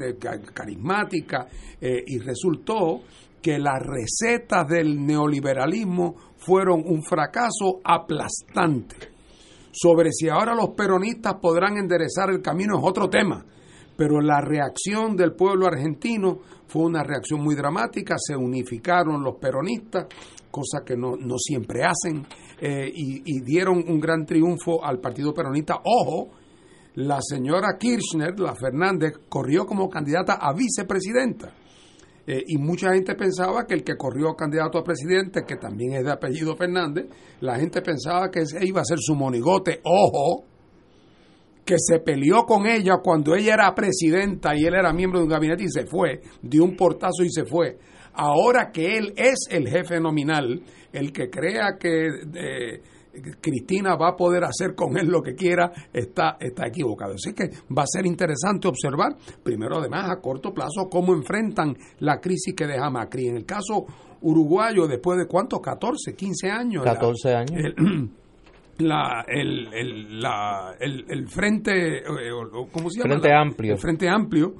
carismática, 0.53 1.47
eh, 1.81 2.05
y 2.07 2.19
resultó 2.19 3.01
que 3.41 3.59
las 3.59 3.81
recetas 3.83 4.69
del 4.69 5.05
neoliberalismo 5.05 6.15
fueron 6.37 6.83
un 6.85 7.03
fracaso 7.03 7.81
aplastante. 7.83 9.14
Sobre 9.77 10.13
si 10.13 10.29
ahora 10.29 10.55
los 10.55 10.71
peronistas 10.71 11.35
podrán 11.43 11.77
enderezar 11.77 12.31
el 12.31 12.41
camino 12.41 12.79
es 12.79 12.85
otro 12.85 13.11
tema, 13.11 13.45
pero 13.97 14.21
la 14.21 14.41
reacción 14.41 15.17
del 15.17 15.33
pueblo 15.33 15.67
argentino 15.67 16.39
fue 16.69 16.85
una 16.85 17.03
reacción 17.03 17.43
muy 17.43 17.57
dramática, 17.57 18.15
se 18.17 18.37
unificaron 18.37 19.25
los 19.25 19.35
peronistas, 19.35 20.07
cosa 20.49 20.85
que 20.87 20.97
no, 20.97 21.17
siempre 21.39 21.83
hacen, 21.83 22.25
eh, 22.61 22.89
y, 22.95 23.41
dieron 23.41 23.83
un 23.89 23.99
gran 23.99 24.25
triunfo 24.25 24.85
al 24.85 25.01
Partido 25.01 25.35
Peronista. 25.35 25.81
Ojo, 25.83 26.31
la 26.95 27.19
señora 27.21 27.77
Kirchner, 27.77 28.39
la 28.39 28.55
Fernández, 28.55 29.15
corrió 29.29 29.67
como 29.67 29.91
candidata 29.91 30.35
a 30.35 30.53
vicepresidenta. 30.53 31.53
Eh, 32.27 32.43
y 32.47 32.57
mucha 32.57 32.93
gente 32.93 33.15
pensaba 33.15 33.67
que 33.67 33.75
el 33.75 33.85
que 33.85 33.97
corrió 33.97 34.35
candidato 34.35 34.79
a 34.79 34.85
presidente, 34.85 35.45
que 35.47 35.57
también 35.57 35.93
es 35.95 36.05
de 36.05 36.13
apellido 36.13 36.57
Fernández, 36.57 37.07
la 37.41 37.59
gente 37.59 37.83
pensaba 37.83 38.31
que 38.31 38.45
iba 38.63 38.81
a 38.81 38.85
ser 38.85 38.99
su 38.99 39.15
monigote. 39.15 39.81
Ojo, 39.85 40.45
que 41.65 41.77
se 41.79 41.99
peleó 42.01 42.45
con 42.45 42.67
ella 42.67 42.99
cuando 43.03 43.35
ella 43.35 43.55
era 43.55 43.75
presidenta 43.75 44.55
y 44.55 44.65
él 44.65 44.75
era 44.75 44.93
miembro 44.93 45.19
de 45.19 45.25
un 45.25 45.31
gabinete 45.31 45.65
y 45.65 45.71
se 45.71 45.87
fue, 45.87 46.21
dio 46.43 46.65
un 46.65 46.77
portazo 46.77 47.23
y 47.25 47.31
se 47.31 47.45
fue. 47.45 47.79
Ahora 48.15 48.71
que 48.71 48.97
él 48.97 49.13
es 49.17 49.47
el 49.51 49.69
jefe 49.69 49.99
nominal, 49.99 50.63
el 50.93 51.13
que 51.13 51.29
crea 51.29 51.77
que 51.79 52.07
eh, 52.35 52.83
Cristina 53.41 53.97
va 53.97 54.11
a 54.11 54.17
poder 54.17 54.45
hacer 54.45 54.75
con 54.75 54.97
él 54.97 55.09
lo 55.09 55.23
que 55.23 55.35
quiera, 55.35 55.71
está, 55.93 56.37
está 56.41 56.67
equivocado. 56.67 57.15
Así 57.15 57.33
que 57.33 57.51
va 57.77 57.83
a 57.83 57.87
ser 57.87 58.07
interesante 58.07 58.69
observar, 58.69 59.17
primero 59.43 59.79
además 59.79 60.11
a 60.11 60.21
corto 60.21 60.53
plazo, 60.53 60.89
cómo 60.91 61.15
enfrentan 61.15 61.77
la 62.01 62.21
crisis 62.21 62.55
que 62.55 62.67
deja 62.67 62.91
Macri. 62.91 63.29
En 63.29 63.37
el 63.37 63.45
caso 63.45 63.87
uruguayo, 64.23 64.87
después 64.87 65.19
de 65.19 65.27
cuántos, 65.27 65.61
14, 65.61 66.15
15 66.15 66.51
años. 66.51 66.85
14 66.85 67.35
años. 67.35 67.75
la, 68.79 69.25
el, 69.29 69.73
el, 69.73 70.21
la, 70.21 70.75
el, 70.81 71.05
el 71.09 71.29
frente, 71.29 71.99
eh, 71.99 72.03
¿cómo 72.73 72.91
se 72.91 73.01
llama? 73.01 73.15
Frente 73.15 73.33
Amplio. 73.33 73.73
El 73.75 73.79
Frente 73.79 74.09
Amplio, 74.09 74.55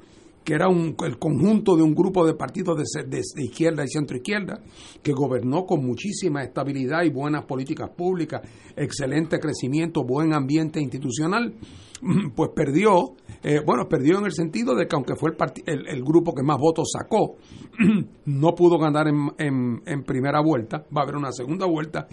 que 0.45 0.53
era 0.53 0.69
un, 0.69 0.95
el 1.03 1.17
conjunto 1.17 1.75
de 1.75 1.81
un 1.81 1.95
grupo 1.95 2.25
de 2.25 2.35
partidos 2.35 2.77
de, 2.77 3.21
izquierda 3.43 3.83
y 3.83 3.87
centro 3.87 4.15
izquierda, 4.15 4.61
que 5.01 5.11
gobernó 5.11 5.65
con 5.65 5.83
muchísima 5.83 6.43
estabilidad 6.43 7.03
y 7.03 7.09
buenas 7.09 7.45
políticas 7.45 7.89
públicas, 7.89 8.41
excelente 8.75 9.39
crecimiento, 9.39 10.03
buen 10.03 10.33
ambiente 10.33 10.79
institucional, 10.79 11.55
pues 12.35 12.51
perdió, 12.55 13.15
eh, 13.41 13.59
bueno, 13.65 13.89
perdió 13.89 14.19
en 14.19 14.25
el 14.25 14.33
sentido 14.33 14.75
de 14.75 14.87
que 14.87 14.95
aunque 14.95 15.15
fue 15.15 15.31
el, 15.65 16.03
grupo 16.03 16.35
que 16.35 16.43
más 16.43 16.59
votos 16.59 16.91
sacó, 16.93 17.37
no 18.25 18.53
pudo 18.53 18.77
ganar 18.77 19.07
en, 19.07 19.31
en, 19.39 19.81
en 19.83 20.03
primera 20.03 20.41
vuelta, 20.41 20.85
va 20.95 21.01
a 21.01 21.03
haber 21.05 21.15
una 21.15 21.31
segunda 21.31 21.65
vuelta 21.65 22.07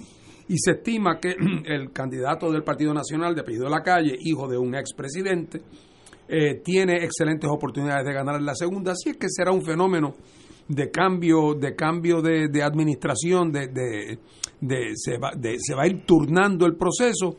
y 0.48 0.56
se 0.56 0.72
estima 0.72 1.18
que 1.20 1.36
el 1.66 1.92
candidato 1.92 2.50
del 2.50 2.64
Partido 2.64 2.94
Nacional 2.94 3.34
de 3.34 3.42
apellido 3.42 3.64
de 3.64 3.70
la 3.70 3.82
calle, 3.82 4.16
hijo 4.18 4.48
de 4.48 4.56
un 4.56 4.74
expresidente, 4.74 5.60
eh, 6.28 6.60
tiene 6.64 7.04
excelentes 7.04 7.48
oportunidades 7.50 8.06
de 8.06 8.12
ganar 8.12 8.36
en 8.36 8.46
la 8.46 8.54
segunda, 8.54 8.92
así 8.92 9.10
es 9.10 9.16
que 9.16 9.28
será 9.28 9.52
un 9.52 9.64
fenómeno 9.64 10.14
de 10.68 10.90
cambio 10.90 11.54
de 11.54 11.74
cambio 11.74 12.22
de, 12.22 12.62
administración, 12.62 13.50
de, 13.50 13.68
de, 14.60 14.92
se, 14.94 15.18
va, 15.18 15.32
se 15.58 15.74
va 15.74 15.82
a 15.82 15.86
ir 15.86 16.04
turnando 16.06 16.66
el 16.66 16.76
proceso 16.76 17.36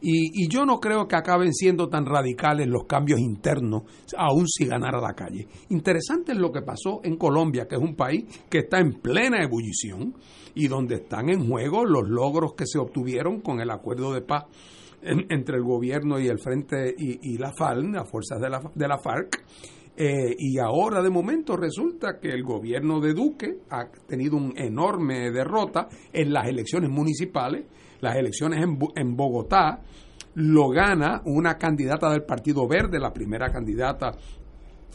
y, 0.00 0.48
yo 0.48 0.66
no 0.66 0.78
creo 0.78 1.08
que 1.08 1.16
acaben 1.16 1.52
siendo 1.52 1.88
tan 1.88 2.04
radicales 2.04 2.68
los 2.68 2.84
cambios 2.84 3.18
internos, 3.18 3.82
aun 4.16 4.46
si 4.46 4.66
ganara 4.66 5.00
la 5.00 5.14
calle. 5.14 5.48
Interesante 5.70 6.32
es 6.32 6.38
lo 6.38 6.52
que 6.52 6.62
pasó 6.62 7.00
en 7.02 7.16
Colombia, 7.16 7.66
que 7.66 7.76
es 7.76 7.80
un 7.80 7.96
país 7.96 8.24
que 8.48 8.58
está 8.58 8.78
en 8.78 9.00
plena 9.00 9.42
ebullición 9.42 10.14
y 10.54 10.68
donde 10.68 10.96
están 10.96 11.28
en 11.30 11.48
juego 11.48 11.84
los 11.84 12.08
logros 12.08 12.54
que 12.54 12.66
se 12.66 12.78
obtuvieron 12.78 13.40
con 13.40 13.60
el 13.60 13.70
acuerdo 13.70 14.12
de 14.12 14.20
paz 14.20 14.44
entre 15.06 15.56
el 15.56 15.62
gobierno 15.62 16.18
y 16.18 16.28
el 16.28 16.38
Frente 16.38 16.94
y, 16.96 17.38
la 17.38 17.52
FARC, 17.52 17.94
las 17.94 18.10
fuerzas 18.10 18.40
de 18.40 18.50
la, 18.50 18.60
de 18.74 18.88
la 18.88 18.98
FARC. 18.98 19.44
Eh, 19.98 20.36
y 20.38 20.58
ahora 20.58 21.00
de 21.00 21.08
momento 21.08 21.56
resulta 21.56 22.18
que 22.20 22.28
el 22.28 22.42
gobierno 22.42 23.00
de 23.00 23.14
Duque 23.14 23.60
ha 23.70 23.86
tenido 24.06 24.36
una 24.36 24.60
enorme 24.62 25.30
derrota 25.30 25.88
en 26.12 26.34
las 26.34 26.46
elecciones 26.48 26.90
municipales 26.90 27.64
las 28.00 28.16
elecciones 28.16 28.62
en, 28.62 28.78
en 28.94 29.16
Bogotá, 29.16 29.80
lo 30.34 30.68
gana 30.68 31.22
una 31.24 31.56
candidata 31.56 32.10
del 32.10 32.24
Partido 32.24 32.66
Verde, 32.68 32.98
la 32.98 33.12
primera 33.12 33.50
candidata 33.50 34.12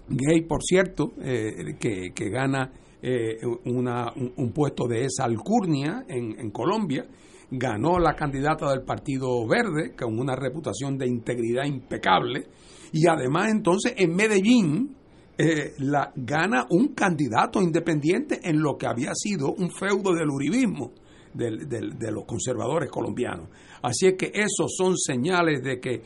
gay, 0.08 0.42
por 0.42 0.62
cierto, 0.62 1.14
eh, 1.22 1.76
que, 1.80 2.12
que, 2.14 2.30
gana 2.30 2.72
eh, 3.02 3.38
una, 3.66 4.12
un, 4.14 4.52
puesto 4.52 4.88
de 4.88 5.06
esa 5.06 5.24
alcurnia 5.24 6.06
en, 6.08 6.40
en 6.40 6.52
Colombia, 6.52 7.06
ganó 7.52 8.00
la 8.00 8.16
candidata 8.16 8.70
del 8.72 8.84
Partido 8.84 9.46
Verde, 9.48 9.94
con 9.96 10.18
una 10.18 10.36
reputación 10.36 10.98
de 10.98 11.08
integridad 11.08 11.66
impecable, 11.66 12.48
y 12.94 13.08
además 13.08 13.52
entonces 13.52 13.94
en 13.98 14.16
Medellín 14.16 14.96
eh, 15.38 15.74
la, 15.80 16.12
gana 16.16 16.66
un 16.70 16.90
candidato 16.94 17.62
independiente 17.62 18.40
en 18.44 18.62
lo 18.62 18.78
que 18.78 18.88
había 18.88 19.14
sido 19.14 19.54
un 19.54 19.70
feudo 19.72 20.14
del 20.14 20.30
uribismo. 20.30 20.92
de 21.34 22.12
los 22.12 22.26
conservadores 22.26 22.90
colombianos. 22.90 23.48
Así 23.82 24.06
es 24.08 24.16
que 24.18 24.32
esos 24.34 24.76
son 24.76 24.98
señales 24.98 25.64
de 25.64 25.80
que 25.80 26.02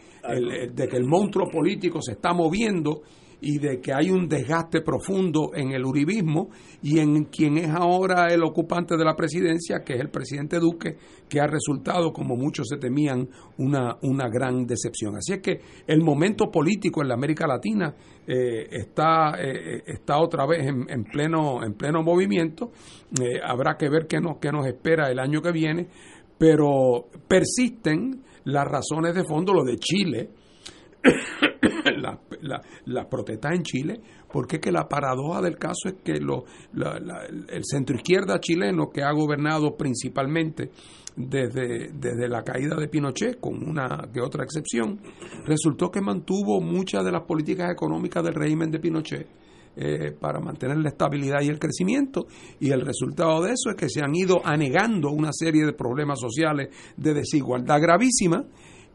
de 0.71 0.87
que 0.87 0.97
el 0.97 1.05
monstruo 1.05 1.49
político 1.49 1.99
se 1.99 2.11
está 2.11 2.31
moviendo 2.31 3.01
y 3.41 3.59
de 3.59 3.79
que 3.79 3.93
hay 3.93 4.09
un 4.09 4.27
desgaste 4.27 4.81
profundo 4.81 5.51
en 5.53 5.71
el 5.71 5.85
uribismo 5.85 6.49
y 6.81 6.99
en 6.99 7.25
quien 7.25 7.57
es 7.57 7.69
ahora 7.69 8.27
el 8.33 8.43
ocupante 8.43 8.97
de 8.97 9.05
la 9.05 9.15
presidencia, 9.15 9.83
que 9.83 9.93
es 9.93 9.99
el 9.99 10.09
presidente 10.09 10.59
Duque, 10.59 10.97
que 11.27 11.39
ha 11.39 11.47
resultado, 11.47 12.11
como 12.13 12.35
muchos 12.35 12.67
se 12.69 12.77
temían, 12.77 13.27
una, 13.57 13.97
una 14.01 14.29
gran 14.29 14.65
decepción. 14.65 15.15
Así 15.17 15.33
es 15.33 15.41
que 15.41 15.59
el 15.87 16.01
momento 16.01 16.51
político 16.51 17.01
en 17.01 17.07
la 17.07 17.15
América 17.15 17.47
Latina 17.47 17.95
eh, 18.27 18.67
está, 18.71 19.35
eh, 19.39 19.83
está 19.85 20.19
otra 20.19 20.45
vez 20.45 20.65
en, 20.65 21.03
pleno, 21.05 21.63
en 21.63 21.73
pleno 21.73 22.01
movimiento. 22.03 22.71
Eh, 23.21 23.39
habrá 23.43 23.77
que 23.77 23.89
ver 23.89 24.07
qué 24.07 24.19
nos, 24.19 24.37
qué 24.37 24.51
nos 24.51 24.65
espera 24.67 25.09
el 25.09 25.19
año 25.19 25.41
que 25.41 25.51
viene, 25.51 25.87
pero 26.37 27.07
persisten 27.27 28.23
las 28.45 28.65
razones 28.67 29.15
de 29.15 29.23
fondo, 29.23 29.53
lo 29.53 29.63
de 29.63 29.77
Chile, 29.77 30.29
las 31.97 32.19
la, 32.85 33.09
protestas 33.09 33.53
en 33.53 33.63
Chile, 33.63 34.01
porque 34.31 34.57
es 34.57 34.61
que 34.61 34.71
la 34.71 34.87
paradoja 34.87 35.41
del 35.41 35.57
caso 35.57 35.87
es 35.87 35.95
que 36.03 36.19
lo, 36.19 36.45
el 36.73 37.63
centro 37.63 37.95
izquierda 37.95 38.39
chileno, 38.39 38.89
que 38.89 39.03
ha 39.03 39.11
gobernado 39.11 39.75
principalmente 39.75 40.71
desde, 41.15 41.91
desde 41.93 42.27
la 42.27 42.43
caída 42.43 42.75
de 42.75 42.87
Pinochet, 42.87 43.39
con 43.39 43.67
una 43.67 44.09
que 44.11 44.21
otra 44.21 44.43
excepción, 44.43 44.99
resultó 45.45 45.89
que 45.89 46.01
mantuvo 46.01 46.59
muchas 46.59 47.03
de 47.05 47.11
las 47.11 47.23
políticas 47.23 47.71
económicas 47.71 48.23
del 48.23 48.33
régimen 48.33 48.71
de 48.71 48.79
Pinochet. 48.79 49.27
Eh, 49.77 50.13
para 50.17 50.39
mantener 50.39 50.77
la 50.77 50.87
estabilidad 50.87 51.41
y 51.41 51.49
el 51.49 51.59
crecimiento 51.59 52.27
y 52.61 52.69
el 52.71 52.79
resultado 52.79 53.43
de 53.43 53.51
eso 53.51 53.71
es 53.71 53.75
que 53.75 53.89
se 53.89 53.99
han 54.01 54.15
ido 54.15 54.39
anegando 54.41 55.09
una 55.09 55.31
serie 55.33 55.65
de 55.65 55.73
problemas 55.73 56.17
sociales 56.17 56.69
de 56.95 57.13
desigualdad 57.13 57.81
gravísima 57.81 58.45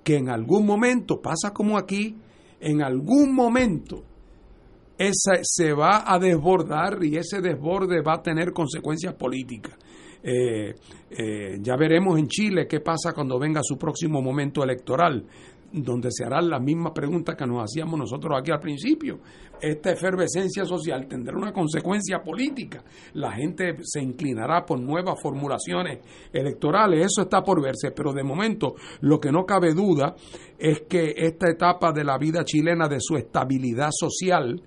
que 0.03 0.17
en 0.17 0.29
algún 0.29 0.67
momento 0.67 1.21
pasa 1.21 1.53
como 1.53 1.79
aquí 1.79 2.17
en 2.61 2.83
algún 2.83 3.35
momento 3.35 4.05
esa 4.99 5.41
se 5.43 5.73
va 5.73 6.05
a 6.07 6.19
desbordar 6.19 7.03
y 7.03 7.17
ese 7.17 7.41
desborde 7.41 8.03
va 8.03 8.17
a 8.17 8.23
tener 8.23 8.53
consecuencias 8.53 9.15
políticas. 9.15 9.79
Eh, 10.23 10.75
eh, 11.11 11.59
ya 11.63 11.77
veremos 11.77 12.19
en 12.19 12.29
Chile 12.29 12.67
qué 12.69 12.81
pasa 12.81 13.15
cuando 13.15 13.39
venga 13.39 13.63
su 13.63 13.79
próximo 13.79 14.21
momento 14.21 14.63
electoral 14.63 15.25
donde 15.73 16.11
se 16.11 16.25
harán 16.25 16.51
las 16.51 16.61
mismas 16.61 16.93
preguntas 16.93 17.37
que 17.37 17.47
nos 17.47 17.63
hacíamos 17.63 17.99
nosotros 17.99 18.39
aquí 18.39 18.51
al 18.51 18.61
principio. 18.61 19.21
Esta 19.61 19.93
efervescencia 19.93 20.65
social 20.65 21.07
tendrá 21.07 21.37
una 21.37 21.53
consecuencia 21.53 22.23
política. 22.23 22.83
La 23.15 23.33
gente 23.33 23.77
se 23.83 24.01
inclinará 24.01 24.65
por 24.65 24.81
nuevas 24.81 25.21
formulaciones 25.21 26.01
electorales. 26.33 27.07
Eso 27.07 27.23
está 27.23 27.43
por 27.43 27.63
verse, 27.63 27.91
pero 27.93 28.13
de 28.13 28.25
momento 28.25 28.75
lo 29.01 29.21
que 29.21 29.31
no 29.31 29.45
cabe 29.45 29.75
duda 29.75 30.17
es 30.59 30.83
que 30.89 31.15
esta 31.17 31.51
etapa 31.51 31.93
de 31.93 32.05
la 32.05 32.19
vida 32.19 32.45
chilena, 32.45 32.89
de 32.89 33.01
su 33.01 33.17
estabilidad 33.17 33.91
social, 33.93 34.63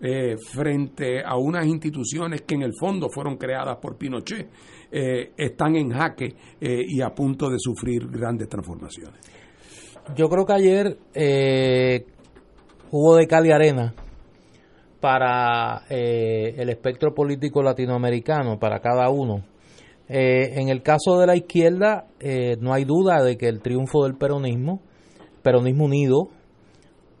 eh, 0.00 0.36
frente 0.36 1.22
a 1.24 1.36
unas 1.36 1.64
instituciones 1.66 2.42
que 2.42 2.56
en 2.56 2.62
el 2.62 2.72
fondo 2.78 3.08
fueron 3.08 3.36
creadas 3.36 3.78
por 3.78 3.96
Pinochet, 3.96 4.50
eh, 4.90 5.32
están 5.36 5.76
en 5.76 5.90
jaque 5.90 6.34
eh, 6.60 6.84
y 6.86 7.00
a 7.00 7.14
punto 7.14 7.48
de 7.48 7.56
sufrir 7.58 8.08
grandes 8.08 8.48
transformaciones 8.48 9.43
yo 10.16 10.28
creo 10.28 10.44
que 10.44 10.52
ayer 10.52 10.98
eh, 11.14 12.06
hubo 12.90 13.16
de 13.16 13.26
cal 13.26 13.46
y 13.46 13.52
arena 13.52 13.94
para 15.00 15.82
eh, 15.90 16.54
el 16.56 16.70
espectro 16.70 17.14
político 17.14 17.62
latinoamericano, 17.62 18.58
para 18.58 18.80
cada 18.80 19.10
uno. 19.10 19.44
Eh, 20.08 20.60
en 20.60 20.68
el 20.68 20.82
caso 20.82 21.18
de 21.18 21.26
la 21.26 21.36
izquierda, 21.36 22.06
no 22.60 22.72
hay 22.72 22.84
duda 22.84 23.22
de 23.22 23.36
que 23.36 23.48
el 23.48 23.60
triunfo 23.60 24.04
del 24.04 24.16
peronismo, 24.16 24.80
peronismo 25.42 25.84
unido, 25.84 26.28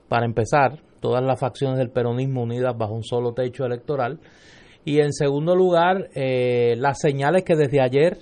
para 0.08 0.24
empezar, 0.24 0.80
todas 1.00 1.22
las 1.22 1.38
facciones 1.38 1.78
del 1.78 1.90
peronismo 1.90 2.42
unidas 2.42 2.76
bajo 2.76 2.94
un 2.94 3.04
solo 3.04 3.32
techo 3.32 3.64
electoral, 3.66 4.20
y 4.86 5.00
en 5.00 5.12
segundo 5.12 5.54
lugar, 5.54 6.08
las 6.14 7.00
señales 7.00 7.44
que 7.44 7.56
desde 7.56 7.82
ayer 7.82 8.18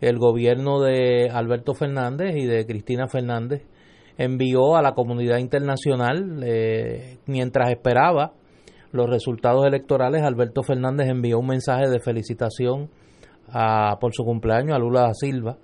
el 0.00 0.18
gobierno 0.18 0.80
de 0.80 1.30
Alberto 1.30 1.74
Fernández 1.74 2.34
y 2.36 2.46
de 2.46 2.66
Cristina 2.66 3.08
Fernández 3.08 3.64
envió 4.20 4.76
a 4.76 4.82
la 4.82 4.92
comunidad 4.92 5.38
internacional 5.38 6.42
eh, 6.44 7.16
mientras 7.26 7.70
esperaba 7.70 8.34
los 8.92 9.08
resultados 9.08 9.66
electorales. 9.66 10.22
Alberto 10.22 10.62
Fernández 10.62 11.08
envió 11.08 11.38
un 11.38 11.46
mensaje 11.46 11.88
de 11.88 12.00
felicitación 12.00 12.90
a, 13.48 13.96
por 13.98 14.12
su 14.12 14.22
cumpleaños 14.24 14.76
a 14.76 14.78
Lula 14.78 15.00
da 15.00 15.14
Silva, 15.14 15.56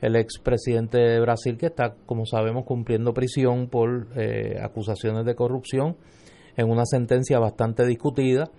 el 0.00 0.16
expresidente 0.16 0.98
de 0.98 1.20
Brasil, 1.20 1.56
que 1.56 1.66
está, 1.66 1.94
como 2.04 2.26
sabemos, 2.26 2.64
cumpliendo 2.64 3.14
prisión 3.14 3.68
por 3.68 4.08
eh, 4.16 4.58
acusaciones 4.60 5.24
de 5.24 5.36
corrupción 5.36 5.96
en 6.56 6.68
una 6.68 6.84
sentencia 6.84 7.38
bastante 7.38 7.86
discutida. 7.86 8.50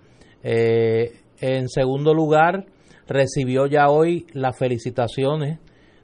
Eh, 0.42 1.20
en 1.42 1.68
segundo 1.68 2.14
lugar, 2.14 2.64
recibió 3.06 3.66
ya 3.66 3.90
hoy 3.90 4.26
las 4.32 4.56
felicitaciones 4.56 5.58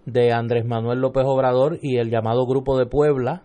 de 0.06 0.32
Andrés 0.32 0.64
Manuel 0.64 1.00
López 1.00 1.24
Obrador 1.26 1.78
y 1.82 1.98
el 1.98 2.10
llamado 2.10 2.46
Grupo 2.46 2.78
de 2.78 2.86
Puebla, 2.86 3.42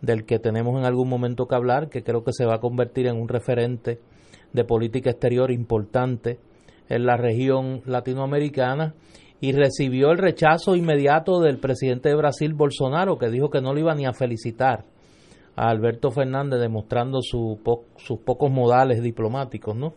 del 0.00 0.24
que 0.26 0.38
tenemos 0.38 0.78
en 0.78 0.84
algún 0.84 1.08
momento 1.08 1.46
que 1.46 1.54
hablar, 1.54 1.88
que 1.88 2.02
creo 2.02 2.24
que 2.24 2.32
se 2.32 2.44
va 2.44 2.56
a 2.56 2.60
convertir 2.60 3.06
en 3.06 3.16
un 3.16 3.28
referente 3.28 4.00
de 4.52 4.64
política 4.64 5.10
exterior 5.10 5.50
importante 5.50 6.38
en 6.88 7.06
la 7.06 7.16
región 7.16 7.82
latinoamericana 7.86 8.94
y 9.40 9.52
recibió 9.52 10.10
el 10.10 10.18
rechazo 10.18 10.76
inmediato 10.76 11.40
del 11.40 11.58
presidente 11.58 12.08
de 12.08 12.16
Brasil, 12.16 12.54
Bolsonaro, 12.54 13.18
que 13.18 13.30
dijo 13.30 13.50
que 13.50 13.60
no 13.60 13.74
le 13.74 13.80
iba 13.80 13.94
ni 13.94 14.06
a 14.06 14.12
felicitar 14.12 14.84
a 15.56 15.68
Alberto 15.68 16.10
Fernández, 16.10 16.60
demostrando 16.60 17.20
sus 17.20 17.58
pocos 18.24 18.50
modales 18.50 19.02
diplomáticos, 19.02 19.76
¿no? 19.76 19.94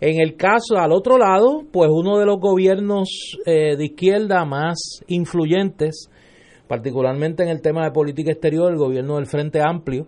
En 0.00 0.20
el 0.20 0.36
caso, 0.36 0.76
al 0.76 0.92
otro 0.92 1.18
lado, 1.18 1.64
pues 1.72 1.90
uno 1.92 2.18
de 2.18 2.26
los 2.26 2.38
gobiernos 2.38 3.36
eh, 3.44 3.76
de 3.76 3.84
izquierda 3.84 4.44
más 4.44 5.02
influyentes, 5.08 6.08
particularmente 6.68 7.42
en 7.42 7.48
el 7.48 7.60
tema 7.60 7.84
de 7.84 7.90
política 7.90 8.30
exterior, 8.30 8.70
el 8.70 8.78
gobierno 8.78 9.16
del 9.16 9.26
Frente 9.26 9.60
Amplio, 9.60 10.06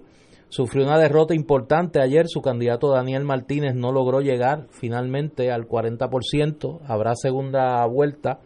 sufrió 0.48 0.84
una 0.84 0.98
derrota 0.98 1.34
importante 1.34 2.00
ayer. 2.00 2.26
Su 2.28 2.40
candidato 2.40 2.92
Daniel 2.92 3.24
Martínez 3.24 3.74
no 3.74 3.90
logró 3.90 4.20
llegar 4.20 4.68
finalmente 4.70 5.50
al 5.50 5.66
40%. 5.66 6.80
Habrá 6.86 7.14
segunda 7.16 7.84
vuelta. 7.86 8.38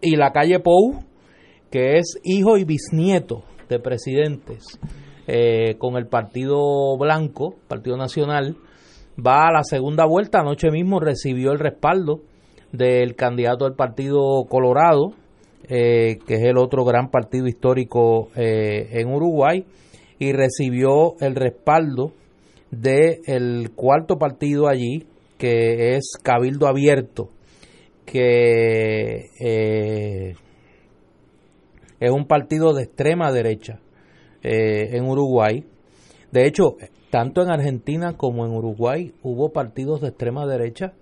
Y 0.00 0.14
la 0.14 0.30
calle 0.30 0.60
Pou, 0.60 1.02
que 1.70 1.98
es 1.98 2.20
hijo 2.22 2.56
y 2.56 2.64
bisnieto 2.64 3.42
de 3.68 3.80
presidentes 3.80 4.78
eh, 5.26 5.76
con 5.78 5.96
el 5.96 6.06
Partido 6.06 6.96
Blanco, 6.98 7.54
Partido 7.66 7.96
Nacional, 7.96 8.56
va 9.18 9.48
a 9.48 9.52
la 9.52 9.64
segunda 9.64 10.04
vuelta. 10.06 10.40
Anoche 10.40 10.70
mismo 10.70 11.00
recibió 11.00 11.52
el 11.52 11.58
respaldo 11.58 12.20
del 12.72 13.14
candidato 13.14 13.64
del 13.64 13.74
Partido 13.74 14.44
Colorado, 14.48 15.12
eh, 15.68 16.18
que 16.26 16.34
es 16.34 16.42
el 16.42 16.56
otro 16.56 16.84
gran 16.84 17.10
partido 17.10 17.46
histórico 17.46 18.30
eh, 18.34 18.88
en 18.92 19.08
Uruguay, 19.08 19.64
y 20.18 20.32
recibió 20.32 21.14
el 21.20 21.34
respaldo 21.34 22.12
del 22.70 23.70
cuarto 23.74 24.18
partido 24.18 24.68
allí, 24.68 25.06
que 25.38 25.96
es 25.96 26.12
Cabildo 26.22 26.66
Abierto, 26.66 27.28
que 28.06 29.26
eh, 29.40 30.34
es 32.00 32.10
un 32.10 32.26
partido 32.26 32.72
de 32.72 32.84
extrema 32.84 33.30
derecha 33.30 33.80
en 34.44 35.04
Uruguay. 35.04 35.64
De 36.32 36.46
hecho, 36.46 36.76
tanto 37.12 37.42
en 37.42 37.50
Argentina 37.50 38.16
como 38.16 38.46
en 38.46 38.52
Uruguay 38.52 39.12
hubo 39.22 39.52
partidos 39.52 40.00
de 40.00 40.08
extrema 40.08 40.46
derecha 40.46 40.94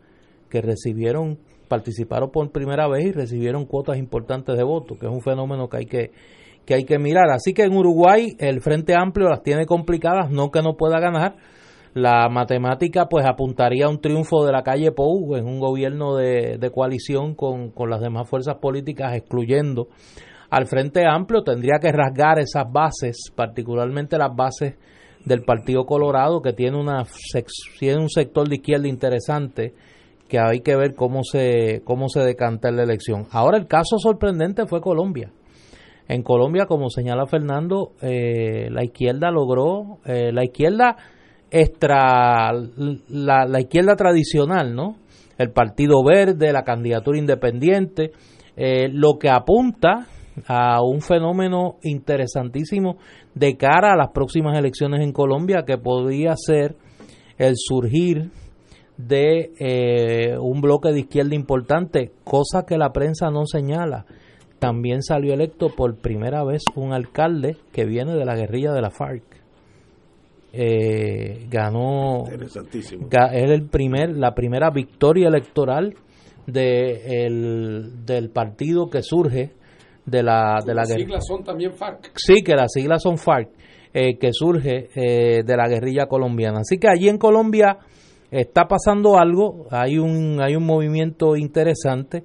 que 0.48 0.60
recibieron, 0.60 1.38
participaron 1.68 2.32
por 2.32 2.50
primera 2.50 2.88
vez 2.88 3.06
y 3.06 3.12
recibieron 3.12 3.64
cuotas 3.64 3.96
importantes 3.96 4.56
de 4.56 4.64
votos, 4.64 4.98
que 4.98 5.06
es 5.06 5.12
un 5.12 5.20
fenómeno 5.20 5.68
que 5.68 5.76
hay 5.76 5.86
que, 5.86 6.10
que 6.66 6.74
hay 6.74 6.84
que 6.84 6.98
mirar. 6.98 7.30
Así 7.30 7.54
que 7.54 7.62
en 7.62 7.76
Uruguay 7.76 8.34
el 8.40 8.60
Frente 8.60 8.96
Amplio 8.96 9.28
las 9.28 9.44
tiene 9.44 9.66
complicadas, 9.66 10.32
no 10.32 10.50
que 10.50 10.62
no 10.62 10.76
pueda 10.76 10.98
ganar. 10.98 11.36
La 11.94 12.28
matemática 12.28 13.06
pues 13.08 13.24
apuntaría 13.24 13.86
a 13.86 13.88
un 13.88 14.00
triunfo 14.00 14.44
de 14.44 14.50
la 14.50 14.64
calle 14.64 14.90
Pou 14.90 15.36
en 15.36 15.46
un 15.46 15.60
gobierno 15.60 16.16
de, 16.16 16.58
de 16.58 16.70
coalición 16.72 17.36
con, 17.36 17.70
con 17.70 17.88
las 17.88 18.00
demás 18.00 18.28
fuerzas 18.28 18.56
políticas, 18.56 19.14
excluyendo 19.14 19.86
al 20.50 20.66
Frente 20.66 21.06
Amplio. 21.06 21.44
Tendría 21.44 21.78
que 21.80 21.92
rasgar 21.92 22.40
esas 22.40 22.64
bases, 22.68 23.30
particularmente 23.32 24.18
las 24.18 24.34
bases 24.34 24.74
del 25.24 25.42
Partido 25.42 25.84
Colorado 25.84 26.40
que 26.42 26.52
tiene 26.52 26.78
una 26.78 27.04
tiene 27.78 28.00
un 28.00 28.08
sector 28.08 28.48
de 28.48 28.56
izquierda 28.56 28.88
interesante 28.88 29.74
que 30.28 30.38
hay 30.38 30.60
que 30.60 30.76
ver 30.76 30.94
cómo 30.94 31.22
se 31.24 31.82
cómo 31.84 32.08
se 32.08 32.20
decanta 32.20 32.70
la 32.70 32.84
elección. 32.84 33.26
Ahora 33.30 33.58
el 33.58 33.66
caso 33.66 33.98
sorprendente 33.98 34.66
fue 34.66 34.80
Colombia. 34.80 35.32
En 36.08 36.22
Colombia, 36.22 36.66
como 36.66 36.90
señala 36.90 37.26
Fernando, 37.26 37.92
eh, 38.02 38.68
la 38.70 38.82
izquierda 38.82 39.30
logró 39.30 39.98
eh, 40.04 40.32
la 40.32 40.42
izquierda 40.42 40.96
extra 41.50 42.52
la, 42.52 43.46
la 43.46 43.60
izquierda 43.60 43.94
tradicional, 43.94 44.74
¿no? 44.74 44.96
El 45.38 45.52
Partido 45.52 46.02
Verde, 46.04 46.52
la 46.52 46.64
candidatura 46.64 47.16
independiente, 47.16 48.12
eh, 48.56 48.88
lo 48.92 49.18
que 49.18 49.30
apunta 49.30 50.06
a 50.46 50.82
un 50.82 51.00
fenómeno 51.00 51.76
interesantísimo 51.82 52.98
de 53.34 53.56
cara 53.56 53.92
a 53.92 53.96
las 53.96 54.10
próximas 54.12 54.58
elecciones 54.58 55.00
en 55.00 55.12
Colombia 55.12 55.64
que 55.66 55.78
podría 55.78 56.34
ser 56.36 56.76
el 57.38 57.54
surgir 57.56 58.30
de 58.96 59.52
eh, 59.58 60.36
un 60.38 60.60
bloque 60.60 60.90
de 60.92 61.00
izquierda 61.00 61.34
importante, 61.34 62.12
cosa 62.24 62.64
que 62.66 62.76
la 62.76 62.92
prensa 62.92 63.30
no 63.30 63.46
señala. 63.46 64.04
También 64.58 65.02
salió 65.02 65.32
electo 65.32 65.68
por 65.74 65.96
primera 65.96 66.44
vez 66.44 66.62
un 66.74 66.92
alcalde 66.92 67.56
que 67.72 67.86
viene 67.86 68.14
de 68.14 68.24
la 68.26 68.36
guerrilla 68.36 68.72
de 68.72 68.82
la 68.82 68.90
FARC. 68.90 69.22
Eh, 70.52 71.46
ganó 71.48 72.24
es 72.26 73.50
el 73.50 73.68
primer 73.68 74.16
la 74.16 74.34
primera 74.34 74.70
victoria 74.70 75.28
electoral 75.28 75.94
de 76.48 77.24
el, 77.24 78.04
del 78.04 78.30
partido 78.30 78.90
que 78.90 79.02
surge 79.02 79.52
de 80.06 80.22
la 80.22 80.58
de 80.64 80.74
la 80.74 80.82
las 80.82 80.88
siglas 80.88 81.24
son 81.26 81.44
también 81.44 81.72
FARC. 81.72 82.12
Sí 82.16 82.42
que 82.44 82.54
las 82.54 82.72
siglas 82.72 83.02
son 83.02 83.18
FARC 83.18 83.48
eh, 83.92 84.18
que 84.18 84.30
surge 84.32 84.88
eh, 84.94 85.42
de 85.44 85.56
la 85.56 85.68
guerrilla 85.68 86.06
colombiana. 86.06 86.60
Así 86.60 86.78
que 86.78 86.88
allí 86.88 87.08
en 87.08 87.18
Colombia 87.18 87.78
está 88.30 88.68
pasando 88.68 89.18
algo 89.18 89.66
hay 89.70 89.98
un 89.98 90.40
hay 90.40 90.56
un 90.56 90.64
movimiento 90.64 91.36
interesante. 91.36 92.24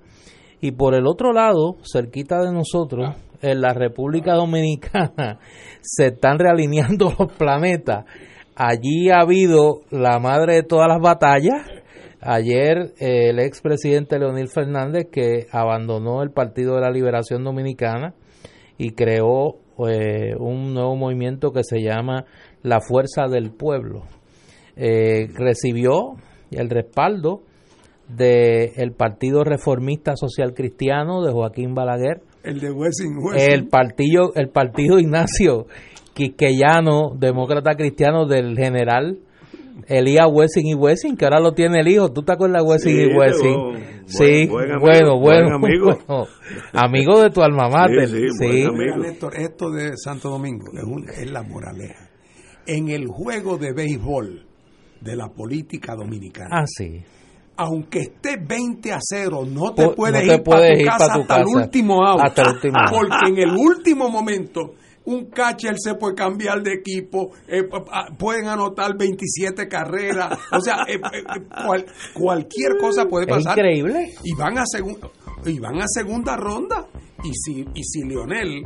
Y 0.61 0.71
por 0.71 0.95
el 0.95 1.05
otro 1.05 1.33
lado 1.33 1.77
cerquita 1.83 2.41
de 2.41 2.51
nosotros 2.51 3.09
ah. 3.09 3.17
en 3.41 3.61
la 3.61 3.73
República 3.73 4.33
Dominicana 4.33 5.39
se 5.81 6.07
están 6.07 6.39
realineando 6.39 7.13
los 7.19 7.31
planetas. 7.33 8.05
Allí 8.55 9.09
ha 9.09 9.19
habido 9.19 9.81
la 9.91 10.17
madre 10.19 10.55
de 10.55 10.63
todas 10.63 10.87
las 10.87 11.01
batallas 11.01 11.67
Ayer 12.27 12.95
eh, 12.97 13.29
el 13.29 13.39
expresidente 13.39 14.17
Leonel 14.17 14.47
Fernández 14.47 15.09
que 15.11 15.45
abandonó 15.51 16.23
el 16.23 16.31
Partido 16.31 16.73
de 16.73 16.81
la 16.81 16.89
Liberación 16.89 17.43
Dominicana 17.43 18.15
y 18.79 18.93
creó 18.93 19.59
eh, 19.87 20.33
un 20.39 20.73
nuevo 20.73 20.95
movimiento 20.95 21.51
que 21.51 21.63
se 21.63 21.83
llama 21.83 22.25
la 22.63 22.81
Fuerza 22.81 23.27
del 23.29 23.51
Pueblo. 23.51 24.05
Eh, 24.75 25.27
recibió 25.35 26.15
el 26.49 26.71
respaldo 26.71 27.43
del 28.09 28.91
Partido 28.97 29.43
Reformista 29.43 30.15
Social 30.15 30.55
Cristiano 30.55 31.23
de 31.23 31.31
Joaquín 31.31 31.75
Balaguer. 31.75 32.21
El 32.43 32.59
de 32.59 32.71
Wessing, 32.71 33.19
El 33.37 33.67
partido, 33.67 34.31
el 34.33 34.49
partido 34.49 34.97
Ignacio 34.97 35.67
Quisqueyano, 36.15 37.11
demócrata 37.19 37.75
cristiano 37.75 38.25
del 38.25 38.57
general 38.57 39.19
Elías 39.87 40.27
Wessing 40.31 40.67
y 40.67 40.73
Wessing, 40.73 41.17
que 41.17 41.25
ahora 41.25 41.39
lo 41.39 41.53
tiene 41.53 41.81
el 41.81 41.87
hijo. 41.87 42.11
¿Tú 42.11 42.23
te 42.23 42.33
acuerdas 42.33 42.63
de 42.63 42.69
Wessing 42.69 42.99
y 42.99 43.17
Wessing? 43.17 44.05
sí, 44.05 44.47
bueno, 44.47 45.19
bueno, 45.19 45.55
amigo. 45.55 45.97
amigo 46.73 47.21
de 47.21 47.29
tu 47.29 47.41
alma 47.41 47.69
mater. 47.69 48.07
Sí, 48.07 48.67
esto 49.37 49.71
de 49.71 49.93
Santo 49.97 50.29
Domingo 50.29 50.65
es, 50.73 51.19
es 51.19 51.31
la 51.31 51.43
moraleja. 51.43 52.09
En 52.67 52.89
el 52.89 53.07
juego 53.07 53.57
de 53.57 53.73
béisbol 53.73 54.45
de 55.01 55.15
la 55.15 55.29
política 55.29 55.95
dominicana. 55.95 56.49
Ah, 56.51 56.65
sí 56.65 57.03
aunque 57.57 57.99
esté 57.99 58.37
20 58.37 58.91
a 58.91 58.99
0, 58.99 59.45
no 59.47 59.73
te 59.73 59.89
puedes, 59.89 60.23
ir, 60.23 60.43
para 60.43 60.73
tu, 60.73 60.83
casa 60.83 61.13
hasta, 61.13 61.37
el 61.37 61.47
último 61.47 62.05
out. 62.05 62.21
Hasta 62.23 62.41
el 62.41 62.47
último 62.55 62.77
Porque 62.91 63.29
en 63.29 63.37
el 63.37 63.55
último 63.55 64.09
momento 64.09 64.73
un 65.05 65.25
catcher 65.25 65.75
se 65.77 65.95
puede 65.95 66.15
cambiar 66.15 66.61
de 66.61 66.73
equipo, 66.73 67.31
eh, 67.47 67.63
pueden 68.17 68.47
anotar 68.47 68.97
27 68.97 69.67
carreras, 69.67 70.37
o 70.51 70.59
sea, 70.59 70.77
eh, 70.87 70.95
eh, 70.95 71.85
cualquier 72.13 72.77
cosa 72.79 73.05
puede 73.05 73.27
pasar. 73.27 73.57
increíble. 73.57 74.13
Y 74.23 74.33
van 74.35 74.57
a 74.57 74.63
segunda 74.65 75.09
y 75.45 75.59
van 75.59 75.79
a 75.79 75.85
segunda 75.87 76.35
ronda 76.35 76.87
y 77.23 77.31
si 77.33 77.65
y 77.75 77.83
si 77.83 78.03
Lionel 78.03 78.65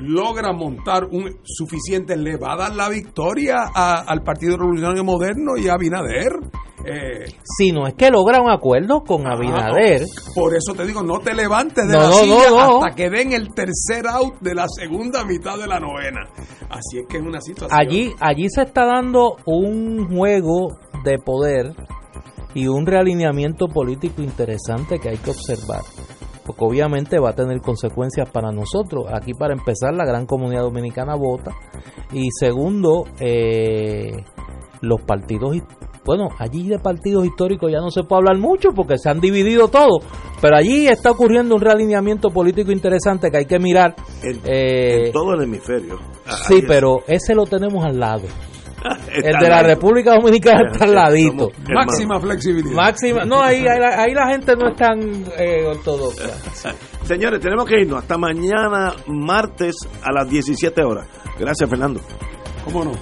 logra 0.00 0.52
montar 0.52 1.04
un 1.04 1.40
suficiente 1.44 2.16
le 2.16 2.38
va 2.38 2.54
a 2.54 2.56
dar 2.56 2.74
la 2.74 2.88
victoria 2.88 3.56
al 3.74 4.22
Partido 4.22 4.56
Revolucionario 4.56 5.04
Moderno 5.04 5.56
y 5.58 5.68
a 5.68 5.76
Binader. 5.76 6.32
Eh, 6.88 7.24
si 7.42 7.72
no 7.72 7.86
es 7.86 7.94
que 7.94 8.10
logra 8.10 8.40
un 8.40 8.48
acuerdo 8.48 9.00
con 9.00 9.26
Abinader. 9.26 10.02
por 10.34 10.54
eso 10.54 10.72
te 10.72 10.86
digo, 10.86 11.02
no 11.02 11.18
te 11.18 11.34
levantes 11.34 11.86
de 11.88 11.94
la 11.94 12.12
silla 12.12 12.64
hasta 12.64 12.94
que 12.94 13.10
den 13.10 13.32
el 13.32 13.52
tercer 13.54 14.06
out 14.06 14.38
de 14.40 14.54
la 14.54 14.66
segunda 14.68 15.24
mitad 15.24 15.58
de 15.58 15.66
la 15.66 15.80
novena. 15.80 16.20
Así 16.70 16.98
es 17.00 17.06
que 17.08 17.16
es 17.16 17.22
una 17.24 17.40
situación. 17.40 17.78
Allí, 17.78 18.14
allí 18.20 18.48
se 18.48 18.62
está 18.62 18.86
dando 18.86 19.36
un 19.46 20.08
juego 20.14 20.78
de 21.04 21.18
poder 21.18 21.74
y 22.54 22.68
un 22.68 22.86
realineamiento 22.86 23.66
político 23.66 24.22
interesante 24.22 24.98
que 24.98 25.10
hay 25.10 25.18
que 25.18 25.30
observar. 25.30 25.82
Porque 26.44 26.64
obviamente 26.64 27.18
va 27.18 27.30
a 27.30 27.34
tener 27.34 27.60
consecuencias 27.60 28.30
para 28.30 28.52
nosotros. 28.52 29.06
Aquí 29.12 29.34
para 29.34 29.52
empezar 29.52 29.92
la 29.92 30.04
gran 30.04 30.26
comunidad 30.26 30.62
dominicana 30.62 31.16
vota. 31.16 31.50
Y 32.12 32.28
segundo, 32.30 33.04
eh, 33.18 34.12
los 34.80 35.02
partidos 35.02 35.56
bueno, 36.06 36.28
allí 36.38 36.68
de 36.68 36.78
partidos 36.78 37.26
históricos 37.26 37.70
ya 37.70 37.80
no 37.80 37.90
se 37.90 38.04
puede 38.04 38.20
hablar 38.20 38.38
mucho 38.38 38.70
porque 38.70 38.96
se 38.96 39.10
han 39.10 39.20
dividido 39.20 39.68
todo, 39.68 39.98
pero 40.40 40.56
allí 40.56 40.86
está 40.86 41.10
ocurriendo 41.10 41.56
un 41.56 41.60
realineamiento 41.60 42.30
político 42.30 42.70
interesante 42.70 43.30
que 43.30 43.38
hay 43.38 43.46
que 43.46 43.58
mirar. 43.58 43.96
En, 44.22 44.40
eh, 44.44 45.10
todo 45.12 45.34
el 45.34 45.42
hemisferio. 45.42 45.98
Sí, 46.46 46.62
pero 46.66 47.00
ese 47.08 47.34
lo 47.34 47.44
tenemos 47.44 47.84
al 47.84 47.98
lado. 47.98 48.22
el 49.12 49.38
de 49.38 49.48
la 49.48 49.62
República 49.62 50.14
Dominicana 50.14 50.70
está 50.70 50.84
al 50.84 50.94
ladito. 50.94 51.50
Máxima 51.74 52.20
flexibilidad. 52.20 52.74
Máxima, 52.76 53.24
no, 53.24 53.40
ahí, 53.40 53.64
ahí, 53.66 54.14
la 54.14 54.28
gente 54.28 54.54
no 54.54 54.68
es 54.70 54.76
tan 54.76 55.00
eh, 55.36 55.66
ortodoxa. 55.66 56.72
Señores, 57.02 57.40
tenemos 57.40 57.66
que 57.66 57.80
irnos 57.80 58.00
hasta 58.00 58.16
mañana 58.16 58.94
martes 59.08 59.74
a 60.02 60.12
las 60.12 60.28
17 60.28 60.82
horas. 60.82 61.08
Gracias, 61.38 61.68
Fernando. 61.68 62.00
¿Cómo 62.64 62.84
no? 62.84 62.92